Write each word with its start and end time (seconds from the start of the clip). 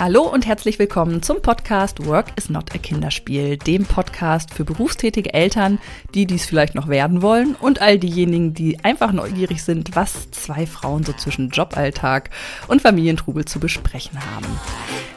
Hallo 0.00 0.22
und 0.22 0.46
herzlich 0.46 0.78
willkommen 0.78 1.24
zum 1.24 1.42
Podcast 1.42 2.06
Work 2.06 2.26
is 2.36 2.50
not 2.50 2.72
a 2.72 2.78
Kinderspiel, 2.78 3.56
dem 3.56 3.84
Podcast 3.84 4.54
für 4.54 4.64
berufstätige 4.64 5.34
Eltern, 5.34 5.80
die 6.14 6.24
dies 6.24 6.46
vielleicht 6.46 6.76
noch 6.76 6.86
werden 6.86 7.20
wollen 7.20 7.56
und 7.56 7.82
all 7.82 7.98
diejenigen, 7.98 8.54
die 8.54 8.78
einfach 8.84 9.10
neugierig 9.10 9.64
sind, 9.64 9.96
was 9.96 10.30
zwei 10.30 10.66
Frauen 10.66 11.02
so 11.02 11.12
zwischen 11.14 11.48
Joballtag 11.48 12.30
und 12.68 12.80
Familientrubel 12.80 13.44
zu 13.44 13.58
besprechen 13.58 14.20
haben. 14.20 14.46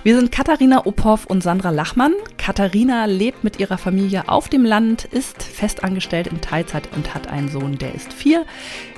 Wir 0.01 0.15
sind 0.15 0.31
Katharina 0.31 0.83
Uphoff 0.87 1.27
und 1.27 1.43
Sandra 1.43 1.69
Lachmann. 1.69 2.13
Katharina 2.41 3.05
lebt 3.05 3.43
mit 3.43 3.59
ihrer 3.59 3.77
Familie 3.77 4.27
auf 4.27 4.49
dem 4.49 4.65
Land, 4.65 5.05
ist 5.05 5.43
festangestellt 5.43 6.25
in 6.25 6.41
Teilzeit 6.41 6.89
und 6.95 7.13
hat 7.13 7.27
einen 7.27 7.49
Sohn, 7.49 7.77
der 7.77 7.93
ist 7.93 8.13
vier. 8.13 8.47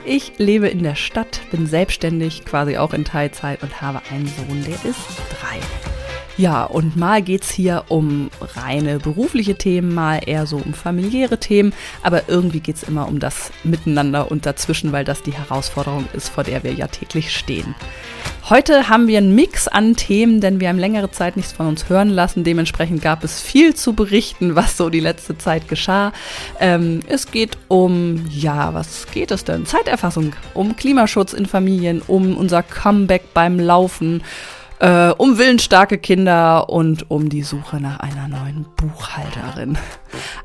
Ich 0.05 0.31
lebe 0.37 0.69
in 0.69 0.81
der 0.81 0.95
Stadt, 0.95 1.41
bin 1.51 1.67
selbstständig, 1.67 2.45
quasi 2.45 2.77
auch 2.77 2.93
in 2.93 3.03
Teilzeit 3.03 3.61
und 3.61 3.81
habe 3.81 4.01
einen 4.09 4.27
Sohn, 4.27 4.63
der 4.63 4.75
ist 4.89 5.09
drei. 5.41 5.59
Ja, 6.35 6.63
und 6.63 6.95
mal 6.95 7.21
geht's 7.21 7.51
hier 7.51 7.85
um 7.89 8.31
reine 8.55 8.97
berufliche 8.97 9.55
Themen, 9.55 9.93
mal 9.93 10.19
eher 10.25 10.47
so 10.47 10.57
um 10.57 10.73
familiäre 10.73 11.37
Themen, 11.37 11.73
aber 12.01 12.27
irgendwie 12.27 12.59
geht's 12.59 12.81
immer 12.81 13.07
um 13.07 13.19
das 13.19 13.51
Miteinander 13.63 14.31
und 14.31 14.47
dazwischen, 14.47 14.91
weil 14.91 15.05
das 15.05 15.21
die 15.21 15.33
Herausforderung 15.33 16.07
ist, 16.13 16.29
vor 16.29 16.43
der 16.43 16.63
wir 16.63 16.73
ja 16.73 16.87
täglich 16.87 17.35
stehen. 17.35 17.75
Heute 18.49 18.89
haben 18.89 19.07
wir 19.07 19.19
einen 19.19 19.35
Mix 19.35 19.67
an 19.67 19.95
Themen, 19.95 20.41
denn 20.41 20.59
wir 20.59 20.69
haben 20.69 20.79
längere 20.79 21.11
Zeit 21.11 21.37
nichts 21.37 21.53
von 21.53 21.67
uns 21.67 21.87
hören 21.87 22.09
lassen. 22.09 22.43
Dementsprechend 22.43 23.01
gab 23.01 23.23
es 23.23 23.39
viel 23.39 23.75
zu 23.75 23.93
berichten, 23.93 24.55
was 24.55 24.75
so 24.75 24.89
die 24.89 24.99
letzte 24.99 25.37
Zeit 25.37 25.67
geschah. 25.69 26.11
Ähm, 26.59 27.01
es 27.07 27.31
geht 27.31 27.57
um, 27.67 28.25
ja, 28.29 28.73
was 28.73 29.07
geht 29.11 29.31
es 29.31 29.45
denn? 29.45 29.65
Zeiterfassung, 29.65 30.33
um 30.55 30.75
Klimaschutz 30.75 31.31
in 31.31 31.45
Familien, 31.45 32.01
um 32.05 32.35
unser 32.35 32.63
Comeback 32.63 33.33
beim 33.33 33.59
Laufen 33.59 34.23
äh, 34.79 35.09
um 35.09 35.37
willensstarke 35.37 35.97
Kinder 35.97 36.69
und 36.69 37.09
um 37.09 37.29
die 37.29 37.43
Suche 37.43 37.79
nach 37.79 37.99
einer 37.99 38.27
neuen 38.27 38.65
Buchhalterin. 38.75 39.77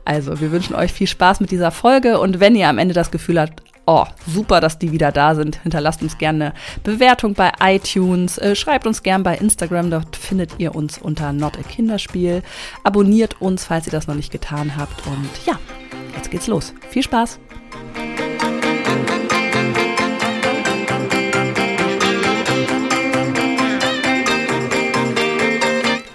Also, 0.05 0.41
wir 0.41 0.53
wünschen 0.53 0.75
euch 0.75 0.93
viel 0.93 1.07
Spaß 1.07 1.41
mit 1.41 1.51
dieser 1.51 1.71
Folge 1.71 2.19
und 2.19 2.41
wenn 2.41 2.55
ihr 2.55 2.69
am 2.69 2.79
Ende 2.79 2.95
das 2.95 3.11
Gefühl 3.11 3.41
habt, 3.41 3.63
oh, 3.89 4.05
super, 4.27 4.61
dass 4.61 4.79
die 4.79 4.93
wieder 4.93 5.13
da 5.13 5.35
sind, 5.35 5.63
hinterlasst 5.63 6.03
uns 6.03 6.19
gerne 6.19 6.45
eine 6.45 6.55
Bewertung 6.85 7.35
bei 7.35 7.53
iTunes, 7.61 8.37
äh, 8.39 8.55
schreibt 8.55 8.87
uns 8.87 9.03
gerne 9.03 9.25
bei 9.25 9.37
Instagram, 9.37 9.91
dort 9.91 10.15
findet 10.15 10.59
ihr 10.59 10.75
uns 10.75 10.99
unter 10.99 11.33
Not 11.33 11.59
a 11.59 11.63
Kinderspiel. 11.63 12.43
Abonniert 12.85 13.41
uns, 13.41 13.65
falls 13.65 13.87
ihr 13.87 13.93
das 13.93 14.07
noch 14.07 14.15
nicht 14.15 14.31
getan 14.31 14.77
habt 14.77 15.07
und 15.07 15.29
ja, 15.47 15.59
jetzt 16.17 16.31
geht's 16.31 16.47
los. 16.47 16.75
Viel 16.91 17.03
Spaß! 17.03 17.41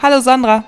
Hallo 0.04 0.20
Sandra. 0.20 0.66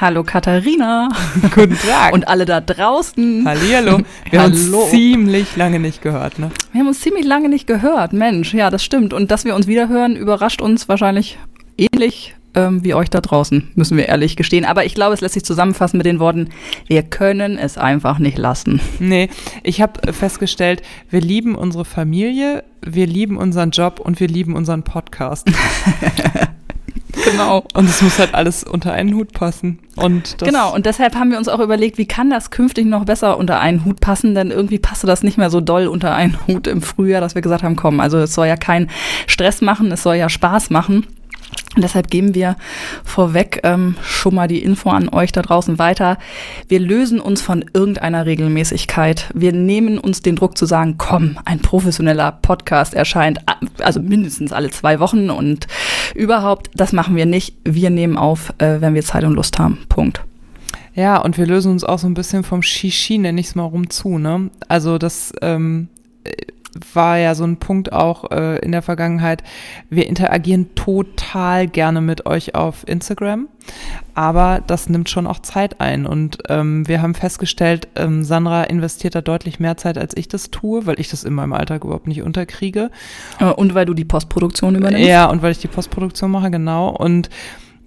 Hallo 0.00 0.24
Katharina. 0.24 1.10
Guten 1.54 1.76
Tag. 1.76 2.14
Und 2.14 2.26
alle 2.26 2.46
da 2.46 2.62
draußen. 2.62 3.44
Hallihallo. 3.44 3.98
Wir 4.30 4.40
haben 4.40 4.52
uns 4.52 4.90
ziemlich 4.90 5.56
lange 5.56 5.78
nicht 5.78 6.00
gehört, 6.00 6.38
ne? 6.38 6.50
Wir 6.72 6.80
haben 6.80 6.88
uns 6.88 7.00
ziemlich 7.00 7.26
lange 7.26 7.50
nicht 7.50 7.66
gehört. 7.66 8.14
Mensch, 8.14 8.54
ja, 8.54 8.70
das 8.70 8.82
stimmt. 8.82 9.12
Und 9.12 9.30
dass 9.30 9.44
wir 9.44 9.54
uns 9.54 9.66
wieder 9.66 9.90
hören, 9.90 10.16
überrascht 10.16 10.62
uns 10.62 10.88
wahrscheinlich 10.88 11.38
ähnlich 11.76 12.34
ähm, 12.54 12.82
wie 12.82 12.94
euch 12.94 13.10
da 13.10 13.20
draußen, 13.20 13.72
müssen 13.74 13.98
wir 13.98 14.08
ehrlich 14.08 14.36
gestehen. 14.36 14.64
Aber 14.64 14.86
ich 14.86 14.94
glaube, 14.94 15.12
es 15.12 15.20
lässt 15.20 15.34
sich 15.34 15.44
zusammenfassen 15.44 15.98
mit 15.98 16.06
den 16.06 16.18
Worten, 16.18 16.48
wir 16.86 17.02
können 17.02 17.58
es 17.58 17.76
einfach 17.76 18.18
nicht 18.18 18.38
lassen. 18.38 18.80
Nee, 19.00 19.28
ich 19.64 19.82
habe 19.82 20.14
festgestellt, 20.14 20.80
wir 21.10 21.20
lieben 21.20 21.56
unsere 21.56 21.84
Familie, 21.84 22.64
wir 22.80 23.06
lieben 23.06 23.36
unseren 23.36 23.70
Job 23.70 24.00
und 24.00 24.18
wir 24.18 24.28
lieben 24.28 24.56
unseren 24.56 24.82
Podcast. 24.82 25.46
Genau. 27.30 27.64
Und 27.74 27.88
es 27.88 28.02
muss 28.02 28.18
halt 28.18 28.34
alles 28.34 28.64
unter 28.64 28.92
einen 28.92 29.14
Hut 29.14 29.32
passen. 29.32 29.78
Und 29.96 30.36
genau, 30.38 30.74
und 30.74 30.86
deshalb 30.86 31.14
haben 31.14 31.30
wir 31.30 31.38
uns 31.38 31.48
auch 31.48 31.60
überlegt, 31.60 31.98
wie 31.98 32.06
kann 32.06 32.30
das 32.30 32.50
künftig 32.50 32.86
noch 32.86 33.04
besser 33.04 33.36
unter 33.38 33.60
einen 33.60 33.84
Hut 33.84 34.00
passen, 34.00 34.34
denn 34.34 34.50
irgendwie 34.50 34.78
passte 34.78 35.06
das 35.06 35.22
nicht 35.22 35.38
mehr 35.38 35.50
so 35.50 35.60
doll 35.60 35.86
unter 35.86 36.14
einen 36.14 36.38
Hut 36.46 36.66
im 36.66 36.82
Frühjahr, 36.82 37.20
dass 37.20 37.34
wir 37.34 37.42
gesagt 37.42 37.62
haben, 37.62 37.76
komm, 37.76 38.00
also 38.00 38.18
es 38.18 38.34
soll 38.34 38.46
ja 38.46 38.56
kein 38.56 38.88
Stress 39.26 39.60
machen, 39.60 39.90
es 39.90 40.02
soll 40.02 40.16
ja 40.16 40.28
Spaß 40.28 40.70
machen. 40.70 41.06
Und 41.76 41.82
deshalb 41.82 42.10
geben 42.10 42.34
wir 42.34 42.56
vorweg 43.04 43.60
ähm, 43.62 43.96
schon 44.02 44.34
mal 44.34 44.48
die 44.48 44.62
Info 44.62 44.88
an 44.88 45.10
euch 45.10 45.30
da 45.30 45.42
draußen 45.42 45.78
weiter. 45.78 46.16
Wir 46.68 46.80
lösen 46.80 47.20
uns 47.20 47.42
von 47.42 47.66
irgendeiner 47.74 48.24
Regelmäßigkeit. 48.24 49.30
Wir 49.34 49.52
nehmen 49.52 49.98
uns 49.98 50.22
den 50.22 50.36
Druck 50.36 50.56
zu 50.56 50.64
sagen, 50.64 50.94
komm, 50.96 51.38
ein 51.44 51.60
professioneller 51.60 52.32
Podcast 52.32 52.94
erscheint, 52.94 53.40
also 53.78 54.00
mindestens 54.00 54.52
alle 54.52 54.70
zwei 54.70 55.00
Wochen 55.00 55.28
und 55.28 55.66
überhaupt, 56.14 56.70
das 56.74 56.92
machen 56.92 57.14
wir 57.14 57.26
nicht. 57.26 57.54
Wir 57.64 57.90
nehmen 57.90 58.16
auf, 58.16 58.54
äh, 58.56 58.80
wenn 58.80 58.94
wir 58.94 59.02
Zeit 59.02 59.24
und 59.24 59.34
Lust 59.34 59.58
haben. 59.58 59.78
Punkt. 59.90 60.22
Ja, 60.94 61.18
und 61.18 61.36
wir 61.36 61.44
lösen 61.44 61.72
uns 61.72 61.84
auch 61.84 61.98
so 61.98 62.06
ein 62.06 62.14
bisschen 62.14 62.42
vom 62.42 62.62
Shishi, 62.62 63.18
nenne 63.18 63.38
ich 63.38 63.48
es 63.48 63.54
mal 63.54 63.64
rum 63.64 63.90
zu, 63.90 64.16
ne? 64.16 64.50
Also 64.66 64.96
das 64.96 65.30
ähm, 65.42 65.88
war 66.92 67.18
ja 67.18 67.34
so 67.34 67.44
ein 67.44 67.58
Punkt 67.58 67.92
auch 67.92 68.30
äh, 68.30 68.58
in 68.58 68.72
der 68.72 68.82
Vergangenheit. 68.82 69.42
Wir 69.90 70.06
interagieren 70.06 70.74
total 70.74 71.66
gerne 71.66 72.00
mit 72.00 72.26
euch 72.26 72.54
auf 72.54 72.86
Instagram, 72.86 73.48
aber 74.14 74.62
das 74.66 74.88
nimmt 74.88 75.10
schon 75.10 75.26
auch 75.26 75.40
Zeit 75.40 75.80
ein. 75.80 76.06
Und 76.06 76.38
ähm, 76.48 76.86
wir 76.88 77.02
haben 77.02 77.14
festgestellt, 77.14 77.88
ähm, 77.96 78.24
Sandra 78.24 78.64
investiert 78.64 79.14
da 79.14 79.20
deutlich 79.20 79.60
mehr 79.60 79.76
Zeit, 79.76 79.98
als 79.98 80.16
ich 80.16 80.28
das 80.28 80.50
tue, 80.50 80.86
weil 80.86 81.00
ich 81.00 81.08
das 81.08 81.24
in 81.24 81.34
meinem 81.34 81.52
Alltag 81.52 81.84
überhaupt 81.84 82.06
nicht 82.06 82.22
unterkriege. 82.22 82.90
Und 83.56 83.74
weil 83.74 83.86
du 83.86 83.94
die 83.94 84.04
Postproduktion 84.04 84.74
übernimmst? 84.74 85.06
Ja, 85.06 85.26
und 85.26 85.42
weil 85.42 85.52
ich 85.52 85.58
die 85.58 85.68
Postproduktion 85.68 86.30
mache, 86.30 86.50
genau. 86.50 86.88
Und 86.88 87.30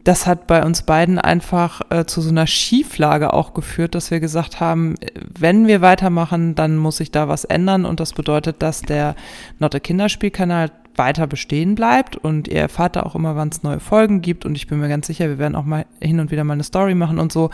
das 0.04 0.26
hat 0.26 0.48
bei 0.48 0.64
uns 0.64 0.84
beiden 0.84 1.20
einfach 1.20 1.82
äh, 1.90 2.06
zu 2.06 2.22
so 2.22 2.30
einer 2.30 2.48
Schieflage 2.48 3.34
auch 3.34 3.54
geführt, 3.54 3.96
dass 3.96 4.12
wir 4.12 4.20
gesagt 4.20 4.60
haben, 4.60 4.96
wenn 5.38 5.68
wir 5.68 5.82
weitermachen, 5.82 6.56
dann 6.56 6.78
muss 6.78 6.98
sich 6.98 7.12
da 7.12 7.28
was 7.28 7.44
ändern. 7.44 7.86
Und 7.86 8.00
das 8.00 8.14
bedeutet, 8.14 8.62
dass 8.62 8.82
der 8.82 9.16
Notte 9.60 9.80
Kinderspielkanal 9.80 10.72
weiter 10.96 11.28
bestehen 11.28 11.76
bleibt 11.76 12.18
und 12.18 12.48
ihr 12.48 12.60
erfahrt 12.60 12.96
da 12.96 13.04
auch 13.04 13.16
immer, 13.16 13.36
wann 13.36 13.50
es 13.50 13.64
neue 13.64 13.80
Folgen 13.80 14.22
gibt. 14.22 14.46
Und 14.46 14.56
ich 14.56 14.68
bin 14.68 14.80
mir 14.80 14.90
ganz 14.90 15.08
sicher, 15.08 15.28
wir 15.30 15.40
werden 15.40 15.56
auch 15.56 15.66
mal 15.66 15.86
hin 16.02 16.20
und 16.20 16.30
wieder 16.30 16.44
mal 16.44 16.54
eine 16.54 16.64
Story 16.64 16.94
machen 16.94 17.20
und 17.20 17.31
so, 17.31 17.50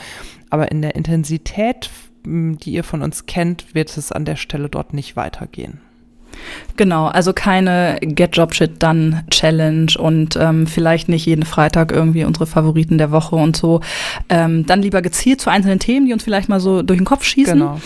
aber 0.50 0.72
in 0.72 0.82
der 0.82 0.96
Intensität, 0.96 1.90
die 2.26 2.72
ihr 2.72 2.84
von 2.84 3.04
uns 3.04 3.28
kennt, 3.28 3.76
wird 3.76 3.96
es 3.96 4.12
an 4.12 4.26
der 4.26 4.36
Stelle 4.36 4.68
dort 4.68 4.94
nicht 4.94 5.16
weitergehen. 5.16 5.80
Genau, 6.78 7.08
also 7.08 7.34
keine 7.34 7.98
Get 8.02 8.36
Job 8.36 8.54
Shit 8.54 8.82
Done 8.82 9.24
Challenge 9.30 9.92
und 9.98 10.36
ähm, 10.36 10.68
vielleicht 10.68 11.10
nicht 11.10 11.26
jeden 11.26 11.46
Freitag 11.46 11.92
irgendwie 11.92 12.26
unsere 12.26 12.46
Favoriten 12.46 12.98
der 12.98 13.12
Woche 13.12 13.36
und 13.36 13.56
so. 13.56 13.82
Ähm, 14.30 14.66
dann 14.66 14.82
lieber 14.82 15.02
gezielt 15.02 15.42
zu 15.42 15.50
einzelnen 15.50 15.80
Themen, 15.80 16.06
die 16.06 16.14
uns 16.14 16.24
vielleicht 16.24 16.50
mal 16.50 16.60
so 16.60 16.82
durch 16.82 17.00
den 17.00 17.06
Kopf 17.06 17.24
schießen. 17.24 17.60
Genau. 17.60 17.80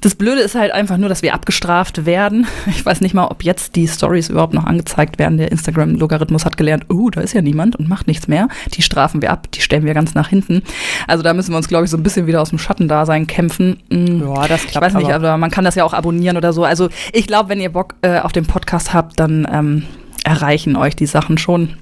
Das 0.00 0.14
Blöde 0.14 0.40
ist 0.40 0.54
halt 0.54 0.72
einfach 0.72 0.96
nur, 0.96 1.10
dass 1.10 1.22
wir 1.22 1.34
abgestraft 1.34 2.06
werden. 2.06 2.46
Ich 2.70 2.86
weiß 2.86 3.00
nicht 3.00 3.14
mal, 3.14 3.26
ob 3.26 3.42
jetzt 3.42 3.76
die 3.76 3.86
Stories 3.88 4.28
überhaupt 4.30 4.54
noch 4.54 4.64
angezeigt 4.64 5.18
werden. 5.18 5.36
Der 5.36 5.50
Instagram-Logarithmus 5.50 6.44
hat 6.44 6.56
gelernt, 6.56 6.86
oh, 6.88 7.10
da 7.10 7.20
ist 7.20 7.34
ja 7.34 7.42
niemand 7.42 7.76
und 7.76 7.88
macht 7.88 8.06
nichts 8.06 8.28
mehr. 8.28 8.48
Die 8.74 8.80
strafen 8.80 9.20
wir 9.20 9.30
ab, 9.32 9.50
die 9.52 9.60
stellen 9.60 9.84
wir 9.84 9.92
ganz 9.92 10.14
nach 10.14 10.28
hinten. 10.28 10.62
Also 11.06 11.22
da 11.22 11.34
müssen 11.34 11.52
wir 11.52 11.56
uns, 11.56 11.68
glaube 11.68 11.84
ich, 11.84 11.90
so 11.90 11.96
ein 11.96 12.02
bisschen 12.02 12.26
wieder 12.26 12.40
aus 12.40 12.50
dem 12.50 12.58
Schattendasein 12.58 13.26
kämpfen. 13.26 13.78
Mm, 13.90 14.20
ja, 14.20 14.48
das 14.48 14.66
klappt. 14.66 14.70
Ich 14.70 14.80
weiß 14.80 14.94
nicht, 14.94 15.12
aber. 15.12 15.30
aber 15.30 15.36
man 15.36 15.50
kann 15.50 15.64
das 15.64 15.74
ja 15.74 15.84
auch 15.84 15.92
abonnieren 15.92 16.36
oder 16.36 16.52
so. 16.52 16.64
Also 16.64 16.88
ich 17.12 17.26
glaube, 17.26 17.48
wenn 17.48 17.60
ihr 17.60 17.72
Bock 17.72 17.96
äh, 18.02 18.20
auf 18.20 18.32
den 18.32 18.46
Podcast 18.46 18.94
habt, 18.94 19.20
dann 19.20 19.46
ähm, 19.50 19.82
erreichen 20.24 20.76
euch 20.76 20.96
die 20.96 21.06
Sachen 21.06 21.36
schon. 21.36 21.76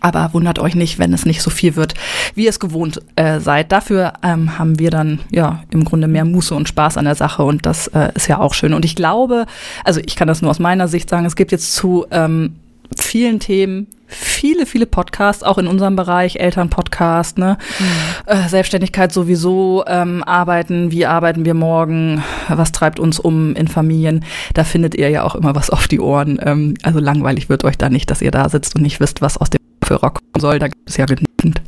Aber 0.00 0.30
wundert 0.32 0.58
euch 0.58 0.74
nicht, 0.74 0.98
wenn 0.98 1.12
es 1.12 1.26
nicht 1.26 1.42
so 1.42 1.50
viel 1.50 1.76
wird, 1.76 1.94
wie 2.34 2.44
ihr 2.44 2.50
es 2.50 2.60
gewohnt 2.60 3.00
äh, 3.16 3.40
seid. 3.40 3.72
Dafür 3.72 4.14
ähm, 4.22 4.58
haben 4.58 4.78
wir 4.78 4.90
dann 4.90 5.20
ja 5.30 5.62
im 5.70 5.84
Grunde 5.84 6.08
mehr 6.08 6.24
Muße 6.24 6.54
und 6.54 6.68
Spaß 6.68 6.96
an 6.96 7.04
der 7.04 7.14
Sache 7.14 7.42
und 7.42 7.66
das 7.66 7.88
äh, 7.88 8.10
ist 8.14 8.28
ja 8.28 8.38
auch 8.38 8.54
schön. 8.54 8.74
Und 8.74 8.84
ich 8.84 8.96
glaube, 8.96 9.46
also 9.84 10.00
ich 10.04 10.16
kann 10.16 10.28
das 10.28 10.42
nur 10.42 10.50
aus 10.50 10.58
meiner 10.58 10.88
Sicht 10.88 11.10
sagen, 11.10 11.26
es 11.26 11.36
gibt 11.36 11.52
jetzt 11.52 11.74
zu 11.74 12.06
ähm, 12.10 12.56
vielen 12.96 13.40
Themen 13.40 13.86
viele, 14.10 14.66
viele 14.66 14.86
Podcasts, 14.86 15.42
auch 15.42 15.58
in 15.58 15.66
unserem 15.66 15.96
Bereich, 15.96 16.36
Elternpodcast, 16.36 17.38
ne? 17.38 17.58
Mhm. 17.78 17.86
Äh, 18.26 18.48
Selbstständigkeit 18.48 19.12
sowieso, 19.12 19.84
ähm, 19.86 20.24
arbeiten, 20.24 20.90
wie 20.90 21.06
arbeiten 21.06 21.44
wir 21.44 21.54
morgen, 21.54 22.22
was 22.48 22.72
treibt 22.72 22.98
uns 22.98 23.18
um 23.20 23.54
in 23.54 23.68
Familien. 23.68 24.24
Da 24.54 24.64
findet 24.64 24.94
ihr 24.94 25.08
ja 25.10 25.22
auch 25.22 25.34
immer 25.34 25.54
was 25.54 25.70
auf 25.70 25.88
die 25.88 26.00
Ohren. 26.00 26.38
Ähm, 26.42 26.74
also 26.82 26.98
langweilig 26.98 27.48
wird 27.48 27.64
euch 27.64 27.78
da 27.78 27.88
nicht, 27.88 28.10
dass 28.10 28.22
ihr 28.22 28.30
da 28.30 28.48
sitzt 28.48 28.74
und 28.74 28.82
nicht 28.82 29.00
wisst, 29.00 29.22
was 29.22 29.36
aus 29.36 29.50
dem 29.50 29.60
Kommen 29.98 30.40
soll. 30.40 30.58
Da 30.58 30.68
gibt 30.68 30.88
es 30.88 30.96
ja 30.96 31.06
genügend. 31.06 31.62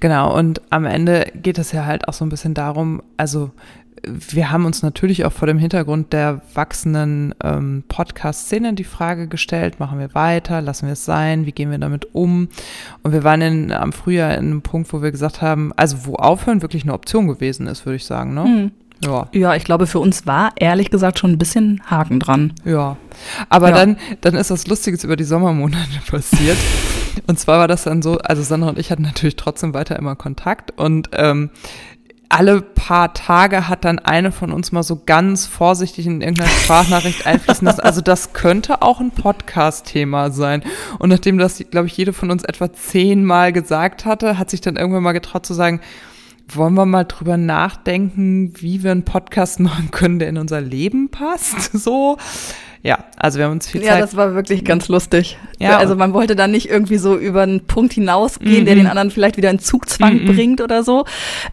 Genau, 0.00 0.36
und 0.36 0.60
am 0.70 0.84
Ende 0.84 1.26
geht 1.34 1.58
es 1.58 1.72
ja 1.72 1.84
halt 1.84 2.08
auch 2.08 2.12
so 2.12 2.24
ein 2.24 2.28
bisschen 2.28 2.54
darum, 2.54 3.02
also 3.16 3.52
wir 4.04 4.50
haben 4.50 4.64
uns 4.64 4.82
natürlich 4.82 5.24
auch 5.24 5.32
vor 5.32 5.46
dem 5.46 5.58
Hintergrund 5.58 6.12
der 6.12 6.42
wachsenden 6.54 7.34
ähm, 7.42 7.84
Podcast-Szene 7.86 8.74
die 8.74 8.84
Frage 8.84 9.28
gestellt, 9.28 9.78
machen 9.78 9.98
wir 9.98 10.14
weiter, 10.14 10.60
lassen 10.60 10.86
wir 10.86 10.94
es 10.94 11.04
sein, 11.04 11.46
wie 11.46 11.52
gehen 11.52 11.70
wir 11.70 11.78
damit 11.78 12.14
um? 12.14 12.48
Und 13.02 13.12
wir 13.12 13.22
waren 13.22 13.42
in, 13.42 13.72
am 13.72 13.92
Frühjahr 13.92 14.34
in 14.34 14.46
einem 14.46 14.62
Punkt, 14.62 14.92
wo 14.92 15.02
wir 15.02 15.12
gesagt 15.12 15.40
haben, 15.40 15.72
also 15.76 15.98
wo 16.06 16.14
aufhören 16.14 16.62
wirklich 16.62 16.82
eine 16.82 16.94
Option 16.94 17.28
gewesen 17.28 17.66
ist, 17.66 17.86
würde 17.86 17.96
ich 17.96 18.04
sagen, 18.04 18.34
ne? 18.34 18.44
Mhm. 18.44 18.70
Ja. 19.04 19.28
ja, 19.32 19.54
ich 19.54 19.64
glaube, 19.64 19.86
für 19.86 19.98
uns 19.98 20.26
war 20.26 20.52
ehrlich 20.56 20.90
gesagt 20.90 21.18
schon 21.18 21.32
ein 21.32 21.38
bisschen 21.38 21.82
Haken 21.86 22.20
dran. 22.20 22.52
Ja. 22.64 22.96
Aber 23.48 23.70
ja. 23.70 23.74
dann, 23.74 23.96
dann 24.20 24.34
ist 24.34 24.50
was 24.50 24.66
Lustiges 24.66 25.04
über 25.04 25.16
die 25.16 25.24
Sommermonate 25.24 26.00
passiert. 26.10 26.58
und 27.26 27.38
zwar 27.38 27.58
war 27.58 27.68
das 27.68 27.84
dann 27.84 28.02
so, 28.02 28.18
also 28.18 28.42
Sandra 28.42 28.70
und 28.70 28.78
ich 28.78 28.90
hatten 28.90 29.02
natürlich 29.02 29.36
trotzdem 29.36 29.74
weiter 29.74 29.96
immer 29.96 30.14
Kontakt 30.14 30.78
und 30.78 31.10
ähm, 31.12 31.50
alle 32.32 32.62
paar 32.62 33.12
Tage 33.12 33.68
hat 33.68 33.84
dann 33.84 33.98
eine 33.98 34.32
von 34.32 34.52
uns 34.52 34.72
mal 34.72 34.82
so 34.82 35.02
ganz 35.04 35.46
vorsichtig 35.46 36.06
in 36.06 36.22
irgendeiner 36.22 36.48
Sprachnachricht 36.48 37.26
einfließen 37.26 37.66
lassen. 37.66 37.80
Also 37.80 38.00
das 38.00 38.32
könnte 38.32 38.80
auch 38.80 39.00
ein 39.00 39.10
Podcast-Thema 39.10 40.30
sein. 40.30 40.62
Und 40.98 41.10
nachdem 41.10 41.36
das, 41.36 41.62
glaube 41.70 41.88
ich, 41.88 41.96
jede 41.96 42.14
von 42.14 42.30
uns 42.30 42.42
etwa 42.42 42.72
zehnmal 42.72 43.52
gesagt 43.52 44.06
hatte, 44.06 44.38
hat 44.38 44.48
sich 44.48 44.62
dann 44.62 44.76
irgendwann 44.76 45.02
mal 45.02 45.12
getraut 45.12 45.44
zu 45.44 45.52
sagen, 45.52 45.80
wollen 46.56 46.74
wir 46.74 46.86
mal 46.86 47.04
drüber 47.04 47.36
nachdenken, 47.36 48.52
wie 48.56 48.82
wir 48.82 48.90
einen 48.90 49.04
Podcast 49.04 49.60
machen 49.60 49.90
können, 49.90 50.18
der 50.18 50.28
in 50.28 50.38
unser 50.38 50.60
Leben 50.60 51.10
passt? 51.10 51.72
So. 51.82 52.16
Ja, 52.84 53.04
also 53.16 53.38
wir 53.38 53.46
haben 53.46 53.52
uns 53.52 53.68
viel 53.68 53.80
Zeit. 53.80 53.90
Ja, 53.90 53.98
das 53.98 54.16
war 54.16 54.34
wirklich 54.34 54.64
ganz 54.64 54.88
lustig. 54.88 55.38
Ja, 55.58 55.78
also 55.78 55.94
man 55.94 56.12
wollte 56.12 56.34
dann 56.34 56.50
nicht 56.50 56.68
irgendwie 56.68 56.98
so 56.98 57.16
über 57.16 57.42
einen 57.42 57.66
Punkt 57.66 57.92
hinausgehen, 57.92 58.62
-mm. 58.62 58.64
der 58.64 58.74
den 58.74 58.86
anderen 58.86 59.10
vielleicht 59.10 59.36
wieder 59.36 59.50
in 59.50 59.58
Zugzwang 59.60 60.24
mm 60.24 60.26
bringt 60.26 60.60
oder 60.60 60.82
so. 60.82 61.04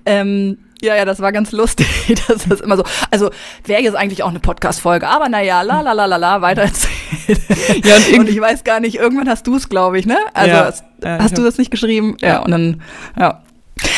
Ähm, 0.05 0.57
ja, 0.81 0.95
ja, 0.95 1.05
das 1.05 1.19
war 1.19 1.31
ganz 1.31 1.51
lustig. 1.51 1.87
Das 2.27 2.45
ist 2.45 2.61
immer 2.61 2.77
so. 2.77 2.83
Also 3.11 3.29
wäre 3.65 3.81
jetzt 3.81 3.95
eigentlich 3.95 4.23
auch 4.23 4.29
eine 4.29 4.39
Podcast-Folge, 4.39 5.07
aber 5.07 5.29
naja, 5.29 5.61
la 5.61 5.81
la 5.81 5.93
la 5.93 6.05
la 6.05 6.17
la, 6.17 6.41
weiter 6.41 6.63
erzählt. 6.63 7.41
Ja, 7.85 7.95
und, 7.95 8.19
und, 8.19 8.29
ich 8.29 8.39
weiß 8.39 8.63
gar 8.63 8.79
nicht, 8.79 8.95
irgendwann 8.95 9.29
hast 9.29 9.45
du 9.45 9.55
es, 9.55 9.69
glaube 9.69 9.99
ich, 9.99 10.05
ne? 10.05 10.17
Also 10.33 10.49
ja, 10.49 10.65
hast, 10.65 10.83
ja, 11.03 11.19
hast 11.19 11.37
du 11.37 11.43
das 11.43 11.57
nicht 11.57 11.71
geschrieben? 11.71 12.17
Ja. 12.21 12.27
ja, 12.27 12.39
und 12.39 12.51
dann, 12.51 12.81
ja. 13.19 13.41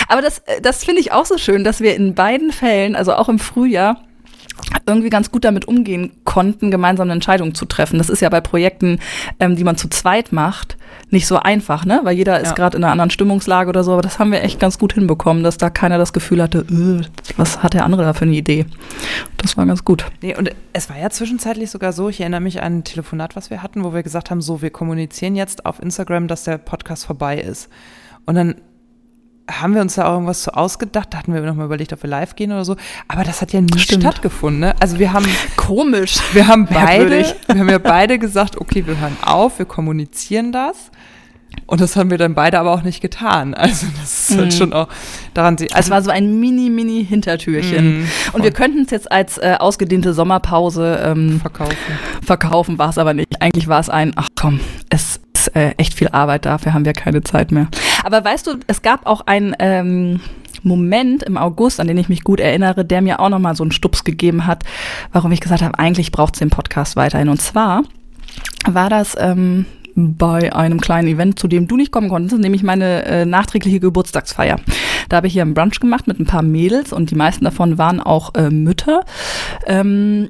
Aber 0.08 0.22
das, 0.22 0.42
das 0.62 0.84
finde 0.84 1.02
ich 1.02 1.12
auch 1.12 1.26
so 1.26 1.38
schön, 1.38 1.64
dass 1.64 1.80
wir 1.80 1.96
in 1.96 2.16
beiden 2.16 2.52
Fällen, 2.52 2.96
also 2.96 3.14
auch 3.14 3.30
im 3.30 3.40
Frühjahr, 3.40 4.02
irgendwie 4.86 5.10
ganz 5.10 5.32
gut 5.32 5.44
damit 5.44 5.66
umgehen 5.68 6.12
konnten, 6.24 6.72
gemeinsam 6.72 7.06
eine 7.06 7.14
Entscheidung 7.14 7.56
zu 7.56 7.66
treffen. 7.66 7.98
Das 7.98 8.10
ist 8.10 8.22
ja 8.22 8.30
bei 8.30 8.42
Projekten, 8.42 9.00
ähm, 9.40 9.56
die 9.56 9.64
man 9.64 9.78
zu 9.78 9.90
zweit 9.90 10.32
macht, 10.32 10.78
nicht 11.10 11.28
so 11.28 11.38
einfach, 11.38 11.86
ne? 11.86 12.02
Weil 12.04 12.16
jeder 12.16 12.34
ja. 12.34 12.40
ist 12.40 12.56
gerade 12.56 12.78
in 12.78 12.84
einer 12.84 12.92
anderen 12.92 13.10
Stimmungslage 13.10 13.70
oder 13.70 13.84
so. 13.84 13.94
Aber 13.94 14.02
das 14.02 14.20
haben 14.20 14.32
wir 14.32 14.44
echt 14.44 14.60
ganz 14.60 14.78
gut 14.78 14.94
hinbekommen, 14.94 15.44
dass 15.44 15.58
da 15.58 15.70
keiner 15.70 15.98
das 15.98 16.14
Gefühl 16.14 16.42
hatte, 16.42 16.60
äh, 16.60 17.02
was 17.38 17.64
hat 17.64 17.74
der 17.74 17.86
andere 17.86 18.04
da 18.04 18.14
für 18.14 18.26
eine 18.26 18.36
Idee? 18.36 18.66
Das 19.38 19.58
war 19.58 19.66
ganz 19.66 19.84
gut. 19.84 20.06
Nee, 20.22 20.36
und 20.36 20.52
es 20.74 20.90
war 20.90 20.98
ja 20.98 21.10
zwischenzeitlich 21.10 21.70
sogar 21.72 21.94
so, 21.94 22.10
ich 22.10 22.20
erinnere 22.20 22.42
mich 22.42 22.62
an 22.62 22.80
ein 22.80 22.84
Telefonat, 22.84 23.36
was 23.36 23.50
wir 23.50 23.64
hatten, 23.64 23.84
wo 23.84 23.94
wir 23.94 24.04
gesagt 24.04 24.32
haben, 24.32 24.42
so, 24.42 24.62
wir 24.62 24.70
kommunizieren 24.70 25.36
jetzt 25.36 25.66
auf 25.66 25.82
Instagram, 25.82 26.28
dass 26.28 26.44
der 26.44 26.58
Podcast 26.58 27.06
vorbei 27.06 27.40
ist. 27.40 27.70
Und 28.26 28.36
dann 28.36 28.56
haben 29.52 29.74
wir 29.74 29.82
uns 29.82 29.96
da 29.96 30.08
auch 30.08 30.14
irgendwas 30.14 30.44
so 30.44 30.52
ausgedacht? 30.52 31.14
Da 31.14 31.20
hatten 31.20 31.34
wir 31.34 31.42
noch 31.42 31.56
mal 31.56 31.66
überlegt, 31.66 31.94
ob 31.94 32.04
wir 32.04 32.10
live 32.10 32.36
gehen 32.36 32.52
oder 32.52 32.66
so. 32.66 32.76
Aber 33.08 33.24
das 33.24 33.42
hat 33.42 33.54
ja 33.54 33.62
nie 33.62 33.78
Stimmt. 33.78 34.04
stattgefunden. 34.04 34.62
Ne? 34.62 34.76
Also 34.80 35.00
wir 35.00 35.14
haben 35.14 35.28
komisch. 35.58 36.20
Wir 36.34 36.48
haben 36.48 36.66
beide, 36.66 37.36
wir 37.48 37.60
haben 37.60 37.70
ja 37.70 37.78
beide 37.80 38.20
gesagt, 38.20 38.60
okay, 38.60 38.86
wir 38.86 39.00
hören 39.00 39.18
auf, 39.22 39.60
wir 39.60 39.66
kommunizieren 39.66 40.52
das. 40.52 40.92
Und 41.66 41.80
das 41.80 41.96
haben 41.96 42.10
wir 42.10 42.18
dann 42.18 42.36
beide 42.36 42.60
aber 42.60 42.74
auch 42.74 42.84
nicht 42.84 43.02
getan. 43.02 43.54
Also 43.54 43.88
das 44.00 44.30
ist 44.30 44.38
halt 44.38 44.54
mhm. 44.54 44.58
schon 44.58 44.74
auch 44.74 44.88
daran. 45.34 45.56
Also 45.56 45.74
es 45.74 45.90
war 45.90 46.02
so 46.02 46.12
ein 46.12 46.40
mini, 46.40 46.70
mini 46.70 47.06
Hintertürchen. 47.06 48.00
Mhm. 48.00 48.08
Und 48.34 48.44
wir 48.44 48.52
könnten 48.52 48.82
es 48.82 48.92
jetzt 48.92 49.12
als 49.12 49.38
äh, 49.38 49.56
ausgedehnte 49.58 50.14
Sommerpause 50.14 51.02
ähm, 51.04 51.40
verkaufen. 51.40 51.76
Verkaufen 52.22 52.78
war 52.78 52.90
es 52.90 52.98
aber 52.98 53.14
nicht. 53.14 53.42
Eigentlich 53.42 53.68
war 53.70 53.80
es 53.80 53.90
ein, 53.90 54.12
ach 54.16 54.28
komm, 54.36 54.60
es 54.90 55.21
äh, 55.54 55.72
echt 55.78 55.94
viel 55.94 56.10
Arbeit, 56.10 56.46
dafür 56.46 56.74
haben 56.74 56.86
wir 56.86 56.94
keine 56.94 57.24
Zeit 57.24 57.52
mehr. 57.52 57.68
Aber 58.04 58.24
weißt 58.24 58.48
du, 58.48 58.58
es 58.68 58.82
gab 58.82 59.06
auch 59.06 59.22
ein 59.26 59.56
ähm, 59.60 60.20
Moment 60.64 61.24
im 61.24 61.38
August, 61.38 61.80
an 61.80 61.88
den 61.88 61.98
ich 61.98 62.10
mich 62.10 62.24
gut 62.24 62.40
erinnere, 62.40 62.86
der 62.86 63.02
mir 63.02 63.20
auch 63.20 63.30
nochmal 63.30 63.56
so 63.56 63.64
einen 63.64 63.72
Stups 63.72 64.04
gegeben 64.04 64.46
hat, 64.46 64.64
warum 65.12 65.32
ich 65.32 65.42
gesagt 65.42 65.62
habe, 65.62 65.78
eigentlich 65.80 66.12
braucht 66.12 66.36
es 66.36 66.40
den 66.40 66.50
Podcast 66.50 66.96
weiterhin. 66.96 67.30
Und 67.30 67.42
zwar 67.42 67.84
war 68.68 68.90
das 68.90 69.16
ähm, 69.20 69.66
bei 69.96 70.54
einem 70.54 70.80
kleinen 70.80 71.08
Event, 71.08 71.40
zu 71.40 71.48
dem 71.48 71.68
du 71.68 71.76
nicht 71.76 71.92
kommen 71.92 72.10
konntest, 72.10 72.40
nämlich 72.40 72.64
meine 72.64 73.06
äh, 73.06 73.26
nachträgliche 73.26 73.80
Geburtstagsfeier. 73.80 74.58
Da 75.10 75.18
habe 75.18 75.28
ich 75.28 75.34
hier 75.34 75.42
einen 75.42 75.54
Brunch 75.54 75.80
gemacht 75.80 76.08
mit 76.08 76.20
ein 76.20 76.26
paar 76.26 76.44
Mädels 76.44 76.94
und 76.94 77.12
die 77.12 77.16
meisten 77.16 77.44
davon 77.44 77.78
waren 77.78 78.00
auch 78.00 78.36
äh, 78.36 78.50
Mütter. 78.50 79.02
Ähm, 79.66 80.30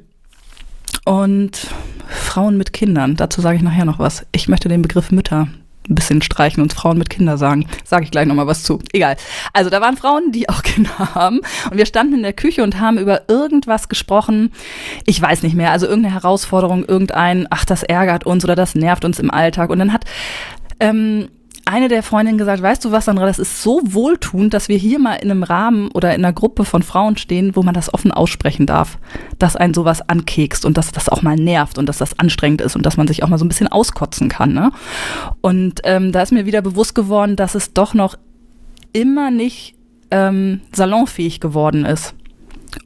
und 1.04 1.68
Frauen 2.08 2.56
mit 2.56 2.72
Kindern, 2.72 3.16
dazu 3.16 3.40
sage 3.40 3.56
ich 3.56 3.62
nachher 3.62 3.84
noch 3.84 3.98
was. 3.98 4.26
Ich 4.32 4.48
möchte 4.48 4.68
den 4.68 4.82
Begriff 4.82 5.10
Mütter 5.10 5.48
ein 5.88 5.94
bisschen 5.94 6.22
streichen 6.22 6.62
und 6.62 6.72
Frauen 6.72 6.98
mit 6.98 7.10
Kindern 7.10 7.38
sagen. 7.38 7.66
Sage 7.84 8.04
ich 8.04 8.10
gleich 8.10 8.26
nochmal 8.26 8.46
was 8.46 8.62
zu. 8.62 8.78
Egal. 8.92 9.16
Also 9.52 9.68
da 9.68 9.80
waren 9.80 9.96
Frauen, 9.96 10.30
die 10.32 10.48
auch 10.48 10.62
Kinder 10.62 11.14
haben. 11.14 11.40
Und 11.70 11.76
wir 11.76 11.86
standen 11.86 12.14
in 12.14 12.22
der 12.22 12.32
Küche 12.32 12.62
und 12.62 12.78
haben 12.78 12.98
über 12.98 13.28
irgendwas 13.28 13.88
gesprochen. 13.88 14.52
Ich 15.06 15.20
weiß 15.20 15.42
nicht 15.42 15.54
mehr. 15.54 15.72
Also 15.72 15.86
irgendeine 15.86 16.14
Herausforderung, 16.14 16.84
irgendein, 16.84 17.46
ach, 17.50 17.64
das 17.64 17.82
ärgert 17.82 18.24
uns 18.24 18.44
oder 18.44 18.54
das 18.54 18.74
nervt 18.74 19.04
uns 19.04 19.18
im 19.18 19.30
Alltag. 19.30 19.70
Und 19.70 19.80
dann 19.80 19.92
hat 19.92 20.04
ähm, 20.78 21.28
eine 21.64 21.88
der 21.88 22.02
Freundinnen 22.02 22.38
gesagt, 22.38 22.62
weißt 22.62 22.84
du 22.84 22.90
was, 22.90 23.04
Sandra, 23.04 23.26
das 23.26 23.38
ist 23.38 23.62
so 23.62 23.80
wohltuend, 23.84 24.52
dass 24.52 24.68
wir 24.68 24.76
hier 24.76 24.98
mal 24.98 25.14
in 25.14 25.30
einem 25.30 25.42
Rahmen 25.42 25.90
oder 25.92 26.14
in 26.14 26.24
einer 26.24 26.32
Gruppe 26.32 26.64
von 26.64 26.82
Frauen 26.82 27.16
stehen, 27.16 27.54
wo 27.54 27.62
man 27.62 27.74
das 27.74 27.92
offen 27.92 28.10
aussprechen 28.10 28.66
darf, 28.66 28.98
dass 29.38 29.56
ein 29.56 29.74
sowas 29.74 30.08
ankekst 30.08 30.64
und 30.64 30.76
dass 30.76 30.92
das 30.92 31.08
auch 31.08 31.22
mal 31.22 31.36
nervt 31.36 31.78
und 31.78 31.88
dass 31.88 31.98
das 31.98 32.18
anstrengend 32.18 32.60
ist 32.60 32.76
und 32.76 32.84
dass 32.84 32.96
man 32.96 33.06
sich 33.06 33.22
auch 33.22 33.28
mal 33.28 33.38
so 33.38 33.44
ein 33.44 33.48
bisschen 33.48 33.68
auskotzen 33.68 34.28
kann. 34.28 34.52
Ne? 34.52 34.72
Und 35.40 35.80
ähm, 35.84 36.12
da 36.12 36.22
ist 36.22 36.32
mir 36.32 36.46
wieder 36.46 36.62
bewusst 36.62 36.94
geworden, 36.94 37.36
dass 37.36 37.54
es 37.54 37.72
doch 37.72 37.94
noch 37.94 38.16
immer 38.92 39.30
nicht 39.30 39.74
ähm, 40.10 40.60
salonfähig 40.72 41.40
geworden 41.40 41.84
ist, 41.84 42.14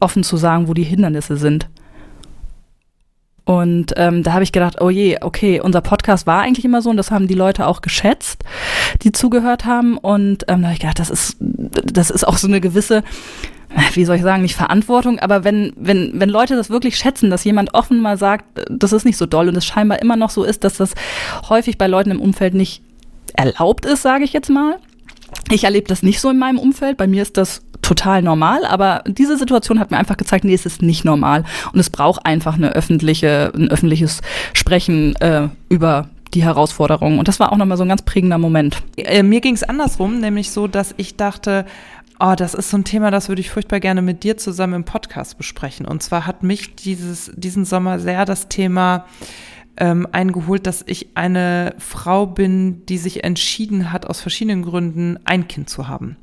offen 0.00 0.23
zu 0.23 0.37
sagen, 0.37 0.69
wo 0.69 0.75
die 0.75 0.84
Hindernisse 0.84 1.37
sind. 1.37 1.69
Und 3.46 3.94
ähm, 3.96 4.25
da 4.25 4.32
habe 4.32 4.43
ich 4.43 4.50
gedacht, 4.50 4.81
oh 4.81 4.90
je, 4.90 5.19
okay, 5.20 5.60
unser 5.60 5.81
Podcast 5.81 6.26
war 6.26 6.43
eigentlich 6.43 6.64
immer 6.64 6.82
so 6.82 6.90
und 6.90 6.96
das 6.96 7.12
haben 7.12 7.28
die 7.28 7.34
Leute 7.34 7.69
auch 7.69 7.81
geschätzt, 7.81 8.43
die 9.02 9.12
zugehört 9.12 9.64
haben. 9.64 9.98
Und 9.98 10.44
ähm, 10.48 10.62
da 10.62 10.69
habe 10.69 10.72
ich 10.75 10.81
gedacht, 10.81 10.98
das 10.98 11.10
ist, 11.10 11.37
das 11.40 12.10
ist 12.10 12.26
auch 12.26 12.38
so 12.38 12.48
eine 12.48 12.60
gewisse, 12.60 13.04
wie 13.94 14.04
soll 14.04 14.16
ich 14.16 14.22
sagen, 14.22 14.43
nicht 14.43 14.56
Verantwortung, 14.56 15.20
aber 15.20 15.44
wenn, 15.44 15.72
wenn, 15.76 16.10
wenn 16.14 16.28
Leute 16.28 16.56
das 16.56 16.70
wirklich 16.70 16.96
schätzen, 16.96 17.31
dass 17.31 17.44
jemand 17.44 17.72
offen 17.72 18.00
mal 18.00 18.19
sagt, 18.19 18.44
das 18.69 18.93
ist 18.93 19.04
nicht 19.04 19.16
so 19.16 19.26
doll 19.26 19.49
und 19.49 19.56
es 19.56 19.64
scheinbar 19.64 20.02
immer 20.02 20.16
noch 20.16 20.31
so 20.31 20.42
ist, 20.42 20.64
dass 20.64 20.76
das 20.76 20.94
häufig 21.49 21.78
bei 21.78 21.87
Leuten 21.87 22.10
im 22.10 22.20
Umfeld 22.20 22.54
nicht 22.54 22.82
erlaubt 23.34 23.87
ist, 23.87 24.02
sage 24.02 24.25
ich 24.25 24.32
jetzt 24.32 24.50
mal. 24.50 24.78
Ich 25.50 25.64
erlebe 25.64 25.87
das 25.88 26.02
nicht 26.02 26.20
so 26.20 26.31
in 26.31 26.38
meinem 26.38 26.58
Umfeld. 26.58 26.96
Bei 26.96 27.06
mir 27.06 27.23
ist 27.23 27.37
das 27.37 27.62
total 27.82 28.23
normal, 28.23 28.64
aber 28.64 29.05
diese 29.06 29.37
Situation 29.37 29.78
hat 29.78 29.90
mir 29.90 29.99
einfach 29.99 30.17
gezeigt, 30.17 30.44
nee, 30.44 30.55
es 30.55 30.67
ist 30.67 30.82
nicht 30.82 31.05
normal. 31.05 31.44
Und 31.73 31.78
es 31.78 31.90
braucht 31.90 32.26
einfach 32.26 32.55
eine 32.55 32.73
öffentliche, 32.73 33.52
ein 33.55 33.70
öffentliches 33.70 34.23
Sprechen 34.55 35.14
äh, 35.16 35.49
über 35.68 36.09
die 36.35 36.42
Herausforderungen. 36.42 37.18
Und 37.18 37.28
das 37.28 37.38
war 37.38 37.52
auch 37.52 37.56
nochmal 37.56 37.76
so 37.76 37.85
ein 37.85 37.88
ganz 37.88 38.02
prägender 38.02 38.38
Moment. 38.38 38.83
Äh, 38.97 39.23
mir 39.23 39.40
ging 39.40 39.54
es 39.54 39.62
andersrum, 39.62 40.21
nämlich 40.21 40.50
so, 40.50 40.66
dass 40.66 40.95
ich 40.97 41.16
dachte, 41.16 41.64
oh, 42.18 42.35
das 42.37 42.54
ist 42.54 42.71
so 42.71 42.78
ein 42.78 42.85
Thema, 42.85 43.11
das 43.11 43.28
würde 43.28 43.40
ich 43.40 43.50
furchtbar 43.50 43.80
gerne 43.80 44.02
mit 44.02 44.25
dir 44.25 44.37
zusammen 44.37 44.75
im 44.75 44.85
Podcast 44.85 45.38
besprechen. 45.38 45.87
Und 45.87 46.02
zwar 46.02 46.26
hat 46.26 46.42
mich 46.42 46.75
dieses, 46.75 47.30
diesen 47.37 47.64
Sommer 47.64 47.99
sehr 47.99 48.25
das 48.25 48.49
Thema 48.49 49.06
ähm, 49.78 50.06
eingeholt, 50.12 50.66
dass 50.66 50.83
ich 50.87 51.09
eine 51.14 51.75
Frau 51.78 52.26
bin, 52.26 52.85
die 52.87 52.99
sich 52.99 53.25
entschieden 53.25 53.92
hat, 53.92 54.06
aus 54.06 54.21
verschiedenen 54.21 54.62
Gründen 54.62 55.18
ein 55.25 55.49
Kind 55.49 55.68
zu 55.68 55.88
haben. 55.88 56.16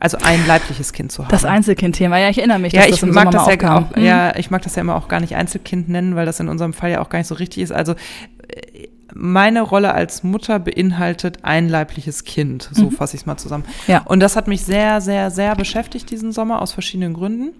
Also 0.00 0.18
ein 0.22 0.46
leibliches 0.46 0.92
Kind 0.92 1.10
zu 1.10 1.24
haben. 1.24 1.30
Das 1.30 1.44
Einzelkind-Thema, 1.44 2.18
ja, 2.18 2.28
ich 2.28 2.38
erinnere 2.38 2.58
mich, 2.58 2.72
ja, 2.72 2.84
ich 2.84 3.00
das 3.00 3.02
mag 3.02 3.30
das 3.30 3.46
ja 3.46 3.76
auch, 3.76 3.96
mhm. 3.96 4.04
ja, 4.04 4.36
ich 4.36 4.50
mag 4.50 4.62
das 4.62 4.76
ja 4.76 4.82
immer 4.82 4.96
auch 4.96 5.08
gar 5.08 5.20
nicht 5.20 5.34
Einzelkind 5.34 5.88
nennen, 5.88 6.14
weil 6.14 6.26
das 6.26 6.38
in 6.40 6.48
unserem 6.48 6.72
Fall 6.72 6.90
ja 6.90 7.00
auch 7.00 7.08
gar 7.08 7.18
nicht 7.18 7.28
so 7.28 7.34
richtig 7.34 7.64
ist. 7.64 7.72
Also 7.72 7.92
äh, 7.92 8.88
meine 9.14 9.62
Rolle 9.62 9.92
als 9.94 10.22
Mutter 10.22 10.58
beinhaltet 10.58 11.38
ein 11.42 11.68
leibliches 11.68 12.24
Kind. 12.24 12.68
So 12.72 12.86
mhm. 12.86 12.90
fasse 12.92 13.16
ich 13.16 13.22
es 13.22 13.26
mal 13.26 13.36
zusammen. 13.36 13.64
Ja. 13.86 14.02
Und 14.04 14.20
das 14.20 14.36
hat 14.36 14.48
mich 14.48 14.64
sehr, 14.64 15.00
sehr, 15.00 15.30
sehr 15.30 15.56
beschäftigt 15.56 16.10
diesen 16.10 16.30
Sommer 16.30 16.62
aus 16.62 16.72
verschiedenen 16.72 17.14
Gründen. 17.14 17.54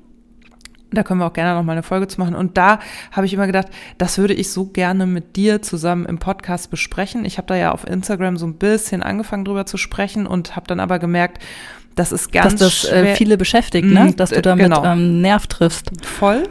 Da 0.90 1.02
können 1.02 1.20
wir 1.20 1.26
auch 1.26 1.32
gerne 1.32 1.54
noch 1.54 1.64
mal 1.64 1.72
eine 1.72 1.82
Folge 1.82 2.08
zu 2.08 2.18
machen. 2.20 2.34
Und 2.34 2.56
da 2.56 2.78
habe 3.12 3.26
ich 3.26 3.34
immer 3.34 3.46
gedacht, 3.46 3.68
das 3.98 4.18
würde 4.18 4.34
ich 4.34 4.50
so 4.50 4.66
gerne 4.66 5.06
mit 5.06 5.36
dir 5.36 5.60
zusammen 5.60 6.06
im 6.06 6.18
Podcast 6.18 6.70
besprechen. 6.70 7.24
Ich 7.24 7.36
habe 7.36 7.46
da 7.46 7.56
ja 7.56 7.72
auf 7.72 7.86
Instagram 7.86 8.36
so 8.36 8.46
ein 8.46 8.54
bisschen 8.54 9.02
angefangen 9.02 9.44
drüber 9.44 9.66
zu 9.66 9.76
sprechen 9.76 10.26
und 10.26 10.56
habe 10.56 10.66
dann 10.66 10.80
aber 10.80 10.98
gemerkt, 10.98 11.42
das 11.94 12.12
ist 12.12 12.32
ganz 12.32 12.54
Dass 12.54 12.82
das 12.82 12.92
äh, 12.92 13.14
viele 13.16 13.36
beschäftigt, 13.36 13.88
ne? 13.88 14.04
Mhm, 14.04 14.16
Dass 14.16 14.30
du 14.30 14.40
damit 14.40 14.64
genau. 14.64 14.84
ähm, 14.84 15.20
Nerv 15.20 15.46
triffst. 15.48 15.90
Voll 16.04 16.44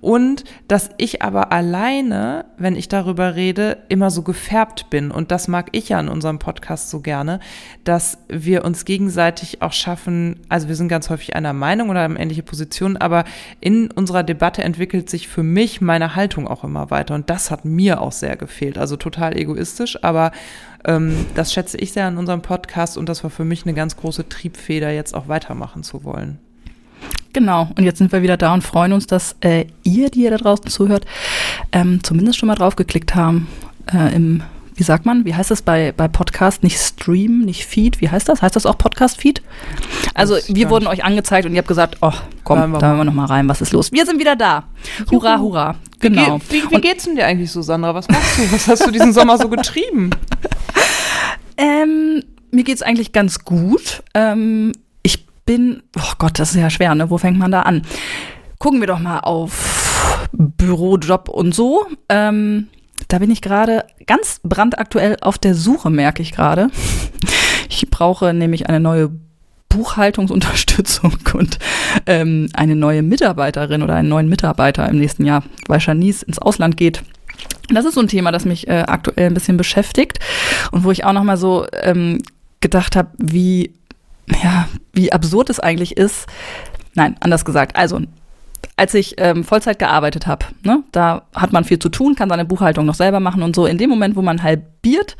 und 0.00 0.44
dass 0.68 0.90
ich 0.98 1.22
aber 1.22 1.52
alleine, 1.52 2.44
wenn 2.58 2.76
ich 2.76 2.88
darüber 2.88 3.34
rede, 3.34 3.78
immer 3.88 4.10
so 4.10 4.22
gefärbt 4.22 4.90
bin. 4.90 5.10
Und 5.10 5.30
das 5.30 5.48
mag 5.48 5.68
ich 5.72 5.88
ja 5.88 5.98
in 5.98 6.08
unserem 6.08 6.38
Podcast 6.38 6.90
so 6.90 7.00
gerne, 7.00 7.40
dass 7.84 8.18
wir 8.28 8.64
uns 8.64 8.84
gegenseitig 8.84 9.62
auch 9.62 9.72
schaffen, 9.72 10.40
also 10.48 10.68
wir 10.68 10.76
sind 10.76 10.88
ganz 10.88 11.10
häufig 11.10 11.34
einer 11.34 11.52
Meinung 11.52 11.90
oder 11.90 12.02
haben 12.02 12.16
ähnliche 12.16 12.42
Positionen, 12.42 12.96
aber 12.96 13.24
in 13.60 13.90
unserer 13.90 14.22
Debatte 14.22 14.62
entwickelt 14.62 15.10
sich 15.10 15.28
für 15.28 15.42
mich 15.42 15.80
meine 15.80 16.14
Haltung 16.14 16.46
auch 16.46 16.64
immer 16.64 16.90
weiter. 16.90 17.14
Und 17.14 17.30
das 17.30 17.50
hat 17.50 17.64
mir 17.64 18.00
auch 18.00 18.12
sehr 18.12 18.36
gefehlt. 18.36 18.78
Also 18.78 18.96
total 18.96 19.36
egoistisch, 19.36 20.02
aber 20.04 20.32
ähm, 20.84 21.26
das 21.34 21.52
schätze 21.52 21.78
ich 21.78 21.92
sehr 21.92 22.06
an 22.06 22.18
unserem 22.18 22.42
Podcast 22.42 22.96
und 22.96 23.08
das 23.08 23.24
war 23.24 23.30
für 23.30 23.44
mich 23.44 23.64
eine 23.64 23.74
ganz 23.74 23.96
große 23.96 24.28
Triebfeder, 24.28 24.90
jetzt 24.90 25.14
auch 25.14 25.28
weitermachen 25.28 25.82
zu 25.82 26.04
wollen. 26.04 26.38
Genau, 27.36 27.68
und 27.76 27.84
jetzt 27.84 27.98
sind 27.98 28.12
wir 28.12 28.22
wieder 28.22 28.38
da 28.38 28.54
und 28.54 28.62
freuen 28.62 28.94
uns, 28.94 29.06
dass 29.06 29.36
äh, 29.42 29.66
ihr, 29.82 30.08
die 30.08 30.22
ihr 30.22 30.30
da 30.30 30.38
draußen 30.38 30.68
zuhört, 30.68 31.04
ähm, 31.70 32.02
zumindest 32.02 32.38
schon 32.38 32.46
mal 32.46 32.54
drauf 32.54 32.76
geklickt 32.76 33.14
haben 33.14 33.46
äh, 33.92 34.14
im 34.14 34.42
wie 34.74 34.82
sagt 34.82 35.04
man, 35.04 35.26
wie 35.26 35.34
heißt 35.34 35.50
das 35.50 35.60
bei, 35.60 35.92
bei 35.92 36.08
Podcast? 36.08 36.62
Nicht 36.62 36.78
Stream, 36.78 37.40
nicht 37.40 37.66
Feed, 37.66 38.00
wie 38.00 38.08
heißt 38.08 38.26
das? 38.28 38.40
Heißt 38.40 38.56
das 38.56 38.64
auch 38.64 38.78
Podcast-Feed? 38.78 39.42
Also 40.14 40.36
wir 40.48 40.70
wurden 40.70 40.86
euch 40.86 41.04
angezeigt 41.04 41.46
und 41.46 41.52
ihr 41.52 41.58
habt 41.58 41.68
gesagt, 41.68 41.98
oh, 42.00 42.12
komm, 42.42 42.58
Hören 42.58 42.70
wir 42.72 42.78
da 42.78 42.86
hören 42.88 42.98
wir 42.98 43.04
noch 43.04 43.14
mal 43.14 43.26
rein, 43.26 43.48
was 43.50 43.60
ist 43.60 43.72
los? 43.72 43.92
Wir 43.92 44.06
sind 44.06 44.18
wieder 44.18 44.36
da. 44.36 44.64
Hurra, 45.10 45.38
hurra. 45.38 45.74
Genau. 46.00 46.40
Wie, 46.48 46.62
wie, 46.62 46.70
wie 46.70 46.80
geht's 46.80 47.04
denn 47.04 47.16
dir 47.16 47.26
eigentlich 47.26 47.50
so, 47.50 47.60
Sandra? 47.60 47.94
Was 47.94 48.08
machst 48.08 48.38
du? 48.38 48.52
Was 48.52 48.66
hast 48.66 48.86
du 48.86 48.90
diesen 48.90 49.12
Sommer 49.12 49.36
so 49.36 49.50
getrieben? 49.50 50.10
Ähm, 51.58 52.22
mir 52.50 52.64
geht's 52.64 52.82
eigentlich 52.82 53.12
ganz 53.12 53.42
gut. 53.42 54.02
Ähm, 54.12 54.72
bin, 55.46 55.82
oh 55.96 56.12
Gott, 56.18 56.38
das 56.38 56.50
ist 56.50 56.60
ja 56.60 56.70
schwer, 56.70 56.94
ne? 56.94 57.08
Wo 57.08 57.18
fängt 57.18 57.38
man 57.38 57.52
da 57.52 57.62
an? 57.62 57.82
Gucken 58.58 58.80
wir 58.80 58.86
doch 58.86 58.98
mal 58.98 59.20
auf 59.20 60.28
Bürojob 60.32 61.28
und 61.28 61.54
so. 61.54 61.86
Ähm, 62.08 62.68
da 63.08 63.18
bin 63.18 63.30
ich 63.30 63.42
gerade 63.42 63.84
ganz 64.06 64.40
brandaktuell 64.42 65.16
auf 65.20 65.38
der 65.38 65.54
Suche, 65.54 65.90
merke 65.90 66.22
ich 66.22 66.32
gerade. 66.32 66.68
Ich 67.68 67.88
brauche 67.90 68.32
nämlich 68.34 68.68
eine 68.68 68.80
neue 68.80 69.10
Buchhaltungsunterstützung 69.68 71.18
und 71.34 71.58
ähm, 72.06 72.48
eine 72.54 72.76
neue 72.76 73.02
Mitarbeiterin 73.02 73.82
oder 73.82 73.94
einen 73.94 74.08
neuen 74.08 74.28
Mitarbeiter 74.28 74.88
im 74.88 74.98
nächsten 74.98 75.24
Jahr, 75.24 75.44
weil 75.68 75.80
Janice 75.80 76.22
ins 76.22 76.38
Ausland 76.38 76.76
geht. 76.76 77.02
Das 77.68 77.84
ist 77.84 77.94
so 77.94 78.00
ein 78.00 78.08
Thema, 78.08 78.32
das 78.32 78.44
mich 78.44 78.68
äh, 78.68 78.84
aktuell 78.86 79.26
ein 79.26 79.34
bisschen 79.34 79.56
beschäftigt 79.56 80.18
und 80.70 80.84
wo 80.84 80.90
ich 80.90 81.04
auch 81.04 81.12
noch 81.12 81.24
mal 81.24 81.36
so 81.36 81.66
ähm, 81.72 82.22
gedacht 82.60 82.96
habe, 82.96 83.10
wie 83.18 83.74
ja, 84.42 84.68
wie 84.92 85.12
absurd 85.12 85.50
es 85.50 85.60
eigentlich 85.60 85.96
ist. 85.96 86.26
Nein, 86.94 87.16
anders 87.20 87.44
gesagt. 87.44 87.76
Also 87.76 88.00
als 88.76 88.92
ich 88.92 89.14
ähm, 89.18 89.42
Vollzeit 89.42 89.78
gearbeitet 89.78 90.26
habe, 90.26 90.46
ne, 90.62 90.82
da 90.92 91.22
hat 91.34 91.52
man 91.52 91.64
viel 91.64 91.78
zu 91.78 91.88
tun, 91.88 92.14
kann 92.14 92.28
seine 92.28 92.44
Buchhaltung 92.44 92.84
noch 92.84 92.94
selber 92.94 93.20
machen 93.20 93.42
und 93.42 93.56
so. 93.56 93.64
In 93.64 93.78
dem 93.78 93.88
Moment, 93.88 94.16
wo 94.16 94.22
man 94.22 94.42
halbiert 94.42 95.16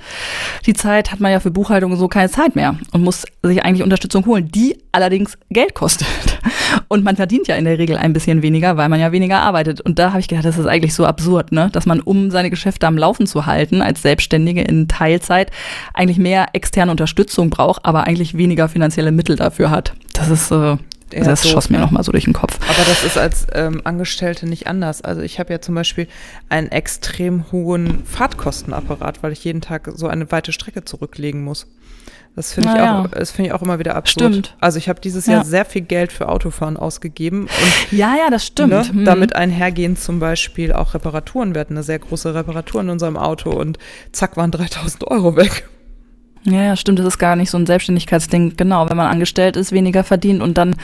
die 0.67 0.75
Zeit, 0.75 1.11
hat 1.11 1.21
man 1.21 1.33
ja 1.33 1.41
für 1.41 1.51
Buchhaltung 1.51 1.97
so 1.97 2.07
keine 2.07 2.29
Zeit 2.29 2.55
mehr 2.55 2.77
und 2.93 3.03
muss 3.03 3.25
sich 3.43 3.65
eigentlich 3.65 3.83
Unterstützung 3.83 4.27
holen, 4.27 4.51
die 4.51 4.79
allerdings 4.93 5.39
Geld 5.51 5.75
kostet. 5.75 6.07
Und 6.89 7.05
man 7.05 7.17
verdient 7.17 7.49
ja 7.49 7.57
in 7.57 7.65
der 7.65 7.79
Regel 7.79 7.97
ein 7.97 8.13
bisschen 8.13 8.43
weniger, 8.43 8.77
weil 8.77 8.89
man 8.89 9.01
ja 9.01 9.11
weniger 9.11 9.41
arbeitet. 9.41 9.81
Und 9.81 9.99
da 9.99 10.11
habe 10.11 10.21
ich 10.21 10.29
gedacht, 10.29 10.45
das 10.45 10.59
ist 10.59 10.67
eigentlich 10.67 10.95
so 10.95 11.05
absurd, 11.05 11.51
ne? 11.51 11.69
dass 11.73 11.87
man, 11.87 12.01
um 12.01 12.31
seine 12.31 12.51
Geschäfte 12.51 12.87
am 12.87 12.99
Laufen 12.99 13.27
zu 13.27 13.47
halten, 13.47 13.83
als 13.83 14.03
Selbstständige 14.03 14.63
in 14.63 14.87
Teilzeit, 14.87 15.51
eigentlich 15.95 16.19
mehr 16.19 16.49
externe 16.53 16.91
Unterstützung 16.91 17.51
braucht, 17.51 17.85
aber 17.85 18.05
eigentlich 18.05 18.37
weniger 18.37 18.69
finanzielle 18.69 19.11
Mittel 19.11 19.37
dafür 19.37 19.71
hat. 19.71 19.95
Das 20.13 20.29
ist 20.29 20.51
äh, 20.51 20.77
das 21.11 21.43
doof, 21.43 21.53
schoss 21.53 21.71
mir 21.71 21.79
ne? 21.79 21.85
noch 21.85 21.91
mal 21.93 22.03
so 22.03 22.13
durch 22.13 22.25
den 22.25 22.33
Kopf. 22.33 22.59
Aber 22.63 22.85
das 22.89 23.05
ist 23.05 23.17
als 23.17 23.47
ähm, 23.55 23.81
Angestellte 23.85 24.47
nicht 24.47 24.67
anders. 24.67 25.03
Also 25.03 25.23
ich 25.23 25.39
habe 25.39 25.53
ja 25.53 25.61
zum 25.61 25.75
Beispiel 25.75 26.09
einen 26.49 26.69
extrem 26.73 27.51
hohen 27.53 28.05
Fahrtkostenapparat, 28.05 29.23
weil 29.23 29.33
ich 29.33 29.45
jeden 29.45 29.61
Tag 29.61 29.89
so 29.95 30.09
eine 30.09 30.31
weite 30.33 30.53
Strecke 30.53 30.85
zurücklegen 30.85 31.43
muss. 31.45 31.67
Das 32.35 32.53
finde 32.53 32.69
ich, 32.69 32.75
Naja. 32.77 33.01
auch- 33.03 33.09
das 33.09 33.31
finde 33.31 33.49
ich 33.49 33.55
auch 33.55 33.63
immer 33.63 33.79
wieder 33.79 33.95
absurd. 33.97 34.31
Stimmt. 34.33 34.57
Also 34.61 34.77
ich 34.79 34.91
habe 34.91 35.01
dieses 35.01 35.25
Ja. 35.25 35.35
Jahr 35.35 35.45
sehr 35.47 35.65
viel 35.65 35.81
Geld 35.81 36.13
für 36.13 36.29
Autofahren 36.29 36.77
ausgegeben 36.77 37.45
und 37.45 37.51
Ja, 37.99 38.15
ja, 38.15 38.29
das 38.31 38.45
stimmt. 38.45 38.71
Ne? 38.73 38.87
Hm. 38.87 39.05
Damit 39.07 39.35
einhergehen 39.35 39.97
zum 39.97 40.21
Beispiel 40.21 40.75
auch 40.75 40.93
Reparaturen. 40.93 41.55
Wir 41.55 41.61
hatten 41.63 41.73
eine 41.75 41.83
sehr 41.83 41.99
große 41.99 42.35
Reparatur 42.35 42.83
in 42.83 42.91
unserem 42.91 43.17
Auto 43.17 43.51
und 43.51 43.79
zack 44.13 44.37
waren 44.37 44.51
3000 44.51 45.05
Euro 45.07 45.35
weg. 45.37 45.67
Ja, 46.49 46.77
stimmt, 46.77 47.01
das 47.01 47.07
ist 47.07 47.19
gar 47.19 47.35
nicht 47.35 47.51
so 47.51 47.59
ein 47.59 47.67
Selbstständigkeitsding. 47.67 48.57
Genau, 48.57 48.89
wenn 48.89 48.97
man 48.97 49.09
angestellt 49.09 49.57
ist, 49.57 49.73
weniger 49.73 50.05
verdient 50.05 50.41
und 50.41 50.57
dann 50.57 50.77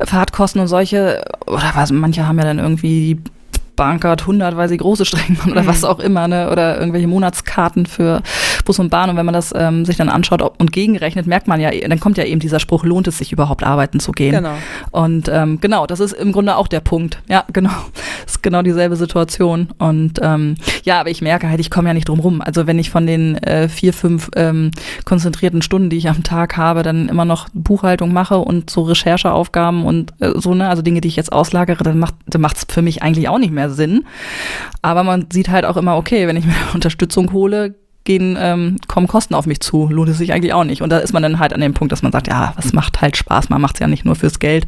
Fahrtkosten 0.00 0.60
und 0.60 0.68
solche, 0.68 1.24
oder 1.46 1.72
was, 1.74 1.90
manche 1.90 2.26
haben 2.26 2.38
ja 2.38 2.44
dann 2.44 2.60
irgendwie 2.60 3.16
die 3.16 3.22
Bahncard 3.76 4.22
100, 4.22 4.56
weil 4.56 4.68
sie 4.68 4.76
große 4.76 5.04
Strecken 5.04 5.34
machen 5.38 5.52
oder 5.52 5.62
Mhm. 5.62 5.66
was 5.66 5.84
auch 5.84 5.98
immer, 5.98 6.28
ne? 6.28 6.50
oder 6.50 6.78
irgendwelche 6.78 7.06
Monatskarten 7.08 7.86
für 7.86 8.22
Bus 8.64 8.78
und 8.78 8.90
Bahn. 8.90 9.10
Und 9.10 9.16
wenn 9.16 9.26
man 9.26 9.32
das 9.34 9.52
ähm, 9.56 9.84
sich 9.84 9.96
dann 9.96 10.08
anschaut 10.08 10.42
ob, 10.42 10.60
und 10.60 10.72
gegenrechnet, 10.72 11.26
merkt 11.26 11.48
man 11.48 11.60
ja, 11.60 11.70
dann 11.70 12.00
kommt 12.00 12.18
ja 12.18 12.24
eben 12.24 12.40
dieser 12.40 12.60
Spruch, 12.60 12.84
lohnt 12.84 13.08
es 13.08 13.18
sich 13.18 13.32
überhaupt 13.32 13.64
arbeiten 13.64 14.00
zu 14.00 14.12
gehen? 14.12 14.32
Genau. 14.32 14.54
Und 14.90 15.28
ähm, 15.28 15.60
genau, 15.60 15.86
das 15.86 16.00
ist 16.00 16.12
im 16.12 16.32
Grunde 16.32 16.56
auch 16.56 16.68
der 16.68 16.80
Punkt. 16.80 17.22
Ja, 17.28 17.44
genau. 17.52 17.70
Das 18.24 18.34
ist 18.36 18.42
genau 18.42 18.62
dieselbe 18.62 18.96
Situation. 18.96 19.68
Und 19.78 20.18
ähm, 20.22 20.56
ja, 20.84 21.00
aber 21.00 21.10
ich 21.10 21.22
merke 21.22 21.48
halt, 21.48 21.60
ich 21.60 21.70
komme 21.70 21.88
ja 21.88 21.94
nicht 21.94 22.08
drum 22.08 22.20
rum. 22.20 22.40
Also 22.40 22.66
wenn 22.66 22.78
ich 22.78 22.90
von 22.90 23.06
den 23.06 23.36
äh, 23.38 23.68
vier, 23.68 23.92
fünf 23.92 24.30
ähm, 24.36 24.70
konzentrierten 25.04 25.62
Stunden, 25.62 25.90
die 25.90 25.96
ich 25.96 26.08
am 26.08 26.22
Tag 26.22 26.56
habe, 26.56 26.82
dann 26.82 27.08
immer 27.08 27.24
noch 27.24 27.48
Buchhaltung 27.54 28.12
mache 28.12 28.38
und 28.38 28.70
so 28.70 28.82
Rechercheaufgaben 28.82 29.84
und 29.84 30.12
äh, 30.20 30.32
so, 30.36 30.54
ne, 30.54 30.68
also 30.68 30.82
Dinge, 30.82 31.00
die 31.00 31.08
ich 31.08 31.16
jetzt 31.16 31.32
auslagere, 31.32 31.82
dann 31.84 31.98
macht 31.98 32.14
dann 32.26 32.40
macht's 32.40 32.66
für 32.68 32.82
mich 32.82 33.02
eigentlich 33.02 33.28
auch 33.28 33.38
nicht 33.38 33.52
mehr 33.52 33.61
Sinn. 33.70 34.04
Aber 34.82 35.02
man 35.04 35.26
sieht 35.32 35.48
halt 35.48 35.64
auch 35.64 35.76
immer, 35.76 35.96
okay, 35.96 36.26
wenn 36.26 36.36
ich 36.36 36.46
mir 36.46 36.54
Unterstützung 36.74 37.32
hole, 37.32 37.74
gehen, 38.04 38.36
ähm, 38.38 38.78
kommen 38.88 39.06
Kosten 39.06 39.34
auf 39.34 39.46
mich 39.46 39.60
zu, 39.60 39.88
lohnt 39.88 40.08
es 40.08 40.18
sich 40.18 40.32
eigentlich 40.32 40.52
auch 40.52 40.64
nicht. 40.64 40.82
Und 40.82 40.90
da 40.90 40.98
ist 40.98 41.12
man 41.12 41.22
dann 41.22 41.38
halt 41.38 41.52
an 41.52 41.60
dem 41.60 41.74
Punkt, 41.74 41.92
dass 41.92 42.02
man 42.02 42.12
sagt, 42.12 42.28
ja, 42.28 42.52
was 42.56 42.72
macht 42.72 43.00
halt 43.00 43.16
Spaß, 43.16 43.48
man 43.48 43.60
macht 43.60 43.76
es 43.76 43.80
ja 43.80 43.86
nicht 43.86 44.04
nur 44.04 44.16
fürs 44.16 44.38
Geld. 44.38 44.66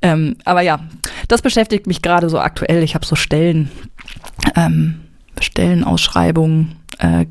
Ähm, 0.00 0.36
aber 0.44 0.62
ja, 0.62 0.80
das 1.28 1.42
beschäftigt 1.42 1.86
mich 1.86 2.02
gerade 2.02 2.30
so 2.30 2.38
aktuell. 2.38 2.82
Ich 2.82 2.94
habe 2.94 3.04
so 3.04 3.14
Stellen, 3.14 3.70
ähm, 4.56 5.00
Stellenausschreibungen 5.40 6.76
äh, 6.98 7.26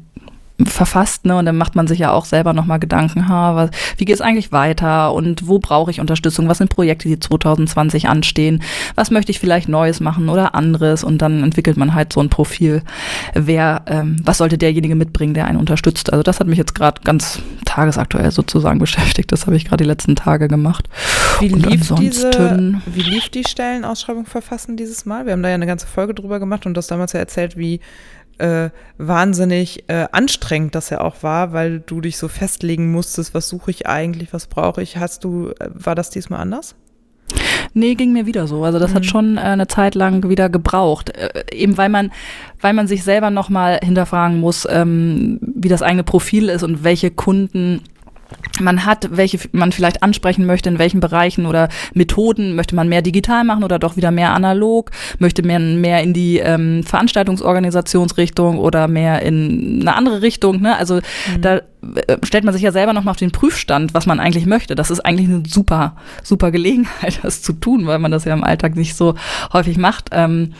verfasst, 0.66 1.26
ne? 1.26 1.38
Und 1.38 1.46
dann 1.46 1.58
macht 1.58 1.76
man 1.76 1.88
sich 1.88 2.00
ja 2.00 2.12
auch 2.12 2.26
selber 2.26 2.54
nochmal 2.54 2.80
Gedanken, 2.80 3.28
ha, 3.28 3.56
was, 3.56 3.70
wie 3.98 4.06
geht 4.06 4.16
es 4.16 4.22
eigentlich 4.22 4.52
weiter 4.52 5.14
und 5.14 5.48
wo 5.48 5.60
brauche 5.60 5.92
ich 5.92 6.00
Unterstützung? 6.00 6.48
Was 6.48 6.58
sind 6.58 6.70
Projekte, 6.70 7.08
die 7.08 7.20
2020 7.20 8.08
anstehen? 8.08 8.62
Was 8.96 9.12
möchte 9.12 9.32
ich 9.32 9.40
vielleicht 9.40 9.70
Neues 9.70 10.00
machen 10.00 10.30
oder 10.30 10.56
anderes? 10.56 11.04
Und 11.04 11.22
dann 11.22 11.44
entwickelt 11.44 11.78
man 11.78 11.94
halt 11.94 12.14
so 12.14 12.22
ein 12.22 12.30
Profil, 12.30 12.84
wer, 13.34 13.84
ähm, 13.88 14.18
was 14.24 14.40
sollte 14.40 14.58
derjenige 14.58 14.96
mitbringen, 14.96 15.34
der 15.34 15.46
einen 15.46 15.60
unterstützt? 15.60 16.12
Also 16.12 16.24
das 16.24 16.40
hat 16.40 16.48
mich 16.48 16.58
jetzt 16.58 16.76
gerade 16.76 17.02
ganz 17.04 17.42
tagesaktuell 17.66 18.32
sozusagen 18.32 18.80
beschäftigt. 18.80 19.32
Das 19.32 19.46
habe 19.46 19.56
ich 19.56 19.66
gerade 19.66 19.84
die 19.84 19.88
letzten 19.88 20.16
Tage 20.16 20.48
gemacht. 20.48 20.90
Wie 21.40 21.48
lief, 21.48 21.94
diese, 21.96 22.82
wie 22.86 23.02
lief 23.02 23.30
die 23.30 23.44
Stellenausschreibung 23.44 24.26
verfassen 24.26 24.78
dieses 24.78 25.06
Mal? 25.06 25.26
Wir 25.26 25.34
haben 25.34 25.44
da 25.44 25.50
ja 25.50 25.56
eine 25.56 25.68
ganze 25.68 25.88
Folge 25.88 26.14
drüber 26.14 26.40
gemacht 26.40 26.66
und 26.66 26.76
das 26.76 26.88
damals 26.88 27.14
ja 27.14 27.20
erzählt, 27.20 27.58
wie 27.58 27.80
äh, 28.42 28.70
wahnsinnig 28.98 29.86
äh, 29.88 30.08
anstrengend 30.12 30.76
das 30.76 30.90
ja 30.90 31.02
auch 31.02 31.24
war, 31.24 31.54
weil 31.54 31.80
du 31.80 32.02
dich 32.02 32.18
so 32.18 32.28
festlegen 32.28 32.92
musstest, 32.92 33.34
was 33.34 33.48
suche 33.48 33.72
ich 33.72 33.88
eigentlich, 33.88 34.34
was 34.34 34.48
brauche 34.48 34.82
ich. 34.82 34.98
Hast 34.98 35.24
du, 35.24 35.50
äh, 35.60 35.70
war 35.74 35.96
das 35.96 36.10
diesmal 36.10 36.40
anders? 36.42 36.76
Nee, 37.74 37.96
ging 37.96 38.12
mir 38.12 38.26
wieder 38.26 38.48
so. 38.48 38.64
Also 38.66 38.80
das 38.80 38.94
hat 38.94 39.04
Mhm. 39.04 39.08
schon 39.08 39.38
äh, 39.38 39.42
eine 39.42 39.68
Zeit 39.68 39.96
lang 39.96 40.28
wieder 40.28 40.50
gebraucht. 40.50 41.12
Äh, 41.12 41.44
eben 41.54 41.78
weil 41.78 41.90
man, 41.90 42.12
weil 42.60 42.74
man 42.74 42.88
sich 42.88 43.04
selber 43.04 43.30
nochmal 43.30 43.80
hinterfragen 43.82 44.40
muss, 44.40 44.68
ähm, 44.70 45.40
wie 45.42 45.70
das 45.70 45.82
eigene 45.82 46.04
Profil 46.04 46.50
ist 46.50 46.64
und 46.64 46.84
welche 46.84 47.12
Kunden 47.12 47.82
man 48.60 48.86
hat, 48.86 49.10
welche 49.12 49.40
man 49.52 49.72
vielleicht 49.72 50.04
ansprechen 50.04 50.46
möchte, 50.46 50.70
in 50.70 50.80
welchen 50.80 51.00
Bereichen 51.00 51.46
oder 51.46 51.70
Methoden. 51.94 52.56
Möchte 52.56 52.76
man 52.76 52.90
mehr 52.90 53.02
digital 53.02 53.44
machen 53.44 53.64
oder 53.64 53.80
doch 53.80 53.98
wieder 53.98 54.12
mehr 54.12 54.34
analog? 54.34 54.92
Möchte 55.20 55.46
man 55.46 55.82
mehr 55.82 56.02
in 56.04 56.14
die 56.14 56.40
ähm, 56.40 56.84
Veranstaltungsorganisationsrichtung 56.84 58.60
oder 58.60 58.88
mehr 58.88 59.22
in 59.22 59.80
eine 59.82 59.96
andere 59.96 60.22
Richtung? 60.22 60.62
Ne? 60.62 60.76
Also 60.78 61.00
da 61.40 61.58
äh, 61.58 62.18
stellt 62.24 62.44
man 62.44 62.54
sich 62.54 62.64
ja 62.64 62.72
selber 62.72 62.94
nochmal 62.94 63.12
auf 63.12 63.18
den 63.18 63.32
Prüfstand, 63.32 63.94
was 63.94 64.06
man 64.06 64.20
eigentlich 64.20 64.46
möchte. 64.46 64.76
Das 64.76 64.92
ist 64.92 65.00
eigentlich 65.00 65.30
eine 65.30 65.44
super, 65.48 65.96
super 66.24 66.52
Gelegenheit, 66.52 67.20
das 67.24 67.42
zu 67.42 67.54
tun, 67.54 67.88
weil 67.88 68.00
man 68.00 68.12
das 68.12 68.26
ja 68.26 68.34
im 68.34 68.44
Alltag 68.44 68.76
nicht 68.76 68.96
so 68.96 69.16
häufig 69.54 69.78
macht. 69.78 70.10
Ähm, 70.12 70.54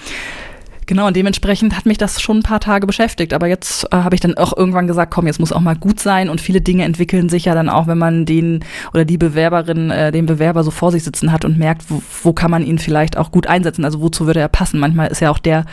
Genau, 0.92 1.08
und 1.08 1.16
dementsprechend 1.16 1.78
hat 1.78 1.86
mich 1.86 1.98
das 1.98 2.22
schon 2.22 2.40
ein 2.40 2.44
paar 2.44 2.60
Tage 2.60 2.86
beschäftigt. 2.86 3.32
Aber 3.32 3.48
jetzt 3.48 3.86
äh, 3.94 3.96
habe 3.96 4.14
ich 4.14 4.20
dann 4.20 4.36
auch 4.36 4.58
irgendwann 4.58 4.88
gesagt, 4.88 5.14
komm, 5.14 5.26
jetzt 5.26 5.40
muss 5.40 5.54
auch 5.54 5.62
mal 5.62 5.78
gut 5.78 6.02
sein. 6.02 6.28
Und 6.28 6.42
viele 6.42 6.60
Dinge 6.60 6.84
entwickeln 6.84 7.30
sich 7.30 7.46
ja 7.46 7.56
dann 7.56 7.70
auch, 7.70 7.88
wenn 7.88 7.98
man 7.98 8.26
den 8.26 8.66
oder 8.94 9.06
die 9.06 9.18
Bewerberin, 9.18 9.90
äh, 9.90 10.12
den 10.12 10.26
Bewerber 10.26 10.66
so 10.66 10.70
vor 10.70 10.92
sich 10.92 11.06
sitzen 11.06 11.32
hat 11.32 11.46
und 11.46 11.58
merkt, 11.58 11.90
wo, 11.90 12.04
wo 12.24 12.34
kann 12.34 12.52
man 12.52 12.66
ihn 12.66 12.78
vielleicht 12.78 13.16
auch 13.16 13.32
gut 13.32 13.48
einsetzen. 13.48 13.86
Also 13.86 14.02
wozu 14.02 14.26
würde 14.26 14.42
er 14.42 14.50
passen? 14.50 14.82
Manchmal 14.82 15.08
ist 15.08 15.22
ja 15.22 15.32
auch 15.32 15.40
der 15.40 15.64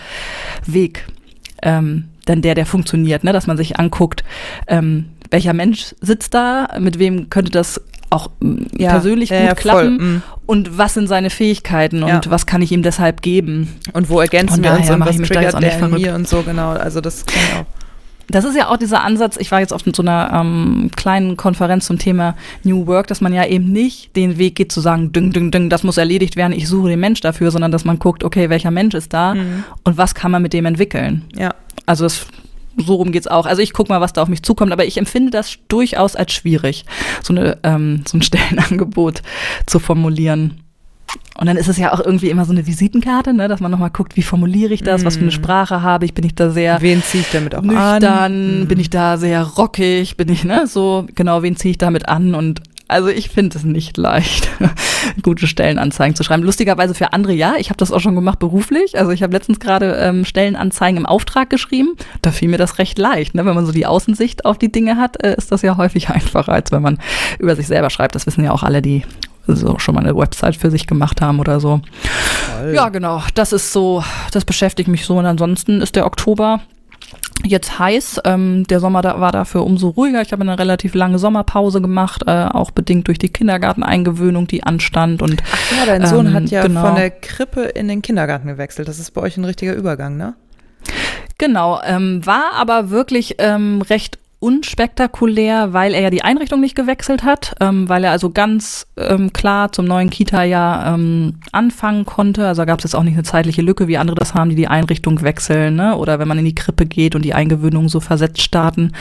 Weg 0.66 1.04
ähm, 1.64 2.04
dann 2.26 2.40
der, 2.40 2.54
der 2.54 2.64
funktioniert, 2.64 3.24
ne? 3.24 3.32
dass 3.32 3.48
man 3.48 3.56
sich 3.56 3.76
anguckt, 3.76 4.22
ähm, 4.68 5.06
welcher 5.32 5.52
Mensch 5.52 5.96
sitzt 6.00 6.32
da, 6.32 6.68
mit 6.78 7.00
wem 7.00 7.28
könnte 7.28 7.50
das 7.50 7.80
auch 8.10 8.30
mm, 8.40 8.56
Ja, 8.76 8.90
persönlich 8.90 9.30
gut 9.30 9.38
ja, 9.38 9.46
voll, 9.48 9.54
klappen 9.56 9.96
mm. 9.96 10.22
und 10.46 10.78
was 10.78 10.94
sind 10.94 11.08
seine 11.08 11.30
Fähigkeiten 11.30 12.02
und 12.02 12.08
Ja. 12.08 12.20
was 12.28 12.46
kann 12.46 12.62
ich 12.62 12.72
ihm 12.72 12.82
deshalb 12.82 13.22
geben. 13.22 13.74
Und 13.92 14.08
wo 14.10 14.20
ergänzen 14.20 14.56
Von 14.56 14.64
wir 14.64 14.72
uns 14.72 14.90
und 14.90 15.00
was 15.00 15.10
ich 15.10 15.18
mich 15.18 15.28
da 15.28 15.40
jetzt 15.40 15.52
triggert 15.52 15.82
auch 15.82 15.90
nicht 15.90 16.06
der 16.06 16.14
und 16.14 16.28
so, 16.28 16.42
genau. 16.42 16.70
Also 16.70 17.00
das 17.00 17.26
kann 17.26 17.42
ich 17.42 17.58
auch. 17.60 17.66
Das 18.30 18.44
ist 18.44 18.54
ja 18.56 18.68
auch 18.68 18.76
dieser 18.76 19.02
Ansatz, 19.02 19.38
ich 19.38 19.50
war 19.52 19.60
jetzt 19.60 19.72
auf 19.72 19.80
so 19.90 20.02
einer 20.02 20.30
ähm, 20.34 20.90
kleinen 20.94 21.38
Konferenz 21.38 21.86
zum 21.86 21.98
Thema 21.98 22.34
New 22.62 22.86
Work, 22.86 23.06
dass 23.06 23.22
man 23.22 23.32
ja 23.32 23.46
eben 23.46 23.72
nicht 23.72 24.14
den 24.16 24.36
Weg 24.36 24.54
geht 24.56 24.70
zu 24.70 24.82
sagen, 24.82 25.12
düng, 25.12 25.32
düng, 25.32 25.50
düng, 25.50 25.70
das 25.70 25.82
muss 25.82 25.96
erledigt 25.96 26.36
werden, 26.36 26.52
ich 26.52 26.68
suche 26.68 26.90
den 26.90 27.00
Mensch 27.00 27.22
dafür, 27.22 27.50
sondern 27.50 27.72
dass 27.72 27.86
man 27.86 27.98
guckt, 27.98 28.24
okay, 28.24 28.50
welcher 28.50 28.70
Mensch 28.70 28.94
ist 28.94 29.14
da 29.14 29.32
Mhm. 29.32 29.64
und 29.82 29.96
was 29.96 30.14
kann 30.14 30.30
man 30.30 30.42
mit 30.42 30.52
dem 30.52 30.66
entwickeln. 30.66 31.24
Ja. 31.36 31.54
Also 31.86 32.04
das, 32.04 32.26
so 32.78 32.94
rum 32.96 33.12
geht's 33.12 33.26
auch. 33.26 33.46
Also 33.46 33.62
ich 33.62 33.72
guck 33.72 33.88
mal, 33.88 34.00
was 34.00 34.12
da 34.12 34.22
auf 34.22 34.28
mich 34.28 34.42
zukommt, 34.42 34.72
aber 34.72 34.84
ich 34.86 34.96
empfinde 34.98 35.30
das 35.30 35.58
durchaus 35.68 36.16
als 36.16 36.32
schwierig, 36.32 36.84
so, 37.22 37.32
eine, 37.34 37.58
ähm, 37.62 38.02
so 38.06 38.16
ein 38.18 38.22
Stellenangebot 38.28 39.22
zu 39.66 39.78
formulieren. 39.78 40.60
und 41.38 41.46
dann 41.46 41.56
ist 41.56 41.68
es 41.68 41.78
ja 41.78 41.92
auch 41.92 42.00
irgendwie 42.00 42.28
immer 42.30 42.44
so 42.44 42.52
eine 42.52 42.66
Visitenkarte, 42.66 43.32
ne, 43.32 43.48
dass 43.48 43.60
man 43.60 43.70
nochmal 43.70 43.90
guckt, 43.90 44.16
wie 44.16 44.22
formuliere 44.22 44.74
ich 44.74 44.82
das, 44.82 45.04
was 45.04 45.14
für 45.16 45.22
eine 45.22 45.30
Mm. 45.30 45.32
Sprache 45.32 45.82
habe 45.82 46.04
ich, 46.04 46.12
bin 46.14 46.24
ich 46.26 46.34
da 46.34 46.50
sehr 46.50 46.80
Wen 46.82 47.02
ziehe 47.02 47.22
ich 47.22 47.30
damit 47.30 47.54
auch 47.54 47.62
nüchtern, 47.62 48.04
an? 48.04 48.66
bin 48.68 48.78
ich 48.78 48.90
da 48.90 49.16
sehr 49.16 49.42
rockig, 49.42 50.16
bin 50.16 50.28
ich, 50.28 50.44
ne, 50.44 50.66
so, 50.66 51.06
genau, 51.14 51.42
wen 51.42 51.56
ziehe 51.56 51.70
ich 51.72 51.78
damit 51.78 52.08
an 52.08 52.34
und 52.34 52.60
also 52.88 53.08
ich 53.08 53.28
finde 53.28 53.58
es 53.58 53.64
nicht 53.64 53.98
leicht, 53.98 54.48
gute 55.22 55.46
Stellenanzeigen 55.46 56.16
zu 56.16 56.24
schreiben. 56.24 56.42
Lustigerweise 56.42 56.94
für 56.94 57.12
andere 57.12 57.34
ja, 57.34 57.54
ich 57.58 57.68
habe 57.68 57.76
das 57.76 57.92
auch 57.92 58.00
schon 58.00 58.14
gemacht 58.14 58.38
beruflich. 58.38 58.98
Also 58.98 59.10
ich 59.12 59.22
habe 59.22 59.34
letztens 59.34 59.60
gerade 59.60 59.96
ähm, 60.00 60.24
Stellenanzeigen 60.24 60.96
im 60.96 61.06
Auftrag 61.06 61.50
geschrieben. 61.50 61.94
Da 62.22 62.32
fiel 62.32 62.48
mir 62.48 62.56
das 62.56 62.78
recht 62.78 62.98
leicht. 62.98 63.34
Ne? 63.34 63.44
Wenn 63.44 63.54
man 63.54 63.66
so 63.66 63.72
die 63.72 63.86
Außensicht 63.86 64.46
auf 64.46 64.56
die 64.56 64.72
Dinge 64.72 64.96
hat, 64.96 65.22
äh, 65.22 65.36
ist 65.36 65.52
das 65.52 65.60
ja 65.60 65.76
häufig 65.76 66.08
einfacher, 66.08 66.52
als 66.52 66.72
wenn 66.72 66.82
man 66.82 66.98
über 67.38 67.54
sich 67.54 67.66
selber 67.66 67.90
schreibt. 67.90 68.14
Das 68.14 68.26
wissen 68.26 68.42
ja 68.42 68.52
auch 68.52 68.62
alle, 68.62 68.80
die 68.80 69.04
so 69.46 69.78
schon 69.78 69.94
mal 69.94 70.02
eine 70.02 70.16
Website 70.16 70.56
für 70.56 70.70
sich 70.70 70.86
gemacht 70.86 71.20
haben 71.20 71.40
oder 71.40 71.60
so. 71.60 71.80
Toll. 72.58 72.72
Ja, 72.74 72.88
genau. 72.88 73.22
Das 73.34 73.52
ist 73.52 73.72
so, 73.72 74.02
das 74.32 74.44
beschäftigt 74.44 74.88
mich 74.88 75.04
so. 75.04 75.18
Und 75.18 75.26
ansonsten 75.26 75.82
ist 75.82 75.94
der 75.94 76.06
Oktober 76.06 76.60
jetzt 77.44 77.78
heiß. 77.78 78.20
Ähm, 78.24 78.64
der 78.66 78.80
Sommer 78.80 79.02
da, 79.02 79.20
war 79.20 79.32
dafür 79.32 79.64
umso 79.64 79.88
ruhiger. 79.88 80.22
Ich 80.22 80.32
habe 80.32 80.42
eine 80.42 80.58
relativ 80.58 80.94
lange 80.94 81.18
Sommerpause 81.18 81.80
gemacht, 81.80 82.24
äh, 82.26 82.46
auch 82.46 82.70
bedingt 82.70 83.08
durch 83.08 83.18
die 83.18 83.28
Kindergarteneingewöhnung, 83.28 84.46
die 84.46 84.62
anstand. 84.62 85.22
Und 85.22 85.42
Ja, 85.78 85.86
dein 85.86 86.06
Sohn 86.06 86.26
Ähm, 86.26 86.34
hat 86.34 86.50
ja 86.50 86.62
genau. 86.62 86.82
von 86.86 86.94
der 86.96 87.10
Krippe 87.10 87.62
in 87.62 87.88
den 87.88 88.02
Kindergarten 88.02 88.48
gewechselt. 88.48 88.88
Das 88.88 88.98
ist 88.98 89.12
bei 89.12 89.20
euch 89.20 89.36
ein 89.36 89.44
richtiger 89.44 89.74
Übergang, 89.74 90.16
ne? 90.16 90.34
genau, 91.38 91.80
ähm, 91.84 92.24
war 92.24 92.52
aber 92.56 92.90
wirklich 92.90 93.36
ähm, 93.38 93.82
recht 93.82 94.18
unspektakulär, 94.40 95.72
weil 95.72 95.94
er 95.94 96.00
ja 96.00 96.10
die 96.10 96.22
Einrichtung 96.22 96.60
nicht 96.60 96.76
gewechselt 96.76 97.24
hat, 97.24 97.56
ähm, 97.60 97.88
weil 97.88 98.04
er 98.04 98.12
also 98.12 98.30
ganz 98.30 98.86
ähm, 98.96 99.32
klar 99.32 99.72
zum 99.72 99.84
neuen 99.86 100.10
Kita-Jahr 100.10 100.94
ähm, 100.94 101.40
anfangen 101.50 102.04
konnte. 102.06 102.46
Also 102.46 102.64
gab 102.64 102.78
es 102.78 102.84
jetzt 102.84 102.94
auch 102.94 103.02
nicht 103.02 103.14
eine 103.14 103.24
zeitliche 103.24 103.62
Lücke, 103.62 103.88
wie 103.88 103.98
andere 103.98 104.14
das 104.14 104.34
haben, 104.34 104.50
die 104.50 104.56
die 104.56 104.68
Einrichtung 104.68 105.22
wechseln, 105.22 105.74
ne? 105.74 105.96
oder 105.96 106.20
wenn 106.20 106.28
man 106.28 106.38
in 106.38 106.44
die 106.44 106.54
Krippe 106.54 106.86
geht 106.86 107.16
und 107.16 107.24
die 107.24 107.34
Eingewöhnung 107.34 107.88
so 107.88 107.98
versetzt 107.98 108.40
starten. 108.40 108.92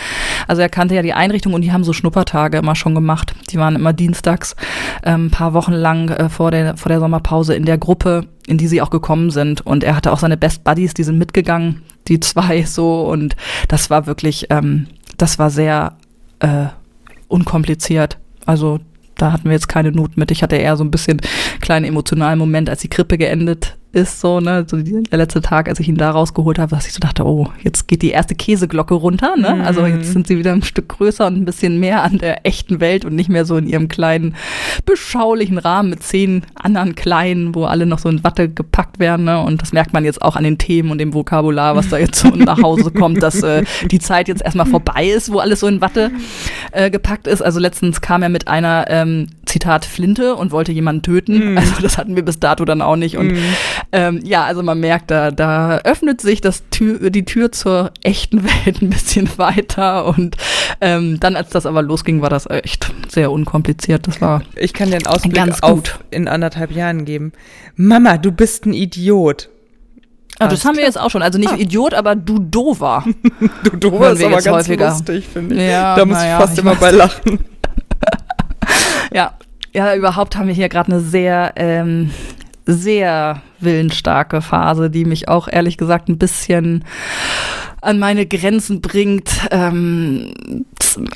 Also 0.47 0.63
er 0.63 0.69
kannte 0.69 0.95
ja 0.95 1.03
die 1.03 1.13
Einrichtung 1.13 1.53
und 1.53 1.61
die 1.61 1.71
haben 1.71 1.83
so 1.83 1.93
Schnuppertage 1.93 2.57
immer 2.57 2.75
schon 2.75 2.95
gemacht. 2.95 3.35
Die 3.51 3.57
waren 3.57 3.75
immer 3.75 3.93
dienstags 3.93 4.55
ähm, 5.03 5.29
paar 5.29 5.53
Wochen 5.53 5.73
lang 5.73 6.09
äh, 6.09 6.29
vor, 6.29 6.49
der, 6.49 6.77
vor 6.77 6.89
der 6.89 6.99
Sommerpause 6.99 7.53
in 7.53 7.65
der 7.65 7.77
Gruppe, 7.77 8.25
in 8.47 8.57
die 8.57 8.67
sie 8.67 8.81
auch 8.81 8.89
gekommen 8.89 9.29
sind. 9.29 9.63
Und 9.63 9.83
er 9.83 9.95
hatte 9.95 10.11
auch 10.11 10.19
seine 10.19 10.37
Best 10.37 10.63
Buddies, 10.63 10.95
die 10.95 11.03
sind 11.03 11.19
mitgegangen, 11.19 11.83
die 12.07 12.19
zwei 12.21 12.63
so. 12.63 13.01
Und 13.03 13.35
das 13.67 13.91
war 13.91 14.07
wirklich, 14.07 14.47
ähm, 14.49 14.87
das 15.17 15.39
war 15.39 15.49
sehr 15.49 15.93
äh, 16.39 16.67
unkompliziert. 17.27 18.17
Also 18.45 18.79
da 19.15 19.31
hatten 19.31 19.45
wir 19.45 19.53
jetzt 19.53 19.67
keine 19.67 19.91
Not 19.91 20.15
mit. 20.15 20.31
Ich 20.31 20.43
hatte 20.43 20.55
eher 20.55 20.77
so 20.77 20.83
ein 20.83 20.91
bisschen 20.91 21.19
kleinen 21.67 21.85
emotionalen 21.85 22.39
Moment, 22.39 22.69
als 22.69 22.79
die 22.79 22.87
Krippe 22.87 23.17
geendet 23.17 23.75
ist, 23.91 24.21
so, 24.21 24.39
ne, 24.39 24.65
so 24.69 24.77
der 24.77 25.17
letzte 25.17 25.41
Tag, 25.41 25.67
als 25.67 25.79
ich 25.79 25.87
ihn 25.89 25.95
da 25.97 26.11
rausgeholt 26.11 26.59
habe, 26.59 26.73
dass 26.75 26.87
ich 26.87 26.93
so 26.93 26.99
dachte, 26.99 27.25
oh, 27.25 27.47
jetzt 27.63 27.87
geht 27.87 28.01
die 28.03 28.11
erste 28.11 28.35
Käseglocke 28.35 28.93
runter, 28.93 29.35
ne? 29.37 29.63
Also 29.65 29.81
Mhm. 29.81 29.87
jetzt 29.87 30.13
sind 30.13 30.27
sie 30.27 30.37
wieder 30.37 30.51
ein 30.53 30.61
Stück 30.61 30.87
größer 30.89 31.25
und 31.27 31.35
ein 31.37 31.45
bisschen 31.45 31.79
mehr 31.79 32.03
an 32.03 32.19
der 32.19 32.45
echten 32.45 32.79
Welt 32.79 33.03
und 33.05 33.15
nicht 33.15 33.29
mehr 33.29 33.43
so 33.45 33.57
in 33.57 33.67
ihrem 33.67 33.87
kleinen, 33.87 34.35
beschaulichen 34.85 35.57
Rahmen 35.57 35.89
mit 35.89 36.03
zehn 36.03 36.43
anderen 36.55 36.95
kleinen, 36.95 37.55
wo 37.55 37.65
alle 37.65 37.85
noch 37.85 37.99
so 37.99 38.09
in 38.09 38.23
Watte 38.23 38.49
gepackt 38.49 38.99
werden, 38.99 39.25
ne? 39.25 39.41
Und 39.41 39.61
das 39.61 39.73
merkt 39.73 39.93
man 39.93 40.05
jetzt 40.05 40.21
auch 40.21 40.35
an 40.35 40.43
den 40.43 40.57
Themen 40.57 40.91
und 40.91 40.99
dem 40.99 41.13
Vokabular, 41.13 41.75
was 41.75 41.89
da 41.89 41.97
jetzt 41.97 42.19
so 42.19 42.29
nach 42.29 42.61
Hause 42.61 42.91
kommt, 42.91 43.21
dass 43.23 43.41
äh, 43.43 43.63
die 43.91 43.99
Zeit 43.99 44.27
jetzt 44.27 44.43
erstmal 44.43 44.65
vorbei 44.67 45.07
ist, 45.07 45.31
wo 45.31 45.39
alles 45.39 45.59
so 45.61 45.67
in 45.67 45.81
Watte 45.81 46.11
äh, 46.71 46.89
gepackt 46.89 47.27
ist. 47.27 47.41
Also 47.41 47.59
letztens 47.59 48.01
kam 48.01 48.21
er 48.23 48.29
mit 48.29 48.47
einer, 48.47 48.85
ähm, 48.89 49.27
Zitat, 49.45 49.85
Flinte 49.85 50.35
und 50.35 50.51
wollte 50.51 50.73
jemanden 50.73 51.01
töten. 51.03 51.53
Mhm. 51.53 51.56
Also 51.61 51.81
das 51.81 51.97
hatten 51.97 52.15
wir 52.15 52.23
bis 52.23 52.39
dato 52.39 52.63
dann 52.65 52.81
auch 52.81 52.95
nicht. 52.95 53.17
Und 53.17 53.27
Mhm. 53.33 53.43
ähm, 53.91 54.19
ja, 54.23 54.45
also 54.45 54.63
man 54.63 54.79
merkt, 54.79 55.11
da, 55.11 55.31
da 55.31 55.77
öffnet 55.79 56.21
sich 56.21 56.39
das 56.41 56.63
Tür, 56.69 57.09
die 57.09 57.25
Tür 57.25 57.51
zur 57.51 57.91
echten 58.03 58.43
Welt 58.43 58.81
ein 58.81 58.89
bisschen 58.89 59.29
weiter. 59.37 60.05
Und 60.05 60.37
ähm, 60.81 61.19
dann, 61.19 61.35
als 61.35 61.49
das 61.49 61.65
aber 61.65 61.81
losging, 61.81 62.21
war 62.21 62.29
das 62.29 62.47
echt 62.49 62.91
sehr 63.09 63.31
unkompliziert. 63.31 64.07
Das 64.07 64.21
war 64.21 64.41
Ich 64.55 64.73
kann 64.73 64.89
dir 64.89 64.95
einen 64.97 65.07
Ausblick 65.07 65.33
Ganz 65.35 65.61
auf 65.63 65.71
gut. 65.73 65.99
in 66.11 66.27
anderthalb 66.27 66.71
Jahren 66.71 67.05
geben. 67.05 67.33
Mama, 67.75 68.17
du 68.17 68.31
bist 68.31 68.65
ein 68.65 68.73
Idiot. 68.73 69.49
Ah, 70.39 70.47
das 70.47 70.65
haben 70.65 70.75
wir 70.77 70.83
jetzt 70.83 70.99
auch 70.99 71.09
schon. 71.09 71.23
Also 71.23 71.39
nicht 71.39 71.51
Ah. 71.53 71.57
Idiot, 71.57 71.95
aber 71.95 72.15
du 72.15 72.37
Dover. 72.37 73.03
Du 73.79 73.91
Hören 73.97 74.15
ist 74.15 74.23
aber 74.23 74.35
ganz 74.41 74.67
häufiger. 74.67 74.89
lustig, 74.89 75.25
finde 75.31 75.55
ich. 75.55 75.61
Ja, 75.71 75.95
da 75.95 76.05
muss 76.05 76.17
na 76.17 76.23
ich 76.23 76.29
ja, 76.29 76.39
fast 76.39 76.59
immer 76.59 76.75
bei 76.75 76.91
lachen. 76.91 77.39
Ja, 79.13 79.33
ja, 79.73 79.95
überhaupt 79.95 80.35
haben 80.35 80.47
wir 80.47 80.55
hier 80.55 80.69
gerade 80.69 80.91
eine 80.91 81.01
sehr, 81.01 81.53
ähm, 81.55 82.11
sehr 82.65 83.41
willensstarke 83.59 84.41
Phase, 84.41 84.89
die 84.89 85.05
mich 85.05 85.27
auch 85.27 85.47
ehrlich 85.47 85.77
gesagt 85.77 86.09
ein 86.09 86.17
bisschen 86.17 86.83
an 87.81 87.99
meine 87.99 88.25
Grenzen 88.25 88.81
bringt 88.81 89.29
ähm, 89.51 90.33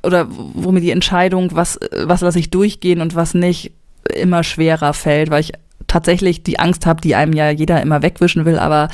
oder 0.03 0.27
wo 0.29 0.71
mir 0.71 0.81
die 0.81 0.91
Entscheidung, 0.91 1.49
was, 1.53 1.79
was 1.91 2.21
lasse 2.21 2.39
ich 2.39 2.51
durchgehen 2.51 3.01
und 3.01 3.15
was 3.15 3.33
nicht, 3.33 3.71
immer 4.15 4.43
schwerer 4.43 4.93
fällt, 4.93 5.29
weil 5.29 5.41
ich 5.41 5.53
tatsächlich 5.87 6.43
die 6.43 6.59
Angst 6.59 6.85
habe, 6.85 7.01
die 7.01 7.15
einem 7.15 7.33
ja 7.33 7.49
jeder 7.49 7.81
immer 7.81 8.01
wegwischen 8.01 8.45
will, 8.45 8.57
aber 8.57 8.89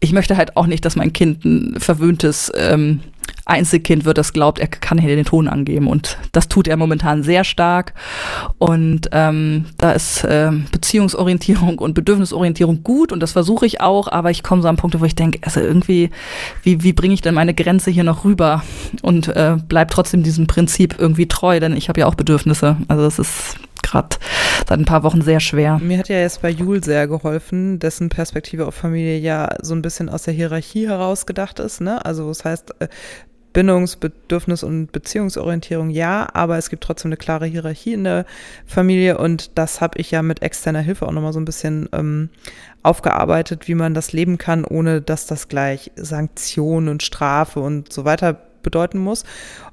ich 0.00 0.12
möchte 0.12 0.36
halt 0.36 0.56
auch 0.56 0.66
nicht, 0.66 0.84
dass 0.84 0.96
mein 0.96 1.12
Kind 1.12 1.44
ein 1.44 1.76
verwöhntes 1.78 2.50
ähm, 2.56 3.00
Einzelkind 3.52 4.04
wird, 4.04 4.18
das 4.18 4.32
glaubt, 4.32 4.58
er 4.58 4.66
kann 4.66 4.98
hier 4.98 5.14
den 5.14 5.24
Ton 5.24 5.46
angeben. 5.46 5.86
Und 5.86 6.18
das 6.32 6.48
tut 6.48 6.66
er 6.66 6.76
momentan 6.76 7.22
sehr 7.22 7.44
stark. 7.44 7.94
Und 8.58 9.08
ähm, 9.12 9.66
da 9.78 9.92
ist 9.92 10.26
ähm, 10.28 10.66
Beziehungsorientierung 10.72 11.78
und 11.78 11.94
Bedürfnisorientierung 11.94 12.82
gut 12.82 13.12
und 13.12 13.20
das 13.20 13.32
versuche 13.32 13.66
ich 13.66 13.80
auch, 13.80 14.08
aber 14.08 14.30
ich 14.30 14.42
komme 14.42 14.62
so 14.62 14.68
an 14.68 14.76
Punkte, 14.76 15.00
wo 15.00 15.04
ich 15.04 15.14
denke, 15.14 15.38
also 15.42 15.60
irgendwie, 15.60 16.10
wie, 16.62 16.82
wie 16.82 16.92
bringe 16.92 17.14
ich 17.14 17.20
denn 17.20 17.34
meine 17.34 17.54
Grenze 17.54 17.90
hier 17.90 18.04
noch 18.04 18.24
rüber 18.24 18.62
und 19.02 19.28
äh, 19.28 19.56
bleib 19.68 19.90
trotzdem 19.90 20.22
diesem 20.22 20.46
Prinzip 20.46 20.96
irgendwie 20.98 21.28
treu, 21.28 21.60
denn 21.60 21.76
ich 21.76 21.88
habe 21.88 22.00
ja 22.00 22.06
auch 22.06 22.14
Bedürfnisse. 22.14 22.76
Also 22.88 23.04
es 23.04 23.18
ist 23.18 23.56
gerade 23.82 24.16
seit 24.68 24.78
ein 24.78 24.84
paar 24.84 25.02
Wochen 25.02 25.22
sehr 25.22 25.40
schwer. 25.40 25.78
Mir 25.82 25.98
hat 25.98 26.08
ja 26.08 26.18
jetzt 26.18 26.42
bei 26.42 26.50
Jul 26.50 26.82
sehr 26.82 27.08
geholfen, 27.08 27.78
dessen 27.78 28.08
Perspektive 28.08 28.66
auf 28.66 28.74
Familie 28.74 29.18
ja 29.18 29.56
so 29.60 29.74
ein 29.74 29.82
bisschen 29.82 30.08
aus 30.08 30.22
der 30.22 30.34
Hierarchie 30.34 30.88
heraus 30.88 31.26
gedacht 31.26 31.58
ist. 31.58 31.80
Ne? 31.80 32.04
Also 32.04 32.28
das 32.28 32.44
heißt, 32.44 32.74
äh, 33.54 33.58
Bindungs-, 33.58 33.96
Bedürfnis- 33.96 34.64
und 34.64 34.92
Beziehungsorientierung 34.92 35.90
ja, 35.90 36.28
aber 36.32 36.58
es 36.58 36.70
gibt 36.70 36.84
trotzdem 36.84 37.10
eine 37.10 37.16
klare 37.16 37.46
Hierarchie 37.46 37.92
in 37.94 38.04
der 38.04 38.26
Familie 38.66 39.18
und 39.18 39.58
das 39.58 39.80
habe 39.80 39.98
ich 39.98 40.10
ja 40.10 40.22
mit 40.22 40.42
externer 40.42 40.80
Hilfe 40.80 41.06
auch 41.06 41.12
nochmal 41.12 41.32
so 41.32 41.40
ein 41.40 41.44
bisschen 41.44 41.88
ähm, 41.92 42.30
aufgearbeitet, 42.82 43.68
wie 43.68 43.74
man 43.74 43.94
das 43.94 44.12
leben 44.12 44.38
kann, 44.38 44.64
ohne 44.64 45.00
dass 45.00 45.26
das 45.26 45.48
gleich 45.48 45.92
Sanktionen 45.96 46.88
und 46.88 47.02
Strafe 47.02 47.60
und 47.60 47.92
so 47.92 48.04
weiter 48.04 48.36
bedeuten 48.62 48.98
muss. 48.98 49.24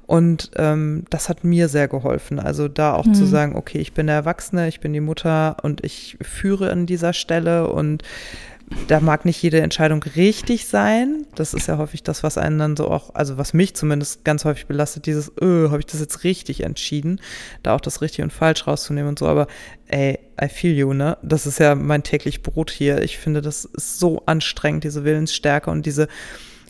Und 0.06 0.50
ähm, 0.56 1.04
das 1.10 1.28
hat 1.28 1.44
mir 1.44 1.68
sehr 1.68 1.86
geholfen. 1.86 2.40
Also 2.40 2.66
da 2.66 2.94
auch 2.94 3.04
zu 3.12 3.22
Mhm. 3.22 3.26
sagen, 3.26 3.56
okay, 3.56 3.78
ich 3.78 3.92
bin 3.92 4.08
der 4.08 4.16
Erwachsene, 4.16 4.66
ich 4.66 4.80
bin 4.80 4.92
die 4.92 5.00
Mutter 5.00 5.56
und 5.62 5.84
ich 5.84 6.18
führe 6.20 6.70
an 6.72 6.86
dieser 6.86 7.12
Stelle 7.12 7.68
und 7.68 8.02
da 8.86 9.00
mag 9.00 9.24
nicht 9.24 9.42
jede 9.42 9.60
Entscheidung 9.60 10.02
richtig 10.02 10.66
sein. 10.66 11.26
Das 11.34 11.54
ist 11.54 11.66
ja 11.66 11.78
häufig 11.78 12.02
das, 12.02 12.22
was 12.22 12.38
einen 12.38 12.58
dann 12.58 12.76
so 12.76 12.88
auch, 12.88 13.14
also 13.14 13.38
was 13.38 13.52
mich 13.52 13.74
zumindest 13.74 14.24
ganz 14.24 14.44
häufig 14.44 14.66
belastet, 14.66 15.06
dieses, 15.06 15.28
äh, 15.40 15.68
habe 15.68 15.78
ich 15.78 15.86
das 15.86 16.00
jetzt 16.00 16.24
richtig 16.24 16.62
entschieden, 16.62 17.20
da 17.62 17.74
auch 17.74 17.80
das 17.80 18.00
richtig 18.00 18.22
und 18.22 18.32
falsch 18.32 18.66
rauszunehmen 18.66 19.10
und 19.10 19.18
so. 19.18 19.26
Aber 19.26 19.46
ey, 19.88 20.18
I 20.40 20.48
feel 20.48 20.76
you, 20.76 20.92
ne? 20.92 21.18
Das 21.22 21.46
ist 21.46 21.58
ja 21.58 21.74
mein 21.74 22.02
täglich 22.02 22.42
Brot 22.42 22.70
hier. 22.70 23.02
Ich 23.02 23.18
finde, 23.18 23.42
das 23.42 23.64
ist 23.64 23.98
so 23.98 24.22
anstrengend, 24.26 24.84
diese 24.84 25.04
Willensstärke 25.04 25.70
und 25.70 25.86
diese 25.86 26.08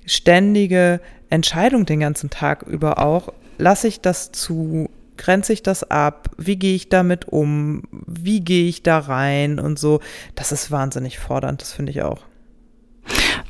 ständige 0.07 1.01
Entscheidung 1.29 1.87
den 1.87 2.01
ganzen 2.01 2.31
Tag 2.31 2.63
über 2.63 2.99
auch. 2.99 3.33
Lasse 3.59 3.89
ich 3.89 4.01
das 4.01 4.33
zu? 4.33 4.89
Grenze 5.21 5.53
ich 5.53 5.63
das 5.63 5.91
ab? 5.91 6.31
Wie 6.39 6.57
gehe 6.57 6.75
ich 6.75 6.89
damit 6.89 7.29
um? 7.29 7.83
Wie 7.93 8.41
gehe 8.41 8.67
ich 8.67 8.83
da 8.83 8.99
rein 8.99 9.61
und 9.61 9.79
so? 9.79 10.01
Das 10.35 10.51
ist 10.51 10.71
wahnsinnig 10.71 11.19
fordernd, 11.19 11.61
das 11.61 11.75
finde 11.75 11.93
ich 11.93 12.01
auch. 12.03 12.21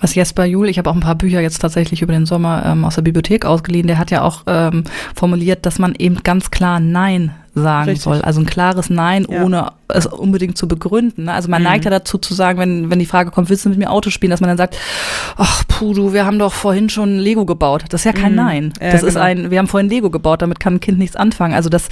Was 0.00 0.16
Jesper 0.16 0.44
Juhl, 0.44 0.68
ich 0.68 0.78
habe 0.78 0.90
auch 0.90 0.94
ein 0.94 1.00
paar 1.00 1.14
Bücher 1.14 1.40
jetzt 1.40 1.60
tatsächlich 1.60 2.02
über 2.02 2.12
den 2.12 2.26
Sommer 2.26 2.64
ähm, 2.66 2.84
aus 2.84 2.96
der 2.96 3.02
Bibliothek 3.02 3.44
ausgeliehen, 3.44 3.86
der 3.86 3.98
hat 3.98 4.10
ja 4.10 4.22
auch 4.22 4.42
ähm, 4.48 4.82
formuliert, 5.14 5.64
dass 5.64 5.78
man 5.78 5.94
eben 5.94 6.24
ganz 6.24 6.50
klar 6.50 6.80
Nein 6.80 7.36
sagen 7.54 7.84
Richtig. 7.90 8.04
soll. 8.04 8.20
Also 8.22 8.40
ein 8.40 8.46
klares 8.46 8.90
Nein, 8.90 9.26
Ja. 9.28 9.42
ohne 9.42 9.72
es 9.88 10.06
unbedingt 10.06 10.56
zu 10.56 10.68
begründen. 10.68 11.24
ne? 11.24 11.32
Also 11.32 11.48
man 11.50 11.62
Mhm. 11.62 11.68
neigt 11.68 11.84
ja 11.84 11.90
dazu 11.90 12.16
zu 12.18 12.32
sagen, 12.32 12.58
wenn, 12.60 12.90
wenn 12.90 12.98
die 13.00 13.06
Frage 13.06 13.30
kommt, 13.32 13.48
willst 13.50 13.64
du 13.64 13.70
mit 13.70 13.78
mir 13.78 13.90
Auto 13.90 14.10
spielen, 14.10 14.30
dass 14.30 14.40
man 14.40 14.48
dann 14.48 14.56
sagt, 14.56 14.76
ach 15.36 15.64
puh, 15.66 15.92
du, 15.94 16.12
wir 16.12 16.24
haben 16.26 16.38
doch 16.38 16.52
vorhin 16.52 16.88
schon 16.88 17.18
Lego 17.18 17.44
gebaut. 17.46 17.84
Das 17.88 18.02
ist 18.02 18.04
ja 18.04 18.12
kein 18.12 18.32
Mhm. 18.32 18.36
Nein. 18.36 18.72
Ja, 18.80 18.92
das 18.92 19.02
ist 19.02 19.14
genau. 19.14 19.26
ein, 19.26 19.50
wir 19.50 19.58
haben 19.58 19.66
vorhin 19.68 19.88
Lego 19.90 20.10
gebaut, 20.10 20.42
damit 20.42 20.60
kann 20.60 20.74
ein 20.74 20.80
Kind 20.80 20.98
nichts 20.98 21.16
anfangen. 21.16 21.54
Also 21.54 21.68
das 21.68 21.88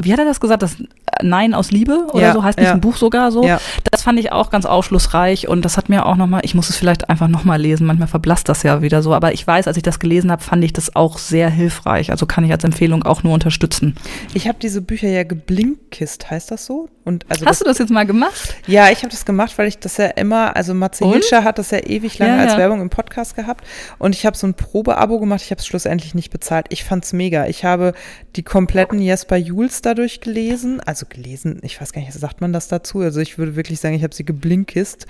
wie 0.00 0.12
hat 0.12 0.18
er 0.18 0.24
das 0.24 0.40
gesagt? 0.40 0.62
Das 0.62 0.76
Nein 1.22 1.54
aus 1.54 1.70
Liebe 1.70 2.06
oder 2.12 2.22
Ja, 2.22 2.32
so 2.32 2.42
heißt 2.42 2.58
nicht 2.58 2.66
ja. 2.66 2.74
ein 2.74 2.80
Buch 2.80 2.96
sogar 2.96 3.30
so. 3.30 3.44
Ja. 3.44 3.60
Das 3.90 4.02
fand 4.02 4.18
ich 4.18 4.32
auch 4.32 4.50
ganz 4.50 4.66
aufschlussreich 4.66 5.48
und 5.48 5.64
das 5.64 5.76
hat 5.76 5.88
mir 5.88 6.06
auch 6.06 6.16
nochmal, 6.16 6.40
ich 6.44 6.54
muss 6.54 6.70
es 6.70 6.76
vielleicht 6.76 7.08
einfach 7.08 7.28
nochmal 7.28 7.60
lesen, 7.60 7.86
manchmal 7.86 8.08
verblasst 8.08 8.48
das 8.48 8.62
ja 8.62 8.82
wieder 8.82 9.02
so, 9.02 9.14
aber 9.14 9.32
ich 9.32 9.46
weiß, 9.46 9.68
als 9.68 9.76
ich 9.76 9.82
das 9.82 9.98
gelesen 9.98 10.30
habe, 10.32 10.42
fand 10.42 10.64
ich 10.64 10.72
das 10.72 10.96
auch 10.96 11.18
sehr 11.18 11.48
hilfreich. 11.50 12.10
Also 12.10 12.26
kann 12.26 12.44
ich 12.44 12.50
als 12.52 12.64
Empfehlung 12.64 13.04
auch 13.04 13.22
nur 13.22 13.32
unterstützen. 13.32 13.94
Ich 14.34 14.48
habe 14.48 14.58
diese 14.60 14.82
Bücher 14.82 15.08
ja 15.08 15.22
geblinkist, 15.22 16.30
heißt 16.30 16.50
das 16.50 16.66
so? 16.66 16.88
Und 17.04 17.26
also 17.28 17.44
Hast 17.44 17.60
du 17.60 17.66
das 17.66 17.78
jetzt 17.78 17.90
mal 17.90 18.06
gemacht? 18.06 18.54
Ja, 18.66 18.90
ich 18.90 18.98
habe 18.98 19.10
das 19.10 19.24
gemacht, 19.24 19.56
weil 19.56 19.68
ich 19.68 19.78
das 19.78 19.98
ja 19.98 20.06
immer, 20.06 20.56
also 20.56 20.74
Matze? 20.74 21.06
Hilscher 21.06 21.44
hat 21.44 21.58
das 21.58 21.70
ja 21.70 21.78
ewig 21.78 22.18
lange 22.18 22.36
Ja, 22.36 22.42
als 22.42 22.52
ja. 22.52 22.58
Werbung 22.58 22.80
im 22.80 22.90
Podcast 22.90 23.36
gehabt 23.36 23.64
und 23.98 24.14
ich 24.14 24.26
habe 24.26 24.36
so 24.36 24.46
ein 24.46 24.54
Probeabo 24.54 25.20
gemacht, 25.20 25.42
ich 25.44 25.50
habe 25.50 25.60
es 25.60 25.66
schlussendlich 25.66 26.14
nicht 26.14 26.30
bezahlt. 26.30 26.66
Ich 26.70 26.82
fand's 26.82 27.12
mega. 27.12 27.46
Ich 27.46 27.64
habe 27.64 27.92
die 28.36 28.42
kompletten 28.42 29.00
Jesper 29.00 29.36
Jules 29.36 29.82
dadurch 29.84 30.20
gelesen, 30.20 30.80
also 30.80 31.06
gelesen, 31.08 31.58
ich 31.62 31.80
weiß 31.80 31.92
gar 31.92 32.00
nicht, 32.00 32.12
sagt 32.12 32.40
man 32.40 32.52
das 32.52 32.68
dazu? 32.68 33.00
Also 33.00 33.20
ich 33.20 33.38
würde 33.38 33.56
wirklich 33.56 33.80
sagen, 33.80 33.94
ich 33.94 34.02
habe 34.02 34.14
sie 34.14 34.24
geblinkist, 34.24 35.06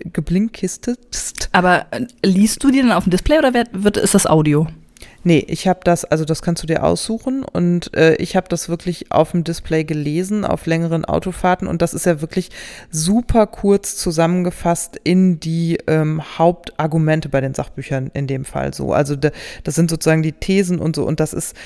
geblinkistet. 0.00 1.48
Aber 1.52 1.86
äh, 1.90 2.06
liest 2.24 2.62
du 2.62 2.70
die 2.70 2.80
dann 2.80 2.92
auf 2.92 3.04
dem 3.04 3.10
Display 3.10 3.38
oder 3.38 3.54
wird, 3.54 3.68
wird, 3.72 3.96
ist 3.96 4.14
das 4.14 4.26
Audio? 4.26 4.66
Nee, 5.24 5.44
ich 5.48 5.66
habe 5.66 5.80
das, 5.82 6.04
also 6.04 6.24
das 6.24 6.42
kannst 6.42 6.62
du 6.62 6.66
dir 6.66 6.84
aussuchen 6.84 7.44
und 7.44 7.94
äh, 7.94 8.14
ich 8.16 8.36
habe 8.36 8.48
das 8.48 8.68
wirklich 8.68 9.10
auf 9.10 9.32
dem 9.32 9.42
Display 9.42 9.84
gelesen, 9.84 10.44
auf 10.44 10.66
längeren 10.66 11.04
Autofahrten 11.04 11.66
und 11.66 11.82
das 11.82 11.92
ist 11.92 12.06
ja 12.06 12.20
wirklich 12.20 12.50
super 12.90 13.46
kurz 13.48 13.96
zusammengefasst 13.96 14.98
in 15.02 15.40
die 15.40 15.78
ähm, 15.88 16.22
Hauptargumente 16.38 17.28
bei 17.28 17.40
den 17.40 17.52
Sachbüchern 17.52 18.10
in 18.14 18.28
dem 18.28 18.44
Fall 18.44 18.72
so. 18.72 18.92
Also 18.92 19.16
da, 19.16 19.30
das 19.64 19.74
sind 19.74 19.90
sozusagen 19.90 20.22
die 20.22 20.32
Thesen 20.32 20.78
und 20.78 20.94
so 20.94 21.04
und 21.04 21.18
das 21.18 21.32
ist, 21.32 21.56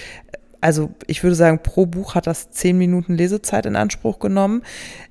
also 0.62 0.90
ich 1.08 1.24
würde 1.24 1.34
sagen, 1.34 1.58
pro 1.62 1.86
Buch 1.86 2.14
hat 2.14 2.28
das 2.28 2.50
zehn 2.50 2.78
Minuten 2.78 3.14
Lesezeit 3.14 3.66
in 3.66 3.74
Anspruch 3.74 4.20
genommen. 4.20 4.62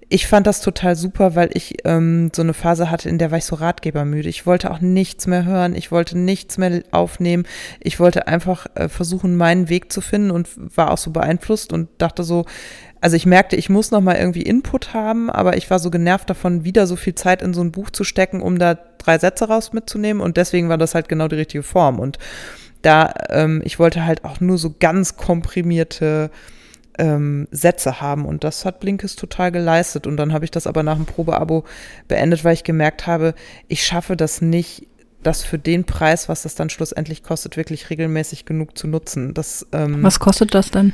Ich 0.08 0.26
fand 0.26 0.48
das 0.48 0.62
total 0.62 0.96
super, 0.96 1.36
weil 1.36 1.50
ich 1.54 1.86
ähm, 1.86 2.32
so 2.34 2.42
eine 2.42 2.54
Phase 2.54 2.90
hatte, 2.90 3.10
in 3.10 3.18
der 3.18 3.32
war 3.32 3.38
ich 3.38 3.46
so 3.46 3.56
ratgebermüde. 3.56 4.30
Ich 4.30 4.46
wollte 4.46 4.72
auch 4.72 4.80
nichts 4.80 5.28
mehr 5.28 5.44
hören, 5.44 5.76
ich 5.76 5.92
wollte 5.92 6.18
nichts 6.18 6.58
mehr 6.58 6.84
aufnehmen. 6.92 7.46
Ich 7.82 8.00
wollte 8.00 8.28
einfach 8.28 8.66
äh, 8.76 8.88
versuchen, 8.88 9.36
meinen 9.36 9.68
Weg 9.68 9.92
zu 9.92 10.00
finden 10.00 10.32
und 10.32 10.48
war 10.78 10.90
auch 10.90 10.98
so 10.98 11.12
beeinflusst 11.12 11.74
und 11.74 11.90
dachte 11.98 12.24
so, 12.24 12.46
also 13.02 13.18
ich 13.18 13.26
merkte, 13.26 13.58
ich 13.58 13.70
muss 13.70 13.92
noch 13.92 14.02
mal 14.02 14.16
irgendwie 14.16 14.44
Input 14.44 14.94
haben, 14.94 15.30
aber 15.30 15.58
ich 15.58 15.70
war 15.70 15.80
so 15.80 15.92
genervt 15.92 16.30
davon, 16.30 16.64
wieder 16.64 16.88
so 16.88 16.96
viel 16.96 17.16
Zeit 17.16 17.42
in 17.42 17.54
so 17.54 17.62
ein 17.62 17.72
Buch 17.74 17.90
zu 17.90 18.06
stecken, 18.06 18.42
um 18.42 18.58
da 18.58 18.78
drei 19.00 19.18
Sätze 19.18 19.50
raus 19.50 19.74
mitzunehmen 19.74 20.22
und 20.22 20.38
deswegen 20.38 20.70
war 20.70 20.78
das 20.78 20.96
halt 20.96 21.10
genau 21.10 21.28
die 21.28 21.36
richtige 21.36 21.64
Form 21.64 22.00
und 22.00 22.20
da, 22.82 23.14
ähm, 23.30 23.62
ich 23.64 23.80
wollte 23.80 24.06
halt 24.06 24.24
auch 24.26 24.40
nur 24.40 24.58
so 24.58 24.74
ganz 24.80 25.18
komprimierte 25.18 26.32
ähm, 26.98 27.48
Sätze 27.52 28.02
haben 28.02 28.26
und 28.26 28.44
das 28.44 28.66
hat 28.66 28.80
Blinkes 28.80 29.16
total 29.16 29.52
geleistet 29.52 30.08
und 30.08 30.18
dann 30.18 30.34
habe 30.34 30.46
ich 30.46 30.52
das 30.52 30.68
aber 30.68 30.84
nach 30.84 30.96
dem 30.98 31.06
Probeabo 31.06 31.64
beendet, 32.08 32.44
weil 32.44 32.54
ich 32.54 32.64
gemerkt 32.64 33.08
habe, 33.08 33.34
ich 33.68 33.84
schaffe 33.86 34.16
das 34.18 34.42
nicht, 34.42 34.88
das 35.24 35.44
für 35.44 35.58
den 35.60 35.86
Preis, 35.86 36.28
was 36.30 36.44
das 36.44 36.56
dann 36.56 36.70
schlussendlich 36.70 37.24
kostet, 37.24 37.56
wirklich 37.56 37.90
regelmäßig 37.90 38.46
genug 38.46 38.78
zu 38.78 38.88
nutzen. 38.88 39.34
Das, 39.34 39.66
ähm, 39.72 40.04
Was 40.04 40.20
kostet 40.20 40.54
das 40.54 40.72
denn? 40.72 40.94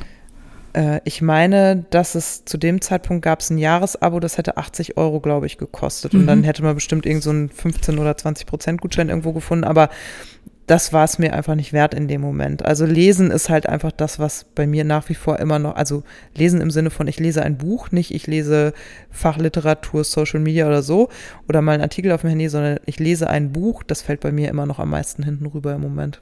äh, 0.74 1.00
ich 1.04 1.22
meine, 1.22 1.86
dass 1.90 2.14
es 2.14 2.44
zu 2.44 2.58
dem 2.58 2.80
Zeitpunkt 2.82 3.24
gab 3.24 3.40
es 3.40 3.48
ein 3.50 3.56
Jahresabo, 3.58 4.20
das 4.20 4.36
hätte 4.38 4.56
80 4.58 4.98
Euro, 4.98 5.20
glaube 5.20 5.46
ich, 5.46 5.56
gekostet. 5.58 6.14
Und 6.14 6.22
Mhm. 6.22 6.26
dann 6.26 6.44
hätte 6.44 6.62
man 6.62 6.74
bestimmt 6.74 7.06
irgend 7.06 7.22
so 7.22 7.30
einen 7.30 7.48
15 7.48 7.98
oder 7.98 8.16
20 8.16 8.46
Prozent 8.46 8.80
Gutschein 8.82 9.08
irgendwo 9.08 9.32
gefunden. 9.32 9.64
Aber 9.64 9.88
das 10.68 10.92
war 10.92 11.04
es 11.04 11.18
mir 11.18 11.32
einfach 11.32 11.54
nicht 11.54 11.72
wert 11.72 11.94
in 11.94 12.08
dem 12.08 12.20
Moment. 12.20 12.64
Also 12.64 12.84
lesen 12.84 13.30
ist 13.30 13.48
halt 13.48 13.66
einfach 13.66 13.90
das, 13.90 14.18
was 14.18 14.44
bei 14.54 14.66
mir 14.66 14.84
nach 14.84 15.08
wie 15.08 15.14
vor 15.14 15.40
immer 15.40 15.58
noch, 15.58 15.74
also 15.76 16.02
lesen 16.36 16.60
im 16.60 16.70
Sinne 16.70 16.90
von, 16.90 17.08
ich 17.08 17.18
lese 17.18 17.42
ein 17.42 17.56
Buch, 17.56 17.90
nicht 17.90 18.14
ich 18.14 18.26
lese 18.26 18.74
Fachliteratur, 19.10 20.04
Social 20.04 20.40
Media 20.40 20.66
oder 20.66 20.82
so 20.82 21.08
oder 21.48 21.62
mal 21.62 21.72
einen 21.72 21.82
Artikel 21.82 22.12
auf 22.12 22.20
dem 22.20 22.30
Handy, 22.30 22.48
sondern 22.50 22.80
ich 22.84 23.00
lese 23.00 23.30
ein 23.30 23.50
Buch, 23.50 23.82
das 23.82 24.02
fällt 24.02 24.20
bei 24.20 24.30
mir 24.30 24.50
immer 24.50 24.66
noch 24.66 24.78
am 24.78 24.90
meisten 24.90 25.22
hinten 25.22 25.46
rüber 25.46 25.74
im 25.74 25.80
Moment. 25.80 26.20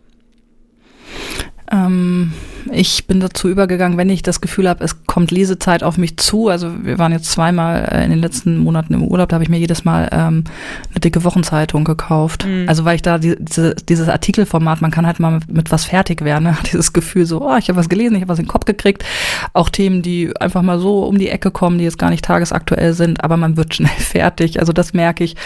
Ähm, 1.70 2.32
ich 2.72 3.06
bin 3.06 3.20
dazu 3.20 3.48
übergegangen, 3.48 3.98
wenn 3.98 4.10
ich 4.10 4.22
das 4.22 4.40
Gefühl 4.40 4.68
habe, 4.68 4.84
es 4.84 5.06
kommt 5.06 5.30
Lesezeit 5.30 5.82
auf 5.82 5.98
mich 5.98 6.16
zu. 6.16 6.48
Also 6.48 6.72
wir 6.84 6.98
waren 6.98 7.12
jetzt 7.12 7.30
zweimal 7.30 7.88
äh, 7.90 8.04
in 8.04 8.10
den 8.10 8.18
letzten 8.18 8.58
Monaten 8.58 8.94
im 8.94 9.04
Urlaub, 9.04 9.28
da 9.28 9.34
habe 9.34 9.44
ich 9.44 9.50
mir 9.50 9.58
jedes 9.58 9.84
Mal 9.84 10.08
ähm, 10.12 10.44
eine 10.90 11.00
dicke 11.00 11.24
Wochenzeitung 11.24 11.84
gekauft. 11.84 12.46
Mhm. 12.46 12.68
Also 12.68 12.84
weil 12.84 12.96
ich 12.96 13.02
da 13.02 13.18
die, 13.18 13.36
diese, 13.38 13.74
dieses 13.74 14.08
Artikelformat, 14.08 14.80
man 14.80 14.90
kann 14.90 15.06
halt 15.06 15.20
mal 15.20 15.32
mit, 15.32 15.52
mit 15.52 15.72
was 15.72 15.84
fertig 15.84 16.22
werden. 16.22 16.44
Ne? 16.44 16.56
Dieses 16.72 16.92
Gefühl 16.92 17.26
so, 17.26 17.42
oh, 17.42 17.56
ich 17.56 17.68
habe 17.68 17.78
was 17.78 17.88
gelesen, 17.88 18.16
ich 18.16 18.22
habe 18.22 18.30
was 18.30 18.38
in 18.38 18.44
den 18.44 18.50
Kopf 18.50 18.64
gekriegt. 18.64 19.04
Auch 19.52 19.68
Themen, 19.68 20.02
die 20.02 20.36
einfach 20.40 20.62
mal 20.62 20.78
so 20.78 21.04
um 21.04 21.18
die 21.18 21.28
Ecke 21.28 21.50
kommen, 21.50 21.78
die 21.78 21.84
jetzt 21.84 21.98
gar 21.98 22.10
nicht 22.10 22.24
tagesaktuell 22.24 22.92
sind, 22.92 23.22
aber 23.22 23.36
man 23.36 23.56
wird 23.56 23.74
schnell 23.76 23.90
fertig. 23.90 24.60
Also 24.60 24.72
das 24.72 24.92
merke 24.92 25.24
ich, 25.24 25.36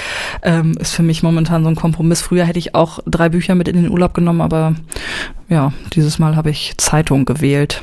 ähm, 0.43 0.73
ist 0.79 0.95
für 0.95 1.03
mich 1.03 1.23
momentan 1.23 1.63
so 1.63 1.69
ein 1.69 1.77
Kompromiss. 1.77 2.23
Früher 2.23 2.45
hätte 2.45 2.59
ich 2.59 2.75
auch 2.75 3.01
drei 3.07 3.29
Bücher 3.29 3.55
mit 3.55 3.69
in 3.69 3.77
den 3.77 3.91
Urlaub 3.91 4.15
genommen, 4.15 4.41
aber 4.41 4.75
ja, 5.51 5.73
dieses 5.93 6.19
Mal 6.19 6.37
habe 6.37 6.51
ich 6.51 6.75
Zeitung 6.79 7.25
gewählt. 7.25 7.83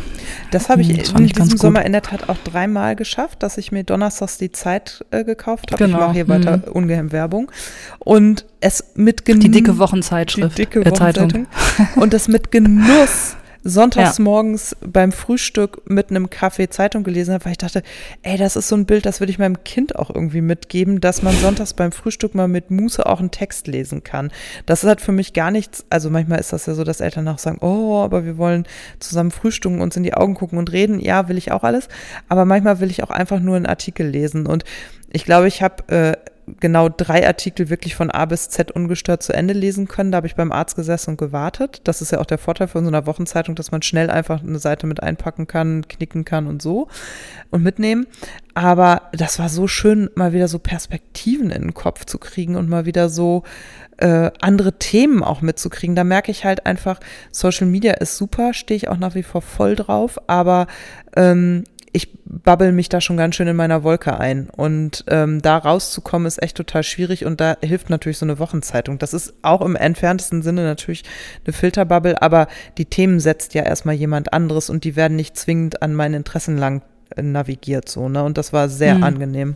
Das 0.51 0.69
habe 0.69 0.82
ich 0.82 0.89
Hm, 0.89 0.97
das 0.97 1.10
in 1.12 1.25
ich 1.25 1.34
ganz 1.34 1.49
diesem. 1.49 1.60
Sommer 1.60 1.86
in 1.86 1.91
der 1.91 2.01
Tat 2.01 2.30
auch 2.30 2.38
dreimal 2.43 2.95
geschafft, 2.95 3.43
dass 3.43 3.58
ich 3.58 3.71
mir 3.71 3.84
donnerstags 3.84 4.38
die 4.38 4.51
Zeit 4.51 5.06
äh, 5.12 5.23
gekauft 5.23 5.71
habe. 5.71 5.86
Genau, 5.86 5.97
Ich 5.97 6.03
mache 6.06 6.13
hier 6.13 6.27
weiter 6.27 6.58
mhm. 6.58 6.71
ungehemmt 6.71 7.12
Werbung. 7.12 7.51
Und 7.99 8.45
es 8.62 8.93
mit 8.95 9.25
Genuss. 9.25 9.43
Die 9.43 9.51
dicke 9.51 9.77
Wochenzeitschrift. 9.77 10.58
Die 10.58 10.63
dicke 10.63 10.80
äh, 10.80 10.93
Zeitung. 10.93 11.32
Wochenzeitung. 11.32 12.01
Und 12.01 12.13
das 12.13 12.27
mit 12.27 12.51
Genuss 12.51 13.37
sonntags 13.67 14.17
morgens 14.19 14.75
beim 14.82 15.12
Frühstück 15.12 15.82
mit 15.89 16.10
einem 16.10 16.30
Kaffee 16.30 16.69
Zeitung 16.69 17.03
gelesen 17.03 17.34
habe, 17.34 17.45
weil 17.45 17.51
ich 17.51 17.58
dachte, 17.58 17.84
ey, 18.23 18.38
das 18.38 18.56
ist 18.56 18.69
so 18.69 18.75
ein 18.75 18.86
Bild, 18.86 19.06
das 19.06 19.19
würde 19.19 19.32
ich 19.32 19.39
meinem 19.39 19.63
Kind 19.63 19.95
auch 19.95 20.10
irgendwie 20.13 20.41
mitgeben, 20.41 21.01
dass 21.01 21.21
man 21.21 21.36
sonntags 21.36 21.73
beim 21.73 21.91
Frühstück 21.91 22.34
mal 22.34 22.47
mit 22.47 22.71
Muße 22.71 23.06
auch 23.06 23.19
einen 23.19 23.32
Text 23.32 23.67
lesen 23.67 24.03
kann. 24.03 24.32
Das 24.65 24.84
ist 24.84 24.88
halt 24.88 25.01
für 25.01 25.12
mich 25.12 25.34
gar 25.34 25.51
nichts, 25.51 25.86
also 25.89 26.10
manchmal 26.10 26.39
ist 26.39 26.53
das 26.53 26.65
ja 26.65 26.73
so, 26.73 26.84
dass 26.84 27.01
Eltern 27.01 27.27
auch 27.27 27.39
sagen, 27.39 27.58
oh, 27.62 28.01
aber 28.01 28.25
wir 28.25 28.38
wollen 28.38 28.65
zusammen 28.99 29.32
frühstücken, 29.32 29.82
uns 29.82 29.97
in 29.97 30.03
die 30.03 30.13
Augen 30.13 30.34
gucken 30.34 30.58
und 30.58 30.71
reden. 30.71 30.99
Ja, 30.99 31.27
will 31.27 31.38
ich 31.38 31.51
auch 31.51 31.63
alles. 31.63 31.89
Aber 32.30 32.45
manchmal 32.45 32.80
will 32.80 32.89
ich 32.89 33.03
auch 33.03 33.10
einfach 33.10 33.39
nur 33.39 33.56
einen 33.56 33.65
Artikel 33.65 34.08
lesen. 34.08 34.47
Und 34.47 34.63
ich 35.12 35.25
glaube, 35.25 35.47
ich 35.47 35.62
habe 35.62 35.88
äh, 35.88 36.13
genau 36.60 36.90
drei 36.90 37.28
Artikel 37.28 37.70
wirklich 37.70 37.96
von 37.96 38.10
A 38.10 38.26
bis 38.26 38.50
Z 38.50 38.72
ungestört 38.72 39.22
zu 39.22 39.34
Ende 39.34 39.54
lesen 39.54 39.88
können. 39.88 40.12
Da 40.12 40.18
habe 40.18 40.28
ich 40.28 40.36
beim 40.36 40.52
Arzt 40.52 40.76
gesessen 40.76 41.12
und 41.12 41.18
gewartet. 41.18 41.82
Das 41.84 42.02
ist 42.02 42.12
ja 42.12 42.20
auch 42.20 42.26
der 42.26 42.38
Vorteil 42.38 42.68
von 42.68 42.84
so 42.84 42.90
einer 42.90 43.06
Wochenzeitung, 43.06 43.56
dass 43.56 43.72
man 43.72 43.82
schnell 43.82 44.10
einfach 44.10 44.42
eine 44.42 44.60
Seite 44.60 44.88
mit 44.88 45.04
einpacken 45.04 45.48
kann, 45.48 45.88
knicken 45.88 46.26
kann 46.26 46.48
und 46.48 46.62
so 46.62 46.88
und 47.52 47.64
mitnehmen. 47.64 48.08
Aber 48.54 49.04
das 49.12 49.40
war 49.40 49.50
so 49.50 49.68
schön, 49.68 50.10
mal 50.16 50.34
wieder 50.34 50.48
so 50.48 50.60
Perspektiven 50.60 51.52
in 51.52 51.62
den 51.62 51.74
Kopf 51.74 52.06
zu 52.06 52.18
kriegen 52.18 52.56
und 52.56 52.70
mal 52.70 52.86
wieder 52.86 53.10
so 53.10 53.44
äh, 53.98 54.32
andere 54.42 54.80
Themen 54.80 55.24
auch 55.24 55.42
mitzukriegen. 55.42 55.96
Da 55.96 56.04
merke 56.04 56.32
ich 56.32 56.46
halt 56.46 56.66
einfach, 56.66 57.00
Social 57.32 57.68
Media 57.68 57.94
ist 57.94 58.18
super, 58.18 58.54
stehe 58.54 58.78
ich 58.78 58.88
auch 58.88 58.98
nach 58.98 59.16
wie 59.16 59.24
vor 59.24 59.42
voll 59.42 59.76
drauf, 59.76 60.18
aber 60.28 60.68
ähm, 61.16 61.64
ich 61.98 62.10
babbel 62.26 62.72
mich 62.72 62.90
da 62.90 63.02
schon 63.02 63.18
ganz 63.18 63.36
schön 63.36 63.48
in 63.48 63.56
meiner 63.56 63.84
Wolke 63.84 64.20
ein. 64.20 64.50
Und 64.56 65.04
ähm, 65.08 65.42
da 65.42 65.58
rauszukommen 65.58 66.28
ist 66.28 66.42
echt 66.42 66.56
total 66.56 66.84
schwierig 66.84 67.26
und 67.26 67.42
da 67.42 67.58
hilft 67.62 67.90
natürlich 67.90 68.20
so 68.20 68.26
eine 68.26 68.38
Wochenzeitung. 68.38 69.00
Das 69.00 69.14
ist 69.16 69.34
auch 69.42 69.62
im 69.62 69.76
entferntesten 69.76 70.44
Sinne 70.44 70.64
natürlich 70.64 71.04
eine 71.46 71.54
Filterbubble, 71.54 72.22
aber 72.22 72.48
die 72.78 72.86
Themen 72.86 73.20
setzt 73.20 73.56
ja 73.56 73.64
erstmal 73.64 73.96
jemand 73.96 74.32
anderes 74.32 74.70
und 74.70 74.84
die 74.84 74.96
werden 74.96 75.16
nicht 75.18 75.36
zwingend 75.38 75.82
an 75.82 75.96
meinen 75.96 76.14
Interessen 76.14 76.56
lang 76.58 76.84
äh, 77.16 77.24
navigiert 77.24 77.90
so, 77.90 78.10
ne? 78.10 78.24
Und 78.24 78.38
das 78.38 78.54
war 78.54 78.70
sehr 78.70 78.96
Hm. 78.96 79.04
angenehm. 79.04 79.56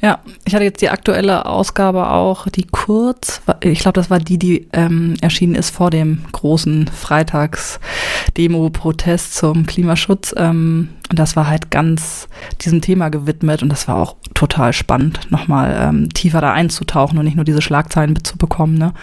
Ja, 0.00 0.20
ich 0.44 0.54
hatte 0.54 0.64
jetzt 0.64 0.80
die 0.82 0.90
aktuelle 0.90 1.46
Ausgabe 1.46 2.10
auch, 2.10 2.48
die 2.48 2.66
kurz, 2.66 3.40
ich 3.60 3.78
glaube, 3.80 3.94
das 3.94 4.10
war 4.10 4.18
die, 4.18 4.38
die 4.38 4.68
ähm, 4.72 5.14
erschienen 5.20 5.54
ist 5.54 5.70
vor 5.70 5.90
dem 5.90 6.24
großen 6.32 6.88
Freitags-Demo-Protest 6.88 9.34
zum 9.34 9.66
Klimaschutz. 9.66 10.34
Ähm, 10.36 10.90
und 11.10 11.18
das 11.18 11.36
war 11.36 11.48
halt 11.48 11.70
ganz 11.70 12.28
diesem 12.62 12.80
Thema 12.80 13.10
gewidmet 13.10 13.62
und 13.62 13.68
das 13.68 13.88
war 13.88 13.96
auch 13.96 14.16
total 14.32 14.72
spannend, 14.72 15.30
nochmal 15.30 15.76
ähm, 15.78 16.08
tiefer 16.12 16.40
da 16.40 16.52
einzutauchen 16.52 17.18
und 17.18 17.24
nicht 17.24 17.36
nur 17.36 17.44
diese 17.44 17.62
Schlagzeilen 17.62 18.14
mitzubekommen. 18.14 18.76
Ne? 18.76 18.94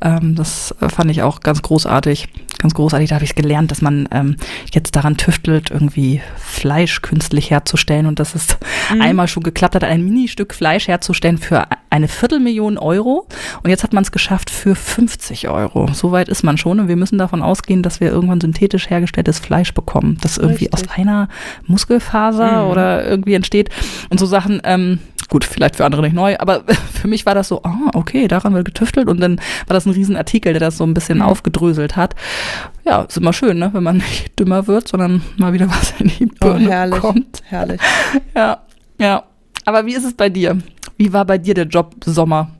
Ähm, 0.00 0.34
das 0.34 0.74
fand 0.78 1.10
ich 1.10 1.22
auch 1.22 1.40
ganz 1.40 1.62
großartig. 1.62 2.28
Ganz 2.58 2.74
großartig, 2.74 3.08
da 3.08 3.14
habe 3.16 3.24
ich 3.24 3.34
gelernt, 3.34 3.70
dass 3.70 3.82
man 3.82 4.08
ähm, 4.10 4.36
jetzt 4.72 4.96
daran 4.96 5.16
tüftelt, 5.16 5.70
irgendwie 5.70 6.20
Fleisch 6.36 7.02
künstlich 7.02 7.50
herzustellen 7.50 8.06
und 8.06 8.18
dass 8.18 8.34
es 8.34 8.58
Mhm. 8.92 9.02
einmal 9.02 9.28
schon 9.28 9.42
geklappt 9.42 9.74
hat, 9.74 9.84
ein 9.84 10.02
Ministück 10.04 10.54
Fleisch 10.54 10.88
herzustellen 10.88 11.36
für 11.38 11.66
eine 11.90 12.08
Viertelmillion 12.08 12.78
Euro. 12.78 13.26
Und 13.62 13.70
jetzt 13.70 13.82
hat 13.82 13.92
man 13.92 14.02
es 14.02 14.12
geschafft 14.12 14.50
für 14.50 14.74
50 14.74 15.48
Euro. 15.48 15.88
So 15.92 16.10
weit 16.12 16.28
ist 16.28 16.42
man 16.42 16.56
schon. 16.58 16.80
Und 16.80 16.88
wir 16.88 16.96
müssen 16.96 17.18
davon 17.18 17.42
ausgehen, 17.42 17.82
dass 17.82 18.00
wir 18.00 18.08
irgendwann 18.10 18.40
synthetisch 18.40 18.88
hergestelltes 18.90 19.38
Fleisch 19.38 19.74
bekommen, 19.74 20.18
das 20.22 20.38
irgendwie 20.38 20.64
Richtig. 20.66 20.88
aus 20.90 20.96
einer 20.96 21.28
Muskelfaser 21.66 22.64
Mhm. 22.64 22.70
oder 22.70 23.04
irgendwie 23.06 23.34
entsteht. 23.34 23.70
Und 24.10 24.18
so 24.18 24.26
Sachen 24.26 24.60
ähm, 24.64 24.98
gut, 25.28 25.44
vielleicht 25.44 25.76
für 25.76 25.84
andere 25.84 26.02
nicht 26.02 26.14
neu, 26.14 26.36
aber 26.38 26.64
für 26.92 27.08
mich 27.08 27.26
war 27.26 27.34
das 27.34 27.48
so, 27.48 27.62
ah, 27.62 27.90
okay, 27.94 28.28
daran 28.28 28.54
wird 28.54 28.64
getüftelt 28.64 29.08
und 29.08 29.20
dann 29.20 29.36
war 29.66 29.74
das 29.74 29.86
ein 29.86 29.92
Riesenartikel, 29.92 30.52
der 30.52 30.60
das 30.60 30.78
so 30.78 30.84
ein 30.84 30.94
bisschen 30.94 31.18
mhm. 31.18 31.24
aufgedröselt 31.24 31.96
hat. 31.96 32.14
Ja, 32.84 33.02
ist 33.02 33.16
immer 33.16 33.32
schön, 33.32 33.58
ne, 33.58 33.70
wenn 33.72 33.82
man 33.82 33.96
nicht 33.98 34.38
dümmer 34.38 34.66
wird, 34.66 34.88
sondern 34.88 35.22
mal 35.36 35.52
wieder 35.52 35.68
was 35.68 35.94
in 35.98 36.08
die 36.08 36.26
oh, 36.40 36.46
Birne 36.46 36.68
oh, 36.68 36.70
herrlich, 36.70 37.00
kommt. 37.00 37.42
Herrlich. 37.44 37.80
Ja, 38.34 38.62
ja. 38.98 39.24
Aber 39.64 39.84
wie 39.84 39.94
ist 39.94 40.04
es 40.04 40.14
bei 40.14 40.28
dir? 40.28 40.58
Wie 40.96 41.12
war 41.12 41.24
bei 41.24 41.38
dir 41.38 41.54
der 41.54 41.66
Job 41.66 41.94
Sommer? 42.04 42.50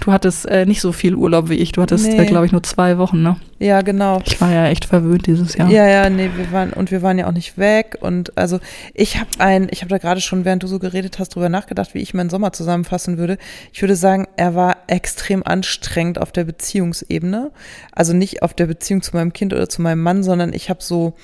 Du 0.00 0.12
hattest 0.12 0.46
äh, 0.46 0.66
nicht 0.66 0.80
so 0.80 0.92
viel 0.92 1.14
Urlaub 1.14 1.48
wie 1.50 1.56
ich. 1.56 1.72
Du 1.72 1.82
hattest, 1.82 2.06
nee. 2.06 2.16
äh, 2.16 2.26
glaube 2.26 2.46
ich, 2.46 2.52
nur 2.52 2.62
zwei 2.62 2.98
Wochen, 2.98 3.22
ne? 3.22 3.36
Ja, 3.58 3.82
genau. 3.82 4.22
Ich 4.24 4.40
war 4.40 4.52
ja 4.52 4.66
echt 4.68 4.84
verwöhnt 4.84 5.26
dieses 5.26 5.56
Jahr. 5.56 5.68
Ja, 5.68 5.86
ja, 5.86 6.08
nee, 6.08 6.30
wir 6.36 6.52
waren 6.52 6.72
und 6.72 6.90
wir 6.92 7.02
waren 7.02 7.18
ja 7.18 7.26
auch 7.26 7.32
nicht 7.32 7.58
weg 7.58 7.98
und 8.00 8.36
also 8.38 8.60
ich 8.94 9.18
habe 9.18 9.28
ein, 9.38 9.66
ich 9.70 9.80
habe 9.80 9.90
da 9.90 9.98
gerade 9.98 10.20
schon, 10.20 10.44
während 10.44 10.62
du 10.62 10.68
so 10.68 10.78
geredet 10.78 11.18
hast, 11.18 11.30
drüber 11.30 11.48
nachgedacht, 11.48 11.92
wie 11.94 11.98
ich 11.98 12.14
meinen 12.14 12.30
Sommer 12.30 12.52
zusammenfassen 12.52 13.18
würde. 13.18 13.36
Ich 13.72 13.82
würde 13.82 13.96
sagen, 13.96 14.28
er 14.36 14.54
war 14.54 14.76
extrem 14.86 15.42
anstrengend 15.42 16.20
auf 16.20 16.30
der 16.30 16.44
Beziehungsebene, 16.44 17.50
also 17.90 18.12
nicht 18.12 18.42
auf 18.42 18.54
der 18.54 18.66
Beziehung 18.66 19.02
zu 19.02 19.16
meinem 19.16 19.32
Kind 19.32 19.52
oder 19.52 19.68
zu 19.68 19.82
meinem 19.82 20.02
Mann, 20.02 20.22
sondern 20.22 20.52
ich 20.52 20.70
habe 20.70 20.82
so 20.82 21.14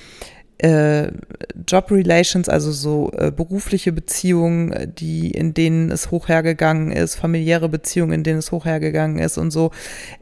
äh, 0.57 1.07
Job 1.67 1.91
Relations, 1.91 2.47
also 2.47 2.71
so 2.71 3.11
äh, 3.17 3.31
berufliche 3.31 3.91
Beziehungen, 3.91 4.93
die 4.97 5.31
in 5.31 5.53
denen 5.53 5.91
es 5.91 6.11
hochhergegangen 6.11 6.91
ist, 6.91 7.15
familiäre 7.15 7.69
Beziehungen, 7.69 8.13
in 8.13 8.23
denen 8.23 8.39
es 8.39 8.51
hochhergegangen 8.51 9.19
ist 9.19 9.37
und 9.37 9.51
so. 9.51 9.71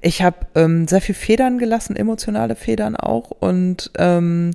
Ich 0.02 0.22
habe 0.22 0.38
ähm, 0.56 0.88
sehr 0.88 1.02
viel 1.02 1.16
Federn 1.16 1.60
gelassen, 1.60 1.96
emotionale 1.96 2.56
Federn 2.56 2.96
auch 2.96 3.32
und 3.32 3.92
ähm, 3.98 4.52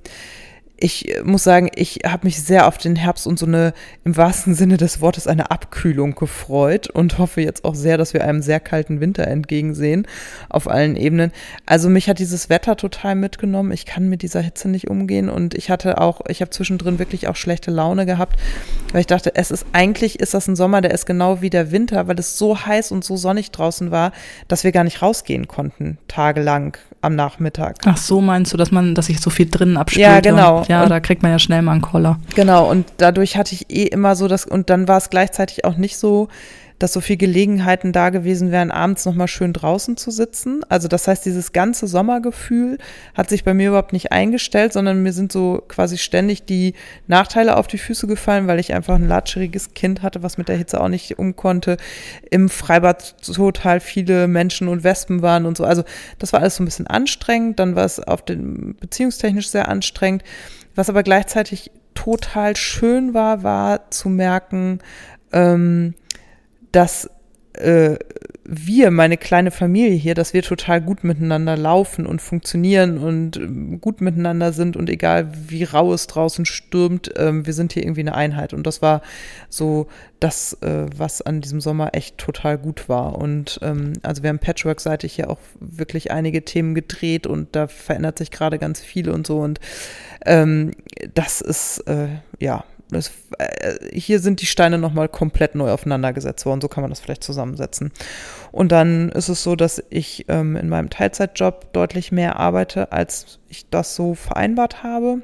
ich 0.80 1.12
muss 1.24 1.42
sagen, 1.42 1.70
ich 1.74 2.00
habe 2.06 2.26
mich 2.26 2.40
sehr 2.40 2.68
auf 2.68 2.78
den 2.78 2.94
Herbst 2.94 3.26
und 3.26 3.38
so 3.38 3.46
eine, 3.46 3.74
im 4.04 4.16
wahrsten 4.16 4.54
Sinne 4.54 4.76
des 4.76 5.00
Wortes, 5.00 5.26
eine 5.26 5.50
Abkühlung 5.50 6.14
gefreut 6.14 6.88
und 6.88 7.18
hoffe 7.18 7.40
jetzt 7.40 7.64
auch 7.64 7.74
sehr, 7.74 7.98
dass 7.98 8.14
wir 8.14 8.22
einem 8.22 8.42
sehr 8.42 8.60
kalten 8.60 9.00
Winter 9.00 9.26
entgegensehen 9.26 10.06
auf 10.48 10.70
allen 10.70 10.96
Ebenen. 10.96 11.32
Also 11.66 11.88
mich 11.88 12.08
hat 12.08 12.20
dieses 12.20 12.48
Wetter 12.48 12.76
total 12.76 13.16
mitgenommen. 13.16 13.72
Ich 13.72 13.86
kann 13.86 14.08
mit 14.08 14.22
dieser 14.22 14.40
Hitze 14.40 14.68
nicht 14.68 14.88
umgehen 14.88 15.28
und 15.28 15.54
ich 15.54 15.68
hatte 15.68 16.00
auch, 16.00 16.20
ich 16.28 16.40
habe 16.40 16.50
zwischendrin 16.50 17.00
wirklich 17.00 17.26
auch 17.26 17.36
schlechte 17.36 17.72
Laune 17.72 18.06
gehabt, 18.06 18.38
weil 18.92 19.00
ich 19.00 19.06
dachte, 19.08 19.34
es 19.34 19.50
ist 19.50 19.66
eigentlich, 19.72 20.20
ist 20.20 20.34
das 20.34 20.46
ein 20.46 20.54
Sommer, 20.54 20.80
der 20.80 20.92
ist 20.92 21.06
genau 21.06 21.42
wie 21.42 21.50
der 21.50 21.72
Winter, 21.72 22.06
weil 22.06 22.18
es 22.20 22.38
so 22.38 22.56
heiß 22.56 22.92
und 22.92 23.04
so 23.04 23.16
sonnig 23.16 23.50
draußen 23.50 23.90
war, 23.90 24.12
dass 24.46 24.62
wir 24.62 24.70
gar 24.70 24.84
nicht 24.84 25.02
rausgehen 25.02 25.48
konnten, 25.48 25.98
tagelang 26.06 26.76
am 27.00 27.16
Nachmittag. 27.16 27.78
Ach 27.84 27.96
so, 27.96 28.20
meinst 28.20 28.52
du, 28.52 28.56
dass 28.56 28.70
man, 28.70 28.94
dass 28.94 29.06
sich 29.06 29.20
so 29.20 29.30
viel 29.30 29.48
drinnen 29.48 29.76
abspielt? 29.76 30.06
Ja, 30.06 30.20
genau. 30.20 30.64
Ja, 30.68 30.82
und, 30.82 30.90
da 30.90 31.00
kriegt 31.00 31.22
man 31.22 31.32
ja 31.32 31.38
schnell 31.38 31.62
mal 31.62 31.72
einen 31.72 31.82
Koller. 31.82 32.18
Genau, 32.34 32.70
und 32.70 32.86
dadurch 32.98 33.36
hatte 33.36 33.54
ich 33.54 33.70
eh 33.70 33.84
immer 33.84 34.14
so 34.14 34.28
das, 34.28 34.44
und 34.44 34.70
dann 34.70 34.86
war 34.86 34.98
es 34.98 35.10
gleichzeitig 35.10 35.64
auch 35.64 35.76
nicht 35.76 35.96
so, 35.96 36.28
dass 36.78 36.92
so 36.92 37.00
viel 37.00 37.16
Gelegenheiten 37.16 37.92
da 37.92 38.10
gewesen 38.10 38.52
wären, 38.52 38.70
abends 38.70 39.04
nochmal 39.04 39.28
schön 39.28 39.52
draußen 39.52 39.96
zu 39.96 40.10
sitzen. 40.10 40.62
Also 40.68 40.86
das 40.86 41.08
heißt, 41.08 41.26
dieses 41.26 41.52
ganze 41.52 41.86
Sommergefühl 41.86 42.78
hat 43.14 43.28
sich 43.28 43.44
bei 43.44 43.52
mir 43.52 43.68
überhaupt 43.68 43.92
nicht 43.92 44.12
eingestellt, 44.12 44.72
sondern 44.72 45.02
mir 45.02 45.12
sind 45.12 45.32
so 45.32 45.62
quasi 45.66 45.98
ständig 45.98 46.44
die 46.44 46.74
Nachteile 47.06 47.56
auf 47.56 47.66
die 47.66 47.78
Füße 47.78 48.06
gefallen, 48.06 48.46
weil 48.46 48.60
ich 48.60 48.74
einfach 48.74 48.94
ein 48.94 49.08
latscheriges 49.08 49.74
Kind 49.74 50.02
hatte, 50.02 50.22
was 50.22 50.38
mit 50.38 50.48
der 50.48 50.56
Hitze 50.56 50.80
auch 50.80 50.88
nicht 50.88 51.18
um 51.18 51.34
konnte. 51.34 51.78
Im 52.30 52.48
Freibad 52.48 53.16
total 53.22 53.80
viele 53.80 54.28
Menschen 54.28 54.68
und 54.68 54.84
Wespen 54.84 55.20
waren 55.20 55.46
und 55.46 55.56
so. 55.56 55.64
Also 55.64 55.82
das 56.18 56.32
war 56.32 56.40
alles 56.40 56.56
so 56.56 56.62
ein 56.62 56.66
bisschen 56.66 56.86
anstrengend. 56.86 57.58
Dann 57.58 57.74
war 57.74 57.84
es 57.84 57.98
auf 57.98 58.24
den 58.24 58.76
beziehungstechnisch 58.78 59.48
sehr 59.48 59.68
anstrengend. 59.68 60.22
Was 60.78 60.88
aber 60.88 61.02
gleichzeitig 61.02 61.72
total 61.94 62.54
schön 62.54 63.12
war, 63.12 63.42
war 63.42 63.90
zu 63.90 64.08
merken, 64.08 64.78
ähm, 65.32 65.94
dass 66.70 67.10
äh, 67.54 67.96
wir, 68.50 68.90
meine 68.90 69.18
kleine 69.18 69.50
Familie 69.50 69.94
hier, 69.94 70.14
dass 70.14 70.32
wir 70.32 70.42
total 70.42 70.80
gut 70.80 71.04
miteinander 71.04 71.54
laufen 71.54 72.06
und 72.06 72.22
funktionieren 72.22 72.96
und 72.96 73.36
äh, 73.36 73.76
gut 73.76 74.00
miteinander 74.00 74.54
sind 74.54 74.74
und 74.74 74.88
egal 74.88 75.30
wie 75.48 75.64
rau 75.64 75.92
es 75.92 76.06
draußen 76.06 76.46
stürmt, 76.46 77.14
äh, 77.18 77.44
wir 77.44 77.52
sind 77.52 77.74
hier 77.74 77.82
irgendwie 77.82 78.00
eine 78.00 78.14
Einheit. 78.14 78.54
Und 78.54 78.66
das 78.66 78.80
war 78.80 79.02
so 79.50 79.86
das, 80.18 80.54
äh, 80.62 80.86
was 80.96 81.20
an 81.20 81.42
diesem 81.42 81.60
Sommer 81.60 81.90
echt 81.92 82.16
total 82.16 82.56
gut 82.56 82.88
war. 82.88 83.18
Und 83.18 83.60
ähm, 83.60 83.92
also 84.02 84.22
wir 84.22 84.30
haben 84.30 84.38
patchwork-seitig 84.38 85.12
hier 85.12 85.28
auch 85.28 85.40
wirklich 85.60 86.10
einige 86.10 86.42
Themen 86.42 86.74
gedreht 86.74 87.26
und 87.26 87.54
da 87.54 87.68
verändert 87.68 88.16
sich 88.16 88.30
gerade 88.30 88.58
ganz 88.58 88.80
viel 88.80 89.10
und 89.10 89.26
so. 89.26 89.40
Und 89.40 89.60
ähm, 90.24 90.70
das 91.12 91.42
ist, 91.42 91.80
äh, 91.80 92.08
ja, 92.38 92.64
das, 92.90 93.12
äh, 93.38 93.76
hier 93.92 94.20
sind 94.20 94.40
die 94.40 94.46
Steine 94.46 94.78
nochmal 94.78 95.08
komplett 95.08 95.54
neu 95.54 95.70
aufeinander 95.70 96.12
gesetzt 96.12 96.46
worden. 96.46 96.60
So 96.60 96.68
kann 96.68 96.82
man 96.82 96.90
das 96.90 97.00
vielleicht 97.00 97.24
zusammensetzen. 97.24 97.92
Und 98.50 98.72
dann 98.72 99.10
ist 99.10 99.28
es 99.28 99.42
so, 99.42 99.56
dass 99.56 99.82
ich 99.90 100.24
ähm, 100.28 100.56
in 100.56 100.68
meinem 100.68 100.90
Teilzeitjob 100.90 101.72
deutlich 101.72 102.12
mehr 102.12 102.36
arbeite, 102.36 102.92
als 102.92 103.38
ich 103.48 103.68
das 103.68 103.94
so 103.94 104.14
vereinbart 104.14 104.82
habe. 104.82 105.22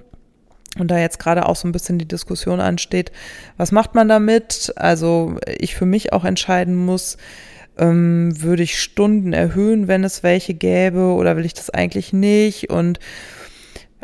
Und 0.78 0.90
da 0.90 0.98
jetzt 0.98 1.18
gerade 1.18 1.46
auch 1.46 1.56
so 1.56 1.68
ein 1.68 1.72
bisschen 1.72 1.98
die 1.98 2.08
Diskussion 2.08 2.60
ansteht, 2.60 3.12
was 3.56 3.70
macht 3.70 3.94
man 3.94 4.08
damit? 4.08 4.72
Also 4.76 5.36
ich 5.46 5.76
für 5.76 5.86
mich 5.86 6.12
auch 6.12 6.24
entscheiden 6.24 6.74
muss, 6.74 7.16
ähm, 7.78 8.40
würde 8.42 8.64
ich 8.64 8.80
Stunden 8.80 9.32
erhöhen, 9.32 9.88
wenn 9.88 10.04
es 10.04 10.22
welche 10.22 10.54
gäbe, 10.54 11.14
oder 11.14 11.36
will 11.36 11.44
ich 11.44 11.54
das 11.54 11.70
eigentlich 11.70 12.12
nicht? 12.12 12.70
Und 12.70 12.98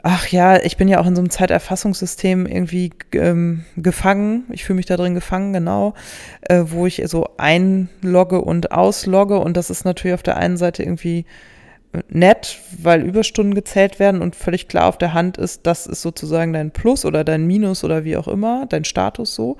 ach 0.02 0.28
ja, 0.28 0.62
ich 0.62 0.76
bin 0.76 0.88
ja 0.88 1.00
auch 1.00 1.06
in 1.06 1.14
so 1.14 1.20
einem 1.20 1.30
Zeiterfassungssystem 1.30 2.46
irgendwie 2.46 2.90
ähm, 3.12 3.64
gefangen. 3.76 4.44
Ich 4.50 4.64
fühle 4.64 4.76
mich 4.76 4.86
da 4.86 4.96
drin 4.96 5.14
gefangen, 5.14 5.52
genau, 5.52 5.94
äh, 6.42 6.64
wo 6.66 6.86
ich 6.86 7.02
so 7.06 7.28
einlogge 7.36 8.40
und 8.40 8.72
auslogge. 8.72 9.38
Und 9.38 9.56
das 9.56 9.70
ist 9.70 9.84
natürlich 9.84 10.14
auf 10.14 10.22
der 10.22 10.36
einen 10.36 10.56
Seite 10.56 10.82
irgendwie 10.82 11.26
äh, 11.92 12.00
nett, 12.08 12.58
weil 12.78 13.02
Überstunden 13.02 13.54
gezählt 13.54 13.98
werden 13.98 14.22
und 14.22 14.36
völlig 14.36 14.68
klar 14.68 14.86
auf 14.86 14.98
der 14.98 15.12
Hand 15.12 15.36
ist, 15.36 15.66
das 15.66 15.86
ist 15.86 16.02
sozusagen 16.02 16.52
dein 16.52 16.70
Plus 16.70 17.04
oder 17.04 17.24
dein 17.24 17.46
Minus 17.46 17.84
oder 17.84 18.04
wie 18.04 18.16
auch 18.16 18.28
immer, 18.28 18.66
dein 18.66 18.84
Status 18.84 19.34
so. 19.34 19.58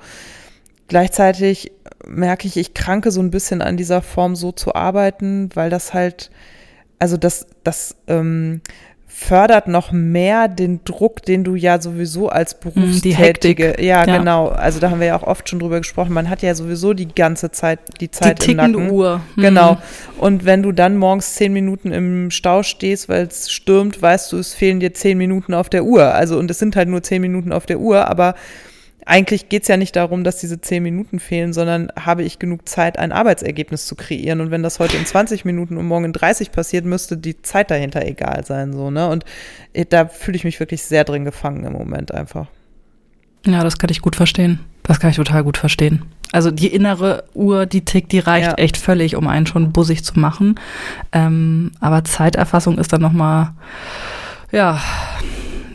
Gleichzeitig 0.87 1.71
merke 2.05 2.47
ich, 2.47 2.57
ich 2.57 2.73
kranke 2.73 3.11
so 3.11 3.21
ein 3.21 3.31
bisschen 3.31 3.61
an 3.61 3.77
dieser 3.77 4.01
Form 4.01 4.35
so 4.35 4.51
zu 4.51 4.75
arbeiten, 4.75 5.49
weil 5.53 5.69
das 5.69 5.93
halt, 5.93 6.31
also 6.99 7.15
das, 7.15 7.47
das, 7.63 7.95
ähm, 8.07 8.61
fördert 9.13 9.67
noch 9.67 9.91
mehr 9.91 10.47
den 10.47 10.83
Druck, 10.83 11.21
den 11.21 11.43
du 11.43 11.55
ja 11.55 11.79
sowieso 11.79 12.29
als 12.29 12.53
hm, 12.53 12.73
Berufstätige, 12.73 13.75
ja, 13.77 14.05
ja, 14.05 14.17
genau, 14.17 14.47
also 14.47 14.79
da 14.79 14.89
haben 14.89 14.99
wir 14.99 15.07
ja 15.07 15.15
auch 15.15 15.23
oft 15.23 15.47
schon 15.47 15.59
drüber 15.59 15.77
gesprochen, 15.79 16.13
man 16.13 16.29
hat 16.29 16.41
ja 16.41 16.55
sowieso 16.55 16.93
die 16.93 17.07
ganze 17.07 17.51
Zeit 17.51 17.79
die 17.99 18.09
Zeit 18.09 18.45
die 18.45 18.51
im 18.51 18.57
Nacken. 18.57 18.89
Uhr. 18.89 19.21
Mhm. 19.35 19.41
Genau. 19.41 19.77
Und 20.17 20.45
wenn 20.45 20.63
du 20.63 20.71
dann 20.71 20.97
morgens 20.97 21.35
zehn 21.35 21.53
Minuten 21.53 21.91
im 21.91 22.31
Stau 22.31 22.63
stehst, 22.63 23.09
weil 23.09 23.27
es 23.27 23.51
stürmt, 23.51 24.01
weißt 24.01 24.31
du, 24.31 24.37
es 24.37 24.53
fehlen 24.53 24.79
dir 24.79 24.93
zehn 24.93 25.17
Minuten 25.17 25.53
auf 25.53 25.69
der 25.69 25.83
Uhr. 25.83 26.13
Also 26.13 26.39
und 26.39 26.49
es 26.49 26.59
sind 26.59 26.75
halt 26.75 26.89
nur 26.89 27.03
zehn 27.03 27.21
Minuten 27.21 27.51
auf 27.51 27.65
der 27.65 27.79
Uhr, 27.79 28.07
aber 28.07 28.35
eigentlich 29.05 29.49
geht 29.49 29.63
es 29.63 29.67
ja 29.67 29.77
nicht 29.77 29.95
darum, 29.95 30.23
dass 30.23 30.37
diese 30.37 30.61
zehn 30.61 30.83
Minuten 30.83 31.19
fehlen, 31.19 31.53
sondern 31.53 31.91
habe 31.99 32.23
ich 32.23 32.39
genug 32.39 32.67
Zeit, 32.67 32.97
ein 32.99 33.11
Arbeitsergebnis 33.11 33.85
zu 33.85 33.95
kreieren. 33.95 34.41
Und 34.41 34.51
wenn 34.51 34.63
das 34.63 34.79
heute 34.79 34.97
in 34.97 35.05
20 35.05 35.45
Minuten 35.45 35.77
und 35.77 35.87
morgen 35.87 36.05
in 36.05 36.13
30 36.13 36.51
passiert, 36.51 36.85
müsste 36.85 37.17
die 37.17 37.41
Zeit 37.41 37.71
dahinter 37.71 38.05
egal 38.05 38.45
sein. 38.45 38.73
So, 38.73 38.91
ne? 38.91 39.07
Und 39.09 39.25
äh, 39.73 39.85
da 39.85 40.05
fühle 40.07 40.35
ich 40.35 40.43
mich 40.43 40.59
wirklich 40.59 40.83
sehr 40.83 41.03
drin 41.03 41.25
gefangen 41.25 41.65
im 41.65 41.73
Moment 41.73 42.13
einfach. 42.13 42.47
Ja, 43.45 43.63
das 43.63 43.77
kann 43.77 43.89
ich 43.89 44.01
gut 44.01 44.15
verstehen. 44.15 44.59
Das 44.83 44.99
kann 44.99 45.09
ich 45.09 45.15
total 45.15 45.43
gut 45.43 45.57
verstehen. 45.57 46.03
Also 46.31 46.51
die 46.51 46.67
innere 46.67 47.25
Uhr, 47.33 47.65
die 47.65 47.83
tickt, 47.83 48.11
die 48.11 48.19
reicht 48.19 48.47
ja. 48.47 48.53
echt 48.55 48.77
völlig, 48.77 49.15
um 49.15 49.27
einen 49.27 49.47
schon 49.47 49.71
bussig 49.71 50.03
zu 50.03 50.19
machen. 50.19 50.55
Ähm, 51.11 51.71
aber 51.79 52.03
Zeiterfassung 52.03 52.77
ist 52.77 52.93
dann 52.93 53.01
nochmal, 53.01 53.51
ja, 54.51 54.79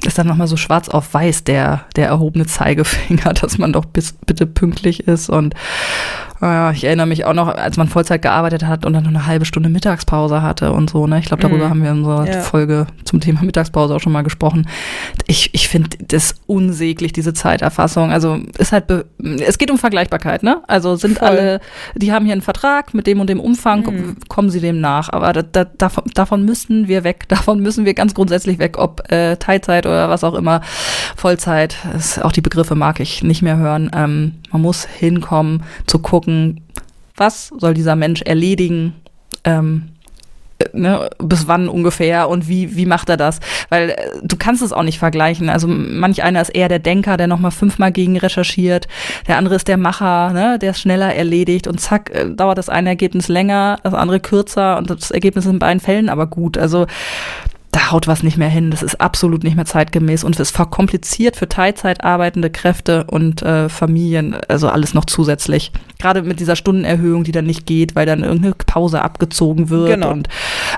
ist 0.07 0.19
dann 0.19 0.27
nochmal 0.27 0.47
so 0.47 0.57
schwarz 0.57 0.89
auf 0.89 1.13
weiß 1.13 1.45
der, 1.45 1.85
der 1.97 2.09
erhobene 2.09 2.47
Zeigefinger, 2.47 3.33
dass 3.41 3.59
man 3.59 3.73
doch 3.73 3.85
bis, 3.85 4.13
bitte 4.13 4.47
pünktlich 4.47 5.07
ist 5.07 5.29
und 5.29 5.55
ja, 6.41 6.71
ich 6.71 6.85
erinnere 6.85 7.07
mich 7.07 7.25
auch 7.25 7.33
noch, 7.33 7.49
als 7.49 7.77
man 7.77 7.89
Vollzeit 7.89 8.23
gearbeitet 8.23 8.65
hat 8.65 8.85
und 8.85 8.93
dann 8.93 9.05
noch 9.05 9.11
eine 9.11 9.27
halbe 9.27 9.45
Stunde 9.45 9.69
Mittagspause 9.69 10.43
hatte 10.43 10.73
und 10.73 10.91
so. 10.91 11.07
Ne? 11.07 11.19
Ich 11.19 11.27
glaube, 11.27 11.43
darüber 11.43 11.67
mhm. 11.67 11.71
haben 11.71 11.83
wir 11.83 11.91
in 11.91 11.99
unserer 11.99 12.27
ja. 12.27 12.41
Folge 12.41 12.87
zum 13.05 13.21
Thema 13.21 13.43
Mittagspause 13.43 13.95
auch 13.95 14.01
schon 14.01 14.13
mal 14.13 14.23
gesprochen. 14.23 14.69
Ich, 15.27 15.55
ich 15.55 15.69
finde 15.69 15.91
das 16.07 16.35
unsäglich, 16.47 17.13
diese 17.13 17.33
Zeiterfassung. 17.33 18.11
Also 18.13 18.39
ist 18.59 18.73
halt, 18.73 18.85
es 19.41 19.59
geht 19.59 19.71
um 19.71 19.79
Vergleichbarkeit, 19.79 20.43
ne? 20.43 20.63
Also 20.67 20.97
sind 20.97 21.19
Voll. 21.19 21.29
alle, 21.29 21.61
die 21.95 22.13
haben 22.13 22.25
hier 22.25 22.33
einen 22.33 22.43
Vertrag 22.43 22.93
mit 22.93 23.07
dem 23.07 23.21
und 23.21 23.31
dem 23.31 23.41
Umfang, 23.41 23.81
mhm. 23.85 24.17
kommen 24.29 24.51
sie 24.51 24.61
dem 24.61 24.81
nach. 24.81 25.09
Aber 25.11 25.33
da, 25.33 25.43
da, 25.43 25.65
davon, 25.65 26.05
davon 26.15 26.45
müssen 26.45 26.89
wir 26.89 27.05
weg. 27.05 27.25
Davon 27.37 27.61
müssen 27.61 27.85
wir 27.85 27.95
ganz 27.95 28.15
grundsätzlich 28.15 28.59
weg, 28.59 28.79
ob 28.79 29.11
äh, 29.13 29.37
Teilzeit 29.37 29.85
oder 29.85 30.09
was 30.09 30.25
auch 30.25 30.35
immer, 30.35 30.61
Vollzeit. 31.17 31.77
Ist, 31.95 32.23
auch 32.25 32.33
die 32.33 32.41
Begriffe 32.41 32.75
mag 32.75 33.01
ich 33.01 33.23
nicht 33.23 33.43
mehr 33.43 33.57
hören. 33.57 33.91
Ähm, 33.95 34.33
man 34.57 34.63
muss 34.63 34.87
hinkommen, 34.87 35.63
zu 35.87 35.99
gucken, 35.99 36.63
was 37.15 37.53
soll 37.59 37.75
dieser 37.75 37.95
Mensch 37.95 38.23
erledigen, 38.23 38.95
ähm, 39.45 39.91
ne, 40.73 41.11
bis 41.19 41.47
wann 41.47 41.69
ungefähr 41.69 42.31
und 42.31 42.49
wie, 42.49 42.75
wie 42.75 42.87
macht 42.87 43.11
er 43.11 43.19
das? 43.19 43.41
Weil 43.69 43.91
äh, 43.91 43.97
du 44.23 44.37
kannst 44.37 44.63
es 44.63 44.73
auch 44.73 44.83
nicht 44.83 44.99
vergleichen. 44.99 45.51
Also 45.51 45.69
manch 45.69 46.23
einer 46.23 46.41
ist 46.41 46.49
eher 46.49 46.69
der 46.69 46.79
Denker, 46.79 47.19
der 47.19 47.27
nochmal 47.27 47.51
fünfmal 47.51 47.93
gegen 47.93 48.17
recherchiert. 48.17 48.89
Der 49.29 49.37
andere 49.37 49.57
ist 49.57 49.69
der 49.69 49.77
Macher, 49.77 50.33
ne, 50.33 50.59
der 50.59 50.71
es 50.71 50.81
schneller 50.81 51.15
erledigt 51.15 51.67
und 51.67 51.81
zack, 51.81 52.11
äh, 52.15 52.31
dauert 52.31 52.57
das 52.57 52.71
eine 52.71 52.89
Ergebnis 52.89 53.29
länger, 53.29 53.79
das 53.83 53.93
andere 53.93 54.21
kürzer 54.21 54.79
und 54.79 54.89
das 54.89 55.11
Ergebnis 55.11 55.45
ist 55.45 55.53
in 55.53 55.59
beiden 55.59 55.81
Fällen 55.81 56.09
aber 56.09 56.27
gut. 56.27 56.57
Also 56.57 56.87
da 57.77 57.91
haut 57.91 58.07
was 58.07 58.23
nicht 58.23 58.39
mehr 58.39 58.49
hin. 58.49 58.71
Das 58.71 58.83
ist 58.83 59.01
absolut 59.03 59.45
nicht 59.45 59.55
mehr 59.55 59.67
zeitgemäß 59.67 60.25
und 60.25 60.35
es 60.35 60.41
ist 60.41 60.57
verkompliziert 60.57 61.37
für 61.37 61.47
Teilzeit 61.49 62.05
arbeitende 62.05 62.49
Kräfte 62.49 63.05
und 63.05 63.43
äh, 63.43 63.69
Familien, 63.69 64.35
also 64.49 64.69
alles 64.69 64.95
noch 64.95 65.05
zusätzlich. 65.05 65.73
Gerade 65.99 66.23
mit 66.23 66.41
dieser 66.41 66.57
Stundenerhöhung, 66.57 67.25
die 67.25 67.33
dann 67.33 67.47
nicht 67.47 67.67
geht, 67.67 67.95
weil 67.97 68.07
dann 68.07 68.23
irgendeine 68.23 68.55
Pause 68.55 69.03
abgezogen 69.03 69.71
wird 69.71 69.89
Genau. 69.91 70.11
und 70.11 70.29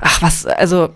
ach 0.00 0.22
was, 0.22 0.46
also 0.46 0.90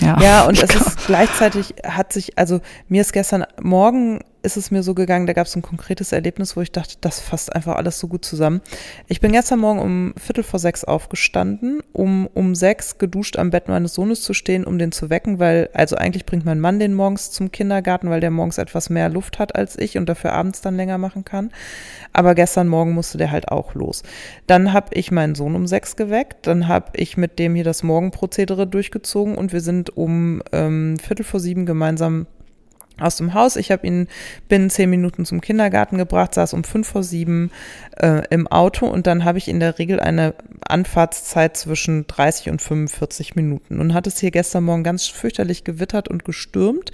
ja. 0.00 0.18
Ja, 0.20 0.42
und 0.42 0.62
es 0.62 0.74
ist 0.74 1.06
gleichzeitig 1.06 1.74
hat 1.84 2.12
sich, 2.12 2.38
also 2.38 2.60
mir 2.88 3.00
ist 3.00 3.12
gestern 3.12 3.44
Morgen 3.60 4.20
ist 4.44 4.56
es 4.56 4.72
mir 4.72 4.82
so 4.82 4.92
gegangen, 4.94 5.28
da 5.28 5.34
gab 5.34 5.46
es 5.46 5.54
ein 5.54 5.62
konkretes 5.62 6.10
Erlebnis, 6.10 6.56
wo 6.56 6.60
ich 6.62 6.72
dachte, 6.72 6.96
das 7.00 7.20
fasst 7.20 7.54
einfach 7.54 7.76
alles 7.76 8.00
so 8.00 8.08
gut 8.08 8.24
zusammen. 8.24 8.60
Ich 9.06 9.20
bin 9.20 9.30
gestern 9.30 9.60
Morgen 9.60 9.78
um 9.78 10.14
Viertel 10.18 10.42
vor 10.42 10.58
sechs 10.58 10.82
aufgestanden, 10.82 11.80
um 11.92 12.26
um 12.34 12.56
sechs 12.56 12.98
geduscht 12.98 13.36
am 13.38 13.50
Bett 13.50 13.68
meines 13.68 13.94
Sohnes 13.94 14.22
zu 14.22 14.34
stehen, 14.34 14.64
um 14.64 14.78
den 14.78 14.90
zu 14.90 15.10
wecken, 15.10 15.38
weil, 15.38 15.68
also 15.74 15.94
eigentlich 15.94 16.26
bringt 16.26 16.44
mein 16.44 16.58
Mann 16.58 16.80
den 16.80 16.92
morgens 16.94 17.30
zum 17.30 17.52
Kindergarten, 17.52 18.10
weil 18.10 18.18
der 18.20 18.32
morgens 18.32 18.58
etwas 18.58 18.90
mehr 18.90 19.08
Luft 19.08 19.38
hat 19.38 19.54
als 19.54 19.78
ich 19.78 19.96
und 19.96 20.08
dafür 20.08 20.32
abends 20.32 20.60
dann 20.60 20.74
länger 20.76 20.98
machen 20.98 21.24
kann. 21.24 21.52
Aber 22.12 22.34
gestern 22.34 22.66
Morgen 22.66 22.94
musste 22.94 23.18
der 23.18 23.30
halt 23.30 23.48
auch 23.48 23.61
los. 23.74 24.02
Dann 24.46 24.72
habe 24.72 24.88
ich 24.92 25.10
meinen 25.10 25.34
Sohn 25.34 25.54
um 25.54 25.66
sechs 25.66 25.96
geweckt, 25.96 26.46
dann 26.46 26.68
habe 26.68 26.92
ich 26.94 27.16
mit 27.16 27.38
dem 27.38 27.54
hier 27.54 27.64
das 27.64 27.82
Morgenprozedere 27.82 28.66
durchgezogen 28.66 29.36
und 29.36 29.52
wir 29.52 29.60
sind 29.60 29.96
um 29.96 30.42
ähm, 30.52 30.98
Viertel 30.98 31.24
vor 31.24 31.40
sieben 31.40 31.66
gemeinsam 31.66 32.26
aus 32.98 33.16
dem 33.16 33.34
Haus. 33.34 33.56
Ich 33.56 33.70
habe 33.70 33.86
ihn 33.86 34.08
binnen 34.48 34.70
zehn 34.70 34.90
Minuten 34.90 35.24
zum 35.24 35.40
Kindergarten 35.40 35.98
gebracht, 35.98 36.34
saß 36.34 36.52
um 36.52 36.64
fünf 36.64 36.88
vor 36.88 37.02
sieben 37.02 37.50
äh, 37.98 38.22
im 38.30 38.46
Auto 38.46 38.86
und 38.86 39.06
dann 39.06 39.24
habe 39.24 39.38
ich 39.38 39.48
in 39.48 39.60
der 39.60 39.78
Regel 39.78 40.00
eine 40.00 40.34
Anfahrtszeit 40.66 41.56
zwischen 41.56 42.06
30 42.06 42.50
und 42.50 42.62
45 42.62 43.34
Minuten. 43.34 43.76
Nun 43.76 43.94
hat 43.94 44.06
es 44.06 44.18
hier 44.18 44.30
gestern 44.30 44.64
Morgen 44.64 44.84
ganz 44.84 45.06
fürchterlich 45.06 45.64
gewittert 45.64 46.08
und 46.08 46.24
gestürmt 46.24 46.92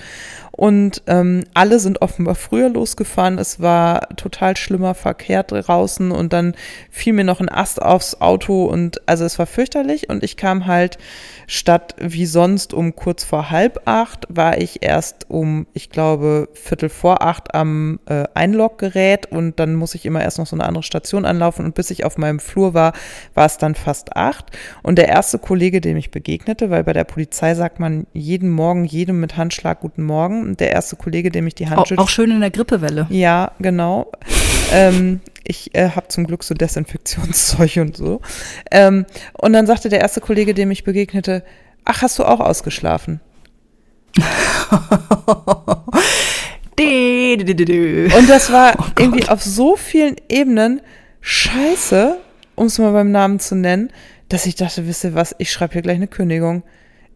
und 0.58 1.02
ähm, 1.06 1.44
alle 1.54 1.78
sind 1.78 2.02
offenbar 2.02 2.34
früher 2.34 2.68
losgefahren. 2.68 3.38
Es 3.38 3.60
war 3.60 4.08
total 4.16 4.56
schlimmer 4.56 4.94
Verkehr 4.94 5.44
draußen 5.44 6.10
und 6.10 6.32
dann 6.32 6.56
fiel 6.90 7.12
mir 7.12 7.22
noch 7.22 7.40
ein 7.40 7.48
Ast 7.48 7.80
aufs 7.80 8.20
Auto 8.20 8.64
und 8.64 9.00
also 9.08 9.24
es 9.24 9.38
war 9.38 9.46
fürchterlich 9.46 10.10
und 10.10 10.24
ich 10.24 10.36
kam 10.36 10.66
halt 10.66 10.98
statt 11.46 11.94
wie 11.98 12.26
sonst 12.26 12.74
um 12.74 12.96
kurz 12.96 13.22
vor 13.22 13.50
halb 13.50 13.82
acht, 13.84 14.26
war 14.28 14.58
ich 14.58 14.82
erst 14.82 15.30
um, 15.30 15.68
ich 15.74 15.90
glaube, 15.90 16.48
Viertel 16.54 16.88
vor 16.88 17.22
acht 17.22 17.54
am 17.54 18.00
äh, 18.06 18.24
Einloggerät 18.34 19.26
und 19.26 19.60
dann 19.60 19.76
muss 19.76 19.94
ich 19.94 20.06
immer 20.06 20.22
erst 20.22 20.38
noch 20.38 20.46
so 20.48 20.56
eine 20.56 20.66
andere 20.66 20.82
Station 20.82 21.24
anlaufen 21.24 21.64
und 21.66 21.76
bis 21.76 21.92
ich 21.92 22.04
auf 22.04 22.18
meinem 22.18 22.40
Flur 22.40 22.74
war, 22.74 22.94
war 23.34 23.46
es 23.46 23.58
dann 23.58 23.76
fast 23.76 24.16
acht. 24.16 24.46
Und 24.82 24.98
der 24.98 25.08
erste 25.08 25.38
Kollege, 25.38 25.80
dem 25.80 25.96
ich 25.96 26.10
begegnete, 26.10 26.68
weil 26.68 26.82
bei 26.82 26.92
der 26.92 27.04
Polizei 27.04 27.54
sagt 27.54 27.78
man 27.78 28.08
jeden 28.12 28.50
Morgen 28.50 28.84
jedem 28.84 29.20
mit 29.20 29.36
Handschlag 29.36 29.78
Guten 29.80 30.02
Morgen. 30.02 30.47
Der 30.56 30.70
erste 30.70 30.96
Kollege, 30.96 31.30
dem 31.30 31.46
ich 31.46 31.54
die 31.54 31.68
Hand 31.68 31.80
schüttelte, 31.80 32.02
auch 32.02 32.08
schön 32.08 32.30
in 32.30 32.40
der 32.40 32.50
Grippewelle. 32.50 33.06
ja, 33.11 33.52
genau. 33.58 34.11
ähm, 34.72 35.20
ich 35.44 35.74
äh, 35.74 35.90
habe 35.90 36.08
zum 36.08 36.26
Glück 36.26 36.44
so 36.44 36.54
Desinfektionszeug 36.54 37.76
und 37.78 37.96
so. 37.96 38.20
Ähm, 38.70 39.06
und 39.32 39.52
dann 39.52 39.66
sagte 39.66 39.88
der 39.88 40.00
erste 40.00 40.20
Kollege, 40.20 40.54
dem 40.54 40.70
ich 40.70 40.84
begegnete, 40.84 41.42
ach, 41.84 42.02
hast 42.02 42.18
du 42.18 42.24
auch 42.24 42.40
ausgeschlafen? 42.40 43.20
Und 48.16 48.28
das 48.28 48.52
war 48.52 48.74
Oh 48.78 48.84
irgendwie 48.98 49.28
auf 49.28 49.42
so 49.42 49.76
vielen 49.76 50.16
Ebenen 50.28 50.80
scheiße, 51.20 52.16
um 52.54 52.66
es 52.66 52.78
mal 52.78 52.92
beim 52.92 53.11
Namen 53.11 53.40
zu 53.40 53.56
nennen, 53.56 53.90
dass 54.28 54.46
ich 54.46 54.54
dachte, 54.54 54.87
wisst 54.87 55.04
ihr 55.04 55.14
was, 55.14 55.34
ich 55.38 55.50
schreibe 55.50 55.74
hier 55.74 55.82
gleich 55.82 55.96
eine 55.96 56.08
Kündigung. 56.08 56.62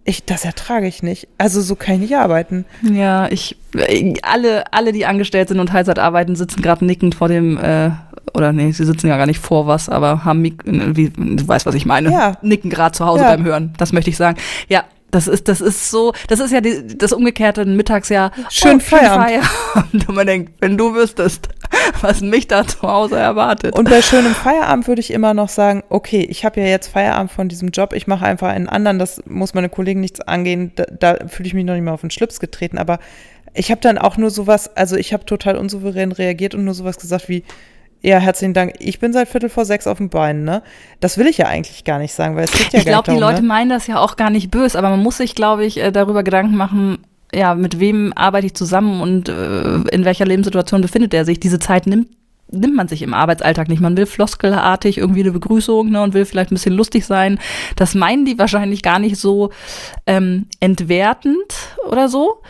Ich, 0.05 0.25
das 0.25 0.45
ertrage 0.45 0.87
ich 0.89 1.03
nicht. 1.05 1.29
Also 1.39 1.61
so 1.61 1.77
kann 1.77 1.95
ich 1.97 2.01
nicht 2.01 2.17
arbeiten. 2.17 2.65
Ja, 2.83 3.29
ich 3.29 3.57
alle, 4.23 4.65
alle, 4.73 4.93
die 4.93 5.07
angestellt 5.07 5.49
sind 5.49 5.61
und 5.61 5.69
Teilzeit 5.69 5.99
arbeiten, 5.99 6.35
sitzen 6.35 6.61
gerade 6.61 6.85
nickend 6.85 7.15
vor 7.15 7.29
dem, 7.29 7.57
äh, 7.59 7.91
oder 8.35 8.53
nee, 8.53 8.73
sie 8.73 8.85
sitzen 8.85 9.07
ja 9.07 9.17
gar 9.17 9.27
nicht 9.27 9.39
vor 9.39 9.67
was, 9.69 9.89
aber 9.89 10.25
haben, 10.25 10.41
Mik 10.43 10.63
wie, 10.67 11.11
du 11.11 11.47
weißt, 11.47 11.67
was 11.67 11.75
ich 11.77 11.87
meine, 11.87 12.11
Ja. 12.11 12.37
nicken 12.43 12.69
gerade 12.71 12.93
zu 12.97 13.07
Hause 13.07 13.23
Ja. 13.25 13.31
beim 13.31 13.45
Hören, 13.45 13.75
das 13.79 13.93
möchte 13.93 14.11
ich 14.11 14.17
sagen. 14.17 14.39
Ja, 14.69 14.85
das 15.13 15.29
ist, 15.29 15.47
das 15.47 15.61
ist 15.61 15.91
so, 15.91 16.15
das 16.29 16.41
ist 16.41 16.53
ja 16.53 16.61
die, 16.63 16.97
das 16.97 17.13
umgekehrte 17.13 17.67
Mittagsjahr. 17.67 18.33
Schön 18.49 18.81
Feierabend. 18.81 19.45
Feierabend. 19.45 20.09
Und 20.09 20.17
man 20.17 20.27
denkt, 20.27 20.53
wenn 20.61 20.79
du 20.79 20.95
wüsstest, 20.95 21.49
was 22.01 22.23
mich 22.23 22.49
da 22.49 22.67
zu 22.67 22.81
Hause 22.83 23.19
erwartet. 23.19 23.79
Und 23.79 23.91
bei 23.91 24.01
schönem 24.01 24.35
Feierabend 24.35 24.89
würde 24.89 25.01
ich 25.01 25.11
immer 25.11 25.35
noch 25.35 25.51
sagen, 25.51 25.85
okay, 25.91 26.27
ich 26.29 26.47
habe 26.47 26.61
ja 26.61 26.67
jetzt 26.67 26.89
Feierabend 26.89 27.31
von 27.31 27.49
diesem 27.49 27.69
Job, 27.69 27.93
ich 27.93 28.07
mache 28.07 28.25
einfach 28.25 28.49
einen 28.49 28.71
anderen, 28.71 28.99
das 28.99 29.23
muss 29.27 29.53
meine 29.53 29.69
Kollegen 29.69 30.01
nichts 30.01 30.21
angehen, 30.21 30.73
da, 30.77 30.85
da 30.85 31.29
fühle 31.29 31.47
ich 31.47 31.55
mich 31.55 31.67
noch 31.67 31.75
nicht 31.75 31.85
mal 31.85 31.93
auf 31.93 32.01
den 32.01 32.11
Schlips 32.11 32.41
getreten, 32.41 32.79
aber 32.79 32.99
ich 33.53 33.71
habe 33.71 33.83
dann 33.83 33.99
auch 33.99 34.17
nur 34.17 34.31
sowas, 34.31 34.75
also 34.77 34.97
ich 34.97 35.13
habe 35.13 35.27
total 35.27 35.57
unsouverän 35.57 36.13
reagiert 36.13 36.55
und 36.55 36.65
nur 36.65 36.73
sowas 36.73 36.99
gesagt 36.99 37.29
wie, 37.29 37.45
ja, 38.03 38.19
herzlichen 38.19 38.53
Dank, 38.53 38.75
ich 38.79 38.99
bin 38.99 39.13
seit 39.13 39.29
Viertel 39.29 39.49
vor 39.49 39.65
sechs 39.65 39.87
auf 39.87 39.99
dem 39.99 40.11
Bein, 40.11 40.45
ne? 40.45 40.63
Das 41.01 41.19
will 41.19 41.27
ich 41.27 41.39
ja 41.39 41.47
eigentlich 41.47 41.85
gar 41.85 41.99
nicht 41.99 42.13
sagen, 42.13 42.37
weil 42.37 42.45
es 42.45 42.53
geht 42.53 42.73
ja 42.73 42.81
ich 42.81 42.85
glaube, 42.85 43.13
die 43.13 43.19
Leute 43.19 43.43
ne? 43.43 43.49
meinen 43.49 43.71
das 43.71 43.87
ja 43.87 43.99
auch 43.99 44.17
gar 44.17 44.31
nicht 44.31 44.51
böse, 44.51 44.77
aber 44.77 44.91
man 44.91 45.03
muss 45.03 45.19
sich, 45.19 45.35
glaube 45.35 45.65
ich, 45.65 45.79
äh, 45.79 45.93
darüber 45.93 46.23
Gedanken 46.25 46.57
machen, 46.57 46.99
ja, 47.33 47.55
mit 47.55 47.79
wem 47.81 48.13
arbeite 48.15 48.47
ich 48.47 48.55
zusammen 48.55 49.01
und 49.01 49.29
äh, 49.29 49.77
in 49.91 50.05
welcher 50.05 50.27
Lebenssituation 50.27 50.83
befindet 50.83 51.15
er 51.15 51.25
sich. 51.25 51.41
Diese 51.41 51.59
Zeit 51.59 51.87
nimmt 51.87 52.09
nimmt 52.53 52.77
man 52.77 52.89
sich 52.89 53.03
im 53.03 53.15
Arbeitsalltag 53.15 53.69
nicht. 53.69 53.81
Man 53.81 53.97
will 53.97 54.07
floskelartig 54.07 54.99
irgendwie 54.99 55.21
eine 55.21 55.33
Begrüßung 55.33 55.91
ne, 55.91 56.03
und 56.03 56.15
will 56.15 56.25
vielleicht 56.25 56.51
ein 56.51 56.55
bisschen 56.55 56.75
lustig 56.75 57.07
sein. 57.07 57.39
Das 57.77 57.95
meinen 57.95 58.25
die 58.25 58.39
wahrscheinlich 58.39 58.83
gar 58.83 58.99
nicht 58.99 59.17
so 59.17 59.51
ähm, 60.07 60.47
entwertend 60.61 61.53
oder 61.89 62.09
so. 62.09 62.43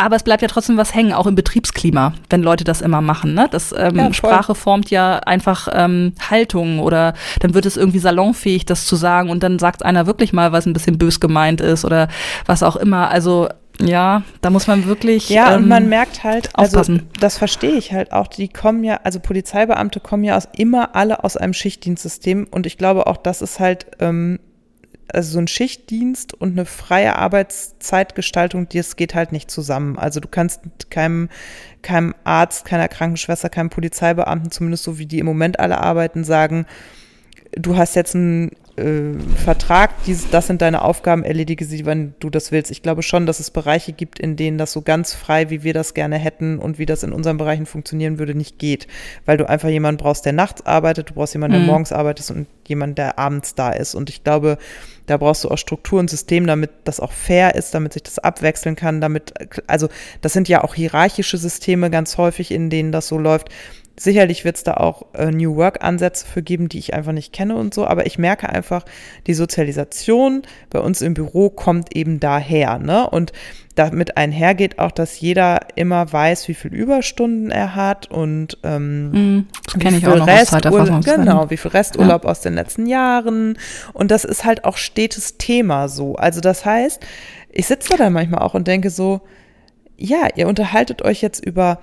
Aber 0.00 0.14
es 0.14 0.22
bleibt 0.22 0.42
ja 0.42 0.48
trotzdem 0.48 0.76
was 0.76 0.94
hängen, 0.94 1.12
auch 1.12 1.26
im 1.26 1.34
Betriebsklima, 1.34 2.12
wenn 2.30 2.40
Leute 2.40 2.62
das 2.62 2.82
immer 2.82 3.00
machen. 3.00 3.34
Ne? 3.34 3.48
Das 3.50 3.74
ähm, 3.76 3.96
Ja. 3.96 4.12
Sprache 4.12 4.54
formt 4.54 4.90
ja 4.90 5.18
einfach 5.18 5.66
ähm, 5.72 6.12
Haltung 6.30 6.78
oder 6.78 7.14
dann 7.40 7.52
wird 7.52 7.66
es 7.66 7.76
irgendwie 7.76 7.98
salonfähig, 7.98 8.64
das 8.64 8.86
zu 8.86 8.94
sagen 8.94 9.28
und 9.28 9.42
dann 9.42 9.58
sagt 9.58 9.84
einer 9.84 10.06
wirklich 10.06 10.32
mal, 10.32 10.52
was 10.52 10.66
ein 10.66 10.72
bisschen 10.72 10.98
bös 10.98 11.18
gemeint 11.18 11.60
ist 11.60 11.84
oder 11.84 12.06
was 12.46 12.62
auch 12.62 12.76
immer. 12.76 13.10
Also 13.10 13.48
ja, 13.80 14.22
da 14.40 14.50
muss 14.50 14.66
man 14.66 14.86
wirklich. 14.86 15.28
Ja, 15.28 15.54
ähm, 15.54 15.62
und 15.62 15.68
man 15.68 15.88
merkt 15.88 16.24
halt, 16.24 16.50
also 16.54 16.78
aufpassen. 16.78 17.08
das 17.20 17.38
verstehe 17.38 17.72
ich 17.72 17.92
halt 17.92 18.12
auch, 18.12 18.26
die 18.26 18.48
kommen 18.48 18.82
ja, 18.84 19.00
also 19.04 19.20
Polizeibeamte 19.20 20.00
kommen 20.00 20.24
ja 20.24 20.36
aus 20.36 20.48
immer 20.56 20.96
alle 20.96 21.24
aus 21.24 21.36
einem 21.36 21.52
Schichtdienstsystem 21.52 22.46
und 22.50 22.66
ich 22.66 22.78
glaube 22.78 23.06
auch, 23.06 23.16
das 23.16 23.42
ist 23.42 23.60
halt 23.60 23.86
ähm, 24.00 24.40
also 25.12 25.32
so 25.32 25.38
ein 25.38 25.48
Schichtdienst 25.48 26.34
und 26.34 26.52
eine 26.52 26.66
freie 26.66 27.16
Arbeitszeitgestaltung, 27.16 28.68
das 28.68 28.96
geht 28.96 29.14
halt 29.14 29.32
nicht 29.32 29.50
zusammen. 29.50 29.98
Also 29.98 30.20
du 30.20 30.28
kannst 30.28 30.60
keinem, 30.90 31.30
keinem 31.82 32.14
Arzt, 32.24 32.64
keiner 32.64 32.88
Krankenschwester, 32.88 33.48
keinem 33.48 33.70
Polizeibeamten, 33.70 34.50
zumindest 34.50 34.84
so 34.84 34.98
wie 34.98 35.06
die 35.06 35.18
im 35.18 35.26
Moment 35.26 35.60
alle 35.60 35.78
arbeiten, 35.78 36.24
sagen, 36.24 36.66
du 37.52 37.76
hast 37.76 37.96
jetzt 37.96 38.14
einen 38.14 38.50
äh, 38.78 39.18
Vertrag, 39.36 39.90
dies, 40.06 40.30
das 40.30 40.46
sind 40.46 40.62
deine 40.62 40.82
Aufgaben, 40.82 41.24
erledige 41.24 41.64
sie, 41.64 41.84
wenn 41.84 42.14
du 42.20 42.30
das 42.30 42.52
willst. 42.52 42.70
Ich 42.70 42.82
glaube 42.82 43.02
schon, 43.02 43.26
dass 43.26 43.40
es 43.40 43.50
Bereiche 43.50 43.92
gibt, 43.92 44.18
in 44.18 44.36
denen 44.36 44.58
das 44.58 44.72
so 44.72 44.82
ganz 44.82 45.14
frei, 45.14 45.50
wie 45.50 45.62
wir 45.62 45.74
das 45.74 45.94
gerne 45.94 46.16
hätten 46.16 46.58
und 46.58 46.78
wie 46.78 46.86
das 46.86 47.02
in 47.02 47.12
unseren 47.12 47.36
Bereichen 47.36 47.66
funktionieren 47.66 48.18
würde, 48.18 48.34
nicht 48.34 48.58
geht. 48.58 48.86
Weil 49.26 49.36
du 49.36 49.48
einfach 49.48 49.68
jemanden 49.68 50.02
brauchst, 50.02 50.24
der 50.24 50.32
nachts 50.32 50.64
arbeitet, 50.64 51.10
du 51.10 51.14
brauchst 51.14 51.34
jemanden, 51.34 51.54
der 51.54 51.60
Mhm. 51.60 51.66
morgens 51.66 51.92
arbeitet 51.92 52.30
und 52.30 52.46
jemanden, 52.66 52.94
der 52.94 53.18
abends 53.18 53.54
da 53.54 53.70
ist. 53.70 53.94
Und 53.94 54.08
ich 54.10 54.24
glaube, 54.24 54.58
da 55.06 55.16
brauchst 55.16 55.44
du 55.44 55.48
auch 55.48 55.58
Struktur 55.58 55.98
und 56.00 56.10
System, 56.10 56.46
damit 56.46 56.70
das 56.84 57.00
auch 57.00 57.12
fair 57.12 57.54
ist, 57.54 57.74
damit 57.74 57.94
sich 57.94 58.02
das 58.02 58.18
abwechseln 58.18 58.76
kann, 58.76 59.00
damit, 59.00 59.32
also 59.66 59.88
das 60.20 60.32
sind 60.32 60.48
ja 60.48 60.62
auch 60.62 60.74
hierarchische 60.74 61.38
Systeme 61.38 61.90
ganz 61.90 62.18
häufig, 62.18 62.50
in 62.50 62.70
denen 62.70 62.92
das 62.92 63.08
so 63.08 63.18
läuft. 63.18 63.48
Sicherlich 63.98 64.44
wird 64.44 64.56
es 64.56 64.62
da 64.62 64.74
auch 64.74 65.06
äh, 65.14 65.30
New 65.30 65.56
Work-Ansätze 65.56 66.26
für 66.26 66.42
geben, 66.42 66.68
die 66.68 66.78
ich 66.78 66.94
einfach 66.94 67.12
nicht 67.12 67.32
kenne 67.32 67.56
und 67.56 67.74
so, 67.74 67.86
aber 67.86 68.06
ich 68.06 68.18
merke 68.18 68.48
einfach, 68.48 68.84
die 69.26 69.34
Sozialisation 69.34 70.42
bei 70.70 70.78
uns 70.78 71.02
im 71.02 71.14
Büro 71.14 71.50
kommt 71.50 71.96
eben 71.96 72.20
daher, 72.20 72.78
ne? 72.78 73.08
Und 73.10 73.32
damit 73.74 74.16
einhergeht 74.16 74.78
auch, 74.78 74.90
dass 74.90 75.20
jeder 75.20 75.60
immer 75.76 76.12
weiß, 76.12 76.48
wie 76.48 76.54
viel 76.54 76.74
Überstunden 76.74 77.50
er 77.50 77.76
hat 77.76 78.10
und 78.10 78.58
ähm, 78.64 79.10
mh, 79.36 79.44
das 79.64 79.74
kenne 79.74 79.92
wie 79.92 79.98
ich 79.98 80.06
auch 80.06 80.16
noch 80.16 80.26
aus. 80.98 81.04
Genau, 81.04 81.50
wie 81.50 81.56
viel 81.56 81.70
Resturlaub 81.70 82.24
aus 82.24 82.40
den 82.40 82.54
letzten 82.54 82.86
Jahren. 82.86 83.56
Und 83.92 84.10
das 84.10 84.24
ist 84.24 84.44
halt 84.44 84.64
auch 84.64 84.76
stetes 84.76 85.38
Thema 85.38 85.88
so. 85.88 86.16
Also 86.16 86.40
das 86.40 86.64
heißt, 86.64 87.00
ich 87.50 87.66
sitze 87.66 87.90
da 87.90 87.96
dann 87.96 88.12
manchmal 88.12 88.42
auch 88.42 88.54
und 88.54 88.66
denke 88.66 88.90
so, 88.90 89.20
ja, 89.96 90.28
ihr 90.34 90.48
unterhaltet 90.48 91.02
euch 91.02 91.22
jetzt 91.22 91.44
über 91.44 91.78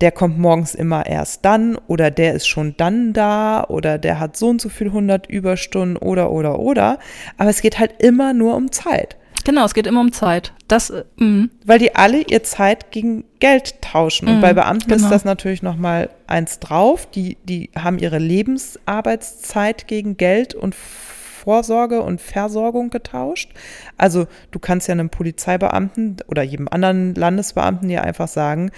der 0.00 0.12
kommt 0.12 0.38
morgens 0.38 0.74
immer 0.74 1.06
erst 1.06 1.44
dann 1.44 1.76
oder 1.86 2.10
der 2.10 2.34
ist 2.34 2.46
schon 2.46 2.74
dann 2.76 3.12
da 3.12 3.64
oder 3.64 3.98
der 3.98 4.18
hat 4.18 4.36
so 4.36 4.48
und 4.48 4.60
so 4.60 4.68
viel 4.68 4.88
100 4.88 5.26
Überstunden 5.26 5.96
oder, 5.96 6.30
oder, 6.30 6.58
oder. 6.58 6.98
Aber 7.36 7.50
es 7.50 7.60
geht 7.60 7.78
halt 7.78 8.02
immer 8.02 8.32
nur 8.32 8.56
um 8.56 8.72
Zeit. 8.72 9.16
Genau, 9.44 9.64
es 9.64 9.74
geht 9.74 9.86
immer 9.86 10.00
um 10.00 10.12
Zeit. 10.12 10.52
Das, 10.68 10.92
mh. 11.16 11.48
Weil 11.64 11.78
die 11.78 11.94
alle 11.94 12.22
ihr 12.22 12.42
Zeit 12.42 12.90
gegen 12.90 13.24
Geld 13.38 13.80
tauschen. 13.80 14.28
Und 14.28 14.36
mhm, 14.36 14.40
bei 14.42 14.52
Beamten 14.52 14.88
genau. 14.88 15.04
ist 15.04 15.10
das 15.10 15.24
natürlich 15.24 15.62
nochmal 15.62 16.10
eins 16.26 16.58
drauf. 16.58 17.06
Die, 17.06 17.36
die 17.44 17.70
haben 17.76 17.98
ihre 17.98 18.18
Lebensarbeitszeit 18.18 19.86
gegen 19.86 20.16
Geld 20.16 20.54
und 20.54 20.74
Vorsorge 20.74 22.02
und 22.02 22.20
Versorgung 22.20 22.90
getauscht. 22.90 23.50
Also 23.96 24.26
du 24.50 24.58
kannst 24.58 24.88
ja 24.88 24.92
einem 24.92 25.08
Polizeibeamten 25.08 26.16
oder 26.26 26.42
jedem 26.42 26.68
anderen 26.68 27.14
Landesbeamten 27.14 27.88
ja 27.88 28.02
einfach 28.02 28.28
sagen, 28.28 28.70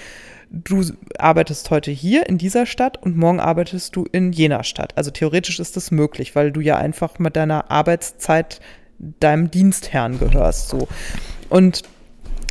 du 0.53 0.85
arbeitest 1.19 1.71
heute 1.71 1.91
hier 1.91 2.29
in 2.29 2.39
dieser 2.39 2.67
Stadt 2.67 3.03
und 3.03 3.17
morgen 3.17 3.41
arbeitest 3.41 3.97
du 3.97 4.07
in 4.13 4.33
jener 4.33 4.65
Stadt. 4.65 4.97
Also 4.97 5.11
theoretisch 5.11 5.59
ist 5.59 5.77
das 5.77 5.91
möglich, 5.91 6.37
weil 6.37 6.53
du 6.53 6.61
ja 6.61 6.77
einfach 6.77 7.19
mit 7.19 7.37
deiner 7.37 7.71
Arbeitszeit 7.71 8.61
deinem 8.99 9.51
Dienstherrn 9.51 10.19
gehörst. 10.19 10.69
So. 10.69 10.87
Und 11.49 11.83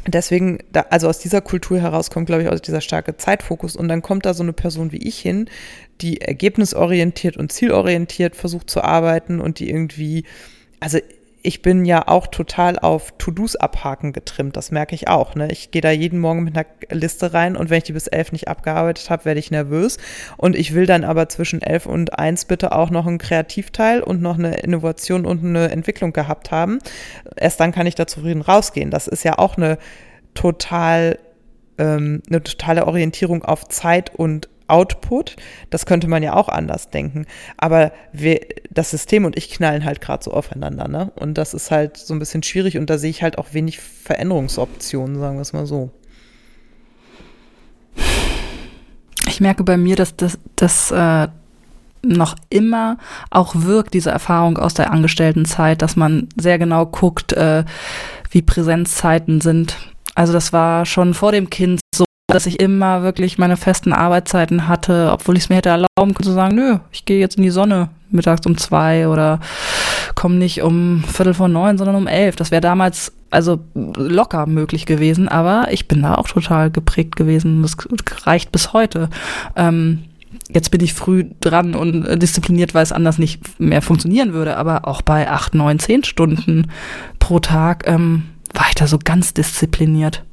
deswegen, 0.07 0.59
da, 0.73 0.81
also 0.89 1.07
aus 1.07 1.19
dieser 1.19 1.41
Kultur 1.41 1.79
heraus 1.79 2.09
kommt, 2.09 2.25
glaube 2.25 2.43
ich, 2.43 2.49
auch 2.49 2.59
dieser 2.59 2.81
starke 2.81 3.17
Zeitfokus. 3.17 3.75
Und 3.75 3.87
dann 3.87 4.01
kommt 4.01 4.25
da 4.25 4.33
so 4.33 4.43
eine 4.43 4.53
Person 4.53 4.91
wie 4.91 5.07
ich 5.07 5.19
hin, 5.19 5.47
die 6.01 6.21
ergebnisorientiert 6.21 7.37
und 7.37 7.51
zielorientiert 7.51 8.35
versucht 8.35 8.69
zu 8.69 8.83
arbeiten 8.83 9.39
und 9.39 9.59
die 9.59 9.69
irgendwie, 9.69 10.25
also 10.79 10.97
ich 11.43 11.61
bin 11.61 11.85
ja 11.85 12.07
auch 12.07 12.27
total 12.27 12.77
auf 12.77 13.13
To-Dos 13.17 13.55
abhaken 13.55 14.13
getrimmt, 14.13 14.55
das 14.57 14.71
merke 14.71 14.95
ich 14.95 15.07
auch. 15.07 15.35
Ne? 15.35 15.51
Ich 15.51 15.71
gehe 15.71 15.81
da 15.81 15.89
jeden 15.89 16.19
Morgen 16.19 16.43
mit 16.43 16.55
einer 16.55 16.65
Liste 16.89 17.33
rein 17.33 17.55
und 17.55 17.69
wenn 17.69 17.79
ich 17.79 17.83
die 17.85 17.93
bis 17.93 18.07
elf 18.07 18.31
nicht 18.31 18.47
abgearbeitet 18.47 19.09
habe, 19.09 19.25
werde 19.25 19.39
ich 19.39 19.51
nervös. 19.51 19.97
Und 20.37 20.55
ich 20.55 20.73
will 20.73 20.85
dann 20.85 21.03
aber 21.03 21.29
zwischen 21.29 21.61
elf 21.61 21.85
und 21.85 22.17
eins 22.19 22.45
bitte 22.45 22.73
auch 22.73 22.89
noch 22.89 23.07
einen 23.07 23.17
Kreativteil 23.17 24.01
und 24.01 24.21
noch 24.21 24.37
eine 24.37 24.59
Innovation 24.59 25.25
und 25.25 25.43
eine 25.43 25.71
Entwicklung 25.71 26.13
gehabt 26.13 26.51
haben. 26.51 26.79
Erst 27.35 27.59
dann 27.59 27.71
kann 27.71 27.87
ich 27.87 27.95
da 27.95 28.07
zufrieden 28.07 28.41
rausgehen. 28.41 28.91
Das 28.91 29.07
ist 29.07 29.23
ja 29.23 29.37
auch 29.37 29.57
eine 29.57 29.77
total 30.33 31.17
ähm, 31.77 32.21
eine 32.29 32.43
totale 32.43 32.85
Orientierung 32.85 33.43
auf 33.43 33.67
Zeit 33.67 34.13
und 34.15 34.49
Output. 34.71 35.35
Das 35.69 35.85
könnte 35.85 36.07
man 36.07 36.23
ja 36.23 36.33
auch 36.33 36.49
anders 36.49 36.89
denken. 36.89 37.25
Aber 37.57 37.91
wir, 38.13 38.39
das 38.69 38.91
System 38.91 39.25
und 39.25 39.37
ich 39.37 39.49
knallen 39.49 39.85
halt 39.85 40.01
gerade 40.01 40.23
so 40.23 40.31
aufeinander. 40.31 40.87
Ne? 40.87 41.11
Und 41.15 41.37
das 41.37 41.53
ist 41.53 41.71
halt 41.71 41.97
so 41.97 42.13
ein 42.13 42.19
bisschen 42.19 42.43
schwierig 42.43 42.77
und 42.77 42.89
da 42.89 42.97
sehe 42.97 43.09
ich 43.09 43.21
halt 43.21 43.37
auch 43.37 43.53
wenig 43.53 43.79
Veränderungsoptionen, 43.79 45.19
sagen 45.19 45.37
wir 45.37 45.41
es 45.41 45.53
mal 45.53 45.65
so. 45.65 45.91
Ich 49.27 49.39
merke 49.39 49.63
bei 49.63 49.77
mir, 49.77 49.95
dass 49.95 50.15
das, 50.15 50.39
das 50.55 50.91
äh, 50.91 51.27
noch 52.03 52.35
immer 52.49 52.97
auch 53.29 53.53
wirkt, 53.55 53.93
diese 53.93 54.11
Erfahrung 54.11 54.57
aus 54.57 54.73
der 54.73 54.91
Angestelltenzeit, 54.91 55.81
dass 55.81 55.95
man 55.95 56.29
sehr 56.39 56.57
genau 56.57 56.85
guckt, 56.85 57.33
äh, 57.33 57.63
wie 58.31 58.41
Präsenzzeiten 58.41 59.41
sind. 59.41 59.77
Also 60.15 60.33
das 60.33 60.51
war 60.51 60.85
schon 60.85 61.13
vor 61.13 61.31
dem 61.31 61.49
Kind 61.49 61.79
dass 62.31 62.45
ich 62.45 62.59
immer 62.59 63.03
wirklich 63.03 63.37
meine 63.37 63.57
festen 63.57 63.93
Arbeitszeiten 63.93 64.67
hatte, 64.67 65.09
obwohl 65.11 65.37
ich 65.37 65.43
es 65.43 65.49
mir 65.49 65.57
hätte 65.57 65.69
erlauben 65.69 66.13
können 66.13 66.23
zu 66.23 66.31
sagen, 66.31 66.55
nö, 66.55 66.77
ich 66.91 67.05
gehe 67.05 67.19
jetzt 67.19 67.37
in 67.37 67.43
die 67.43 67.49
Sonne 67.49 67.89
mittags 68.09 68.45
um 68.45 68.57
zwei 68.57 69.07
oder 69.07 69.39
komme 70.15 70.35
nicht 70.35 70.61
um 70.61 71.03
Viertel 71.03 71.33
vor 71.33 71.47
neun, 71.47 71.77
sondern 71.77 71.95
um 71.95 72.07
elf. 72.07 72.35
Das 72.35 72.51
wäre 72.51 72.61
damals 72.61 73.13
also 73.29 73.59
locker 73.73 74.45
möglich 74.45 74.85
gewesen, 74.85 75.29
aber 75.29 75.67
ich 75.71 75.87
bin 75.87 76.01
da 76.01 76.15
auch 76.15 76.27
total 76.27 76.69
geprägt 76.69 77.15
gewesen. 77.15 77.61
Das 77.61 77.77
reicht 78.25 78.51
bis 78.51 78.73
heute. 78.73 79.09
Ähm, 79.55 80.03
jetzt 80.49 80.71
bin 80.71 80.81
ich 80.81 80.93
früh 80.93 81.25
dran 81.39 81.75
und 81.75 82.21
diszipliniert, 82.21 82.73
weil 82.73 82.83
es 82.83 82.91
anders 82.91 83.17
nicht 83.17 83.59
mehr 83.59 83.81
funktionieren 83.81 84.33
würde, 84.33 84.57
aber 84.57 84.87
auch 84.87 85.01
bei 85.01 85.29
acht, 85.29 85.55
neun, 85.55 85.79
zehn 85.79 86.03
Stunden 86.03 86.71
pro 87.19 87.39
Tag 87.39 87.87
ähm, 87.87 88.23
war 88.53 88.65
ich 88.69 88.75
da 88.75 88.87
so 88.87 88.99
ganz 89.01 89.33
diszipliniert. 89.33 90.23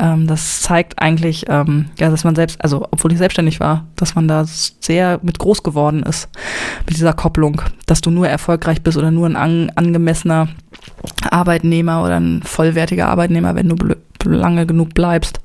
Ähm, 0.00 0.26
das 0.26 0.62
zeigt 0.62 1.00
eigentlich, 1.00 1.44
ähm, 1.48 1.90
ja, 1.98 2.08
dass 2.08 2.24
man 2.24 2.34
selbst, 2.34 2.62
also 2.64 2.88
obwohl 2.90 3.12
ich 3.12 3.18
selbstständig 3.18 3.60
war, 3.60 3.86
dass 3.96 4.14
man 4.14 4.26
da 4.26 4.44
sehr 4.46 5.20
mit 5.22 5.38
groß 5.38 5.62
geworden 5.62 6.02
ist 6.02 6.28
mit 6.86 6.96
dieser 6.96 7.12
Kopplung, 7.12 7.60
dass 7.86 8.00
du 8.00 8.10
nur 8.10 8.26
erfolgreich 8.26 8.82
bist 8.82 8.96
oder 8.96 9.10
nur 9.10 9.26
ein 9.26 9.36
an, 9.36 9.70
angemessener 9.74 10.48
Arbeitnehmer 11.30 12.02
oder 12.02 12.18
ein 12.18 12.42
vollwertiger 12.42 13.08
Arbeitnehmer, 13.08 13.54
wenn 13.54 13.68
du 13.68 13.76
lange 14.24 14.66
genug 14.66 14.94
bleibst 14.94 15.40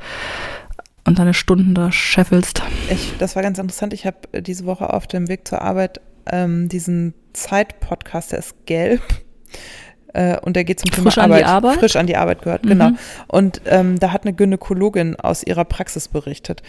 und 1.03 1.19
deine 1.19 1.33
Stunden 1.33 1.75
da 1.75 1.91
scheffelst. 1.91 2.63
Ich, 2.89 3.13
das 3.19 3.35
war 3.35 3.43
ganz 3.43 3.59
interessant. 3.59 3.93
Ich 3.93 4.05
habe 4.05 4.41
diese 4.41 4.65
Woche 4.65 4.93
auf 4.93 5.05
dem 5.05 5.27
Weg 5.27 5.47
zur 5.47 5.61
Arbeit 5.61 5.99
ähm, 6.31 6.69
diesen 6.69 7.13
Zeit-Podcast, 7.33 8.31
der 8.31 8.39
ist 8.39 8.65
gelb 8.65 9.01
äh, 10.15 10.37
und 10.41 10.55
der 10.55 10.63
geht 10.63 10.79
zum 10.79 10.91
Thema 10.91 11.11
frisch 11.11 11.17
Arbeit, 11.17 11.43
an 11.43 11.47
die 11.47 11.53
Arbeit. 11.53 11.79
Frisch 11.79 11.95
an 11.97 12.07
die 12.07 12.15
Arbeit 12.15 12.41
gehört, 12.41 12.63
mhm. 12.63 12.69
genau. 12.69 12.91
Und 13.27 13.61
ähm, 13.65 13.99
da 13.99 14.11
hat 14.11 14.23
eine 14.23 14.33
Gynäkologin 14.33 15.15
aus 15.17 15.43
ihrer 15.43 15.65
Praxis 15.65 16.07
berichtet. 16.07 16.63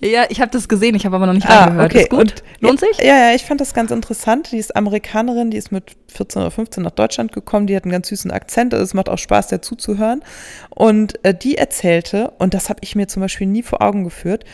Ja, 0.00 0.24
ich 0.28 0.40
habe 0.40 0.50
das 0.50 0.68
gesehen, 0.68 0.94
ich 0.94 1.06
habe 1.06 1.16
aber 1.16 1.26
noch 1.26 1.32
nicht 1.32 1.48
ah, 1.48 1.66
angehört. 1.66 1.92
Okay. 1.92 2.02
Ist 2.02 2.10
gut? 2.10 2.20
Und, 2.20 2.42
Lohnt 2.60 2.80
sich? 2.80 2.98
Ja, 2.98 3.28
ja, 3.28 3.34
ich 3.34 3.44
fand 3.44 3.60
das 3.60 3.72
ganz 3.72 3.90
interessant. 3.90 4.50
Die 4.52 4.58
ist 4.58 4.74
Amerikanerin, 4.74 5.50
die 5.50 5.56
ist 5.56 5.70
mit 5.70 5.96
14 6.08 6.42
oder 6.42 6.50
15 6.50 6.82
nach 6.82 6.90
Deutschland 6.90 7.32
gekommen, 7.32 7.66
die 7.66 7.76
hat 7.76 7.84
einen 7.84 7.92
ganz 7.92 8.08
süßen 8.08 8.30
Akzent, 8.30 8.74
also 8.74 8.82
es 8.82 8.94
macht 8.94 9.08
auch 9.08 9.18
Spaß, 9.18 9.48
der 9.48 9.62
zuzuhören. 9.62 10.22
Und 10.70 11.24
äh, 11.24 11.34
die 11.34 11.56
erzählte, 11.56 12.32
und 12.38 12.54
das 12.54 12.68
habe 12.68 12.80
ich 12.82 12.96
mir 12.96 13.06
zum 13.06 13.22
Beispiel 13.22 13.46
nie 13.46 13.62
vor 13.62 13.82
Augen 13.82 14.04
geführt, 14.04 14.44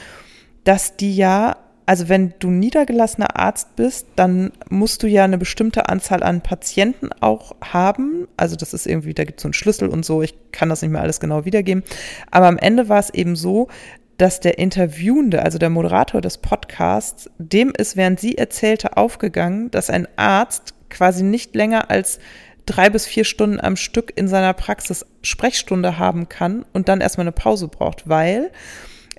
dass 0.64 0.96
die 0.96 1.16
ja 1.16 1.56
also 1.86 2.08
wenn 2.08 2.34
du 2.38 2.50
niedergelassener 2.50 3.38
Arzt 3.38 3.76
bist, 3.76 4.06
dann 4.16 4.52
musst 4.70 5.02
du 5.02 5.06
ja 5.06 5.24
eine 5.24 5.38
bestimmte 5.38 5.88
Anzahl 5.88 6.22
an 6.22 6.40
Patienten 6.40 7.10
auch 7.20 7.54
haben. 7.62 8.26
Also 8.36 8.56
das 8.56 8.72
ist 8.72 8.86
irgendwie, 8.86 9.12
da 9.12 9.24
gibt 9.24 9.38
es 9.38 9.42
so 9.42 9.48
einen 9.48 9.54
Schlüssel 9.54 9.88
und 9.88 10.04
so, 10.04 10.22
ich 10.22 10.34
kann 10.50 10.70
das 10.70 10.82
nicht 10.82 10.90
mehr 10.90 11.02
alles 11.02 11.20
genau 11.20 11.44
wiedergeben. 11.44 11.84
Aber 12.30 12.46
am 12.46 12.58
Ende 12.58 12.88
war 12.88 13.00
es 13.00 13.10
eben 13.10 13.36
so, 13.36 13.68
dass 14.16 14.40
der 14.40 14.58
Interviewende, 14.58 15.42
also 15.42 15.58
der 15.58 15.70
Moderator 15.70 16.20
des 16.20 16.38
Podcasts, 16.38 17.28
dem 17.38 17.72
ist, 17.76 17.96
während 17.96 18.20
sie 18.20 18.38
erzählte, 18.38 18.96
aufgegangen, 18.96 19.70
dass 19.70 19.90
ein 19.90 20.08
Arzt 20.16 20.74
quasi 20.88 21.22
nicht 21.22 21.54
länger 21.54 21.90
als 21.90 22.18
drei 22.66 22.88
bis 22.88 23.06
vier 23.06 23.24
Stunden 23.24 23.60
am 23.60 23.76
Stück 23.76 24.12
in 24.16 24.28
seiner 24.28 24.54
Praxis 24.54 25.04
Sprechstunde 25.22 25.98
haben 25.98 26.28
kann 26.28 26.64
und 26.72 26.88
dann 26.88 27.00
erstmal 27.00 27.24
eine 27.24 27.32
Pause 27.32 27.68
braucht, 27.68 28.08
weil 28.08 28.50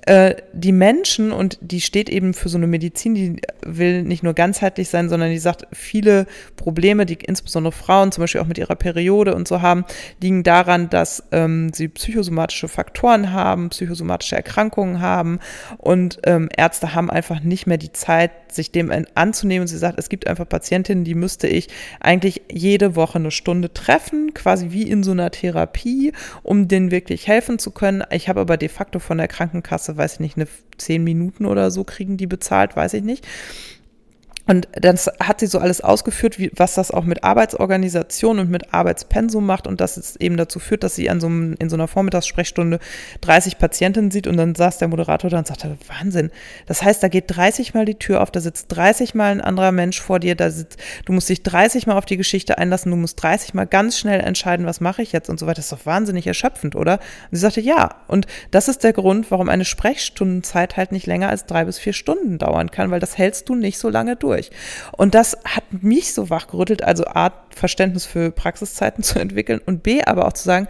äh, 0.06 0.36
die 0.52 0.72
Menschen, 0.72 1.32
und 1.32 1.58
die 1.60 1.80
steht 1.80 2.08
eben 2.08 2.32
für 2.32 2.48
so 2.48 2.56
eine 2.56 2.68
Medizin, 2.68 3.14
die 3.14 3.36
will 3.64 4.04
nicht 4.04 4.22
nur 4.22 4.34
ganzheitlich 4.34 4.88
sein, 4.88 5.08
sondern 5.08 5.30
die 5.30 5.38
sagt, 5.38 5.66
viele 5.72 6.26
Probleme, 6.54 7.06
die 7.06 7.14
insbesondere 7.14 7.72
Frauen 7.72 8.12
zum 8.12 8.22
Beispiel 8.22 8.40
auch 8.40 8.46
mit 8.46 8.56
ihrer 8.56 8.76
Periode 8.76 9.34
und 9.34 9.48
so 9.48 9.62
haben, 9.62 9.84
liegen 10.20 10.44
daran, 10.44 10.88
dass 10.90 11.24
ähm, 11.32 11.72
sie 11.74 11.88
psychosomatische 11.88 12.68
Faktoren 12.68 13.32
haben, 13.32 13.70
psychosomatische 13.70 14.36
Erkrankungen 14.36 15.00
haben 15.00 15.40
und 15.78 16.20
ähm, 16.24 16.48
Ärzte 16.56 16.94
haben 16.94 17.10
einfach 17.10 17.40
nicht 17.40 17.66
mehr 17.66 17.78
die 17.78 17.92
Zeit, 17.92 18.30
sich 18.52 18.70
dem 18.70 18.92
anzunehmen. 19.14 19.66
Sie 19.66 19.76
sagt, 19.76 19.98
es 19.98 20.08
gibt 20.08 20.28
einfach 20.28 20.48
Patientinnen, 20.48 21.02
die 21.02 21.14
müsste 21.14 21.48
ich 21.48 21.68
eigentlich 22.00 22.42
jede 22.50 22.96
Woche 22.96 23.18
eine 23.18 23.32
Stunde 23.32 23.72
treffen, 23.72 24.34
quasi 24.34 24.68
wie 24.70 24.88
in 24.88 25.02
so 25.02 25.10
einer 25.10 25.30
Therapie, 25.30 26.12
um 26.42 26.68
denen 26.68 26.90
wirklich 26.90 27.26
helfen 27.26 27.58
zu 27.58 27.72
können. 27.72 28.04
Ich 28.10 28.28
habe 28.28 28.40
aber 28.40 28.56
de 28.56 28.68
facto 28.68 28.98
von 28.98 29.18
der 29.18 29.28
Krankenkasse 29.28 29.95
weiß 29.96 30.14
ich 30.14 30.20
nicht, 30.20 30.36
eine 30.36 30.48
zehn 30.78 31.04
Minuten 31.04 31.46
oder 31.46 31.70
so 31.70 31.84
kriegen 31.84 32.16
die 32.16 32.26
bezahlt, 32.26 32.76
weiß 32.76 32.94
ich 32.94 33.02
nicht. 33.02 33.26
Und 34.48 34.68
dann 34.72 34.96
hat 35.18 35.40
sie 35.40 35.46
so 35.46 35.58
alles 35.58 35.80
ausgeführt, 35.80 36.38
wie, 36.38 36.52
was 36.54 36.74
das 36.74 36.92
auch 36.92 37.04
mit 37.04 37.24
Arbeitsorganisation 37.24 38.38
und 38.38 38.48
mit 38.48 38.72
Arbeitspensum 38.72 39.44
macht 39.44 39.66
und 39.66 39.80
dass 39.80 39.96
es 39.96 40.14
eben 40.16 40.36
dazu 40.36 40.60
führt, 40.60 40.84
dass 40.84 40.94
sie 40.94 41.10
an 41.10 41.20
so 41.20 41.26
einem, 41.26 41.56
in 41.58 41.68
so 41.68 41.74
einer 41.74 41.88
Vormittagssprechstunde 41.88 42.78
30 43.22 43.58
Patientinnen 43.58 44.12
sieht 44.12 44.28
und 44.28 44.36
dann 44.36 44.54
saß 44.54 44.78
der 44.78 44.86
Moderator 44.86 45.30
da 45.30 45.38
und 45.38 45.48
sagte, 45.48 45.76
Wahnsinn. 45.88 46.30
Das 46.66 46.82
heißt, 46.84 47.02
da 47.02 47.08
geht 47.08 47.24
30 47.26 47.74
Mal 47.74 47.86
die 47.86 47.96
Tür 47.96 48.22
auf, 48.22 48.30
da 48.30 48.38
sitzt 48.38 48.66
30 48.68 49.16
Mal 49.16 49.32
ein 49.32 49.40
anderer 49.40 49.72
Mensch 49.72 50.00
vor 50.00 50.20
dir, 50.20 50.36
da 50.36 50.50
sitzt, 50.50 50.78
du 51.06 51.12
musst 51.12 51.28
dich 51.28 51.42
30 51.42 51.88
Mal 51.88 51.98
auf 51.98 52.06
die 52.06 52.16
Geschichte 52.16 52.56
einlassen, 52.56 52.92
du 52.92 52.96
musst 52.96 53.20
30 53.20 53.52
Mal 53.54 53.66
ganz 53.66 53.98
schnell 53.98 54.20
entscheiden, 54.20 54.64
was 54.64 54.80
mache 54.80 55.02
ich 55.02 55.10
jetzt 55.10 55.28
und 55.28 55.40
so 55.40 55.46
weiter. 55.46 55.56
Das 55.56 55.66
ist 55.66 55.72
doch 55.72 55.86
wahnsinnig 55.86 56.26
erschöpfend, 56.26 56.76
oder? 56.76 57.00
Und 57.30 57.36
sie 57.36 57.40
sagte, 57.40 57.60
ja. 57.60 57.96
Und 58.06 58.26
das 58.52 58.68
ist 58.68 58.84
der 58.84 58.92
Grund, 58.92 59.32
warum 59.32 59.48
eine 59.48 59.64
Sprechstundenzeit 59.64 60.76
halt 60.76 60.92
nicht 60.92 61.06
länger 61.06 61.30
als 61.30 61.46
drei 61.46 61.64
bis 61.64 61.80
vier 61.80 61.92
Stunden 61.92 62.38
dauern 62.38 62.70
kann, 62.70 62.92
weil 62.92 63.00
das 63.00 63.18
hältst 63.18 63.48
du 63.48 63.56
nicht 63.56 63.78
so 63.78 63.88
lange 63.88 64.14
durch 64.14 64.35
durch. 64.36 64.50
Und 64.96 65.14
das 65.14 65.36
hat 65.44 65.64
mich 65.82 66.14
so 66.14 66.30
wachgerüttelt, 66.30 66.82
also 66.82 67.04
A, 67.06 67.32
Verständnis 67.50 68.06
für 68.06 68.30
Praxiszeiten 68.30 69.02
zu 69.02 69.18
entwickeln 69.18 69.60
und 69.64 69.82
B, 69.82 70.02
aber 70.02 70.26
auch 70.26 70.32
zu 70.32 70.44
sagen, 70.44 70.68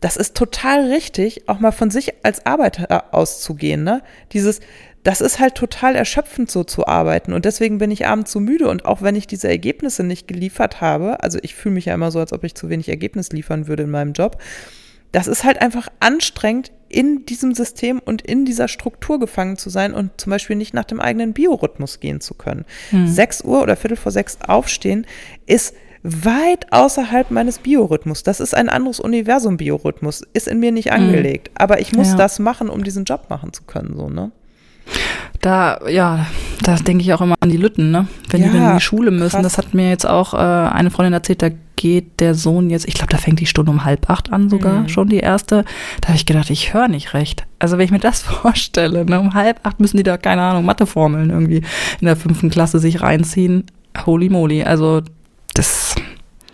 das 0.00 0.16
ist 0.16 0.34
total 0.34 0.90
richtig, 0.90 1.48
auch 1.48 1.60
mal 1.60 1.72
von 1.72 1.90
sich 1.90 2.24
als 2.24 2.46
Arbeiter 2.46 3.12
auszugehen. 3.14 3.84
Ne? 3.84 4.02
Dieses, 4.32 4.60
das 5.02 5.20
ist 5.20 5.38
halt 5.38 5.54
total 5.56 5.94
erschöpfend 5.94 6.50
so 6.50 6.64
zu 6.64 6.86
arbeiten 6.86 7.34
und 7.34 7.44
deswegen 7.44 7.78
bin 7.78 7.90
ich 7.90 8.06
abends 8.06 8.32
so 8.32 8.40
müde 8.40 8.68
und 8.68 8.84
auch 8.86 9.02
wenn 9.02 9.14
ich 9.14 9.26
diese 9.26 9.48
Ergebnisse 9.48 10.02
nicht 10.02 10.26
geliefert 10.26 10.80
habe, 10.80 11.22
also 11.22 11.38
ich 11.42 11.54
fühle 11.54 11.74
mich 11.74 11.86
ja 11.86 11.94
immer 11.94 12.10
so, 12.10 12.18
als 12.18 12.32
ob 12.32 12.44
ich 12.44 12.54
zu 12.54 12.68
wenig 12.70 12.88
Ergebnis 12.88 13.30
liefern 13.30 13.66
würde 13.66 13.82
in 13.82 13.90
meinem 13.90 14.12
Job, 14.12 14.38
das 15.12 15.26
ist 15.26 15.44
halt 15.44 15.60
einfach 15.60 15.88
anstrengend, 16.00 16.70
in 16.90 17.24
diesem 17.24 17.54
System 17.54 18.00
und 18.04 18.20
in 18.22 18.44
dieser 18.44 18.68
Struktur 18.68 19.18
gefangen 19.18 19.56
zu 19.56 19.70
sein 19.70 19.94
und 19.94 20.20
zum 20.20 20.30
Beispiel 20.30 20.56
nicht 20.56 20.74
nach 20.74 20.84
dem 20.84 21.00
eigenen 21.00 21.32
Biorhythmus 21.32 22.00
gehen 22.00 22.20
zu 22.20 22.34
können. 22.34 22.66
Hm. 22.90 23.06
6 23.06 23.42
Uhr 23.44 23.62
oder 23.62 23.76
Viertel 23.76 23.96
vor 23.96 24.12
sechs 24.12 24.38
aufstehen 24.46 25.06
ist 25.46 25.74
weit 26.02 26.72
außerhalb 26.72 27.30
meines 27.30 27.58
Biorhythmus. 27.58 28.22
Das 28.22 28.40
ist 28.40 28.54
ein 28.54 28.68
anderes 28.68 29.00
Universum 29.00 29.56
Biorhythmus, 29.56 30.22
ist 30.32 30.48
in 30.48 30.58
mir 30.58 30.72
nicht 30.72 30.90
hm. 30.90 31.00
angelegt. 31.00 31.50
Aber 31.54 31.80
ich 31.80 31.92
muss 31.92 32.10
ja. 32.10 32.16
das 32.16 32.38
machen, 32.38 32.68
um 32.68 32.84
diesen 32.84 33.04
Job 33.04 33.26
machen 33.28 33.52
zu 33.52 33.64
können, 33.64 33.94
so, 33.96 34.08
ne? 34.08 34.32
Da, 35.40 35.78
ja, 35.88 36.26
da 36.62 36.74
denke 36.76 37.02
ich 37.02 37.14
auch 37.14 37.22
immer 37.22 37.34
an 37.40 37.48
die 37.48 37.56
Lütten, 37.56 37.90
ne? 37.90 38.06
Wenn 38.28 38.42
ja, 38.42 38.48
die 38.48 38.58
dann 38.58 38.70
in 38.70 38.76
die 38.76 38.82
Schule 38.82 39.10
müssen. 39.10 39.40
Krass. 39.40 39.42
Das 39.42 39.58
hat 39.58 39.72
mir 39.72 39.88
jetzt 39.88 40.06
auch 40.06 40.34
äh, 40.34 40.36
eine 40.36 40.90
Freundin 40.90 41.14
erzählt, 41.14 41.40
da 41.40 41.48
geht 41.76 42.20
der 42.20 42.34
Sohn 42.34 42.68
jetzt, 42.68 42.86
ich 42.86 42.92
glaube, 42.92 43.10
da 43.10 43.16
fängt 43.16 43.40
die 43.40 43.46
Stunde 43.46 43.70
um 43.70 43.86
halb 43.86 44.10
acht 44.10 44.30
an 44.32 44.50
sogar, 44.50 44.80
mhm. 44.80 44.88
schon 44.90 45.08
die 45.08 45.20
erste. 45.20 45.64
Da 46.02 46.08
habe 46.08 46.16
ich 46.16 46.26
gedacht, 46.26 46.50
ich 46.50 46.74
höre 46.74 46.88
nicht 46.88 47.14
recht. 47.14 47.46
Also 47.58 47.78
wenn 47.78 47.86
ich 47.86 47.90
mir 47.90 48.00
das 48.00 48.20
vorstelle, 48.22 49.06
ne, 49.06 49.18
um 49.18 49.32
halb 49.32 49.60
acht 49.62 49.80
müssen 49.80 49.96
die 49.96 50.02
da, 50.02 50.18
keine 50.18 50.42
Ahnung, 50.42 50.66
Matheformeln 50.66 51.30
irgendwie 51.30 51.62
in 52.00 52.06
der 52.06 52.16
fünften 52.16 52.50
Klasse 52.50 52.78
sich 52.78 53.00
reinziehen. 53.00 53.64
Holy 54.04 54.28
moly. 54.28 54.62
Also 54.62 55.00
das 55.54 55.94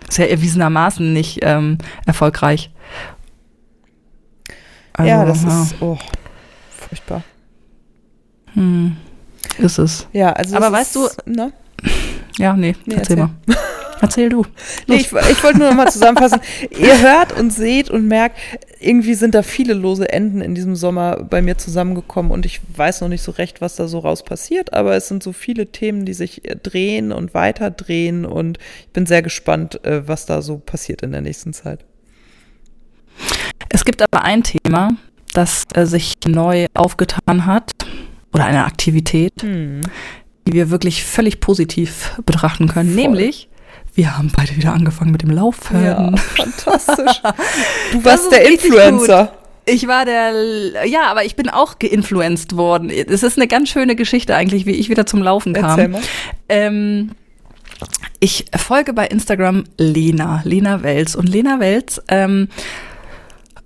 ist 0.08 0.18
ja 0.18 0.26
erwiesenermaßen 0.26 1.12
nicht 1.12 1.40
ähm, 1.42 1.78
erfolgreich. 2.06 2.70
Also, 4.92 5.10
ja, 5.10 5.24
das 5.24 5.42
ja. 5.42 5.62
ist 5.62 5.74
oh, 5.80 5.98
furchtbar. 6.70 7.22
Hm, 8.56 8.96
ist 9.58 9.78
es. 9.78 10.08
Ja, 10.12 10.32
also. 10.32 10.56
Aber 10.56 10.72
weißt 10.72 10.96
ist, 10.96 11.18
du. 11.24 11.30
Ne? 11.30 11.52
Ja, 12.38 12.54
nee, 12.56 12.74
nee 12.86 12.94
erzähl, 12.94 13.18
erzähl, 13.18 13.46
mal. 13.46 13.56
Erzähl 14.00 14.28
du. 14.28 14.44
Nee, 14.86 14.96
ich, 14.96 15.12
ich 15.12 15.42
wollte 15.42 15.58
nur 15.58 15.68
noch 15.68 15.76
mal 15.76 15.90
zusammenfassen. 15.90 16.40
Ihr 16.70 17.00
hört 17.00 17.38
und 17.38 17.50
seht 17.50 17.90
und 17.90 18.06
merkt, 18.06 18.38
irgendwie 18.78 19.14
sind 19.14 19.34
da 19.34 19.42
viele 19.42 19.72
lose 19.74 20.08
Enden 20.10 20.42
in 20.42 20.54
diesem 20.54 20.76
Sommer 20.76 21.22
bei 21.22 21.40
mir 21.40 21.56
zusammengekommen 21.56 22.30
und 22.30 22.44
ich 22.44 22.60
weiß 22.76 23.00
noch 23.00 23.08
nicht 23.08 23.22
so 23.22 23.32
recht, 23.32 23.60
was 23.60 23.76
da 23.76 23.88
so 23.88 24.00
raus 24.00 24.22
passiert, 24.22 24.74
aber 24.74 24.96
es 24.96 25.08
sind 25.08 25.22
so 25.22 25.32
viele 25.32 25.66
Themen, 25.66 26.04
die 26.04 26.12
sich 26.12 26.42
drehen 26.62 27.10
und 27.10 27.32
weiter 27.32 27.70
drehen 27.70 28.26
und 28.26 28.58
ich 28.80 28.92
bin 28.92 29.06
sehr 29.06 29.22
gespannt, 29.22 29.82
äh, 29.84 30.06
was 30.06 30.26
da 30.26 30.42
so 30.42 30.58
passiert 30.58 31.02
in 31.02 31.12
der 31.12 31.22
nächsten 31.22 31.54
Zeit. 31.54 31.84
Es 33.70 33.84
gibt 33.84 34.02
aber 34.02 34.24
ein 34.24 34.42
Thema, 34.42 34.90
das 35.32 35.64
äh, 35.74 35.86
sich 35.86 36.12
neu 36.26 36.66
aufgetan 36.74 37.46
hat 37.46 37.72
oder 38.36 38.46
eine 38.46 38.64
Aktivität, 38.64 39.42
hm. 39.42 39.80
die 40.46 40.52
wir 40.52 40.70
wirklich 40.70 41.04
völlig 41.04 41.40
positiv 41.40 42.12
betrachten 42.24 42.68
können, 42.68 42.94
Voll. 42.94 43.02
nämlich 43.02 43.48
wir 43.94 44.18
haben 44.18 44.30
beide 44.36 44.54
wieder 44.54 44.74
angefangen 44.74 45.10
mit 45.10 45.22
dem 45.22 45.30
Laufen. 45.30 45.82
Ja, 45.82 46.14
fantastisch. 46.16 47.22
Du 47.92 48.04
warst 48.04 48.30
der 48.30 48.46
Influencer. 48.46 49.32
Ich 49.64 49.88
war 49.88 50.04
der, 50.04 50.86
ja, 50.86 51.06
aber 51.06 51.24
ich 51.24 51.34
bin 51.34 51.48
auch 51.48 51.78
geinfluenced 51.78 52.56
worden. 52.58 52.90
Es 52.90 53.22
ist 53.22 53.38
eine 53.38 53.48
ganz 53.48 53.70
schöne 53.70 53.96
Geschichte 53.96 54.36
eigentlich, 54.36 54.66
wie 54.66 54.72
ich 54.72 54.90
wieder 54.90 55.06
zum 55.06 55.22
Laufen 55.22 55.54
kam. 55.54 55.70
Erzähl 55.70 55.88
mal. 55.88 56.02
Ähm, 56.50 57.12
ich 58.20 58.44
folge 58.54 58.92
bei 58.92 59.06
Instagram 59.06 59.64
Lena, 59.78 60.42
Lena 60.44 60.82
Wels. 60.82 61.16
Und 61.16 61.28
Lena 61.28 61.58
Wels 61.58 62.02
ähm, 62.08 62.48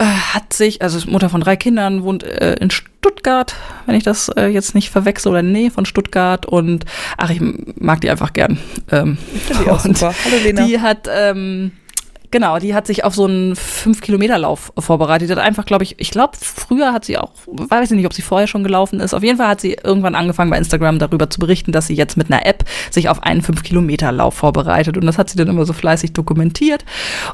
äh, 0.00 0.04
hat 0.04 0.54
sich, 0.54 0.80
also 0.80 1.10
Mutter 1.10 1.28
von 1.28 1.42
drei 1.42 1.56
Kindern, 1.56 2.02
wohnt 2.02 2.22
äh, 2.22 2.54
in 2.54 2.70
Stuttgart, 2.70 3.54
wenn 3.84 3.94
ich 3.94 4.02
das 4.02 4.30
äh, 4.30 4.46
jetzt 4.46 4.74
nicht 4.74 4.88
verwechsel, 4.88 5.30
oder 5.30 5.42
nee, 5.42 5.68
von 5.68 5.84
Stuttgart. 5.84 6.46
Und 6.46 6.86
ach, 7.18 7.28
ich 7.28 7.42
mag 7.78 8.00
die 8.00 8.08
einfach 8.08 8.32
gern. 8.32 8.58
Ähm, 8.90 9.18
ich 9.34 9.58
die 9.58 9.68
auch 9.68 9.80
super. 9.80 10.14
Hallo 10.24 10.36
Lena. 10.42 10.64
Die 10.64 10.80
hat 10.80 11.06
ähm, 11.14 11.72
Genau, 12.32 12.60
die 12.60 12.74
hat 12.74 12.86
sich 12.86 13.02
auf 13.02 13.14
so 13.14 13.24
einen 13.24 13.54
5-Kilometer-Lauf 13.54 14.72
vorbereitet. 14.78 15.28
Die 15.28 15.32
hat 15.32 15.40
einfach, 15.40 15.64
glaube 15.64 15.82
ich, 15.82 15.96
ich 15.98 16.12
glaube, 16.12 16.34
früher 16.40 16.92
hat 16.92 17.04
sie 17.04 17.18
auch, 17.18 17.32
weiß 17.46 17.90
ich 17.90 17.96
nicht, 17.96 18.06
ob 18.06 18.12
sie 18.12 18.22
vorher 18.22 18.46
schon 18.46 18.62
gelaufen 18.62 19.00
ist. 19.00 19.14
Auf 19.14 19.24
jeden 19.24 19.36
Fall 19.36 19.48
hat 19.48 19.60
sie 19.60 19.72
irgendwann 19.82 20.14
angefangen 20.14 20.50
bei 20.50 20.58
Instagram 20.58 21.00
darüber 21.00 21.28
zu 21.28 21.40
berichten, 21.40 21.72
dass 21.72 21.88
sie 21.88 21.94
jetzt 21.94 22.16
mit 22.16 22.30
einer 22.30 22.46
App 22.46 22.64
sich 22.90 23.08
auf 23.08 23.24
einen 23.24 23.42
5-Kilometer-Lauf 23.42 24.34
vorbereitet. 24.34 24.96
Und 24.96 25.06
das 25.06 25.18
hat 25.18 25.28
sie 25.28 25.36
dann 25.36 25.48
immer 25.48 25.64
so 25.64 25.72
fleißig 25.72 26.12
dokumentiert. 26.12 26.84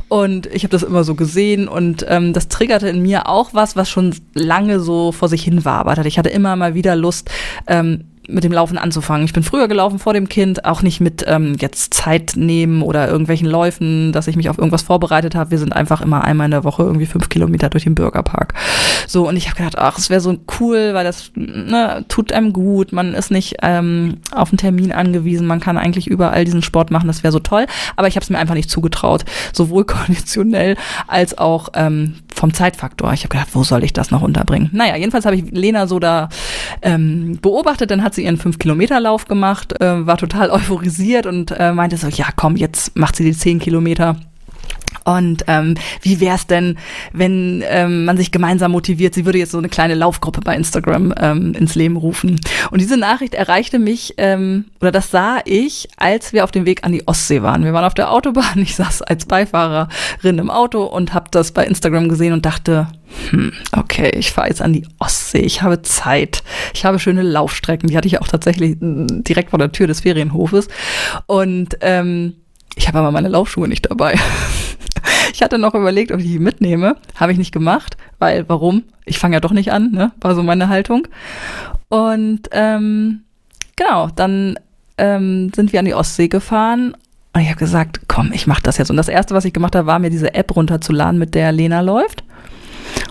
Und 0.09 0.47
ich 0.47 0.63
habe 0.63 0.73
das 0.73 0.83
immer 0.83 1.05
so 1.05 1.15
gesehen 1.15 1.69
und 1.69 2.07
ähm, 2.09 2.33
das 2.33 2.49
triggerte 2.49 2.89
in 2.89 3.03
mir 3.03 3.29
auch 3.29 3.53
was, 3.53 3.77
was 3.77 3.91
schon 3.91 4.15
lange 4.33 4.81
so 4.81 5.13
vor 5.13 5.29
sich 5.29 5.43
hin 5.43 5.67
war. 5.67 5.87
Aber 5.87 6.07
ich 6.07 6.19
hatte 6.19 6.31
immer 6.31 6.57
mal 6.57 6.75
wieder 6.75 6.97
Lust, 6.97 7.31
ähm, 7.67 8.05
mit 8.29 8.45
dem 8.45 8.53
Laufen 8.53 8.79
anzufangen. 8.79 9.25
Ich 9.25 9.33
bin 9.33 9.43
früher 9.43 9.69
gelaufen 9.69 9.99
vor 9.99 10.13
dem 10.13 10.29
Kind, 10.29 10.65
auch 10.65 10.83
nicht 10.83 11.01
mit 11.01 11.25
ähm, 11.27 11.57
jetzt 11.61 11.95
Zeit 11.95 12.35
nehmen 12.37 12.83
oder 12.83 13.09
irgendwelchen 13.09 13.49
Läufen, 13.49 14.13
dass 14.13 14.27
ich 14.27 14.37
mich 14.37 14.49
auf 14.49 14.59
irgendwas 14.59 14.83
vorbereitet 14.83 15.35
habe. 15.35 15.51
Wir 15.51 15.59
sind 15.59 15.73
einfach 15.73 16.01
immer 16.01 16.25
einmal 16.25 16.47
in 16.47 16.51
der 16.51 16.65
Woche 16.65 16.83
irgendwie 16.83 17.07
fünf 17.07 17.29
Kilometer 17.29 17.71
durch 17.71 17.85
den 17.85 17.95
Bürgerpark. 17.95 18.55
So, 19.07 19.29
und 19.29 19.37
ich 19.37 19.47
habe 19.47 19.57
gedacht, 19.57 19.79
ach, 19.79 19.99
es 19.99 20.11
wäre 20.11 20.21
so 20.21 20.37
cool, 20.61 20.95
weil 20.95 21.05
das 21.05 21.31
ne, 21.35 22.05
tut 22.09 22.33
einem 22.33 22.53
gut. 22.53 22.93
Man 22.93 23.15
ist 23.15 23.31
nicht 23.31 23.57
ähm, 23.63 24.19
auf 24.33 24.51
einen 24.51 24.59
Termin 24.59 24.93
angewiesen. 24.93 25.47
Man 25.47 25.61
kann 25.61 25.79
eigentlich 25.79 26.07
überall 26.07 26.45
diesen 26.45 26.63
Sport 26.63 26.91
machen. 26.91 27.07
Das 27.07 27.23
wäre 27.23 27.33
so 27.33 27.39
toll. 27.39 27.67
Aber 27.97 28.09
ich 28.09 28.17
habe 28.17 28.25
es 28.25 28.31
mir 28.31 28.39
einfach 28.39 28.55
nicht 28.55 28.71
zugetraut. 28.71 29.25
Sowohl 29.53 29.85
konditionell 29.87 30.77
als 31.07 31.39
auch 31.39 31.71
ähm, 31.75 32.17
vom 32.37 32.53
Zeitfaktor. 32.53 33.13
Ich 33.13 33.21
habe 33.21 33.31
gedacht, 33.31 33.49
wo 33.53 33.65
soll 33.65 33.83
ich 33.83 33.93
das 33.93 34.11
noch 34.11 34.23
unterbringen? 34.23 34.71
Naja, 34.73 34.97
jedenfalls 34.97 35.25
habe 35.25 35.37
ich 35.37 35.51
Lena 35.51 35.87
so 35.87 35.99
da 35.99 36.29
ähm, 36.83 37.39
beobachtet. 37.41 37.91
Dann 37.91 38.03
hat 38.03 38.15
sie 38.15 38.25
ihren 38.25 38.39
5-Kilometer-Lauf 38.39 39.27
gemacht, 39.27 39.81
äh, 39.81 40.07
war 40.07 40.19
total 40.19 40.51
euphorisiert 40.57 41.27
und 41.27 41.51
äh, 41.51 41.73
meinte 41.73 41.97
so, 41.97 42.09
ja 42.09 42.27
komm, 42.37 42.57
jetzt 42.57 42.97
macht 42.97 43.17
sie 43.17 43.25
die 43.25 43.37
10 43.37 43.59
Kilometer. 43.59 44.17
Und 45.05 45.45
ähm, 45.47 45.75
wie 46.03 46.21
wäre 46.21 46.37
es 46.37 46.47
denn, 46.47 46.79
wenn 47.13 47.63
ähm, 47.67 48.05
man 48.05 48.17
sich 48.17 48.33
gemeinsam 48.33 48.73
motiviert? 48.73 49.15
Sie 49.15 49.25
würde 49.25 49.39
jetzt 49.39 49.53
so 49.53 49.59
eine 49.59 49.69
kleine 49.69 49.95
Laufgruppe 49.95 50.41
bei 50.41 50.55
Instagram 50.55 51.15
ähm, 51.21 51.55
ins 51.55 51.75
Leben 51.75 51.97
rufen. 51.97 52.41
Und 52.71 52.81
diese 52.81 52.97
Nachricht 52.97 53.35
erreichte 53.35 53.79
mich, 53.79 54.15
ähm, 54.17 54.67
oder 54.81 54.93
das 54.93 55.11
sah 55.11 55.39
ich, 55.45 55.89
als 55.97 56.33
wir 56.33 56.45
auf 56.45 56.51
dem 56.51 56.67
Weg 56.67 56.85
an 56.85 56.93
die 56.93 57.07
Ostsee 57.07 57.43
waren. 57.43 57.65
Wir 57.65 57.73
waren 57.73 57.85
auf 57.85 57.95
der 57.95 58.11
Autobahn, 58.11 58.59
ich 58.59 58.77
saß 58.77 59.03
als 59.03 59.27
Beifahrerin 59.27 60.39
im 60.39 60.51
Auto 60.51 60.85
und 60.85 61.15
habe 61.15 61.31
das 61.31 61.53
bei 61.53 61.65
Instagram 61.65 62.09
gesehen 62.09 62.33
und 62.33 62.47
dachte, 62.47 62.89
hm, 63.31 63.53
okay, 63.73 64.11
ich 64.17 64.33
fahre 64.33 64.49
jetzt 64.49 64.63
an 64.63 64.73
die 64.73 64.87
Ostsee, 64.99 65.41
ich 65.41 65.63
habe 65.63 65.83
Zeit, 65.83 66.43
ich 66.75 66.85
habe 66.85 66.99
schöne 66.99 67.23
Laufstrecken, 67.23 67.89
die 67.89 67.97
hatte 67.97 68.09
ich 68.09 68.21
auch 68.21 68.29
tatsächlich 68.29 68.81
hm, 68.81 69.25
direkt 69.25 69.51
vor 69.51 69.59
der 69.59 69.73
Tür 69.73 69.87
des 69.87 70.01
Ferienhofes. 70.01 70.69
Und 71.27 71.79
ähm, 71.81 72.35
ich 72.75 72.89
habe 72.89 72.99
aber 72.99 73.11
meine 73.11 73.29
Laufschuhe 73.29 73.69
nicht 73.69 73.91
dabei. 73.91 74.19
Ich 75.37 75.43
hatte 75.43 75.59
noch 75.59 75.75
überlegt, 75.75 76.13
ob 76.13 76.21
ich 76.21 76.25
die 76.25 76.39
mitnehme. 76.39 76.97
Habe 77.15 77.31
ich 77.31 77.37
nicht 77.37 77.53
gemacht, 77.53 77.99
weil 78.19 78.49
warum? 78.49 78.85
Ich 79.05 79.19
fange 79.19 79.35
ja 79.35 79.41
doch 79.41 79.53
nicht 79.53 79.71
an, 79.71 79.91
ne? 79.91 80.13
War 80.23 80.35
so 80.35 80.43
meine 80.43 80.71
Haltung. 80.71 81.07
Und 81.89 82.49
ähm, 82.53 83.21
genau, 83.77 84.09
dann 84.17 84.59
ähm, 84.97 85.53
sind 85.55 85.75
wir 85.75 85.81
an 85.81 85.85
die 85.85 85.93
Ostsee 85.93 86.29
gefahren 86.29 86.97
und 87.35 87.43
ich 87.43 87.49
habe 87.49 87.59
gesagt, 87.59 88.09
komm, 88.09 88.33
ich 88.33 88.47
mache 88.47 88.63
das 88.63 88.79
jetzt. 88.79 88.89
Und 88.89 88.97
das 88.97 89.09
Erste, 89.09 89.35
was 89.35 89.45
ich 89.45 89.53
gemacht 89.53 89.77
habe, 89.77 89.87
war 89.87 89.99
mir 89.99 90.09
diese 90.09 90.33
App 90.33 90.57
runterzuladen, 90.57 91.19
mit 91.19 91.35
der 91.35 91.53
Lena 91.53 91.83
läuft. 91.83 92.25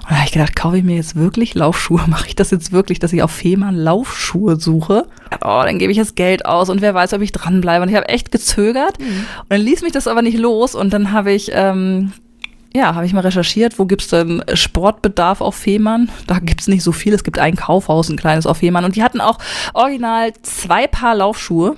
Und 0.05 0.11
da 0.11 0.17
habe 0.17 0.25
ich 0.27 0.33
gedacht, 0.33 0.55
kaufe 0.55 0.77
ich 0.77 0.83
mir 0.83 0.95
jetzt 0.95 1.15
wirklich 1.15 1.55
Laufschuhe? 1.55 2.03
Mache 2.07 2.27
ich 2.27 2.35
das 2.35 2.51
jetzt 2.51 2.71
wirklich, 2.71 2.99
dass 2.99 3.11
ich 3.11 3.23
auf 3.23 3.31
Fehmarn 3.31 3.75
Laufschuhe 3.75 4.55
suche? 4.59 5.07
Oh, 5.41 5.61
dann 5.63 5.79
gebe 5.79 5.91
ich 5.91 5.97
das 5.97 6.15
Geld 6.15 6.45
aus 6.45 6.69
und 6.69 6.81
wer 6.81 6.93
weiß, 6.93 7.13
ob 7.13 7.21
ich 7.21 7.31
dranbleibe. 7.31 7.83
Und 7.83 7.89
ich 7.89 7.95
habe 7.95 8.09
echt 8.09 8.31
gezögert. 8.31 8.99
Mhm. 8.99 9.05
Und 9.41 9.49
dann 9.49 9.61
ließ 9.61 9.81
mich 9.81 9.91
das 9.91 10.07
aber 10.07 10.21
nicht 10.21 10.37
los. 10.37 10.75
Und 10.75 10.93
dann 10.93 11.11
habe 11.11 11.31
ich 11.31 11.49
ähm, 11.53 12.13
ja, 12.75 12.93
habe 12.93 13.05
ich 13.05 13.13
mal 13.13 13.21
recherchiert, 13.21 13.79
wo 13.79 13.85
gibt's 13.85 14.09
denn 14.09 14.43
Sportbedarf 14.53 15.39
auf 15.39 15.55
Fehmarn? 15.55 16.09
Da 16.27 16.39
gibt's 16.39 16.67
nicht 16.67 16.83
so 16.83 16.91
viel. 16.91 17.13
Es 17.13 17.23
gibt 17.23 17.39
ein 17.39 17.55
Kaufhaus, 17.55 18.09
ein 18.09 18.17
kleines 18.17 18.45
auf 18.45 18.57
Fehmarn. 18.57 18.83
Und 18.83 18.97
die 18.97 19.03
hatten 19.03 19.21
auch 19.21 19.39
original 19.73 20.33
zwei 20.41 20.85
Paar 20.85 21.15
Laufschuhe. 21.15 21.77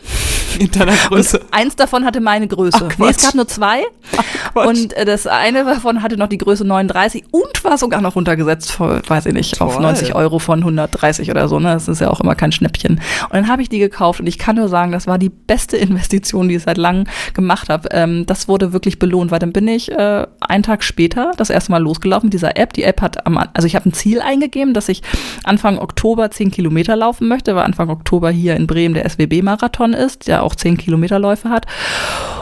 In 0.60 0.72
deiner 0.72 0.95
Größe. 0.95 1.39
Und 1.39 1.53
eins 1.53 1.76
davon 1.76 2.05
hatte 2.05 2.22
meine 2.22 2.47
Größe. 2.47 2.89
Ach, 2.89 2.97
nee, 2.97 3.10
es 3.10 3.18
gab 3.18 3.36
nur 3.36 3.47
zwei. 3.47 3.84
Ach, 4.18 4.66
und 4.66 4.93
äh, 4.93 5.05
das 5.05 5.28
eine 5.28 5.64
davon 5.64 6.01
hatte 6.01 6.18
noch 6.18 6.28
die 6.28 6.38
Größe 6.38 6.66
39 6.66 7.26
und 7.32 7.64
war 7.64 7.78
sogar 7.78 8.01
noch 8.01 8.16
runtergesetzt, 8.16 8.72
von, 8.72 9.01
weiß 9.05 9.28
ich 9.28 9.34
nicht, 9.34 9.58
Toll. 9.58 9.68
auf 9.68 9.80
90 9.80 10.16
Euro 10.16 10.39
von 10.39 10.60
130 10.60 11.30
oder 11.30 11.47
so. 11.47 11.60
Ne? 11.60 11.74
Das 11.74 11.88
ist 11.88 12.01
ja 12.01 12.10
auch 12.10 12.20
immer 12.22 12.36
kein 12.36 12.51
Schnäppchen. 12.51 12.93
Und 13.24 13.34
dann 13.34 13.47
habe 13.47 13.62
ich 13.62 13.70
die 13.70 13.80
gekauft 13.80 14.20
und 14.20 14.28
ich 14.28 14.38
kann 14.38 14.55
nur 14.55 14.70
sagen, 14.70 14.91
das 14.91 15.08
war 15.08 15.18
die 15.18 15.30
beste 15.30 15.78
Investition, 15.78 16.47
die 16.47 16.55
ich 16.55 16.64
seit 16.64 16.78
langem 16.78 17.05
gemacht 17.34 17.70
habe. 17.70 17.89
Ähm, 17.91 18.26
das 18.26 18.47
wurde 18.47 18.74
wirklich 18.74 18.99
belohnt, 18.99 19.32
weil 19.32 19.39
dann 19.39 19.53
bin 19.53 19.68
ich 19.68 19.91
äh, 19.91 20.26
einen 20.39 20.64
Tag 20.64 20.84
später 20.84 21.32
das 21.38 21.49
erste 21.49 21.72
Mal 21.72 21.82
losgelaufen 21.82 22.28
mit 22.28 22.34
dieser 22.34 22.58
App. 22.58 22.74
Die 22.74 22.84
App 22.84 23.01
hat 23.01 23.26
am, 23.26 23.38
also 23.38 23.68
ich 23.68 23.76
habe 23.76 23.89
ein 23.89 23.93
Ziel 23.93 24.22
eingegeben, 24.22 24.74
dass 24.74 24.89
ich 24.89 25.01
Anfang 25.43 25.80
Oktober 25.80 26.32
10 26.32 26.51
Kilometer 26.51 26.95
laufen 26.95 27.28
möchte, 27.28 27.55
weil 27.55 27.64
Anfang 27.64 27.89
Oktober 27.89 28.30
hier 28.32 28.55
in 28.55 28.68
Bremen 28.68 28.93
der 28.95 29.08
SWB-Marathon 29.10 29.93
ist, 29.93 30.28
der 30.28 30.43
auch 30.48 30.56
10 30.56 30.78
Kilometerläufe 30.78 31.50
hat. 31.50 31.66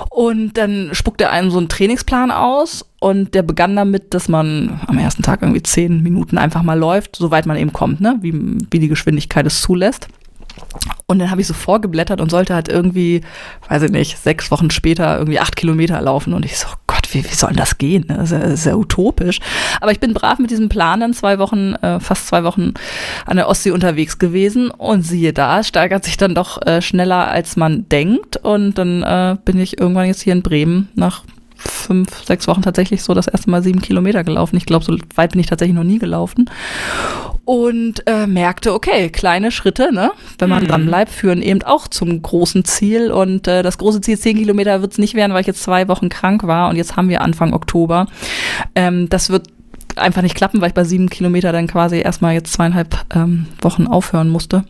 Und 0.09 0.57
dann 0.57 0.91
spuckt 0.93 1.19
er 1.19 1.31
einen 1.31 1.51
so 1.51 1.57
einen 1.57 1.67
Trainingsplan 1.67 2.31
aus 2.31 2.85
und 3.01 3.33
der 3.33 3.43
begann 3.43 3.75
damit, 3.75 4.13
dass 4.13 4.29
man 4.29 4.79
am 4.87 4.97
ersten 4.97 5.23
Tag 5.23 5.41
irgendwie 5.41 5.61
10 5.61 6.01
Minuten 6.01 6.37
einfach 6.37 6.63
mal 6.63 6.79
läuft, 6.79 7.17
soweit 7.17 7.45
man 7.45 7.57
eben 7.57 7.73
kommt, 7.73 7.99
ne? 7.99 8.17
wie, 8.21 8.33
wie 8.71 8.79
die 8.79 8.87
Geschwindigkeit 8.87 9.45
es 9.45 9.61
zulässt. 9.61 10.07
Und 11.07 11.19
dann 11.19 11.29
habe 11.29 11.41
ich 11.41 11.47
so 11.47 11.53
vorgeblättert 11.53 12.19
und 12.19 12.31
sollte 12.31 12.55
halt 12.55 12.67
irgendwie, 12.67 13.21
weiß 13.69 13.83
ich 13.83 13.91
nicht, 13.91 14.17
sechs 14.17 14.49
Wochen 14.49 14.71
später 14.71 15.17
irgendwie 15.17 15.39
acht 15.39 15.55
Kilometer 15.55 16.01
laufen. 16.01 16.33
Und 16.33 16.45
ich 16.45 16.57
so, 16.57 16.67
Gott, 16.87 17.07
wie, 17.13 17.23
wie 17.23 17.35
soll 17.35 17.53
das 17.53 17.77
gehen? 17.77 18.05
Das 18.07 18.23
ist, 18.23 18.31
ja, 18.31 18.39
das 18.39 18.53
ist 18.53 18.65
ja 18.65 18.75
utopisch. 18.75 19.39
Aber 19.81 19.91
ich 19.91 19.99
bin 19.99 20.13
brav 20.13 20.39
mit 20.39 20.49
diesem 20.49 20.69
Plan 20.69 20.99
dann 20.99 21.13
zwei 21.13 21.37
Wochen, 21.37 21.73
äh, 21.75 21.99
fast 21.99 22.27
zwei 22.27 22.43
Wochen 22.43 22.73
an 23.25 23.37
der 23.37 23.47
Ostsee 23.47 23.71
unterwegs 23.71 24.17
gewesen. 24.17 24.71
Und 24.71 25.03
siehe 25.03 25.31
da, 25.31 25.59
es 25.59 25.67
steigert 25.67 26.03
sich 26.03 26.17
dann 26.17 26.33
doch 26.33 26.61
äh, 26.65 26.81
schneller, 26.81 27.27
als 27.27 27.55
man 27.55 27.87
denkt. 27.89 28.37
Und 28.37 28.77
dann 28.77 29.03
äh, 29.03 29.37
bin 29.45 29.59
ich 29.59 29.79
irgendwann 29.79 30.07
jetzt 30.07 30.21
hier 30.21 30.33
in 30.33 30.41
Bremen 30.41 30.89
nach 30.95 31.23
fünf, 31.57 32.25
sechs 32.25 32.47
Wochen 32.47 32.61
tatsächlich 32.61 33.03
so 33.03 33.13
das 33.13 33.27
erste 33.27 33.49
Mal 33.49 33.63
sieben 33.63 33.81
Kilometer 33.81 34.23
gelaufen. 34.23 34.57
Ich 34.57 34.65
glaube, 34.65 34.85
so 34.85 34.97
weit 35.15 35.31
bin 35.31 35.39
ich 35.39 35.47
tatsächlich 35.47 35.75
noch 35.75 35.83
nie 35.83 35.99
gelaufen. 35.99 36.49
Und 37.45 38.07
äh, 38.07 38.25
merkte, 38.25 38.73
okay, 38.73 39.09
kleine 39.09 39.51
Schritte, 39.51 39.93
ne, 39.93 40.11
wenn 40.39 40.49
man 40.49 40.63
mhm. 40.63 40.67
dran 40.67 40.85
bleibt, 40.87 41.11
führen 41.11 41.43
eben 41.43 41.61
auch 41.61 41.87
zum 41.87 42.21
großen 42.21 42.65
Ziel. 42.65 43.11
Und 43.11 43.47
äh, 43.47 43.61
das 43.61 43.77
große 43.77 44.01
Ziel, 44.01 44.17
zehn 44.17 44.37
Kilometer, 44.37 44.81
wird 44.81 44.93
es 44.93 44.97
nicht 44.97 45.13
werden, 45.13 45.33
weil 45.33 45.41
ich 45.41 45.47
jetzt 45.47 45.61
zwei 45.61 45.87
Wochen 45.87 46.09
krank 46.09 46.47
war. 46.47 46.69
Und 46.69 46.75
jetzt 46.75 46.95
haben 46.95 47.09
wir 47.09 47.21
Anfang 47.21 47.53
Oktober. 47.53 48.07
Ähm, 48.73 49.09
das 49.09 49.29
wird 49.29 49.47
einfach 49.95 50.23
nicht 50.23 50.35
klappen, 50.35 50.59
weil 50.59 50.69
ich 50.69 50.73
bei 50.73 50.83
sieben 50.83 51.09
Kilometer 51.09 51.51
dann 51.51 51.67
quasi 51.67 51.99
erstmal 51.99 52.33
jetzt 52.33 52.51
zweieinhalb 52.53 53.05
ähm, 53.15 53.45
Wochen 53.61 53.87
aufhören 53.87 54.29
musste. 54.29 54.65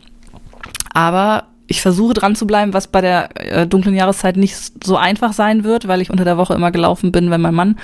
Aber 0.93 1.45
ich 1.67 1.81
versuche 1.81 2.13
dran 2.13 2.35
zu 2.35 2.45
bleiben, 2.45 2.73
was 2.73 2.87
bei 2.87 3.01
der 3.01 3.29
äh, 3.35 3.67
dunklen 3.67 3.95
Jahreszeit 3.95 4.37
nicht 4.37 4.55
so 4.83 4.97
einfach 4.97 5.33
sein 5.33 5.63
wird, 5.63 5.87
weil 5.87 6.01
ich 6.01 6.09
unter 6.09 6.23
der 6.23 6.37
Woche 6.37 6.53
immer 6.53 6.71
gelaufen 6.71 7.11
bin, 7.11 7.31
wenn 7.31 7.41
mein 7.41 7.55
Mann 7.55 7.79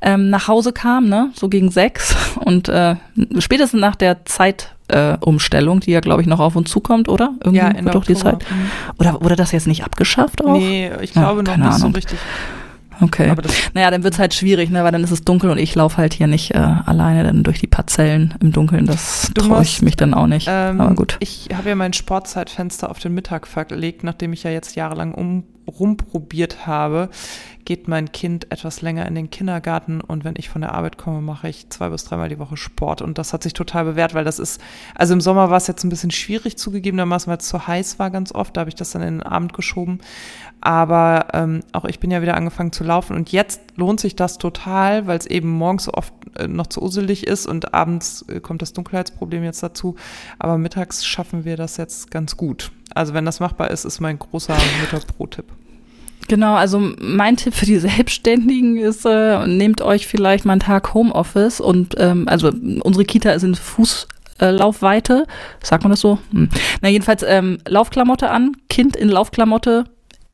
ähm, 0.00 0.30
nach 0.30 0.48
Hause 0.48 0.72
kam, 0.72 1.08
ne, 1.08 1.30
so 1.34 1.48
gegen 1.48 1.70
sechs. 1.70 2.14
Und 2.36 2.68
äh, 2.68 2.96
spätestens 3.38 3.80
nach 3.80 3.96
der 3.96 4.24
Zeitumstellung, 4.24 5.78
äh, 5.78 5.80
die 5.80 5.90
ja, 5.92 6.00
glaube 6.00 6.22
ich, 6.22 6.28
noch 6.28 6.40
auf 6.40 6.56
uns 6.56 6.70
zukommt, 6.70 7.08
oder? 7.08 7.34
Irgendwie 7.40 7.58
ja, 7.58 7.68
in 7.68 7.86
doch 7.86 8.04
die 8.04 8.14
Zeit. 8.14 8.44
Oder 8.98 9.20
wurde 9.22 9.36
das 9.36 9.52
jetzt 9.52 9.66
nicht 9.66 9.84
abgeschafft 9.84 10.44
auch? 10.44 10.52
Nee, 10.52 10.90
ich 11.00 11.12
glaube 11.12 11.42
ja, 11.44 11.50
noch 11.50 11.56
nicht 11.56 11.66
Ahnung. 11.66 11.78
so 11.78 11.86
richtig. 11.88 12.18
Okay. 13.02 13.34
naja, 13.74 13.90
dann 13.90 14.04
wird 14.04 14.14
es 14.14 14.20
halt 14.20 14.32
schwierig, 14.32 14.70
ne? 14.70 14.84
weil 14.84 14.92
dann 14.92 15.02
ist 15.02 15.10
es 15.10 15.22
dunkel 15.22 15.50
und 15.50 15.58
ich 15.58 15.74
laufe 15.74 15.96
halt 15.96 16.14
hier 16.14 16.28
nicht 16.28 16.54
äh, 16.54 16.58
alleine 16.58 17.24
dann 17.24 17.42
durch 17.42 17.60
die 17.60 17.66
Parzellen 17.66 18.34
im 18.40 18.52
Dunkeln. 18.52 18.86
Das 18.86 19.32
traue 19.34 19.62
ich 19.62 19.82
mich 19.82 19.96
dann 19.96 20.14
auch 20.14 20.26
nicht. 20.26 20.46
Ähm, 20.48 20.80
Aber 20.80 20.94
gut. 20.94 21.16
Ich 21.20 21.48
habe 21.54 21.68
ja 21.68 21.74
mein 21.74 21.92
Sportzeitfenster 21.92 22.90
auf 22.90 22.98
den 22.98 23.12
Mittag 23.12 23.46
verlegt, 23.46 24.04
nachdem 24.04 24.32
ich 24.32 24.44
ja 24.44 24.50
jetzt 24.50 24.76
jahrelang 24.76 25.12
um, 25.12 25.44
rumprobiert 25.66 26.66
habe 26.66 27.10
geht 27.64 27.88
mein 27.88 28.12
Kind 28.12 28.50
etwas 28.50 28.82
länger 28.82 29.06
in 29.06 29.14
den 29.14 29.30
Kindergarten 29.30 30.00
und 30.00 30.24
wenn 30.24 30.34
ich 30.36 30.48
von 30.48 30.62
der 30.62 30.74
Arbeit 30.74 30.98
komme, 30.98 31.20
mache 31.20 31.48
ich 31.48 31.68
zwei 31.70 31.88
bis 31.88 32.04
dreimal 32.04 32.28
die 32.28 32.38
Woche 32.38 32.56
Sport. 32.56 33.02
Und 33.02 33.18
das 33.18 33.32
hat 33.32 33.42
sich 33.42 33.52
total 33.52 33.84
bewährt, 33.84 34.14
weil 34.14 34.24
das 34.24 34.38
ist, 34.38 34.60
also 34.94 35.14
im 35.14 35.20
Sommer 35.20 35.50
war 35.50 35.56
es 35.56 35.66
jetzt 35.66 35.84
ein 35.84 35.88
bisschen 35.88 36.10
schwierig 36.10 36.56
zugegebenermaßen, 36.56 37.30
weil 37.30 37.38
es 37.38 37.48
zu 37.48 37.66
heiß 37.66 37.98
war 37.98 38.10
ganz 38.10 38.32
oft, 38.32 38.56
da 38.56 38.60
habe 38.60 38.70
ich 38.70 38.74
das 38.74 38.90
dann 38.90 39.02
in 39.02 39.18
den 39.18 39.22
Abend 39.22 39.52
geschoben, 39.52 40.00
aber 40.60 41.28
ähm, 41.32 41.60
auch 41.72 41.84
ich 41.84 42.00
bin 42.00 42.10
ja 42.10 42.22
wieder 42.22 42.36
angefangen 42.36 42.72
zu 42.72 42.84
laufen 42.84 43.16
und 43.16 43.30
jetzt 43.32 43.60
lohnt 43.76 44.00
sich 44.00 44.16
das 44.16 44.38
total, 44.38 45.06
weil 45.06 45.18
es 45.18 45.26
eben 45.26 45.50
morgens 45.50 45.84
so 45.84 45.92
oft 45.92 46.12
äh, 46.36 46.48
noch 46.48 46.66
zu 46.66 46.82
uselig 46.82 47.26
ist 47.26 47.46
und 47.46 47.74
abends 47.74 48.24
äh, 48.28 48.40
kommt 48.40 48.62
das 48.62 48.72
Dunkelheitsproblem 48.72 49.44
jetzt 49.44 49.62
dazu, 49.62 49.96
aber 50.38 50.58
mittags 50.58 51.04
schaffen 51.04 51.44
wir 51.44 51.56
das 51.56 51.76
jetzt 51.76 52.10
ganz 52.10 52.36
gut. 52.36 52.72
Also 52.94 53.14
wenn 53.14 53.24
das 53.24 53.40
machbar 53.40 53.70
ist, 53.70 53.84
ist 53.84 54.00
mein 54.00 54.18
großer 54.18 54.56
Mütter-Pro-Tipp. 54.80 55.46
Genau, 56.28 56.54
also 56.54 56.80
mein 56.98 57.36
Tipp 57.36 57.54
für 57.54 57.66
die 57.66 57.78
Selbstständigen 57.78 58.76
ist, 58.78 59.04
äh, 59.04 59.46
nehmt 59.46 59.80
euch 59.82 60.06
vielleicht 60.06 60.44
mal 60.44 60.52
einen 60.52 60.60
Tag 60.60 60.94
Homeoffice 60.94 61.60
und 61.60 61.96
ähm, 61.98 62.28
also 62.28 62.50
unsere 62.82 63.04
Kita 63.04 63.32
ist 63.32 63.42
in 63.42 63.54
Fußlaufweite, 63.54 65.26
sagt 65.62 65.82
man 65.82 65.90
das 65.90 66.00
so? 66.00 66.18
Hm. 66.32 66.48
Na 66.80 66.88
jedenfalls 66.88 67.22
ähm, 67.22 67.58
Laufklamotte 67.66 68.30
an, 68.30 68.56
Kind 68.68 68.96
in 68.96 69.08
Laufklamotte, 69.08 69.84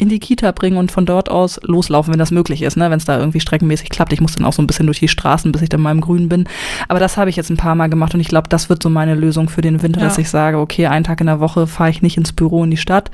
in 0.01 0.09
die 0.09 0.21
Kita 0.21 0.53
bringen 0.53 0.77
und 0.77 0.93
von 0.93 1.07
dort 1.07 1.29
aus 1.29 1.59
loslaufen, 1.65 2.13
wenn 2.13 2.21
das 2.21 2.31
möglich 2.31 2.63
ist, 2.63 2.77
ne? 2.77 2.89
wenn 2.89 2.99
es 2.99 3.05
da 3.05 3.19
irgendwie 3.19 3.41
streckenmäßig 3.41 3.91
klappt. 3.91 4.13
Ich 4.13 4.21
muss 4.21 4.37
dann 4.37 4.47
auch 4.47 4.53
so 4.53 4.63
ein 4.63 4.69
bisschen 4.69 4.87
durch 4.87 5.01
die 5.01 5.09
Straßen, 5.09 5.51
bis 5.51 5.61
ich 5.61 5.69
dann 5.69 5.81
mal 5.81 5.91
im 5.91 6.01
Grün 6.01 6.29
bin. 6.29 6.49
Aber 6.87 7.01
das 7.01 7.17
habe 7.17 7.31
ich 7.31 7.37
jetzt 7.37 7.51
ein 7.51 7.57
paar 7.57 7.75
Mal 7.75 7.89
gemacht 7.89 8.15
und 8.15 8.21
ich 8.21 8.29
glaube, 8.29 8.49
das 8.49 8.69
wird 8.69 8.81
so 8.81 8.91
meine 8.91 9.17
Lösung 9.17 9.49
für 9.49 9.61
den 9.61 9.83
Winter, 9.83 10.01
ja. 10.01 10.07
dass 10.07 10.17
ich 10.17 10.31
sage, 10.31 10.59
okay, 10.59 10.87
einen 10.87 11.05
Tag 11.05 11.21
in 11.21 11.27
der 11.27 11.41
Woche 11.41 11.67
fahre 11.67 11.91
ich 11.91 12.01
nicht 12.01 12.17
ins 12.17 12.33
Büro 12.33 12.63
in 12.63 12.71
die 12.71 12.77
Stadt. 12.77 13.11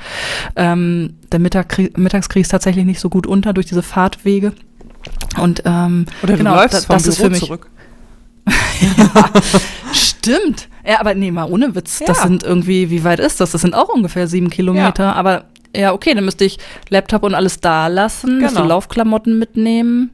Ähm, 0.57 1.15
der 1.33 1.41
Mittag, 1.41 1.79
mittags 1.97 2.29
kriege 2.29 2.43
ich 2.43 2.47
es 2.47 2.51
tatsächlich 2.51 2.85
nicht 2.85 3.01
so 3.01 3.09
gut 3.09 3.27
unter 3.27 3.55
durch 3.55 3.67
diese 3.67 3.83
Fahrtwege. 3.83 4.53
Und 5.41 5.63
ähm, 5.65 6.05
Oder 6.23 6.37
genau, 6.37 6.55
läufst 6.55 6.91
da, 6.91 6.95
das 6.95 7.07
ist 7.07 7.17
für 7.17 7.31
mich. 7.31 7.41
Zurück. 7.41 7.71
ja, 8.47 9.31
stimmt. 9.95 10.69
Ja, 10.87 11.01
aber 11.01 11.15
nee, 11.15 11.31
mal 11.31 11.45
ohne 11.45 11.75
Witz. 11.75 12.01
Ja. 12.01 12.07
Das 12.09 12.23
sind 12.23 12.43
irgendwie, 12.43 12.91
wie 12.91 13.05
weit 13.05 13.21
ist 13.21 13.41
das? 13.41 13.53
Das 13.53 13.63
sind 13.63 13.75
auch 13.75 13.89
ungefähr 13.89 14.27
sieben 14.27 14.51
Kilometer. 14.51 15.05
Ja. 15.05 15.13
Aber 15.15 15.45
ja, 15.75 15.93
okay, 15.93 16.15
dann 16.15 16.25
müsste 16.25 16.45
ich 16.45 16.59
Laptop 16.89 17.23
und 17.23 17.35
alles 17.35 17.61
da 17.61 17.87
lassen, 17.89 18.39
genau. 18.39 18.43
müsste 18.43 18.63
Laufklamotten 18.63 19.39
mitnehmen. 19.39 20.11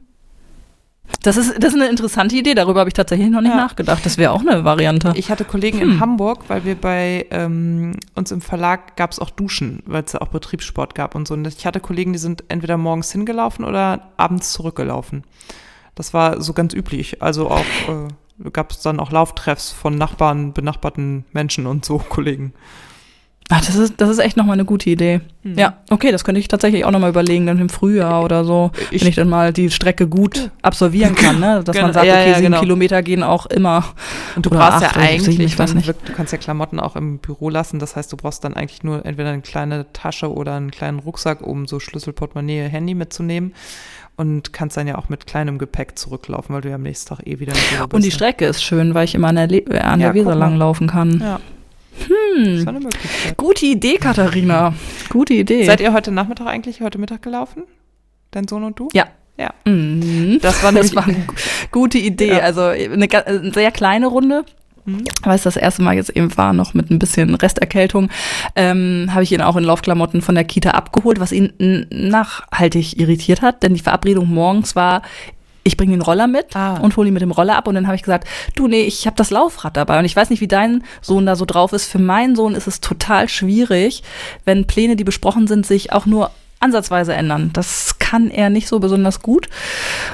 Das 1.23 1.37
ist, 1.37 1.61
das 1.61 1.73
ist 1.73 1.79
eine 1.79 1.89
interessante 1.89 2.35
Idee, 2.35 2.55
darüber 2.55 2.79
habe 2.79 2.89
ich 2.89 2.93
tatsächlich 2.93 3.29
noch 3.29 3.41
nicht 3.41 3.51
ja. 3.51 3.57
nachgedacht. 3.57 4.05
Das 4.05 4.17
wäre 4.17 4.31
auch 4.31 4.41
eine 4.41 4.63
Variante. 4.63 5.13
Ich 5.15 5.29
hatte 5.29 5.45
Kollegen 5.45 5.79
hm. 5.79 5.91
in 5.91 5.99
Hamburg, 5.99 6.45
weil 6.47 6.63
wir 6.65 6.75
bei 6.75 7.27
ähm, 7.31 7.97
uns 8.15 8.31
im 8.31 8.41
Verlag 8.41 8.95
gab 8.95 9.11
es 9.11 9.19
auch 9.19 9.29
Duschen, 9.29 9.83
weil 9.85 10.03
es 10.03 10.13
ja 10.13 10.21
auch 10.21 10.29
Betriebssport 10.29 10.95
gab 10.95 11.13
und 11.13 11.27
so. 11.27 11.33
Und 11.33 11.45
ich 11.45 11.65
hatte 11.65 11.79
Kollegen, 11.79 12.13
die 12.13 12.19
sind 12.19 12.45
entweder 12.47 12.77
morgens 12.77 13.11
hingelaufen 13.11 13.65
oder 13.65 14.11
abends 14.17 14.53
zurückgelaufen. 14.53 15.23
Das 15.95 16.13
war 16.13 16.41
so 16.41 16.53
ganz 16.53 16.73
üblich. 16.73 17.21
Also 17.21 17.49
auch 17.49 17.59
äh, 17.59 18.49
gab 18.51 18.71
es 18.71 18.81
dann 18.81 18.99
auch 18.99 19.11
Lauftreffs 19.11 19.71
von 19.71 19.95
Nachbarn, 19.97 20.53
benachbarten 20.53 21.25
Menschen 21.33 21.67
und 21.67 21.85
so, 21.85 21.97
Kollegen. 22.09 22.53
Ach, 23.53 23.65
das 23.65 23.75
ist, 23.75 23.95
das 23.97 24.09
ist 24.09 24.19
echt 24.19 24.37
nochmal 24.37 24.53
eine 24.53 24.63
gute 24.63 24.89
Idee. 24.89 25.19
Mhm. 25.43 25.57
Ja, 25.57 25.73
okay, 25.89 26.11
das 26.11 26.23
könnte 26.23 26.39
ich 26.39 26.47
tatsächlich 26.47 26.85
auch 26.85 26.91
nochmal 26.91 27.09
überlegen, 27.09 27.45
dann 27.45 27.59
im 27.59 27.67
Frühjahr 27.67 28.23
oder 28.23 28.45
so, 28.45 28.71
ich, 28.91 29.01
wenn 29.01 29.09
ich 29.09 29.15
dann 29.15 29.27
mal 29.27 29.51
die 29.51 29.69
Strecke 29.69 30.07
gut 30.07 30.51
absolvieren 30.61 31.15
kann, 31.15 31.39
ne? 31.41 31.61
Dass 31.63 31.75
genau, 31.75 31.87
man 31.87 31.93
sagt, 31.93 32.05
ja, 32.05 32.13
okay, 32.13 32.29
ja, 32.29 32.35
sieben 32.35 32.45
genau. 32.45 32.61
Kilometer 32.61 33.03
gehen 33.03 33.23
auch 33.23 33.45
immer. 33.47 33.83
Und 34.37 34.45
du 34.45 34.49
brauchst 34.49 34.81
ja 34.81 34.91
eigentlich, 34.95 35.37
ich 35.39 35.59
weiß 35.59 35.73
nicht. 35.73 35.87
du 35.87 36.13
kannst 36.13 36.31
ja 36.31 36.37
Klamotten 36.37 36.79
auch 36.79 36.95
im 36.95 37.17
Büro 37.17 37.49
lassen, 37.49 37.79
das 37.79 37.97
heißt, 37.97 38.11
du 38.13 38.17
brauchst 38.17 38.43
dann 38.45 38.53
eigentlich 38.53 38.83
nur 38.83 39.05
entweder 39.05 39.31
eine 39.31 39.41
kleine 39.41 39.91
Tasche 39.91 40.31
oder 40.31 40.55
einen 40.55 40.71
kleinen 40.71 40.99
Rucksack, 40.99 41.41
um 41.41 41.67
so 41.67 41.81
Schlüssel, 41.81 42.13
Portemonnaie, 42.13 42.69
Handy 42.69 42.93
mitzunehmen 42.93 43.53
und 44.15 44.53
kannst 44.53 44.77
dann 44.77 44.87
ja 44.87 44.97
auch 44.97 45.09
mit 45.09 45.25
kleinem 45.25 45.57
Gepäck 45.57 45.97
zurücklaufen, 45.97 46.53
weil 46.53 46.61
du 46.61 46.69
ja 46.69 46.75
am 46.75 46.83
nächsten 46.83 47.09
Tag 47.15 47.27
eh 47.27 47.39
wieder 47.39 47.53
in 47.53 47.81
Und 47.81 48.03
die 48.03 48.09
ne? 48.09 48.13
Strecke 48.13 48.45
ist 48.45 48.63
schön, 48.63 48.93
weil 48.93 49.05
ich 49.05 49.15
immer 49.15 49.29
an 49.29 49.35
der, 49.35 49.47
Le 49.47 49.63
an 49.83 49.99
der 49.99 50.13
Weser 50.13 50.35
lang 50.35 50.55
laufen 50.57 50.87
kann. 50.87 51.19
Ja. 51.19 51.39
Hm. 52.07 52.89
Gute 53.37 53.65
Idee, 53.65 53.97
Katharina. 53.97 54.73
Gute 55.09 55.33
Idee. 55.33 55.65
Seid 55.65 55.81
ihr 55.81 55.93
heute 55.93 56.11
Nachmittag 56.11 56.47
eigentlich, 56.47 56.81
heute 56.81 56.97
Mittag 56.97 57.21
gelaufen? 57.21 57.63
Dein 58.31 58.47
Sohn 58.47 58.63
und 58.63 58.79
du? 58.79 58.89
Ja. 58.93 59.07
Ja. 59.37 59.53
Mhm. 59.65 60.39
Das 60.41 60.63
war, 60.63 60.71
das 60.73 60.95
war 60.95 61.07
eine 61.07 61.25
gute 61.71 61.97
Idee. 61.97 62.37
Ja. 62.37 62.39
Also 62.39 62.61
eine, 62.61 63.07
eine, 63.07 63.53
sehr 63.53 63.71
kleine 63.71 64.07
Runde. 64.07 64.45
Mhm. 64.85 65.03
Weil 65.23 65.35
es 65.35 65.43
das 65.43 65.57
erste 65.57 65.83
Mal 65.83 65.95
jetzt 65.95 66.09
eben 66.09 66.35
war, 66.37 66.53
noch 66.53 66.73
mit 66.73 66.89
ein 66.89 66.97
bisschen 66.97 67.35
Resterkältung, 67.35 68.09
ähm, 68.55 69.09
habe 69.11 69.23
ich 69.23 69.31
ihn 69.31 69.41
auch 69.41 69.55
in 69.55 69.63
Laufklamotten 69.63 70.21
von 70.21 70.33
der 70.33 70.43
Kita 70.43 70.71
abgeholt, 70.71 71.19
was 71.19 71.31
ihn 71.31 71.85
nachhaltig 71.91 72.99
irritiert 72.99 73.43
hat, 73.43 73.61
denn 73.61 73.75
die 73.75 73.79
Verabredung 73.79 74.27
morgens 74.27 74.75
war, 74.75 75.03
ich 75.63 75.77
bringe 75.77 75.91
den 75.91 76.01
Roller 76.01 76.27
mit 76.27 76.55
ah. 76.55 76.77
und 76.77 76.97
hole 76.97 77.07
ihn 77.07 77.13
mit 77.13 77.21
dem 77.21 77.31
Roller 77.31 77.55
ab 77.55 77.67
und 77.67 77.75
dann 77.75 77.87
habe 77.87 77.95
ich 77.95 78.03
gesagt, 78.03 78.27
du 78.55 78.67
nee, 78.67 78.83
ich 78.83 79.05
habe 79.05 79.15
das 79.15 79.29
Laufrad 79.29 79.77
dabei 79.77 79.99
und 79.99 80.05
ich 80.05 80.15
weiß 80.15 80.29
nicht, 80.29 80.41
wie 80.41 80.47
dein 80.47 80.83
Sohn 81.01 81.25
da 81.25 81.35
so 81.35 81.45
drauf 81.45 81.73
ist. 81.73 81.85
Für 81.87 81.99
meinen 81.99 82.35
Sohn 82.35 82.55
ist 82.55 82.67
es 82.67 82.81
total 82.81 83.29
schwierig, 83.29 84.03
wenn 84.45 84.65
Pläne, 84.65 84.95
die 84.95 85.03
besprochen 85.03 85.47
sind, 85.47 85.65
sich 85.65 85.91
auch 85.91 86.05
nur 86.05 86.31
ansatzweise 86.59 87.13
ändern. 87.13 87.49
Das 87.53 87.97
kann 87.99 88.29
er 88.29 88.49
nicht 88.49 88.67
so 88.67 88.79
besonders 88.79 89.21
gut. 89.21 89.49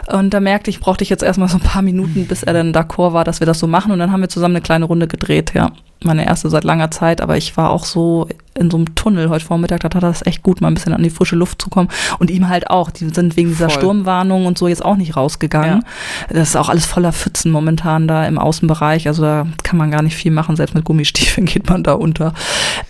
Und 0.07 0.33
da 0.33 0.39
merkte 0.39 0.69
ich, 0.69 0.79
brauchte 0.79 1.03
ich 1.03 1.09
jetzt 1.09 1.23
erstmal 1.23 1.49
so 1.49 1.57
ein 1.57 1.63
paar 1.63 1.81
Minuten, 1.81 2.25
bis 2.27 2.43
er 2.43 2.53
dann 2.53 2.71
d'accord 2.71 3.13
war, 3.13 3.23
dass 3.23 3.41
wir 3.41 3.47
das 3.47 3.59
so 3.59 3.67
machen. 3.67 3.91
Und 3.91 3.99
dann 3.99 4.11
haben 4.11 4.21
wir 4.21 4.29
zusammen 4.29 4.55
eine 4.55 4.63
kleine 4.63 4.85
Runde 4.85 5.07
gedreht, 5.07 5.53
ja. 5.53 5.71
Meine 6.03 6.25
erste 6.25 6.49
seit 6.49 6.63
langer 6.63 6.91
Zeit, 6.91 7.21
aber 7.21 7.37
ich 7.37 7.57
war 7.57 7.69
auch 7.69 7.85
so 7.85 8.27
in 8.57 8.71
so 8.71 8.77
einem 8.77 8.95
Tunnel 8.95 9.29
heute 9.29 9.45
Vormittag, 9.45 9.81
da 9.81 9.89
tat 9.89 10.03
das 10.03 10.25
echt 10.25 10.43
gut, 10.43 10.61
mal 10.61 10.67
ein 10.67 10.73
bisschen 10.73 10.93
an 10.93 11.03
die 11.03 11.09
frische 11.09 11.35
Luft 11.35 11.61
zu 11.61 11.69
kommen. 11.69 11.89
Und 12.19 12.29
ihm 12.29 12.49
halt 12.49 12.69
auch. 12.69 12.89
Die 12.89 13.09
sind 13.09 13.37
wegen 13.37 13.49
dieser 13.49 13.69
Voll. 13.69 13.79
Sturmwarnung 13.79 14.45
und 14.45 14.57
so 14.57 14.67
jetzt 14.67 14.83
auch 14.83 14.95
nicht 14.95 15.15
rausgegangen. 15.15 15.83
Ja. 16.29 16.35
Das 16.35 16.49
ist 16.49 16.55
auch 16.55 16.69
alles 16.69 16.85
voller 16.85 17.13
Pfützen 17.13 17.51
momentan 17.51 18.07
da 18.07 18.25
im 18.25 18.39
Außenbereich. 18.39 19.07
Also 19.07 19.21
da 19.21 19.47
kann 19.63 19.77
man 19.77 19.91
gar 19.91 20.01
nicht 20.01 20.15
viel 20.15 20.31
machen. 20.31 20.55
Selbst 20.55 20.75
mit 20.75 20.85
Gummistiefeln 20.85 21.45
geht 21.47 21.69
man 21.69 21.83
da 21.83 21.93
unter. 21.93 22.33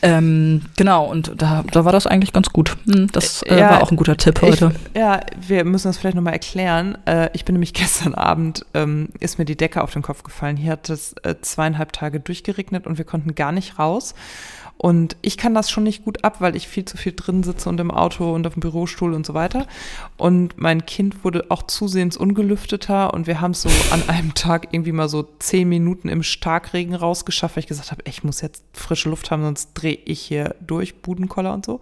Ähm, 0.02 0.62
genau, 0.76 1.06
und 1.06 1.34
da, 1.38 1.64
da 1.72 1.86
war 1.86 1.92
das 1.92 2.08
eigentlich 2.08 2.34
ganz 2.34 2.50
gut. 2.50 2.78
Hm, 2.86 3.08
das 3.12 3.44
äh, 3.44 3.60
ja, 3.60 3.72
war 3.72 3.84
auch 3.84 3.92
ein 3.92 3.98
guter 3.98 4.18
Tipp 4.18 4.42
heute. 4.42 4.72
Ich, 4.94 5.00
ja, 5.00 5.20
wir 5.46 5.64
müssen 5.66 5.88
das 5.88 5.98
vielleicht 5.98 6.16
nochmal 6.16 6.34
erklären. 6.34 6.98
Äh, 7.06 7.30
ich 7.34 7.46
bin 7.46 7.54
nämlich 7.54 7.74
gestern 7.78 8.16
Abend, 8.16 8.66
ähm, 8.74 9.10
ist 9.20 9.38
mir 9.38 9.46
die 9.46 9.58
Decke 9.58 9.84
auf 9.84 9.92
den 9.92 10.02
Kopf 10.02 10.24
gefallen. 10.24 10.58
Hier 10.58 10.74
hat 10.74 10.90
es 10.90 11.14
äh, 11.24 11.36
zweieinhalb 11.42 11.92
Tage 11.94 12.20
durchgeregnet 12.20 12.88
und 12.88 12.97
wir 12.98 13.06
konnten 13.06 13.36
gar 13.36 13.52
nicht 13.52 13.80
raus. 13.80 14.14
Und 14.78 15.18
ich 15.24 15.38
kann 15.38 15.56
das 15.56 15.72
schon 15.72 15.84
nicht 15.84 16.06
gut 16.06 16.24
ab, 16.24 16.40
weil 16.40 16.56
ich 16.56 16.68
viel 16.68 16.86
zu 16.86 16.98
viel 16.98 17.14
drin 17.16 17.42
sitze 17.42 17.68
und 17.68 17.80
im 17.80 17.90
Auto 17.90 18.34
und 18.34 18.46
auf 18.46 18.54
dem 18.54 18.60
Bürostuhl 18.60 19.14
und 19.14 19.26
so 19.26 19.34
weiter. 19.34 19.66
Und 20.18 20.58
mein 20.58 20.86
Kind 20.86 21.24
wurde 21.24 21.46
auch 21.50 21.64
zusehends 21.64 22.16
ungelüfteter 22.16 23.12
und 23.14 23.26
wir 23.26 23.42
haben 23.42 23.52
es 23.52 23.64
so 23.64 23.70
an 23.92 24.04
einem 24.08 24.36
Tag 24.36 24.68
irgendwie 24.72 24.92
mal 24.92 25.10
so 25.10 25.28
zehn 25.40 25.68
Minuten 25.68 26.10
im 26.10 26.22
Starkregen 26.22 26.94
rausgeschafft, 26.94 27.56
weil 27.56 27.62
ich 27.62 27.68
gesagt 27.68 27.92
habe, 27.92 28.04
ich 28.06 28.24
muss 28.24 28.42
jetzt 28.42 28.64
frische 28.72 29.10
Luft 29.10 29.32
haben, 29.32 29.42
sonst 29.42 29.74
drehe 29.74 29.98
ich 30.06 30.22
hier 30.22 30.56
durch, 30.62 31.02
Budenkoller 31.02 31.54
und 31.54 31.66
so. 31.66 31.80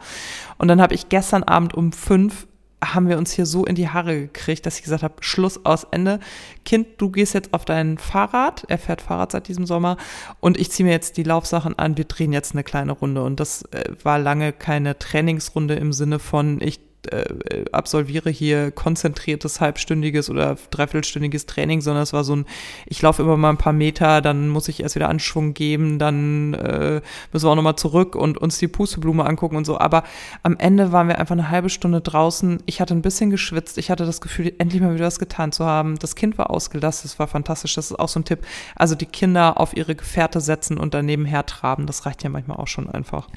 Und 0.57 0.69
dann 0.69 0.81
habe 0.81 0.95
ich 0.95 1.09
gestern 1.09 1.43
Abend 1.43 1.73
um 1.73 1.91
fünf 1.91 2.47
haben 2.93 3.09
wir 3.09 3.17
uns 3.17 3.31
hier 3.31 3.45
so 3.45 3.65
in 3.65 3.75
die 3.75 3.89
Haare 3.89 4.19
gekriegt, 4.21 4.65
dass 4.65 4.77
ich 4.77 4.83
gesagt 4.83 5.03
habe, 5.03 5.15
Schluss 5.21 5.65
aus 5.65 5.85
Ende. 5.91 6.19
Kind, 6.63 6.87
du 6.97 7.09
gehst 7.09 7.33
jetzt 7.33 7.53
auf 7.53 7.65
dein 7.65 7.97
Fahrrad. 7.97 8.65
Er 8.67 8.77
fährt 8.77 9.01
Fahrrad 9.01 9.31
seit 9.31 9.47
diesem 9.47 9.65
Sommer. 9.65 9.97
Und 10.39 10.57
ich 10.59 10.71
ziehe 10.71 10.85
mir 10.85 10.91
jetzt 10.91 11.17
die 11.17 11.23
Laufsachen 11.23 11.77
an. 11.77 11.97
Wir 11.97 12.05
drehen 12.05 12.33
jetzt 12.33 12.53
eine 12.53 12.63
kleine 12.63 12.91
Runde. 12.91 13.23
Und 13.23 13.39
das 13.39 13.63
äh, 13.71 13.91
war 14.03 14.19
lange 14.19 14.53
keine 14.53 14.97
Trainingsrunde 14.97 15.75
im 15.75 15.93
Sinne 15.93 16.19
von, 16.19 16.59
ich 16.61 16.79
äh, 17.11 17.65
absolviere 17.71 18.29
hier 18.29 18.71
konzentriertes 18.71 19.61
halbstündiges 19.61 20.29
oder 20.29 20.57
dreiviertelstündiges 20.71 21.45
Training, 21.45 21.81
sondern 21.81 22.03
es 22.03 22.13
war 22.13 22.23
so 22.23 22.35
ein, 22.35 22.45
ich 22.85 23.01
laufe 23.01 23.21
immer 23.21 23.37
mal 23.37 23.49
ein 23.49 23.57
paar 23.57 23.73
Meter, 23.73 24.21
dann 24.21 24.49
muss 24.49 24.67
ich 24.67 24.81
erst 24.81 24.95
wieder 24.95 25.09
Anschwung 25.09 25.53
geben, 25.53 25.99
dann 25.99 26.53
äh, 26.53 27.01
müssen 27.31 27.45
wir 27.45 27.51
auch 27.51 27.55
nochmal 27.55 27.75
zurück 27.75 28.15
und 28.15 28.37
uns 28.37 28.57
die 28.57 28.67
Pusteblume 28.67 29.25
angucken 29.25 29.55
und 29.55 29.65
so. 29.65 29.77
Aber 29.79 30.03
am 30.43 30.57
Ende 30.57 30.91
waren 30.91 31.07
wir 31.07 31.19
einfach 31.19 31.33
eine 31.33 31.49
halbe 31.49 31.69
Stunde 31.69 32.01
draußen. 32.01 32.63
Ich 32.65 32.81
hatte 32.81 32.93
ein 32.93 33.01
bisschen 33.01 33.29
geschwitzt. 33.29 33.77
Ich 33.77 33.89
hatte 33.91 34.05
das 34.05 34.21
Gefühl, 34.21 34.53
endlich 34.57 34.81
mal 34.81 34.93
wieder 34.93 35.05
was 35.05 35.19
getan 35.19 35.51
zu 35.51 35.65
haben. 35.65 35.97
Das 35.99 36.15
Kind 36.15 36.37
war 36.37 36.49
ausgelastet. 36.49 37.11
Das 37.11 37.19
war 37.19 37.27
fantastisch. 37.27 37.75
Das 37.75 37.91
ist 37.91 37.99
auch 37.99 38.09
so 38.09 38.19
ein 38.19 38.25
Tipp. 38.25 38.39
Also 38.75 38.95
die 38.95 39.05
Kinder 39.05 39.59
auf 39.59 39.75
ihre 39.75 39.95
Gefährte 39.95 40.41
setzen 40.41 40.77
und 40.77 40.93
daneben 40.93 41.25
hertraben. 41.25 41.85
Das 41.85 42.05
reicht 42.05 42.23
ja 42.23 42.29
manchmal 42.29 42.57
auch 42.57 42.67
schon 42.67 42.89
einfach. 42.89 43.27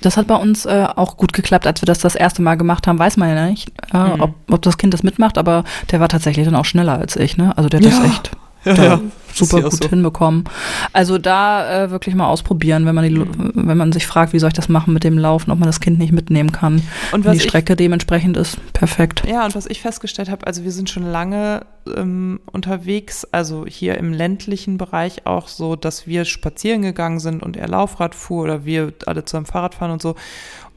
Das 0.00 0.16
hat 0.16 0.26
bei 0.26 0.36
uns 0.36 0.64
äh, 0.64 0.86
auch 0.94 1.16
gut 1.16 1.32
geklappt, 1.32 1.66
als 1.66 1.82
wir 1.82 1.86
das 1.86 1.98
das 1.98 2.14
erste 2.14 2.42
Mal 2.42 2.56
gemacht 2.56 2.86
haben. 2.86 2.98
Weiß 2.98 3.16
man 3.16 3.28
ja 3.34 3.48
nicht, 3.48 3.72
äh, 3.92 3.98
mhm. 3.98 4.20
ob, 4.20 4.34
ob 4.50 4.62
das 4.62 4.78
Kind 4.78 4.94
das 4.94 5.02
mitmacht, 5.02 5.38
aber 5.38 5.64
der 5.90 6.00
war 6.00 6.08
tatsächlich 6.08 6.44
dann 6.44 6.54
auch 6.54 6.64
schneller 6.64 6.98
als 6.98 7.16
ich. 7.16 7.36
Ne? 7.36 7.56
Also 7.56 7.68
der 7.68 7.80
hat 7.80 7.86
ja. 7.86 7.98
das 7.98 8.10
echt 8.10 8.30
ja, 8.76 8.84
ja 8.84 9.00
super 9.38 9.62
gut 9.62 9.82
so. 9.82 9.88
hinbekommen. 9.88 10.44
Also 10.92 11.18
da 11.18 11.84
äh, 11.84 11.90
wirklich 11.90 12.14
mal 12.14 12.26
ausprobieren, 12.26 12.86
wenn 12.86 12.94
man 12.94 13.04
die, 13.04 13.10
mhm. 13.10 13.52
wenn 13.54 13.78
man 13.78 13.92
sich 13.92 14.06
fragt, 14.06 14.32
wie 14.32 14.38
soll 14.38 14.48
ich 14.48 14.54
das 14.54 14.68
machen 14.68 14.92
mit 14.92 15.04
dem 15.04 15.16
Laufen, 15.18 15.50
ob 15.50 15.58
man 15.58 15.68
das 15.68 15.80
Kind 15.80 15.98
nicht 15.98 16.12
mitnehmen 16.12 16.52
kann. 16.52 16.82
Und 17.12 17.24
was 17.24 17.38
die 17.38 17.40
Strecke 17.40 17.76
dementsprechend 17.76 18.36
ist 18.36 18.58
perfekt. 18.72 19.22
Ja, 19.26 19.44
und 19.44 19.54
was 19.54 19.66
ich 19.66 19.80
festgestellt 19.80 20.30
habe, 20.30 20.46
also 20.46 20.64
wir 20.64 20.72
sind 20.72 20.90
schon 20.90 21.04
lange 21.04 21.62
ähm, 21.96 22.40
unterwegs, 22.50 23.26
also 23.32 23.64
hier 23.66 23.96
im 23.96 24.12
ländlichen 24.12 24.78
Bereich 24.78 25.26
auch 25.26 25.48
so, 25.48 25.76
dass 25.76 26.06
wir 26.06 26.24
spazieren 26.24 26.82
gegangen 26.82 27.20
sind 27.20 27.42
und 27.42 27.56
er 27.56 27.68
Laufrad 27.68 28.14
fuhr 28.14 28.44
oder 28.44 28.64
wir 28.64 28.92
alle 29.06 29.24
zusammen 29.24 29.46
Fahrrad 29.46 29.74
fahren 29.74 29.92
und 29.92 30.02
so. 30.02 30.14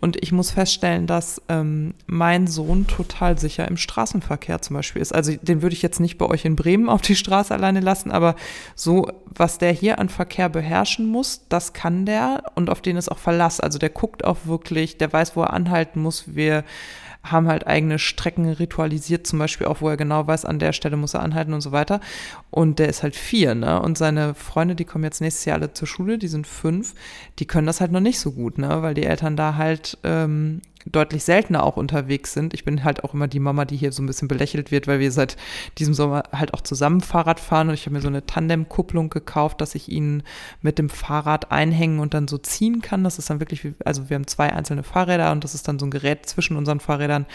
Und 0.02 0.22
ich 0.22 0.32
muss 0.32 0.50
feststellen, 0.50 1.06
dass 1.06 1.42
ähm, 1.48 1.94
mein 2.08 2.48
Sohn 2.48 2.88
total 2.88 3.38
sicher 3.38 3.68
im 3.68 3.78
Straßenverkehr 3.78 4.60
zum 4.62 4.76
Beispiel 4.76 5.02
ist. 5.02 5.14
Also 5.14 5.34
den 5.40 5.62
würde 5.62 5.76
ich 5.76 5.84
jetzt 5.84 6.00
nicht 6.00 6.18
bei 6.18 6.26
euch 6.26 6.44
in 6.44 6.56
Bremen 6.56 6.90
auf 6.90 7.02
die 7.02 7.16
Straße 7.16 7.54
alleine 7.54 7.82
lassen, 7.82 8.12
aber 8.12 8.36
so, 8.76 9.08
was 9.28 9.60
der 9.60 9.72
hier 9.72 10.00
an 10.00 10.10
Verkehr 10.10 10.50
beherrschen 10.50 11.06
muss, 11.06 11.42
das 11.50 11.74
kann 11.74 12.08
der 12.08 12.44
und 12.56 12.72
auf 12.72 12.82
den 12.82 12.98
ist 12.98 13.12
auch 13.12 13.20
Verlass. 13.20 13.60
Also 13.60 13.78
der 13.78 13.90
guckt 13.90 14.26
auch 14.26 14.38
wirklich, 14.46 14.98
der 14.98 15.14
weiß, 15.14 15.36
wo 15.36 15.44
er 15.44 15.54
anhalten 15.54 16.02
muss. 16.02 16.36
Wir 16.36 16.64
haben 17.24 17.48
halt 17.48 17.68
eigene 17.68 18.00
Strecken 18.00 18.50
ritualisiert, 18.50 19.28
zum 19.28 19.40
Beispiel 19.40 19.68
auch, 19.68 19.82
wo 19.82 19.90
er 19.90 19.98
genau 19.98 20.26
weiß, 20.26 20.46
an 20.46 20.60
der 20.60 20.74
Stelle 20.74 20.98
muss 20.98 21.14
er 21.14 21.22
anhalten 21.22 21.54
und 21.54 21.62
so 21.62 21.72
weiter. 21.72 22.00
Und 22.50 22.80
der 22.80 22.90
ist 22.90 23.04
halt 23.04 23.16
vier, 23.16 23.54
ne? 23.54 23.82
Und 23.82 23.98
seine 23.98 24.34
Freunde, 24.34 24.76
die 24.76 24.86
kommen 24.86 25.04
jetzt 25.04 25.22
nächstes 25.22 25.46
Jahr 25.46 25.58
alle 25.58 25.74
zur 25.74 25.88
Schule, 25.88 26.18
die 26.18 26.28
sind 26.28 26.48
fünf, 26.48 26.96
die 27.40 27.46
können 27.46 27.68
das 27.68 27.80
halt 27.80 27.92
noch 27.92 28.00
nicht 28.00 28.20
so 28.20 28.32
gut, 28.32 28.58
ne? 28.58 28.82
Weil 28.82 28.96
die 28.96 29.06
Eltern 29.06 29.36
da 29.36 29.56
halt 29.56 29.98
ähm, 30.04 30.62
deutlich 30.86 31.24
seltener 31.24 31.64
auch 31.64 31.78
unterwegs 31.78 32.34
sind. 32.34 32.54
Ich 32.54 32.66
bin 32.66 32.84
halt 32.84 33.04
auch 33.04 33.14
immer 33.14 33.28
die 33.28 33.40
Mama, 33.40 33.66
die 33.66 33.78
hier 33.78 33.92
so 33.92 34.02
ein 34.02 34.08
bisschen 34.08 34.28
belächelt 34.28 34.72
wird, 34.72 34.88
weil 34.88 35.00
wir 35.00 35.12
seit 35.12 35.38
diesem 35.78 35.94
Sommer 35.94 36.24
halt 36.32 36.54
auch 36.54 36.62
zusammen 36.62 37.02
Fahrrad 37.02 37.40
fahren 37.40 37.70
und 37.70 37.74
ich 37.74 37.86
habe 37.86 37.96
mir 37.96 38.02
so 38.02 38.08
eine 38.08 38.26
Tandem-Kupplung 38.26 39.10
gekauft, 39.10 39.62
dass 39.62 39.76
ich 39.76 39.90
ihn 39.90 40.24
mit 40.62 40.80
dem 40.80 40.90
Fahrrad 40.90 41.52
einhängen 41.52 42.00
und 42.00 42.14
dann 42.14 42.28
so 42.28 42.38
ziehen 42.38 42.82
kann. 42.82 43.04
Das 43.04 43.20
ist 43.20 43.30
dann 43.30 43.40
wirklich, 43.40 43.64
wie, 43.64 43.74
also 43.86 44.10
wir 44.10 44.16
haben 44.16 44.28
zwei 44.28 44.52
einzelne 44.54 44.84
Fahrräder 44.84 45.32
und 45.32 45.44
das 45.44 45.56
ist 45.56 45.68
dann 45.68 45.80
so 45.80 45.86
ein 45.86 45.92
Gerät 45.92 46.26
zwischen 46.26 46.58
unseren 46.58 46.80
Fahrrädern, 46.80 47.26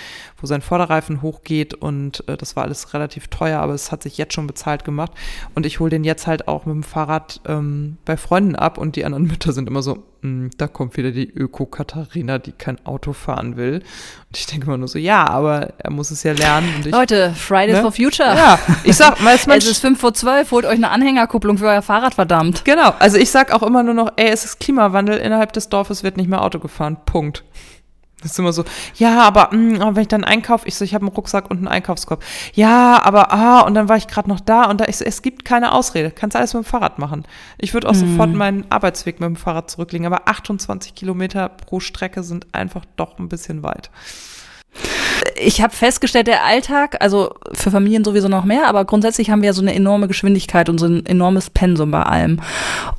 wo 0.41 0.47
sein 0.47 0.63
Vorderreifen 0.63 1.23
hochgeht 1.23 1.75
und 1.75 2.27
äh, 2.29 2.37
das 2.37 2.57
war 2.57 2.65
alles 2.65 2.95
relativ 2.95 3.29
teuer, 3.29 3.61
aber 3.61 3.75
es 3.75 3.93
hat 3.93 4.03
sich 4.03 4.19
jetzt 4.19 4.35
schon 4.35 4.47
bezahlt 4.47 4.85
gemacht 4.85 5.13
und 5.55 5.67
ich 5.67 5.81
hole 5.81 5.91
den 5.91 6.05
jetzt 6.05 6.27
halt 6.27 6.49
auch 6.49 6.67
mit 6.67 6.75
dem 6.75 6.83
Fahrrad 6.83 7.41
ähm, 7.47 7.99
bei 8.05 8.17
Freunden 8.17 8.57
ab 8.57 8.79
und 8.79 8.97
die 8.97 9.05
anderen 9.05 9.25
Mütter 9.27 9.53
sind 9.53 9.69
immer 9.69 9.83
so, 9.83 10.05
hm, 10.23 10.51
da 10.57 10.69
kommt 10.69 10.97
wieder 10.97 11.13
die 11.13 11.31
Öko-Katharina, 11.31 12.39
die 12.39 12.53
kein 12.53 12.85
Auto 12.87 13.13
fahren 13.13 13.36
will. 13.57 13.77
Und 13.77 14.37
ich 14.37 14.47
denke 14.47 14.67
immer 14.67 14.77
nur 14.77 14.89
so, 14.89 14.99
ja, 14.99 15.27
aber 15.27 15.75
er 15.79 15.91
muss 15.91 16.11
es 16.11 16.23
ja 16.23 16.33
lernen. 16.33 16.69
Ich, 16.85 16.91
Leute, 16.91 17.33
Fridays 17.37 17.77
ne? 17.77 17.83
for 17.83 17.93
Future. 17.93 18.35
Ja, 18.35 18.59
ich 18.85 18.97
sag, 18.97 19.17
es 19.49 19.67
ist 19.67 19.81
5 19.81 19.99
vor 19.99 20.15
12, 20.15 20.51
holt 20.51 20.65
euch 20.65 20.75
eine 20.75 20.91
Anhängerkupplung 20.91 21.59
für 21.59 21.67
euer 21.67 21.83
Fahrrad, 21.83 22.15
verdammt. 22.15 22.65
Genau, 22.65 22.93
also 22.99 23.19
ich 23.19 23.31
sag 23.31 23.53
auch 23.53 23.63
immer 23.63 23.83
nur 23.83 23.95
noch, 23.95 24.13
ey, 24.17 24.29
es 24.29 24.45
ist 24.45 24.61
Klimawandel, 24.61 25.19
innerhalb 25.19 25.53
des 25.53 25.69
Dorfes 25.69 26.03
wird 26.03 26.17
nicht 26.17 26.29
mehr 26.29 26.43
Auto 26.43 26.59
gefahren, 26.59 26.97
Punkt. 27.07 27.45
Ist 28.27 28.39
immer 28.39 28.53
so, 28.53 28.65
ja, 28.97 29.23
aber, 29.23 29.51
mh, 29.53 29.91
mm, 29.91 29.97
wenn 29.97 30.03
ich 30.03 30.09
dann 30.09 30.25
einkaufe, 30.25 30.67
ich 30.69 30.75
so, 30.75 30.85
ich 30.85 30.95
habe 30.95 31.07
einen 31.07 31.15
Rucksack 31.15 31.51
und 31.51 31.59
einen 31.59 31.69
Einkaufskorb. 31.69 32.23
Ja, 32.55 33.01
aber, 33.03 33.33
ah, 33.33 33.61
und 33.61 33.75
dann 33.75 33.89
war 33.89 33.97
ich 33.97 34.07
gerade 34.07 34.29
noch 34.29 34.41
da 34.41 34.65
und 34.65 34.81
da, 34.81 34.87
ich 34.87 34.97
so, 34.97 35.05
es 35.05 35.23
gibt 35.23 35.45
keine 35.45 35.73
Ausrede. 35.73 36.11
Kannst 36.11 36.37
alles 36.37 36.55
mit 36.55 36.65
dem 36.65 36.67
Fahrrad 36.67 36.99
machen. 36.99 37.25
Ich 37.59 37.75
würde 37.75 37.89
auch 37.89 37.95
mhm. 37.95 38.11
sofort 38.11 38.33
meinen 38.35 38.67
Arbeitsweg 38.71 39.21
mit 39.21 39.27
dem 39.29 39.37
Fahrrad 39.37 39.71
zurücklegen, 39.71 40.07
aber 40.07 40.29
28 40.29 40.95
Kilometer 40.95 41.49
pro 41.49 41.81
Strecke 41.81 42.23
sind 42.23 42.47
einfach 42.53 42.85
doch 42.97 43.19
ein 43.19 43.29
bisschen 43.29 43.63
weit. 43.63 43.91
Ich 45.39 45.61
habe 45.61 45.75
festgestellt, 45.75 46.27
der 46.27 46.45
Alltag, 46.45 46.97
also 47.01 47.35
für 47.53 47.71
Familien 47.71 48.05
sowieso 48.05 48.29
noch 48.29 48.45
mehr, 48.45 48.69
aber 48.69 48.85
grundsätzlich 48.85 49.31
haben 49.31 49.43
wir 49.43 49.49
ja 49.49 49.53
so 49.53 49.63
eine 49.63 49.75
enorme 49.75 50.09
Geschwindigkeit 50.09 50.69
und 50.69 50.79
so 50.79 50.87
ein 50.87 51.05
enormes 51.07 51.51
Pensum 51.51 51.91
bei 51.91 52.03
allem. 52.03 52.41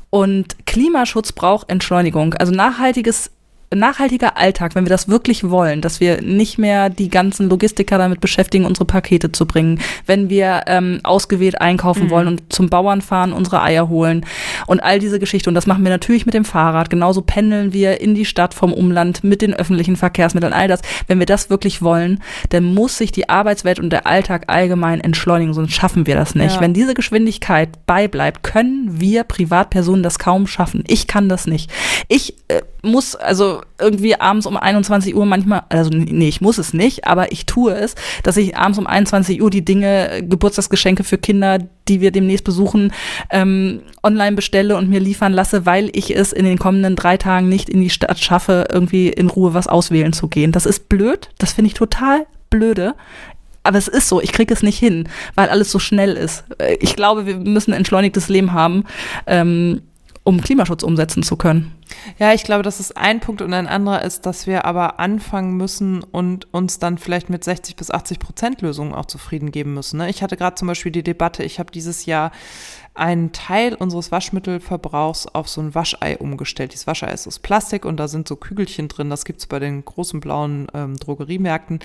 Und 0.10 0.66
Klimaschutz 0.66 1.32
braucht 1.32 1.70
Entschleunigung. 1.70 2.34
Also 2.36 2.54
nachhaltiges 2.54 3.32
nachhaltiger 3.74 4.38
Alltag, 4.38 4.76
wenn 4.76 4.86
wir 4.86 4.90
das 4.90 5.10
wirklich 5.10 5.50
wollen, 5.50 5.82
dass 5.82 6.00
wir 6.00 6.22
nicht 6.22 6.58
mehr 6.58 6.90
die 6.90 7.10
ganzen 7.10 7.50
Logistiker 7.50 7.98
damit 7.98 8.22
beschäftigen, 8.22 8.66
unsere 8.66 8.86
Pakete 8.86 9.32
zu 9.32 9.46
bringen, 9.46 9.80
wenn 10.06 10.30
wir 10.30 10.64
ähm, 10.68 11.02
ausgewählt 11.04 11.60
einkaufen 11.60 12.06
mhm. 12.06 12.10
wollen 12.10 12.28
und 12.28 12.54
zum 12.54 12.70
Bauern 12.70 13.02
fahren, 13.02 13.34
unsere 13.34 13.62
Eier 13.62 13.90
holen 13.90 14.26
und 14.68 14.82
all 14.82 15.00
diese 15.00 15.20
Geschichte. 15.20 15.50
Und 15.50 15.56
das 15.56 15.68
machen 15.68 15.84
wir 15.84 15.90
natürlich 15.90 16.26
mit 16.26 16.34
dem 16.34 16.46
Fahrrad. 16.46 16.90
Genauso 16.90 17.22
pendeln 17.22 17.74
wir 17.74 18.00
in 18.00 18.16
die 18.16 18.26
Stadt 18.26 18.54
vom 18.54 18.72
Umland 18.72 19.24
mit 19.24 19.42
den 19.42 19.54
öffentlichen 19.54 19.98
Verkehrsmitteln, 19.98 20.54
all 20.54 20.68
das. 20.68 20.82
Wenn 21.08 21.20
wir 21.20 21.26
das 21.26 21.50
wirklich 21.50 21.82
wollen, 21.82 22.24
dann 22.50 22.64
muss 22.64 22.98
sich 22.98 23.12
die 23.12 23.28
Arbeitswelt 23.30 23.80
und 23.80 23.90
der 23.90 24.08
Alltag 24.08 24.46
allgemein 24.48 25.02
entschleunigen, 25.02 25.54
sonst 25.54 25.74
schaffen 25.74 26.08
wir 26.08 26.16
das 26.16 26.36
nicht. 26.36 26.56
Ja. 26.56 26.62
Wenn 26.62 26.74
diese 26.74 26.94
Geschwindigkeit 26.94 27.86
beibleibt, 27.86 28.44
können 28.44 29.00
wir 29.02 29.26
Privatpersonen 29.26 30.04
das 30.04 30.20
kaum 30.20 30.48
schaffen. 30.48 30.84
Ich 30.88 31.08
kann 31.08 31.28
das 31.28 31.48
nicht. 31.48 31.70
Ich 32.08 32.36
äh, 32.48 32.62
muss 32.88 33.16
also 33.16 33.62
irgendwie 33.80 34.20
abends 34.20 34.46
um 34.46 34.58
21 34.58 35.16
Uhr 35.16 35.26
manchmal, 35.26 35.64
also 35.70 35.90
nee, 35.92 36.28
ich 36.28 36.42
muss 36.42 36.58
es 36.58 36.74
nicht, 36.74 37.06
aber 37.06 37.32
ich 37.32 37.46
tue 37.46 37.74
es, 37.74 37.96
dass 38.24 38.38
ich 38.38 38.58
abends 38.58 38.80
um 38.80 38.88
21 38.88 39.42
Uhr 39.42 39.50
die 39.50 39.64
Dinge, 39.64 40.24
Geburtstagsgeschenke 40.28 41.04
für 41.04 41.18
Kinder, 41.18 41.60
die 41.88 42.02
wir 42.02 42.12
demnächst 42.12 42.44
besuchen, 42.44 42.92
ähm, 43.30 43.82
online 44.04 44.36
bestelle 44.36 44.76
und 44.76 44.90
mir 44.90 45.00
liefern 45.00 45.34
lasse, 45.34 45.66
weil 45.66 45.90
ich 45.94 46.16
es 46.16 46.34
in 46.34 46.46
den 46.46 46.58
kommenden 46.58 46.96
drei 46.96 47.18
Tagen 47.18 47.50
nicht 47.50 47.70
in 47.70 47.82
die 47.82 47.90
Stadt 47.90 48.20
schaffe, 48.20 48.68
irgendwie 48.72 49.10
in 49.10 49.30
Ruhe 49.30 49.54
was 49.54 49.68
auswählen 49.68 50.14
zu 50.14 50.28
gehen. 50.28 50.52
Das 50.52 50.66
ist 50.66 50.90
blöd, 50.90 51.30
das 51.38 51.54
finde 51.54 51.68
ich 51.68 51.74
total 51.74 52.26
blöde 52.50 52.96
aber 53.68 53.78
es 53.78 53.90
ist 53.90 54.08
so, 54.08 54.22
ich 54.22 54.32
kriege 54.32 54.54
es 54.54 54.64
nicht 54.64 54.80
hin, 54.80 55.10
weil 55.36 55.50
alles 55.50 55.72
so 55.72 55.78
schnell 55.78 56.14
ist. 56.16 56.46
Äh, 56.58 56.78
ich 56.80 56.96
glaube, 56.96 57.26
wir 57.26 57.36
müssen 57.36 57.74
ein 57.74 57.78
entschleunigtes 57.78 58.30
Leben 58.30 58.54
haben. 58.54 58.86
Ähm, 59.28 59.82
um 60.28 60.42
Klimaschutz 60.42 60.84
umsetzen 60.84 61.24
zu 61.24 61.38
können. 61.38 61.74
Ja, 62.20 62.34
ich 62.34 62.44
glaube, 62.44 62.62
das 62.62 62.82
ist 62.82 62.98
ein 62.98 63.22
Punkt 63.22 63.42
und 63.42 63.54
ein 63.54 63.66
anderer 63.66 64.02
ist, 64.02 64.26
dass 64.26 64.46
wir 64.46 64.66
aber 64.66 65.00
anfangen 65.00 65.56
müssen 65.56 66.04
und 66.04 66.54
uns 66.54 66.80
dann 66.80 66.98
vielleicht 66.98 67.30
mit 67.30 67.46
60 67.46 67.78
bis 67.78 67.92
80 67.92 68.20
Prozent 68.20 68.62
Lösungen 68.62 68.94
auch 68.94 69.06
zufrieden 69.06 69.52
geben 69.52 69.74
müssen. 69.74 70.00
Ne? 70.00 70.10
Ich 70.10 70.22
hatte 70.22 70.36
gerade 70.36 70.56
zum 70.56 70.68
Beispiel 70.68 70.92
die 70.92 71.02
Debatte, 71.02 71.44
ich 71.44 71.60
habe 71.60 71.72
dieses 71.72 72.06
Jahr 72.06 72.32
einen 72.98 73.32
Teil 73.32 73.74
unseres 73.74 74.12
Waschmittelverbrauchs 74.12 75.28
auf 75.28 75.48
so 75.48 75.62
ein 75.62 75.76
Waschei 75.76 76.18
umgestellt. 76.18 76.74
Dieses 76.74 76.88
Waschei 76.88 77.12
ist 77.12 77.28
aus 77.28 77.40
Plastik 77.40 77.86
und 77.86 77.98
da 77.98 78.08
sind 78.08 78.28
so 78.28 78.36
Kügelchen 78.36 78.88
drin. 78.88 79.10
Das 79.10 79.26
gibt's 79.26 79.46
bei 79.48 79.60
den 79.60 79.84
großen 79.86 80.20
blauen 80.20 80.68
ähm, 80.74 80.98
Drogeriemärkten. 80.98 81.80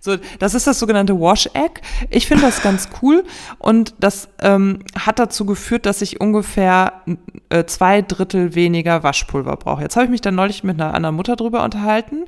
So, 0.00 0.16
das 0.38 0.54
ist 0.54 0.66
das 0.66 0.78
sogenannte 0.78 1.18
Wash 1.18 1.48
Egg. 1.54 1.80
Ich 2.10 2.26
finde 2.26 2.44
das 2.44 2.62
ganz 2.62 2.88
cool 3.02 3.24
und 3.58 3.94
das 3.98 4.28
ähm, 4.40 4.80
hat 4.98 5.18
dazu 5.18 5.46
geführt, 5.46 5.86
dass 5.86 6.02
ich 6.02 6.20
ungefähr 6.20 7.02
äh, 7.48 7.64
zwei 7.64 8.02
Drittel 8.02 8.54
weniger 8.54 9.02
Waschpulver 9.02 9.56
brauche. 9.56 9.82
Jetzt 9.82 9.96
habe 9.96 10.04
ich 10.04 10.10
mich 10.10 10.20
dann 10.20 10.34
neulich 10.34 10.64
mit 10.64 10.80
einer 10.80 10.94
anderen 10.94 11.16
Mutter 11.16 11.36
drüber 11.36 11.64
unterhalten, 11.64 12.24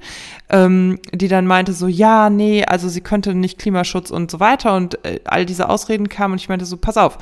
ähm, 0.48 0.98
die 1.12 1.28
dann 1.28 1.46
meinte 1.46 1.72
so, 1.72 1.86
ja, 1.86 2.30
nee, 2.30 2.64
also 2.64 2.88
sie 2.88 3.00
könnte 3.00 3.34
nicht 3.34 3.58
Klimaschutz 3.58 4.10
und 4.10 4.30
so 4.30 4.40
weiter 4.40 4.74
und 4.76 5.04
äh, 5.04 5.20
all 5.24 5.46
diese 5.46 5.68
Ausreden 5.68 6.08
kamen 6.08 6.32
und 6.32 6.40
ich 6.40 6.48
meinte 6.48 6.64
so, 6.64 6.76
pass 6.76 6.96
auf, 6.96 7.18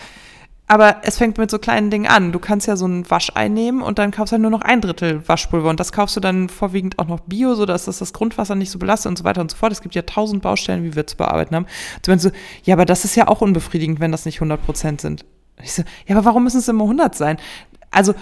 aber 0.71 0.99
es 1.03 1.19
fängt 1.19 1.37
mit 1.37 1.51
so 1.51 1.59
kleinen 1.59 1.91
Dingen 1.91 2.07
an. 2.07 2.31
Du 2.31 2.39
kannst 2.39 2.69
ja 2.69 2.77
so 2.77 2.87
ein 2.87 3.11
Waschei 3.11 3.49
nehmen 3.49 3.83
und 3.83 3.99
dann 3.99 4.13
kaufst 4.13 4.31
du 4.31 4.35
halt 4.35 4.43
nur 4.43 4.53
noch 4.53 4.61
ein 4.61 4.81
Drittel 4.81 5.29
Waschpulver 5.29 5.69
und 5.69 5.81
das 5.81 5.91
kaufst 5.91 6.15
du 6.15 6.21
dann 6.21 6.49
vorwiegend 6.49 6.97
auch 7.01 7.09
noch 7.09 7.19
Bio, 7.27 7.57
so 7.57 7.67
dass 7.67 7.87
das 7.87 7.99
das 7.99 8.13
Grundwasser 8.13 8.55
nicht 8.55 8.71
so 8.71 8.79
belastet 8.79 9.11
und 9.11 9.19
so 9.19 9.25
weiter 9.25 9.41
und 9.41 9.51
so 9.51 9.57
fort. 9.57 9.73
Es 9.73 9.83
gibt 9.83 9.97
ja 9.97 10.03
tausend 10.03 10.43
Baustellen, 10.43 10.85
wie 10.85 10.95
wir 10.95 11.09
zu 11.09 11.17
bearbeiten 11.17 11.57
haben. 11.57 11.67
Meinst 12.07 12.23
so, 12.23 12.31
ja, 12.63 12.77
aber 12.77 12.85
das 12.85 13.05
ist 13.05 13.17
ja 13.17 13.27
auch 13.27 13.41
unbefriedigend, 13.41 13.99
wenn 13.99 14.13
das 14.13 14.27
nicht 14.27 14.37
100 14.37 14.65
Prozent 14.65 15.01
sind. 15.01 15.25
Ich 15.61 15.73
so, 15.73 15.83
ja, 16.07 16.15
aber 16.15 16.25
warum 16.25 16.45
müssen 16.45 16.59
es 16.59 16.69
immer 16.69 16.85
100 16.85 17.17
sein? 17.17 17.39
Also 17.91 18.15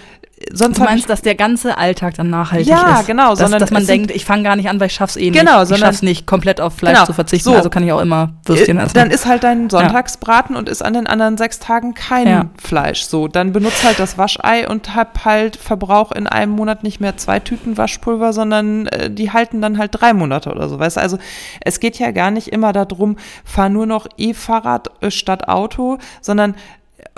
sonst 0.51 0.77
du 0.77 0.83
meinst, 0.83 1.09
dass 1.09 1.21
der 1.21 1.35
ganze 1.35 1.77
Alltag 1.77 2.13
dann 2.15 2.29
nachhaltig 2.29 2.67
ja, 2.67 2.75
ist. 2.75 2.87
Ja, 2.87 3.01
genau. 3.01 3.29
Dass, 3.31 3.39
sondern 3.39 3.59
dass 3.59 3.71
man 3.71 3.85
denkt, 3.85 4.11
ich 4.11 4.25
fange 4.25 4.43
gar 4.43 4.55
nicht 4.55 4.69
an, 4.69 4.79
weil 4.79 4.87
ich 4.87 4.93
schaff's 4.93 5.17
eh 5.17 5.29
nicht. 5.29 5.39
Genau, 5.39 5.63
ich 5.63 5.77
schaff's 5.77 6.01
nicht, 6.01 6.25
komplett 6.25 6.61
auf 6.61 6.75
Fleisch 6.75 6.93
genau, 6.93 7.05
zu 7.05 7.13
verzichten. 7.13 7.49
So. 7.49 7.55
Also 7.55 7.69
kann 7.69 7.83
ich 7.83 7.91
auch 7.91 7.99
immer 7.99 8.33
Würstchen 8.45 8.77
essen. 8.77 8.93
Dann 8.93 9.11
ist 9.11 9.25
halt 9.25 9.43
dein 9.43 9.69
Sonntagsbraten 9.69 10.55
ja. 10.55 10.59
und 10.59 10.69
ist 10.69 10.81
an 10.81 10.93
den 10.93 11.07
anderen 11.07 11.37
sechs 11.37 11.59
Tagen 11.59 11.93
kein 11.93 12.27
ja. 12.27 12.45
Fleisch. 12.61 13.03
So, 13.03 13.27
dann 13.27 13.51
benutzt 13.51 13.83
halt 13.83 13.99
das 13.99 14.17
Waschei 14.17 14.67
und 14.67 14.95
hab 14.95 15.25
halt 15.25 15.57
Verbrauch 15.57 16.11
in 16.11 16.27
einem 16.27 16.53
Monat 16.53 16.83
nicht 16.83 16.99
mehr 16.99 17.17
zwei 17.17 17.39
Tüten 17.39 17.77
Waschpulver, 17.77 18.33
sondern 18.33 18.87
äh, 18.87 19.11
die 19.11 19.31
halten 19.31 19.61
dann 19.61 19.77
halt 19.77 19.91
drei 19.93 20.13
Monate 20.13 20.51
oder 20.51 20.69
so. 20.69 20.79
Weißt 20.79 20.97
du, 20.97 21.01
also 21.01 21.17
es 21.61 21.79
geht 21.79 21.99
ja 21.99 22.11
gar 22.11 22.31
nicht 22.31 22.47
immer 22.47 22.71
darum, 22.73 23.17
fahr 23.43 23.69
nur 23.69 23.85
noch 23.85 24.07
E-Fahrrad 24.17 24.89
äh, 25.01 25.11
statt 25.11 25.47
Auto, 25.47 25.97
sondern 26.21 26.55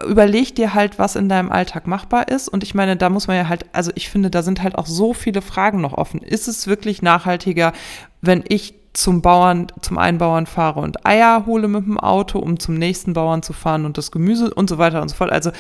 überleg 0.08 0.56
dir 0.56 0.74
halt, 0.74 1.00
was 1.00 1.16
in 1.16 1.30
deinem 1.30 1.52
Alltag 1.52 1.88
machbar 1.88 2.28
ist. 2.28 2.48
Und 2.48 2.64
ich 2.64 2.74
meine, 2.76 2.98
da 2.98 3.10
muss 3.10 3.28
man 3.28 3.38
ja 3.38 3.48
halt, 3.48 3.66
also 3.74 3.92
ich 3.96 4.10
finde, 4.10 4.30
da 4.30 4.42
sind 4.42 4.64
halt 4.64 4.76
auch 4.76 4.88
so 4.88 5.14
viele 5.14 5.42
Fragen 5.42 5.82
noch 5.82 5.94
offen. 5.94 6.22
Ist 6.22 6.48
es 6.48 6.68
wirklich 6.68 7.02
nachhaltiger, 7.02 7.74
wenn 8.22 8.44
ich 8.48 8.76
zum 8.94 9.22
Bauern, 9.22 9.68
zum 9.82 9.98
einen 9.98 10.18
Bauern 10.18 10.46
fahre 10.46 10.82
und 10.82 11.06
Eier 11.06 11.46
hole 11.46 11.68
mit 11.68 11.86
dem 11.86 11.98
Auto, 11.98 12.40
um 12.40 12.60
zum 12.60 12.76
nächsten 12.76 13.14
Bauern 13.14 13.42
zu 13.42 13.54
fahren 13.54 13.86
und 13.86 13.98
das 13.98 14.12
Gemüse 14.12 14.54
und 14.54 14.70
so 14.70 14.78
weiter 14.78 15.02
und 15.02 15.10
so 15.10 15.16
fort. 15.16 15.32
Also 15.32 15.52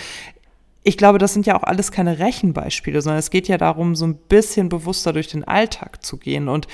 ich 0.83 0.97
glaube, 0.97 1.17
das 1.17 1.33
sind 1.33 1.45
ja 1.45 1.55
auch 1.55 1.63
alles 1.63 1.91
keine 1.91 2.19
Rechenbeispiele, 2.19 3.01
sondern 3.01 3.19
es 3.19 3.29
geht 3.29 3.47
ja 3.47 3.57
darum, 3.57 3.95
so 3.95 4.05
ein 4.05 4.15
bisschen 4.15 4.67
bewusster 4.67 5.13
durch 5.13 5.27
den 5.27 5.43
Alltag 5.43 6.03
zu 6.03 6.17
gehen. 6.17 6.49
Und 6.49 6.67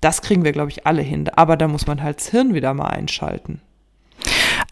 das 0.00 0.20
kriegen 0.20 0.44
wir, 0.44 0.52
glaube 0.52 0.70
ich, 0.70 0.86
alle 0.86 1.02
hin. 1.02 1.28
Aber 1.28 1.56
da 1.56 1.68
muss 1.68 1.86
man 1.86 2.02
halt 2.02 2.18
das 2.18 2.28
Hirn 2.28 2.54
wieder 2.54 2.74
mal 2.74 2.88
einschalten. 2.88 3.60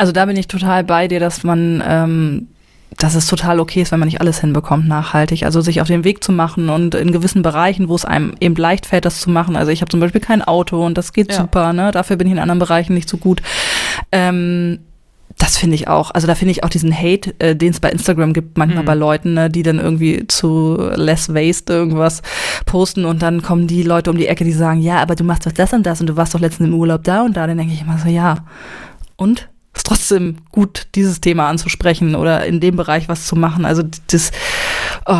Also 0.00 0.12
da 0.12 0.24
bin 0.24 0.34
ich 0.34 0.48
total 0.48 0.82
bei 0.82 1.08
dir, 1.08 1.20
dass 1.20 1.44
man, 1.44 1.82
ähm, 1.86 2.48
dass 2.96 3.14
es 3.14 3.26
total 3.26 3.60
okay 3.60 3.82
ist, 3.82 3.92
wenn 3.92 3.98
man 4.00 4.08
nicht 4.08 4.22
alles 4.22 4.40
hinbekommt 4.40 4.88
nachhaltig. 4.88 5.44
Also 5.44 5.60
sich 5.60 5.82
auf 5.82 5.88
den 5.88 6.04
Weg 6.04 6.24
zu 6.24 6.32
machen 6.32 6.70
und 6.70 6.94
in 6.94 7.12
gewissen 7.12 7.42
Bereichen, 7.42 7.90
wo 7.90 7.96
es 7.96 8.06
einem 8.06 8.32
eben 8.40 8.54
leicht 8.54 8.86
fällt, 8.86 9.04
das 9.04 9.20
zu 9.20 9.28
machen. 9.28 9.56
Also 9.56 9.70
ich 9.70 9.82
habe 9.82 9.90
zum 9.90 10.00
Beispiel 10.00 10.22
kein 10.22 10.40
Auto 10.40 10.82
und 10.82 10.96
das 10.96 11.12
geht 11.12 11.30
ja. 11.30 11.38
super, 11.38 11.74
ne? 11.74 11.90
Dafür 11.90 12.16
bin 12.16 12.28
ich 12.28 12.32
in 12.32 12.38
anderen 12.38 12.60
Bereichen 12.60 12.94
nicht 12.94 13.10
so 13.10 13.18
gut. 13.18 13.42
Ähm, 14.10 14.78
das 15.36 15.58
finde 15.58 15.74
ich 15.74 15.86
auch. 15.86 16.12
Also 16.12 16.26
da 16.26 16.34
finde 16.34 16.52
ich 16.52 16.64
auch 16.64 16.70
diesen 16.70 16.96
Hate, 16.96 17.34
äh, 17.38 17.54
den 17.54 17.72
es 17.72 17.80
bei 17.80 17.90
Instagram 17.90 18.32
gibt, 18.32 18.56
manchmal 18.56 18.84
mhm. 18.84 18.86
bei 18.86 18.94
Leuten, 18.94 19.34
ne, 19.34 19.50
die 19.50 19.62
dann 19.62 19.78
irgendwie 19.78 20.26
zu 20.28 20.78
Less 20.94 21.34
Waste 21.34 21.74
irgendwas 21.74 22.22
posten 22.64 23.04
und 23.04 23.20
dann 23.20 23.42
kommen 23.42 23.66
die 23.66 23.82
Leute 23.82 24.10
um 24.10 24.16
die 24.16 24.28
Ecke, 24.28 24.44
die 24.44 24.52
sagen, 24.52 24.80
ja, 24.80 24.96
aber 25.02 25.14
du 25.14 25.24
machst 25.24 25.44
doch 25.44 25.52
das 25.52 25.74
und 25.74 25.84
das 25.84 26.00
und 26.00 26.06
du 26.06 26.16
warst 26.16 26.34
doch 26.34 26.40
letztens 26.40 26.70
im 26.70 26.74
Urlaub 26.74 27.04
da 27.04 27.22
und 27.22 27.36
da. 27.36 27.46
Dann 27.46 27.58
denke 27.58 27.74
ich 27.74 27.82
immer 27.82 27.98
so, 27.98 28.08
ja. 28.08 28.38
Und? 29.16 29.50
Ist 29.74 29.86
trotzdem 29.86 30.38
gut, 30.50 30.88
dieses 30.94 31.20
Thema 31.20 31.48
anzusprechen 31.48 32.14
oder 32.14 32.44
in 32.44 32.60
dem 32.60 32.76
Bereich 32.76 33.08
was 33.08 33.26
zu 33.26 33.36
machen. 33.36 33.64
Also 33.64 33.82
das, 34.08 34.32
oh, 35.06 35.16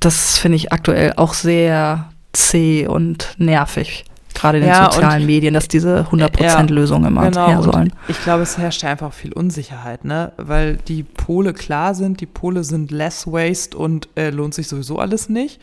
das 0.00 0.38
finde 0.38 0.56
ich 0.56 0.72
aktuell 0.72 1.12
auch 1.16 1.34
sehr 1.34 2.10
zäh 2.32 2.86
und 2.86 3.34
nervig. 3.38 4.04
Gerade 4.34 4.58
in 4.58 4.64
den 4.64 4.70
ja, 4.70 4.92
sozialen 4.92 5.24
Medien, 5.24 5.54
dass 5.54 5.66
diese 5.66 6.06
100%-Lösungen 6.10 7.04
ja, 7.04 7.08
immer 7.08 7.30
genau, 7.30 7.48
her 7.48 7.62
sollen. 7.62 7.92
Ich 8.08 8.22
glaube, 8.22 8.42
es 8.42 8.58
herrscht 8.58 8.84
einfach 8.84 9.14
viel 9.14 9.32
Unsicherheit, 9.32 10.04
ne? 10.04 10.32
Weil 10.36 10.76
die 10.76 11.04
Pole 11.04 11.54
klar 11.54 11.94
sind, 11.94 12.20
die 12.20 12.26
Pole 12.26 12.62
sind 12.62 12.90
less 12.90 13.26
waste 13.26 13.78
und 13.78 14.10
äh, 14.14 14.28
lohnt 14.28 14.52
sich 14.52 14.68
sowieso 14.68 14.98
alles 14.98 15.30
nicht. 15.30 15.58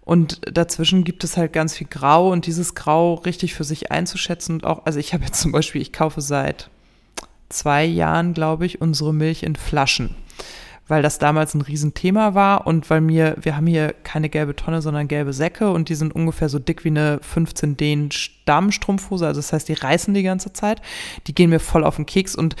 Und 0.00 0.40
dazwischen 0.52 1.04
gibt 1.04 1.22
es 1.22 1.36
halt 1.36 1.52
ganz 1.52 1.76
viel 1.76 1.86
Grau 1.88 2.32
und 2.32 2.46
dieses 2.46 2.74
Grau 2.74 3.14
richtig 3.14 3.54
für 3.54 3.64
sich 3.64 3.92
einzuschätzen 3.92 4.56
und 4.56 4.64
auch, 4.64 4.86
also 4.86 4.98
ich 4.98 5.14
habe 5.14 5.24
jetzt 5.24 5.40
zum 5.40 5.52
Beispiel, 5.52 5.80
ich 5.80 5.92
kaufe 5.92 6.20
seit 6.20 6.68
zwei 7.48 7.84
Jahren, 7.84 8.34
glaube 8.34 8.66
ich, 8.66 8.80
unsere 8.80 9.14
Milch 9.14 9.42
in 9.42 9.56
Flaschen. 9.56 10.14
Weil 10.88 11.02
das 11.02 11.18
damals 11.18 11.54
ein 11.54 11.62
Riesenthema 11.62 12.34
war 12.34 12.66
und 12.66 12.88
weil 12.90 13.00
mir, 13.00 13.36
wir 13.40 13.56
haben 13.56 13.66
hier 13.66 13.92
keine 14.04 14.28
gelbe 14.28 14.54
Tonne, 14.54 14.80
sondern 14.82 15.08
gelbe 15.08 15.32
Säcke 15.32 15.72
und 15.72 15.88
die 15.88 15.96
sind 15.96 16.14
ungefähr 16.14 16.48
so 16.48 16.60
dick 16.60 16.84
wie 16.84 16.90
eine 16.90 17.18
15 17.22 17.76
D 17.76 18.08
Damenstrumpfhose, 18.44 19.26
also 19.26 19.40
das 19.40 19.52
heißt, 19.52 19.68
die 19.68 19.72
reißen 19.72 20.14
die 20.14 20.22
ganze 20.22 20.52
Zeit. 20.52 20.80
Die 21.26 21.34
gehen 21.34 21.50
mir 21.50 21.58
voll 21.58 21.82
auf 21.82 21.96
den 21.96 22.06
Keks 22.06 22.36
und 22.36 22.54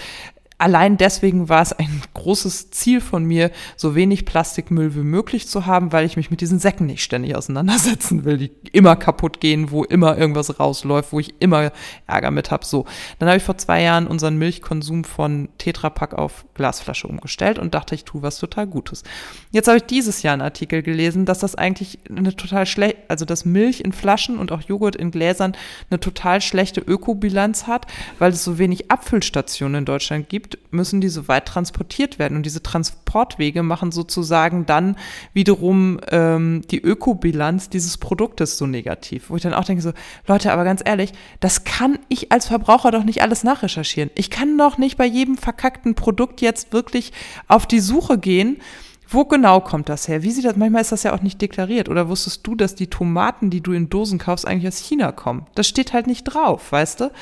allein 0.58 0.96
deswegen 0.96 1.48
war 1.48 1.60
es 1.60 1.72
ein 1.72 2.02
großes 2.14 2.70
Ziel 2.70 3.00
von 3.00 3.24
mir, 3.24 3.50
so 3.76 3.94
wenig 3.94 4.24
Plastikmüll 4.24 4.94
wie 4.94 5.00
möglich 5.00 5.48
zu 5.48 5.66
haben, 5.66 5.92
weil 5.92 6.06
ich 6.06 6.16
mich 6.16 6.30
mit 6.30 6.40
diesen 6.40 6.58
Säcken 6.58 6.86
nicht 6.86 7.02
ständig 7.02 7.36
auseinandersetzen 7.36 8.24
will, 8.24 8.38
die 8.38 8.52
immer 8.72 8.96
kaputt 8.96 9.40
gehen, 9.40 9.70
wo 9.70 9.84
immer 9.84 10.16
irgendwas 10.16 10.58
rausläuft, 10.58 11.12
wo 11.12 11.20
ich 11.20 11.34
immer 11.40 11.72
Ärger 12.06 12.30
mit 12.30 12.50
habe. 12.50 12.64
So, 12.64 12.86
dann 13.18 13.28
habe 13.28 13.36
ich 13.38 13.44
vor 13.44 13.58
zwei 13.58 13.82
Jahren 13.82 14.06
unseren 14.06 14.38
Milchkonsum 14.38 15.04
von 15.04 15.50
Tetrapack 15.58 16.14
auf 16.14 16.46
Glasflasche 16.54 17.06
umgestellt 17.06 17.58
und 17.58 17.74
dachte, 17.74 17.94
ich 17.94 18.04
tue 18.04 18.22
was 18.22 18.38
total 18.38 18.66
Gutes. 18.66 19.02
Jetzt 19.50 19.68
habe 19.68 19.78
ich 19.78 19.84
dieses 19.84 20.22
Jahr 20.22 20.32
einen 20.32 20.42
Artikel 20.42 20.82
gelesen, 20.82 21.26
dass 21.26 21.40
das 21.40 21.54
eigentlich 21.54 21.98
eine 22.08 22.34
total 22.34 22.64
schlecht, 22.64 22.96
also 23.08 23.26
dass 23.26 23.44
Milch 23.44 23.80
in 23.80 23.92
Flaschen 23.92 24.38
und 24.38 24.52
auch 24.52 24.62
Joghurt 24.62 24.96
in 24.96 25.10
Gläsern 25.10 25.54
eine 25.90 26.00
total 26.00 26.40
schlechte 26.40 26.80
Ökobilanz 26.80 27.66
hat, 27.66 27.86
weil 28.18 28.32
es 28.32 28.42
so 28.42 28.58
wenig 28.58 28.90
Abfüllstationen 28.90 29.80
in 29.80 29.84
Deutschland 29.84 30.28
gibt 30.30 30.45
gibt, 30.50 30.72
müssen 30.72 31.00
die 31.00 31.08
so 31.08 31.28
weit 31.28 31.46
transportiert 31.46 32.18
werden. 32.18 32.36
Und 32.36 32.44
diese 32.44 32.62
Transportwege 32.62 33.62
machen 33.62 33.92
sozusagen 33.92 34.66
dann 34.66 34.96
wiederum 35.32 35.98
ähm, 36.10 36.62
die 36.70 36.80
Ökobilanz 36.80 37.68
dieses 37.68 37.98
Produktes 37.98 38.58
so 38.58 38.66
negativ. 38.66 39.30
Wo 39.30 39.36
ich 39.36 39.42
dann 39.42 39.54
auch 39.54 39.64
denke 39.64 39.82
so, 39.82 39.92
Leute, 40.26 40.52
aber 40.52 40.64
ganz 40.64 40.82
ehrlich, 40.84 41.12
das 41.40 41.64
kann 41.64 41.98
ich 42.08 42.32
als 42.32 42.46
Verbraucher 42.46 42.90
doch 42.90 43.04
nicht 43.04 43.22
alles 43.22 43.44
nachrecherchieren. 43.44 44.10
Ich 44.14 44.30
kann 44.30 44.56
doch 44.56 44.78
nicht 44.78 44.96
bei 44.96 45.06
jedem 45.06 45.36
verkackten 45.36 45.94
Produkt 45.94 46.40
jetzt 46.40 46.72
wirklich 46.72 47.12
auf 47.48 47.66
die 47.66 47.80
Suche 47.80 48.18
gehen 48.18 48.58
wo 49.08 49.24
genau 49.24 49.60
kommt 49.60 49.88
das 49.88 50.08
her? 50.08 50.22
Wie 50.22 50.30
sieht 50.30 50.44
das? 50.44 50.56
Manchmal 50.56 50.82
ist 50.82 50.92
das 50.92 51.04
ja 51.04 51.14
auch 51.14 51.22
nicht 51.22 51.40
deklariert. 51.40 51.88
Oder 51.88 52.08
wusstest 52.08 52.46
du, 52.46 52.54
dass 52.54 52.74
die 52.74 52.88
Tomaten, 52.88 53.50
die 53.50 53.60
du 53.60 53.72
in 53.72 53.88
Dosen 53.88 54.18
kaufst, 54.18 54.46
eigentlich 54.46 54.66
aus 54.66 54.78
China 54.78 55.12
kommen? 55.12 55.46
Das 55.54 55.68
steht 55.68 55.92
halt 55.92 56.06
nicht 56.06 56.24
drauf, 56.24 56.72
weißt 56.72 57.00
du? 57.00 57.12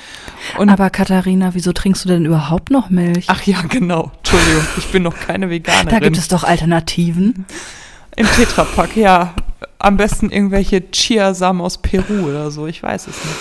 Und 0.58 0.70
Aber 0.70 0.88
Katharina, 0.90 1.54
wieso 1.54 1.72
trinkst 1.72 2.04
du 2.04 2.08
denn 2.08 2.24
überhaupt 2.24 2.70
noch 2.70 2.88
Milch? 2.88 3.26
Ach 3.28 3.42
ja, 3.42 3.60
genau. 3.68 4.12
Entschuldigung, 4.18 4.64
ich 4.78 4.86
bin 4.92 5.02
noch 5.02 5.18
keine 5.18 5.50
Veganerin. 5.50 5.88
Da 5.88 5.98
gibt 5.98 6.16
es 6.16 6.28
doch 6.28 6.44
Alternativen. 6.44 7.44
Im 8.16 8.26
Tetrapack, 8.26 8.96
ja. 8.96 9.34
Am 9.78 9.96
besten 9.96 10.30
irgendwelche 10.30 10.90
Chiasamen 10.90 11.60
aus 11.60 11.78
Peru 11.78 12.28
oder 12.28 12.50
so. 12.50 12.66
Ich 12.66 12.82
weiß 12.82 13.08
es 13.08 13.16
nicht. 13.16 13.36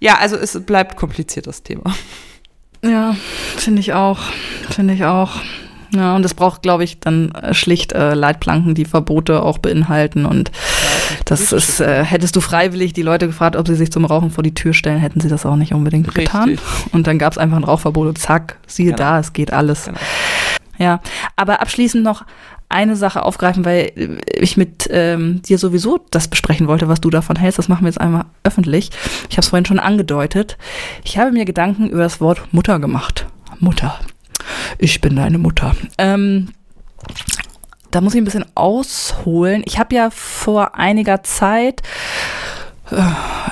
Ja, 0.00 0.18
also 0.18 0.36
es 0.36 0.60
bleibt 0.64 0.96
kompliziert, 0.96 1.46
das 1.46 1.62
Thema. 1.62 1.94
Ja, 2.82 3.16
finde 3.56 3.80
ich 3.80 3.92
auch. 3.92 4.20
Finde 4.70 4.94
ich 4.94 5.04
auch. 5.04 5.40
Ja, 5.96 6.16
und 6.16 6.24
es 6.24 6.34
braucht, 6.34 6.62
glaube 6.62 6.84
ich, 6.84 7.00
dann 7.00 7.30
äh, 7.32 7.54
schlicht 7.54 7.92
äh, 7.92 8.14
Leitplanken, 8.14 8.74
die 8.74 8.84
Verbote 8.84 9.42
auch 9.42 9.58
beinhalten. 9.58 10.26
Und 10.26 10.50
ja, 10.50 11.16
das 11.24 11.52
ist, 11.52 11.80
äh, 11.80 12.04
hättest 12.04 12.36
du 12.36 12.40
freiwillig 12.40 12.92
die 12.92 13.02
Leute 13.02 13.26
gefragt, 13.26 13.56
ob 13.56 13.66
sie 13.66 13.74
sich 13.74 13.90
zum 13.90 14.04
Rauchen 14.04 14.30
vor 14.30 14.44
die 14.44 14.54
Tür 14.54 14.74
stellen, 14.74 14.98
hätten 14.98 15.20
sie 15.20 15.28
das 15.28 15.46
auch 15.46 15.56
nicht 15.56 15.72
unbedingt 15.72 16.08
Richtig. 16.08 16.24
getan. 16.24 16.58
Und 16.92 17.06
dann 17.06 17.18
gab 17.18 17.32
es 17.32 17.38
einfach 17.38 17.56
ein 17.56 17.64
Rauchverbot 17.64 18.08
und 18.08 18.18
zack, 18.18 18.58
siehe 18.66 18.86
genau. 18.86 18.98
da, 18.98 19.18
es 19.18 19.32
geht 19.32 19.52
alles. 19.52 19.86
Genau. 19.86 19.98
Ja, 20.78 21.00
aber 21.36 21.62
abschließend 21.62 22.04
noch 22.04 22.24
eine 22.68 22.96
Sache 22.96 23.22
aufgreifen, 23.22 23.64
weil 23.64 23.92
ich 24.34 24.56
mit 24.56 24.88
ähm, 24.90 25.40
dir 25.42 25.58
sowieso 25.58 26.04
das 26.10 26.28
besprechen 26.28 26.66
wollte, 26.66 26.88
was 26.88 27.00
du 27.00 27.10
davon 27.10 27.36
hältst. 27.36 27.58
Das 27.58 27.68
machen 27.68 27.82
wir 27.82 27.88
jetzt 27.88 28.00
einmal 28.00 28.24
öffentlich. 28.42 28.90
Ich 29.30 29.36
habe 29.36 29.42
es 29.42 29.48
vorhin 29.48 29.66
schon 29.66 29.78
angedeutet. 29.78 30.58
Ich 31.04 31.16
habe 31.16 31.32
mir 31.32 31.44
Gedanken 31.44 31.88
über 31.88 32.02
das 32.02 32.20
Wort 32.20 32.42
Mutter 32.52 32.78
gemacht. 32.80 33.26
Mutter 33.60 33.98
ich 34.78 35.00
bin 35.00 35.16
deine 35.16 35.38
Mutter. 35.38 35.74
Ähm, 35.98 36.48
da 37.90 38.00
muss 38.00 38.14
ich 38.14 38.20
ein 38.20 38.24
bisschen 38.24 38.46
ausholen. 38.54 39.62
Ich 39.64 39.78
habe 39.78 39.94
ja 39.94 40.10
vor 40.10 40.74
einiger 40.74 41.22
Zeit 41.22 41.82
äh, 42.90 43.02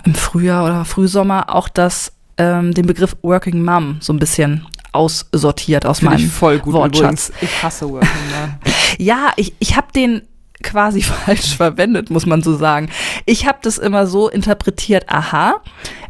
im 0.04 0.14
Frühjahr 0.14 0.64
oder 0.64 0.84
Frühsommer 0.84 1.54
auch 1.54 1.68
das, 1.68 2.12
ähm, 2.36 2.74
den 2.74 2.86
Begriff 2.86 3.16
Working 3.22 3.62
Mom 3.62 3.98
so 4.00 4.12
ein 4.12 4.18
bisschen 4.18 4.66
aussortiert 4.92 5.86
aus 5.86 5.98
Find 5.98 6.10
meinem 6.12 6.24
ich 6.24 6.30
voll 6.30 6.58
gut 6.58 6.74
Wortschatz. 6.74 7.30
Übrigens. 7.30 7.32
Ich 7.42 7.62
hasse 7.62 7.88
Working 7.88 8.08
Mom. 8.08 8.54
ja, 8.98 9.32
ich, 9.36 9.54
ich 9.58 9.76
habe 9.76 9.88
den 9.94 10.22
quasi 10.64 11.02
falsch 11.02 11.56
verwendet, 11.56 12.10
muss 12.10 12.26
man 12.26 12.42
so 12.42 12.56
sagen. 12.56 12.88
Ich 13.26 13.46
habe 13.46 13.58
das 13.62 13.78
immer 13.78 14.08
so 14.08 14.28
interpretiert, 14.28 15.04
aha, 15.08 15.60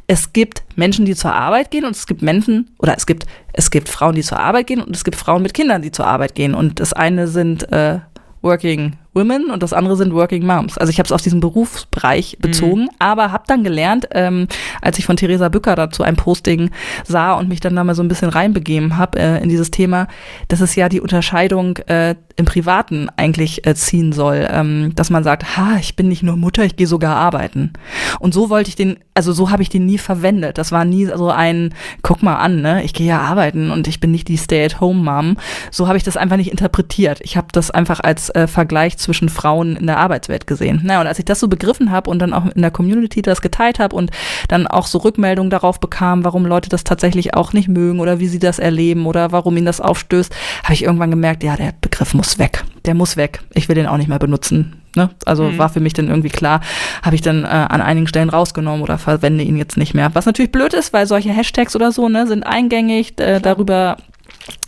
es 0.07 0.33
gibt 0.33 0.63
Menschen, 0.77 1.05
die 1.05 1.15
zur 1.15 1.35
Arbeit 1.35 1.71
gehen 1.71 1.85
und 1.85 1.97
es 1.97 2.07
gibt 2.07 2.23
Menschen 2.23 2.71
oder 2.79 2.97
es 2.97 3.07
gibt 3.07 3.27
es 3.53 3.71
gibt 3.71 3.89
Frauen, 3.89 4.15
die 4.15 4.23
zur 4.23 4.41
Arbeit 4.41 4.67
gehen 4.67 4.81
und 4.81 4.95
es 4.95 5.05
gibt 5.05 5.17
Frauen 5.17 5.43
mit 5.43 5.55
Kindern, 5.55 5.83
die 5.83 5.93
zur 5.93 6.07
Arbeit 6.07 6.35
gehen 6.35 6.55
und 6.55 6.81
das 6.81 6.93
eine 6.93 7.29
sind 7.29 7.71
äh, 7.73 8.01
Working 8.45 8.97
Women 9.15 9.51
und 9.51 9.63
das 9.63 9.73
andere 9.73 9.97
sind 9.97 10.13
Working 10.13 10.45
Moms. 10.45 10.77
Also 10.77 10.91
ich 10.91 10.99
habe 10.99 11.07
es 11.07 11.13
auf 11.13 11.23
diesen 11.23 11.41
Berufsbereich 11.41 12.37
mhm. 12.37 12.43
bezogen, 12.43 12.83
mhm. 12.83 12.91
aber 12.99 13.33
habe 13.33 13.45
dann 13.47 13.65
gelernt, 13.65 14.09
ähm, 14.13 14.49
als 14.83 14.99
ich 14.99 15.07
von 15.07 15.17
Theresa 15.17 15.49
Bücker 15.49 15.75
dazu 15.77 16.03
ein 16.03 16.17
Posting 16.17 16.71
sah 17.05 17.33
und 17.33 17.49
mich 17.49 17.61
dann 17.61 17.75
da 17.75 17.85
mal 17.85 17.95
so 17.95 18.03
ein 18.03 18.09
bisschen 18.09 18.29
reinbegeben 18.29 18.99
habe 18.99 19.19
äh, 19.19 19.43
in 19.43 19.49
dieses 19.49 19.71
Thema, 19.71 20.09
dass 20.49 20.61
es 20.61 20.75
ja 20.75 20.89
die 20.89 21.01
Unterscheidung 21.01 21.79
äh, 21.87 22.17
im 22.37 22.47
Privaten 22.47 23.09
eigentlich 23.17 23.67
äh, 23.67 23.75
ziehen 23.75 24.13
soll, 24.13 24.47
ähm, 24.51 24.93
dass 24.97 25.11
man 25.11 25.23
sagt, 25.23 25.57
ha, 25.57 25.77
ich 25.79 25.95
bin 25.95 26.09
nicht 26.09 26.25
nur 26.25 26.37
Mutter, 26.37 26.65
ich 26.65 26.75
gehe 26.75 26.87
sogar 26.87 27.17
arbeiten. 27.17 27.73
Und 28.19 28.35
so 28.35 28.51
wollte 28.51 28.69
ich 28.69 28.77
den, 28.77 28.97
also 29.15 29.33
so 29.33 29.51
habe 29.51 29.63
ich 29.63 29.69
den 29.69 29.87
nie 29.87 29.99
verwendet. 29.99 30.59
Das 30.59 30.73
war 30.73 30.85
nie 30.85 31.07
so 31.07 31.31
ein, 31.31 31.75
guck 32.03 32.23
mal 32.25 32.37
an, 32.37 32.61
ne, 32.61 32.83
ich 32.83 32.93
gehe 32.93 33.07
ja 33.07 33.21
arbeiten 33.21 33.71
und 33.71 33.87
ich 33.87 34.01
bin 34.01 34.11
nicht 34.11 34.27
die 34.27 34.37
Stay-at-home-Mom. 34.37 35.37
So 35.71 35.87
habe 35.87 35.97
ich 35.97 36.03
das 36.03 36.17
einfach 36.17 36.37
nicht 36.37 36.51
interpretiert. 36.51 37.21
Ich 37.23 37.37
habe 37.37 37.49
das 37.53 37.71
einfach 37.71 38.01
als 38.01 38.31
äh, 38.31 38.49
Vergleich 38.49 38.99
zwischen 38.99 39.29
Frauen 39.29 39.77
in 39.77 39.87
der 39.87 39.99
Arbeitswelt 39.99 40.49
gesehen. 40.49 40.81
Na, 40.83 41.01
und 41.01 41.07
als 41.07 41.21
ich 41.21 41.25
das 41.25 41.39
so 41.39 41.47
begriffen 41.47 41.93
habe 41.93 42.11
und 42.11 42.19
dann 42.19 42.33
auch 42.33 42.47
in 42.47 42.63
der 42.63 42.73
Community 42.73 43.23
das 43.23 43.43
geteilt 43.43 43.79
habe 43.79 43.95
und 43.95 44.11
dann 44.49 44.67
auch 44.67 44.87
so 44.87 44.99
Rückmeldungen 44.99 45.51
darauf 45.51 45.79
bekam, 45.79 46.25
warum 46.25 46.47
Leute 46.47 46.69
das 46.69 46.83
tatsächlich 46.83 47.35
auch 47.35 47.53
nicht 47.53 47.69
mögen 47.69 48.01
oder 48.01 48.19
wie 48.19 48.27
sie 48.27 48.41
das 48.41 48.59
erleben 48.59 49.07
oder 49.07 49.31
warum 49.31 49.57
ihnen 49.57 49.67
das 49.67 49.81
aufstößt, 49.81 50.35
habe 50.65 50.75
ich 50.75 50.83
irgendwann 50.83 51.11
gemerkt, 51.11 51.45
ja, 51.45 51.57
der 51.57 51.75
Begriff 51.81 52.13
muss 52.13 52.24
muss 52.25 52.39
weg. 52.39 52.65
Der 52.87 52.95
muss 52.95 53.17
weg. 53.17 53.41
Ich 53.55 53.69
will 53.69 53.75
den 53.75 53.87
auch 53.87 53.97
nicht 53.97 54.09
mehr 54.09 54.19
benutzen. 54.19 54.81
Ne? 54.97 55.11
Also 55.27 55.45
mhm. 55.45 55.59
war 55.59 55.69
für 55.69 55.81
mich 55.81 55.93
dann 55.93 56.09
irgendwie 56.09 56.29
klar, 56.31 56.61
habe 57.03 57.15
ich 57.15 57.23
dann 57.23 57.45
äh, 57.45 57.49
an 57.49 57.83
einigen 57.83 58.07
Stellen 58.07 58.31
rausgenommen 58.31 58.83
oder 58.83 58.97
verwende 58.99 59.45
ihn 59.45 59.57
jetzt 59.57 59.77
nicht 59.77 59.95
mehr. 59.95 60.15
Was 60.15 60.27
natürlich 60.27 60.53
blöd 60.53 60.73
ist, 60.73 60.93
weil 60.93 61.07
solche 61.07 61.31
Hashtags 61.31 61.77
oder 61.77 61.93
so 61.93 62.09
ne, 62.09 62.27
sind 62.27 62.45
eingängig. 62.45 63.21
Äh, 63.21 63.41
darüber 63.41 63.99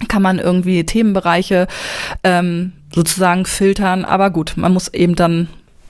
kann 0.08 0.22
man 0.22 0.38
irgendwie 0.38 0.84
Themenbereiche 0.84 1.66
ähm, 2.24 2.72
sozusagen 2.94 3.46
filtern. 3.46 4.04
Aber 4.04 4.30
gut, 4.30 4.54
man 4.56 4.72
muss 4.72 4.88
eben 4.88 5.14
dann 5.14 5.48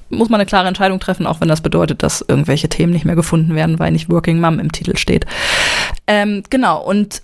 muss 0.09 0.29
man 0.29 0.41
eine 0.41 0.47
klare 0.47 0.69
Entscheidung 0.69 1.01
treffen, 1.01 1.27
auch 1.27 1.41
wenn 1.41 1.49
das 1.49 1.63
bedeutet, 1.63 2.05
dass 2.05 2.25
irgendwelche 2.27 2.69
Themen 2.69 2.93
nicht 2.93 3.05
mehr 3.05 3.17
gefunden 3.17 3.57
werden, 3.57 3.81
weil 3.81 3.91
nicht 3.91 4.09
Working 4.09 4.39
Mom 4.39 4.61
im 4.61 4.71
Titel 4.71 4.97
steht. 4.97 5.27
Ähm, 6.07 6.45
genau, 6.49 6.81
und 6.81 7.23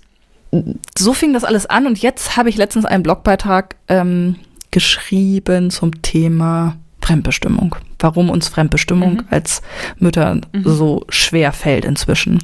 so 0.97 1.13
fing 1.13 1.33
das 1.33 1.43
alles 1.43 1.65
an 1.65 1.87
und 1.87 1.99
jetzt 1.99 2.37
habe 2.37 2.49
ich 2.49 2.57
letztens 2.57 2.85
einen 2.85 3.03
Blogbeitrag 3.03 3.75
ähm, 3.87 4.35
geschrieben 4.71 5.69
zum 5.69 6.01
Thema 6.01 6.77
Fremdbestimmung. 7.01 7.75
Warum 7.99 8.29
uns 8.29 8.47
Fremdbestimmung 8.47 9.15
mhm. 9.15 9.25
als 9.29 9.61
Mütter 9.97 10.35
mhm. 10.35 10.63
so 10.63 11.05
schwer 11.09 11.51
fällt 11.51 11.85
inzwischen. 11.85 12.39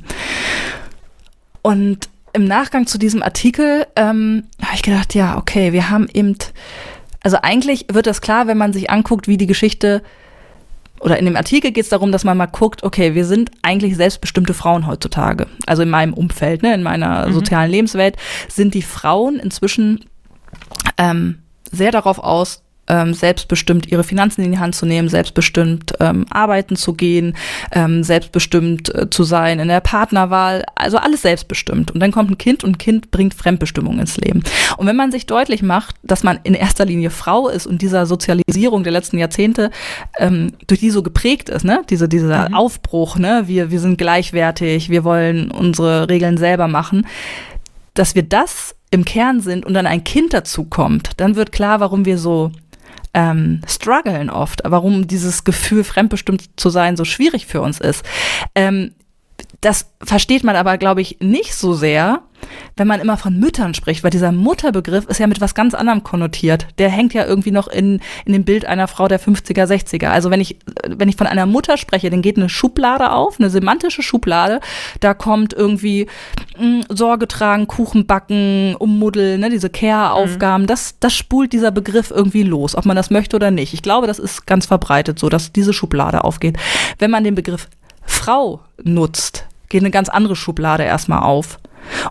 Und 1.62 2.10
im 2.34 2.46
Nachgang 2.46 2.88
zu 2.88 2.98
diesem 2.98 3.24
Artikel 3.24 3.86
ähm, 3.96 4.44
habe 4.62 4.76
ich 4.76 4.84
gedacht, 4.84 5.16
ja, 5.16 5.38
okay, 5.38 5.74
wir 5.74 5.90
haben 5.90 6.08
eben, 6.14 6.38
also 7.22 7.38
eigentlich 7.42 7.88
wird 7.92 8.08
das 8.08 8.22
klar, 8.22 8.48
wenn 8.48 8.58
man 8.58 8.74
sich 8.74 8.90
anguckt, 8.90 9.28
wie 9.28 9.38
die 9.38 9.48
Geschichte 9.48 10.04
oder 11.00 11.18
in 11.18 11.26
dem 11.26 11.36
Artikel 11.36 11.72
geht 11.72 11.84
es 11.84 11.90
darum, 11.90 12.12
dass 12.12 12.24
man 12.24 12.38
mal 12.38 12.46
guckt, 12.46 12.84
okay, 12.84 13.16
wir 13.16 13.26
sind 13.26 13.52
eigentlich 13.62 13.96
selbstbestimmte 13.96 14.54
Frauen 14.54 14.88
heutzutage. 14.88 15.48
Also 15.66 15.84
in 15.84 15.90
meinem 15.90 16.14
Umfeld, 16.14 16.64
ne, 16.64 16.74
in 16.74 16.84
meiner 16.84 17.28
mhm. 17.28 17.34
sozialen 17.34 17.72
Lebenswelt 17.72 18.18
sind 18.48 18.74
die 18.74 18.82
Frauen 18.82 19.38
inzwischen 19.40 20.06
ähm, 20.98 21.40
sehr 21.72 21.92
darauf 21.92 22.20
aus, 22.20 22.64
ähm, 22.90 23.14
selbstbestimmt 23.14 23.92
ihre 23.92 24.04
Finanzen 24.04 24.44
in 24.44 24.52
die 24.52 24.60
Hand 24.60 24.76
zu 24.76 24.86
nehmen, 24.86 25.08
selbstbestimmt 25.08 25.94
ähm, 26.00 26.26
arbeiten 26.30 26.76
zu 26.76 26.94
gehen, 26.94 27.36
ähm, 27.72 28.04
selbstbestimmt 28.04 28.94
äh, 28.94 29.10
zu 29.10 29.24
sein 29.24 29.60
in 29.60 29.68
der 29.68 29.80
Partnerwahl, 29.80 30.64
also 30.76 30.98
alles 30.98 31.22
selbstbestimmt. 31.22 31.92
Und 31.92 32.00
dann 32.00 32.12
kommt 32.12 32.32
ein 32.32 32.38
Kind 32.38 32.64
und 32.64 32.72
ein 32.72 32.78
Kind 32.78 33.12
bringt 33.12 33.34
Fremdbestimmung 33.34 34.00
ins 34.00 34.18
Leben. 34.18 34.44
Und 34.78 34.88
wenn 34.88 34.96
man 34.96 35.12
sich 35.12 35.26
deutlich 35.26 35.62
macht, 35.62 35.96
dass 36.04 36.24
man 36.24 36.40
in 36.44 36.54
erster 36.54 36.86
Linie 36.86 37.12
Frau 37.12 37.48
ist 37.48 37.68
und 37.68 37.82
dieser 37.82 38.06
Sozialisierung 38.06 38.84
der 38.84 38.92
letzten 38.92 39.18
Jahrzehnte 39.18 39.72
ähm, 40.18 40.54
durch 40.68 40.80
die 40.80 40.90
so 40.90 41.04
geprägt 41.04 41.50
ist, 41.50 41.64
ne, 41.64 41.84
diese 41.90 42.10
dieser 42.10 42.50
mhm. 42.50 42.56
Aufbruch, 42.56 43.18
ne, 43.18 43.44
wir 43.46 43.72
wir 43.72 43.80
sind 43.80 43.98
gleichwertig, 43.98 44.90
wir 44.90 45.04
wollen 45.04 45.52
unsere 45.52 46.10
Regeln 46.10 46.38
selber 46.38 46.68
machen, 46.68 47.06
dass 47.94 48.16
wir 48.16 48.24
das 48.24 48.76
im 48.92 49.06
Kern 49.06 49.42
sind 49.42 49.66
und 49.66 49.74
dann 49.74 49.86
ein 49.86 50.04
Kind 50.04 50.34
dazu 50.34 50.66
kommt, 50.66 51.12
dann 51.18 51.36
wird 51.36 51.52
klar, 51.52 51.80
warum 51.80 52.06
wir 52.06 52.18
so 52.18 52.52
ähm, 53.14 53.62
strugglen 53.68 54.30
oft, 54.30 54.62
warum 54.66 55.08
dieses 55.08 55.44
Gefühl, 55.44 55.84
fremdbestimmt 55.84 56.60
zu 56.60 56.70
sein, 56.70 56.98
so 56.98 57.06
schwierig 57.06 57.46
für 57.46 57.62
uns 57.62 57.80
ist. 57.80 58.06
Ähm, 58.56 58.92
das 59.62 59.92
versteht 60.02 60.44
man 60.44 60.56
aber, 60.56 60.78
glaube 60.78 61.02
ich, 61.02 61.18
nicht 61.20 61.56
so 61.56 61.74
sehr, 61.74 62.22
wenn 62.78 62.88
man 62.88 63.00
immer 63.00 63.18
von 63.18 63.40
Müttern 63.40 63.74
spricht, 63.74 64.04
weil 64.04 64.12
dieser 64.12 64.32
Mutterbegriff 64.32 65.06
ist 65.06 65.20
ja 65.20 65.28
mit 65.28 65.42
was 65.42 65.56
ganz 65.56 65.74
anderem 65.74 66.04
konnotiert. 66.04 66.68
Der 66.78 66.90
hängt 66.90 67.14
ja 67.14 67.26
irgendwie 67.26 67.52
noch 67.52 67.68
in, 67.68 68.00
in 68.26 68.34
dem 68.34 68.44
Bild 68.44 68.66
einer 68.66 68.88
Frau 68.88 69.08
der 69.08 69.20
50er, 69.20 69.66
60er. 69.66 70.08
Also 70.08 70.32
wenn 70.32 70.42
ich, 70.42 70.58
wenn 70.88 71.10
ich 71.10 71.16
von 71.16 71.28
einer 71.28 71.46
Mutter 71.46 71.78
spreche, 71.78 72.10
dann 72.10 72.22
geht 72.22 72.38
eine 72.38 72.50
Schublade 72.50 73.12
auf, 73.12 73.40
eine 73.40 73.50
semantische 73.50 74.02
Schublade. 74.02 74.60
Da 75.00 75.14
kommt 75.14 75.54
irgendwie 75.54 76.08
mh, 76.58 76.64
hm, 76.64 76.84
Sorge 76.90 77.28
tragen, 77.28 77.68
Kuchen 77.68 78.06
backen, 78.06 78.76
ummuddeln, 78.76 79.42
ne, 79.42 79.50
diese 79.50 79.70
Care-Aufgaben. 79.70 80.64
Mhm. 80.64 80.68
Das, 80.68 80.96
das 81.00 81.14
spult 81.14 81.54
dieser 81.54 81.72
Begriff 81.72 82.12
irgendwie 82.12 82.44
los, 82.44 82.76
ob 82.76 82.86
man 82.86 82.96
das 82.96 83.10
möchte 83.10 83.36
oder 83.36 83.52
nicht. 83.52 83.74
Ich 83.74 83.82
glaube, 83.82 84.08
das 84.08 84.20
ist 84.20 84.46
ganz 84.46 84.66
verbreitet 84.66 85.20
so, 85.20 85.30
dass 85.30 85.52
diese 85.52 85.74
Schublade 85.74 86.24
aufgeht. 86.24 86.58
Wenn 86.98 87.12
man 87.12 87.24
den 87.24 87.36
Begriff 87.36 87.68
Frau 88.06 88.62
nutzt, 88.84 89.46
geht 89.70 89.82
eine 89.82 89.92
ganz 89.92 90.10
andere 90.10 90.36
Schublade 90.36 90.84
erstmal 90.84 91.20
auf. 91.20 91.60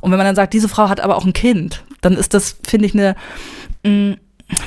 Und 0.01 0.11
wenn 0.11 0.19
man 0.19 0.27
dann 0.27 0.37
sagt, 0.37 0.53
diese 0.53 0.69
Frau 0.69 0.89
hat 0.89 1.01
aber 1.01 1.17
auch 1.17 1.25
ein 1.25 1.33
Kind, 1.33 1.85
dann 2.01 2.15
ist 2.15 2.35
das, 2.35 2.57
finde 2.67 2.87
ich, 2.87 2.95
eine, 2.95 3.17
mm, 3.85 4.15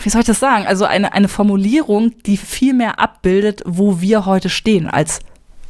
wie 0.04 0.10
soll 0.10 0.22
ich 0.22 0.28
das 0.28 0.40
sagen? 0.40 0.68
Also 0.68 0.86
eine, 0.86 1.14
eine 1.14 1.28
Formulierung, 1.28 2.14
die 2.26 2.38
viel 2.38 2.74
mehr 2.74 3.00
abbildet, 3.00 3.64
wo 3.66 4.02
wir 4.02 4.26
heute 4.26 4.50
stehen 4.50 4.88
als 4.88 5.20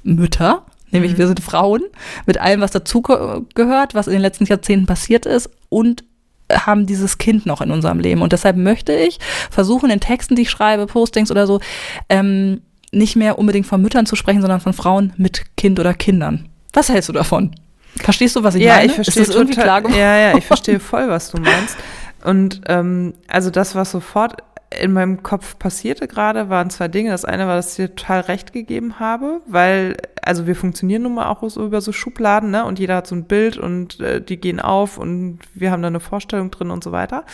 Mütter. 0.03 0.65
Nämlich, 0.91 1.13
mhm. 1.13 1.17
wir 1.19 1.27
sind 1.27 1.39
Frauen 1.39 1.83
mit 2.25 2.37
allem, 2.39 2.61
was 2.61 2.71
dazugehört, 2.71 3.95
was 3.95 4.07
in 4.07 4.13
den 4.13 4.21
letzten 4.21 4.45
Jahrzehnten 4.45 4.85
passiert 4.85 5.25
ist 5.25 5.49
und 5.69 6.03
haben 6.51 6.85
dieses 6.85 7.17
Kind 7.17 7.45
noch 7.45 7.61
in 7.61 7.71
unserem 7.71 7.99
Leben. 7.99 8.21
Und 8.21 8.33
deshalb 8.33 8.57
möchte 8.57 8.93
ich 8.93 9.19
versuchen, 9.49 9.89
in 9.89 10.01
Texten, 10.01 10.35
die 10.35 10.43
ich 10.43 10.49
schreibe, 10.49 10.85
Postings 10.85 11.31
oder 11.31 11.47
so, 11.47 11.61
ähm, 12.09 12.61
nicht 12.91 13.15
mehr 13.15 13.39
unbedingt 13.39 13.67
von 13.67 13.81
Müttern 13.81 14.05
zu 14.05 14.17
sprechen, 14.17 14.41
sondern 14.41 14.59
von 14.59 14.73
Frauen 14.73 15.13
mit 15.15 15.55
Kind 15.55 15.79
oder 15.79 15.93
Kindern. 15.93 16.49
Was 16.73 16.89
hältst 16.89 17.07
du 17.09 17.13
davon? 17.13 17.55
Verstehst 17.97 18.35
du, 18.35 18.43
was 18.43 18.55
ich 18.55 18.63
ja, 18.63 18.75
meine? 18.75 18.85
Ich 18.87 18.93
verstehe 18.93 19.21
Ist 19.21 19.29
das 19.29 19.35
irgendwie 19.35 19.55
total, 19.55 19.83
klar 19.83 19.95
Ja, 19.95 20.17
ja, 20.17 20.37
ich 20.37 20.45
verstehe 20.47 20.79
voll, 20.79 21.09
was 21.09 21.31
du 21.31 21.39
meinst. 21.39 21.77
Und 22.23 22.61
ähm, 22.67 23.13
also 23.27 23.49
das, 23.49 23.75
was 23.75 23.91
sofort 23.91 24.43
in 24.79 24.93
meinem 24.93 25.21
Kopf 25.21 25.59
passierte 25.59 26.07
gerade, 26.07 26.49
waren 26.49 26.69
zwei 26.69 26.87
Dinge. 26.87 27.11
Das 27.11 27.25
eine 27.25 27.47
war, 27.47 27.55
dass 27.55 27.71
ich 27.71 27.75
dir 27.75 27.95
total 27.95 28.21
recht 28.21 28.53
gegeben 28.53 28.99
habe, 28.99 29.41
weil, 29.45 29.97
also 30.21 30.47
wir 30.47 30.55
funktionieren 30.55 31.01
nun 31.01 31.15
mal 31.15 31.27
auch 31.27 31.47
so 31.49 31.65
über 31.65 31.81
so 31.81 31.91
Schubladen, 31.91 32.51
ne? 32.51 32.63
Und 32.63 32.79
jeder 32.79 32.95
hat 32.95 33.07
so 33.07 33.15
ein 33.15 33.25
Bild 33.25 33.57
und 33.57 33.99
äh, 33.99 34.21
die 34.21 34.37
gehen 34.37 34.61
auf 34.61 34.97
und 34.97 35.39
wir 35.53 35.71
haben 35.71 35.81
da 35.81 35.87
eine 35.87 35.99
Vorstellung 35.99 36.51
drin 36.51 36.71
und 36.71 36.83
so 36.83 36.91
weiter. 36.91 37.25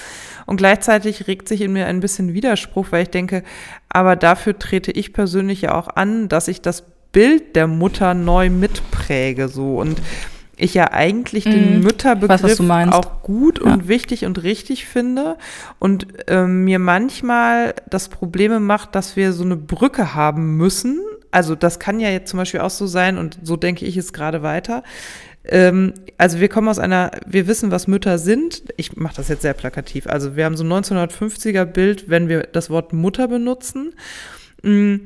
Und 0.48 0.58
gleichzeitig 0.58 1.28
regt 1.28 1.48
sich 1.48 1.62
in 1.62 1.74
mir 1.74 1.86
ein 1.86 2.00
bisschen 2.00 2.34
Widerspruch, 2.34 2.88
weil 2.90 3.04
ich 3.04 3.12
denke, 3.12 3.44
aber 3.90 4.16
dafür 4.16 4.58
trete 4.58 4.92
ich 4.92 5.14
persönlich 5.14 5.62
ja 5.62 5.76
auch 5.76 5.90
an, 5.90 6.30
dass 6.30 6.48
ich 6.48 6.62
das 6.62 6.86
Bild 7.12 7.56
der 7.56 7.68
Mutter 7.68 8.14
neu 8.14 8.50
mitpräge, 8.50 9.48
so 9.48 9.78
und 9.78 10.02
ich 10.58 10.74
ja 10.74 10.92
eigentlich 10.92 11.46
mhm. 11.46 11.52
den 11.52 11.80
Mütterbegriff 11.82 12.60
weiß, 12.60 12.92
auch 12.92 13.22
gut 13.22 13.62
ja. 13.64 13.72
und 13.72 13.88
wichtig 13.88 14.26
und 14.26 14.42
richtig 14.44 14.86
finde 14.86 15.38
und 15.80 16.08
ähm, 16.28 16.64
mir 16.64 16.80
manchmal 16.80 17.76
das 17.90 18.10
Probleme 18.10 18.60
macht, 18.60 18.96
dass 18.96 19.16
wir 19.16 19.34
so 19.34 19.44
eine 19.44 19.56
Brücke 19.56 20.16
haben 20.16 20.58
müssen. 20.58 21.00
Also 21.32 21.56
das 21.56 21.80
kann 21.80 22.00
ja 22.00 22.10
jetzt 22.10 22.30
zum 22.32 22.38
Beispiel 22.38 22.62
auch 22.62 22.70
so 22.70 22.88
sein 22.88 23.18
und 23.18 23.38
so 23.44 23.56
denke 23.56 23.86
ich 23.86 23.98
es 23.98 24.14
gerade 24.14 24.42
weiter. 24.42 24.84
Ähm, 25.46 25.94
also 26.18 26.40
wir 26.40 26.50
kommen 26.50 26.68
aus 26.68 26.80
einer, 26.80 27.12
wir 27.26 27.48
wissen, 27.48 27.72
was 27.72 27.88
Mütter 27.88 28.18
sind. 28.18 28.64
Ich 28.78 28.98
mache 28.98 29.16
das 29.16 29.28
jetzt 29.28 29.44
sehr 29.44 29.54
plakativ. 29.54 30.08
Also 30.08 30.36
wir 30.36 30.46
haben 30.46 30.58
so 30.58 30.64
ein 30.64 30.72
1950er 30.72 31.66
Bild, 31.66 32.10
wenn 32.10 32.28
wir 32.28 32.44
das 32.44 32.70
Wort 32.70 32.94
Mutter 32.94 33.28
benutzen. 33.28 33.94
Mhm 34.68 35.02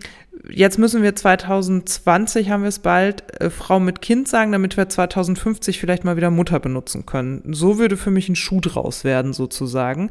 jetzt 0.49 0.78
müssen 0.78 1.03
wir 1.03 1.16
2020, 1.16 2.49
haben 2.49 2.64
wir 2.64 2.70
es 2.70 2.80
bald, 2.80 3.41
äh, 3.41 3.49
Frau 3.49 3.80
mit 3.80 4.01
Kind 4.01 4.28
sagen, 4.28 4.51
damit 4.51 4.78
wir 4.78 4.89
2050 4.89 5.80
vielleicht 5.80 6.03
mal 6.03 6.18
wieder 6.18 6.32
Mutter 6.32 6.59
benutzen 6.59 7.05
können. 7.05 7.41
So 7.53 7.78
würde 7.78 7.97
für 7.97 8.12
mich 8.12 8.30
ein 8.30 8.36
Schuh 8.36 8.62
draus 8.62 9.03
werden, 9.03 9.34
sozusagen. 9.34 10.09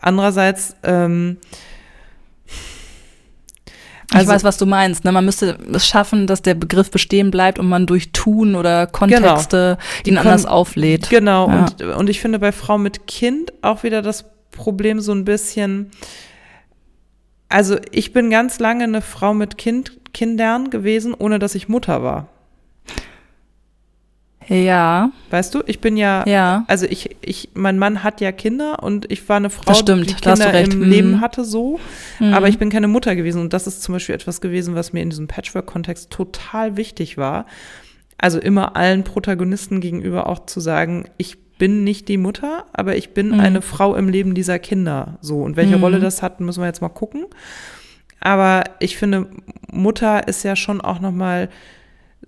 Andererseits, 0.00 0.76
ähm, 0.82 1.38
also, 4.12 4.24
ich 4.24 4.28
weiß, 4.28 4.44
was 4.44 4.58
du 4.58 4.66
meinst. 4.66 5.04
Ne? 5.04 5.12
Man 5.12 5.24
müsste 5.24 5.56
es 5.72 5.86
schaffen, 5.86 6.26
dass 6.26 6.42
der 6.42 6.54
Begriff 6.54 6.90
bestehen 6.90 7.30
bleibt 7.30 7.60
und 7.60 7.68
man 7.68 7.86
durch 7.86 8.10
Tun 8.10 8.56
oder 8.56 8.88
Kontexte 8.88 9.78
genau. 10.02 10.20
ihn 10.20 10.26
anders 10.26 10.46
auflädt. 10.46 11.10
Genau. 11.10 11.48
Ja. 11.48 11.60
Und, 11.60 11.82
und 11.82 12.10
ich 12.10 12.20
finde 12.20 12.40
bei 12.40 12.50
Frau 12.50 12.76
mit 12.76 13.06
Kind 13.06 13.52
auch 13.62 13.84
wieder 13.84 14.02
das 14.02 14.24
Problem 14.50 14.98
so 14.98 15.12
ein 15.12 15.24
bisschen, 15.24 15.92
also 17.50 17.76
ich 17.90 18.12
bin 18.12 18.30
ganz 18.30 18.58
lange 18.58 18.84
eine 18.84 19.02
Frau 19.02 19.34
mit 19.34 19.58
kind, 19.58 19.98
Kindern 20.14 20.70
gewesen, 20.70 21.14
ohne 21.14 21.38
dass 21.38 21.54
ich 21.54 21.68
Mutter 21.68 22.02
war. 22.02 22.28
Ja. 24.48 25.12
Weißt 25.30 25.54
du, 25.54 25.62
ich 25.66 25.80
bin 25.80 25.96
ja, 25.96 26.26
ja. 26.26 26.64
also 26.66 26.86
ich, 26.86 27.16
ich, 27.20 27.50
mein 27.54 27.78
Mann 27.78 28.02
hat 28.02 28.20
ja 28.20 28.32
Kinder 28.32 28.82
und 28.82 29.10
ich 29.10 29.28
war 29.28 29.36
eine 29.36 29.50
Frau, 29.50 29.74
stimmt, 29.74 30.10
die 30.10 30.14
Kinder 30.14 30.60
im 30.60 30.78
mhm. 30.78 30.84
Leben 30.84 31.20
hatte 31.20 31.44
so, 31.44 31.78
mhm. 32.18 32.34
aber 32.34 32.48
ich 32.48 32.58
bin 32.58 32.68
keine 32.68 32.88
Mutter 32.88 33.14
gewesen 33.14 33.40
und 33.40 33.52
das 33.52 33.68
ist 33.68 33.82
zum 33.82 33.92
Beispiel 33.92 34.14
etwas 34.14 34.40
gewesen, 34.40 34.74
was 34.74 34.92
mir 34.92 35.02
in 35.02 35.10
diesem 35.10 35.28
Patchwork-Kontext 35.28 36.10
total 36.10 36.76
wichtig 36.76 37.16
war. 37.16 37.46
Also 38.18 38.38
immer 38.40 38.76
allen 38.76 39.04
Protagonisten 39.04 39.80
gegenüber 39.80 40.28
auch 40.28 40.46
zu 40.46 40.58
sagen, 40.60 41.08
ich 41.16 41.38
bin 41.60 41.84
nicht 41.84 42.08
die 42.08 42.16
Mutter, 42.16 42.64
aber 42.72 42.96
ich 42.96 43.14
bin 43.14 43.28
Mhm. 43.28 43.38
eine 43.40 43.62
Frau 43.62 43.94
im 43.94 44.08
Leben 44.08 44.34
dieser 44.34 44.58
Kinder. 44.58 45.18
So. 45.20 45.42
Und 45.42 45.56
welche 45.56 45.76
Mhm. 45.76 45.82
Rolle 45.84 46.00
das 46.00 46.22
hat, 46.22 46.40
müssen 46.40 46.60
wir 46.60 46.66
jetzt 46.66 46.80
mal 46.82 46.88
gucken. 46.88 47.26
Aber 48.18 48.64
ich 48.80 48.96
finde, 48.96 49.28
Mutter 49.70 50.26
ist 50.26 50.42
ja 50.42 50.56
schon 50.56 50.80
auch 50.80 50.98
nochmal 51.00 51.48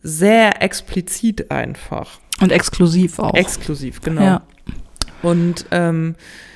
sehr 0.02 0.62
explizit 0.62 1.50
einfach. 1.50 2.20
Und 2.40 2.52
exklusiv 2.52 3.18
auch. 3.18 3.34
Exklusiv, 3.34 4.00
genau. 4.00 4.22
Ja. 4.22 4.42
Und 5.22 5.66
ähm, 5.70 6.14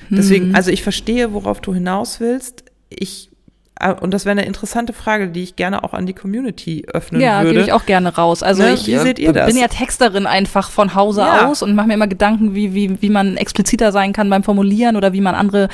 deswegen, 0.09 0.49
Mhm. 0.49 0.55
also 0.55 0.71
ich 0.71 0.83
verstehe, 0.83 1.33
worauf 1.33 1.61
du 1.61 1.73
hinaus 1.73 2.19
willst. 2.19 2.63
Ich 2.89 3.29
und 4.01 4.13
das 4.13 4.25
wäre 4.25 4.31
eine 4.31 4.45
interessante 4.45 4.91
Frage, 4.93 5.27
die 5.29 5.43
ich 5.43 5.55
gerne 5.55 5.83
auch 5.83 5.93
an 5.93 6.05
die 6.05 6.13
Community 6.13 6.85
öffnen 6.91 7.21
Ja, 7.21 7.41
würde. 7.41 7.51
gebe 7.53 7.61
ich 7.63 7.73
auch 7.73 7.85
gerne 7.85 8.15
raus. 8.15 8.41
Also 8.43 8.63
Ne, 8.63 8.73
ich 8.73 8.85
bin 8.85 9.57
ja 9.57 9.67
Texterin 9.67 10.25
einfach 10.25 10.69
von 10.71 10.95
Hause 10.95 11.21
Ja. 11.21 11.47
aus 11.47 11.61
und 11.61 11.75
mache 11.75 11.87
mir 11.87 11.93
immer 11.93 12.07
Gedanken, 12.07 12.55
wie, 12.55 12.73
wie, 12.73 13.01
wie 13.01 13.09
man 13.09 13.37
expliziter 13.37 13.91
sein 13.91 14.13
kann 14.13 14.29
beim 14.29 14.43
Formulieren 14.43 14.95
oder 14.95 15.13
wie 15.13 15.21
man 15.21 15.35
andere, 15.35 15.69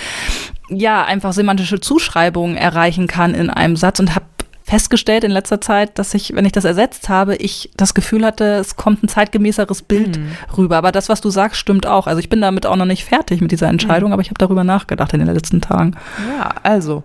ja, 0.70 1.04
einfach 1.06 1.34
semantische 1.34 1.80
Zuschreibungen 1.80 2.58
erreichen 2.58 3.08
kann 3.08 3.34
in 3.34 3.50
einem 3.50 3.76
Satz 3.76 4.00
und 4.00 4.16
habe 4.16 4.26
festgestellt 4.66 5.26
in 5.26 5.32
letzter 5.32 5.60
Zeit, 5.60 6.00
dass 6.00 6.14
ich, 6.14 6.34
wenn 6.36 6.46
ich 6.46 6.54
das 6.54 6.64
ersetzt 6.64 7.10
habe, 7.10 7.36
ich 7.36 7.70
das 7.76 7.94
Gefühl 7.94 8.26
hatte, 8.26 8.46
es 8.56 8.78
kommt 8.78 9.04
ein 9.04 9.10
zeitgemäßeres 9.10 9.82
Bild 9.82 10.18
Mhm. 10.18 10.32
rüber. 10.58 10.78
Aber 10.78 10.94
das, 10.94 11.10
was 11.10 11.20
du 11.20 11.30
sagst, 11.30 11.60
stimmt 11.60 11.86
auch. 11.86 12.08
Also 12.08 12.20
ich 12.20 12.30
bin 12.30 12.40
damit 12.42 12.66
auch 12.66 12.78
noch 12.78 12.86
nicht 12.86 13.04
fertig 13.04 13.42
mit 13.42 13.52
dieser 13.52 13.68
Entscheidung, 13.68 14.10
Mhm. 14.10 14.14
aber 14.14 14.22
ich 14.22 14.30
habe 14.30 14.38
darüber 14.40 14.64
nachgedacht 14.64 15.14
in 15.14 15.20
den 15.20 15.34
letzten 15.34 15.60
Tagen. 15.60 15.96
Ja, 16.40 16.56
also 16.64 17.04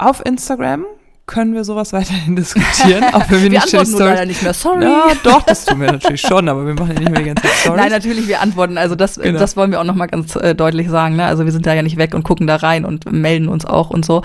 auf 0.00 0.24
Instagram 0.24 0.84
können 1.26 1.54
wir 1.54 1.62
sowas 1.64 1.92
weiterhin 1.94 2.34
diskutieren, 2.34 3.04
auch 3.14 3.30
wenn 3.30 3.42
wir 3.42 3.42
Wir 3.42 3.50
nicht 3.50 3.62
antworten 3.62 3.90
nur 3.92 4.00
leider 4.00 4.26
nicht 4.26 4.42
mehr. 4.42 4.52
Sorry. 4.52 4.84
Ja, 4.84 5.12
doch, 5.22 5.42
das 5.42 5.64
tun 5.64 5.80
wir 5.80 5.92
natürlich 5.92 6.20
schon, 6.20 6.48
aber 6.48 6.66
wir 6.66 6.74
machen 6.74 6.94
ja 6.94 6.98
nicht 6.98 7.10
mehr 7.10 7.20
die 7.20 7.26
ganze 7.26 7.42
Zeit 7.44 7.52
Stories. 7.52 7.80
Nein, 7.80 7.92
natürlich, 7.92 8.26
wir 8.26 8.40
antworten. 8.40 8.76
Also 8.76 8.96
das, 8.96 9.14
Genau. 9.14 9.38
das 9.38 9.56
wollen 9.56 9.70
wir 9.70 9.80
auch 9.80 9.84
nochmal 9.84 10.08
ganz 10.08 10.34
äh, 10.36 10.54
deutlich 10.56 10.88
sagen. 10.88 11.16
Ne? 11.16 11.24
Also 11.24 11.44
wir 11.44 11.52
sind 11.52 11.66
da 11.66 11.74
ja 11.74 11.82
nicht 11.82 11.98
weg 11.98 12.14
und 12.14 12.24
gucken 12.24 12.48
da 12.48 12.56
rein 12.56 12.84
und 12.84 13.10
melden 13.12 13.48
uns 13.48 13.64
auch 13.64 13.90
und 13.90 14.04
so. 14.04 14.22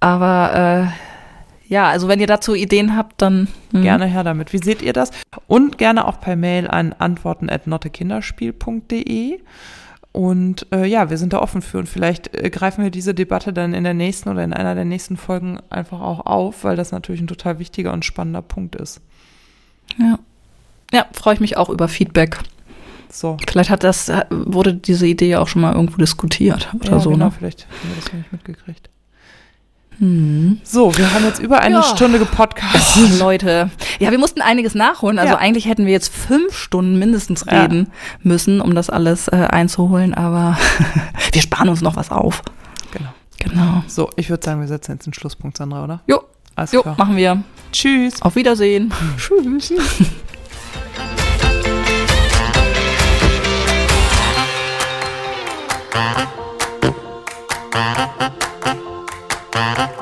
Aber 0.00 0.88
äh, 0.88 1.72
ja, 1.72 1.88
also 1.88 2.08
wenn 2.08 2.20
ihr 2.20 2.26
dazu 2.26 2.54
Ideen 2.54 2.96
habt, 2.96 3.20
dann 3.20 3.48
hm. 3.72 3.82
Gerne 3.82 4.06
her 4.06 4.24
damit. 4.24 4.52
Wie 4.52 4.58
seht 4.58 4.82
ihr 4.82 4.92
das? 4.92 5.10
Und 5.46 5.78
gerne 5.78 6.06
auch 6.06 6.20
per 6.20 6.36
Mail 6.36 6.68
an 6.68 6.94
antworten 6.94 7.50
at 7.50 7.66
nottekinderspiel.de. 7.66 9.40
Und 10.16 10.66
äh, 10.72 10.86
ja, 10.86 11.10
wir 11.10 11.18
sind 11.18 11.34
da 11.34 11.40
offen 11.40 11.60
für 11.60 11.76
und 11.76 11.90
vielleicht 11.90 12.34
äh, 12.34 12.48
greifen 12.48 12.82
wir 12.82 12.90
diese 12.90 13.12
Debatte 13.12 13.52
dann 13.52 13.74
in 13.74 13.84
der 13.84 13.92
nächsten 13.92 14.30
oder 14.30 14.42
in 14.44 14.54
einer 14.54 14.74
der 14.74 14.86
nächsten 14.86 15.18
Folgen 15.18 15.58
einfach 15.68 16.00
auch 16.00 16.24
auf, 16.24 16.64
weil 16.64 16.74
das 16.74 16.90
natürlich 16.90 17.20
ein 17.20 17.26
total 17.26 17.58
wichtiger 17.58 17.92
und 17.92 18.02
spannender 18.02 18.40
Punkt 18.40 18.76
ist. 18.76 19.02
Ja, 19.98 20.18
ja 20.90 21.04
freue 21.12 21.34
ich 21.34 21.40
mich 21.40 21.58
auch 21.58 21.68
über 21.68 21.86
Feedback. 21.86 22.38
So. 23.10 23.36
Vielleicht 23.46 23.68
hat 23.68 23.84
das, 23.84 24.08
äh, 24.08 24.24
wurde 24.30 24.72
diese 24.72 25.06
Idee 25.06 25.28
ja 25.28 25.40
auch 25.40 25.48
schon 25.48 25.60
mal 25.60 25.74
irgendwo 25.74 25.98
diskutiert 25.98 26.74
oder 26.80 26.92
ja, 26.92 26.98
so. 26.98 27.10
genau, 27.10 27.26
Ne? 27.26 27.32
vielleicht 27.32 27.66
haben 27.68 27.90
wir 27.90 27.96
das 27.96 28.06
noch 28.06 28.14
nicht 28.14 28.32
mitgekriegt. 28.32 28.88
So, 29.98 30.96
wir 30.96 31.14
haben 31.14 31.24
jetzt 31.24 31.38
über 31.38 31.60
eine 31.60 31.76
ja. 31.76 31.82
Stunde 31.82 32.18
gepodcastet. 32.18 33.12
Oh, 33.14 33.18
Leute. 33.18 33.70
Ja, 33.98 34.10
wir 34.10 34.18
mussten 34.18 34.42
einiges 34.42 34.74
nachholen. 34.74 35.18
Also 35.18 35.34
ja. 35.34 35.38
eigentlich 35.38 35.66
hätten 35.66 35.86
wir 35.86 35.92
jetzt 35.92 36.12
fünf 36.12 36.54
Stunden 36.54 36.98
mindestens 36.98 37.46
reden 37.46 37.86
ja. 37.86 37.92
müssen, 38.22 38.60
um 38.60 38.74
das 38.74 38.90
alles 38.90 39.28
äh, 39.28 39.36
einzuholen, 39.36 40.12
aber 40.12 40.58
wir 41.32 41.40
sparen 41.40 41.70
uns 41.70 41.80
noch 41.80 41.96
was 41.96 42.10
auf. 42.10 42.42
Genau. 42.92 43.08
Genau. 43.38 43.84
So, 43.86 44.10
ich 44.16 44.28
würde 44.28 44.44
sagen, 44.44 44.60
wir 44.60 44.68
setzen 44.68 44.92
jetzt 44.92 45.06
den 45.06 45.14
Schlusspunkt, 45.14 45.56
Sandra, 45.56 45.82
oder? 45.82 46.02
Jo. 46.06 46.22
Alles 46.56 46.72
jo, 46.72 46.82
klar. 46.82 46.96
machen 46.98 47.16
wir. 47.16 47.42
Tschüss. 47.72 48.20
Auf 48.20 48.36
Wiedersehen. 48.36 48.92
Hm. 49.28 49.58
Tschüss. 49.58 49.72
Uh-huh. 59.56 59.95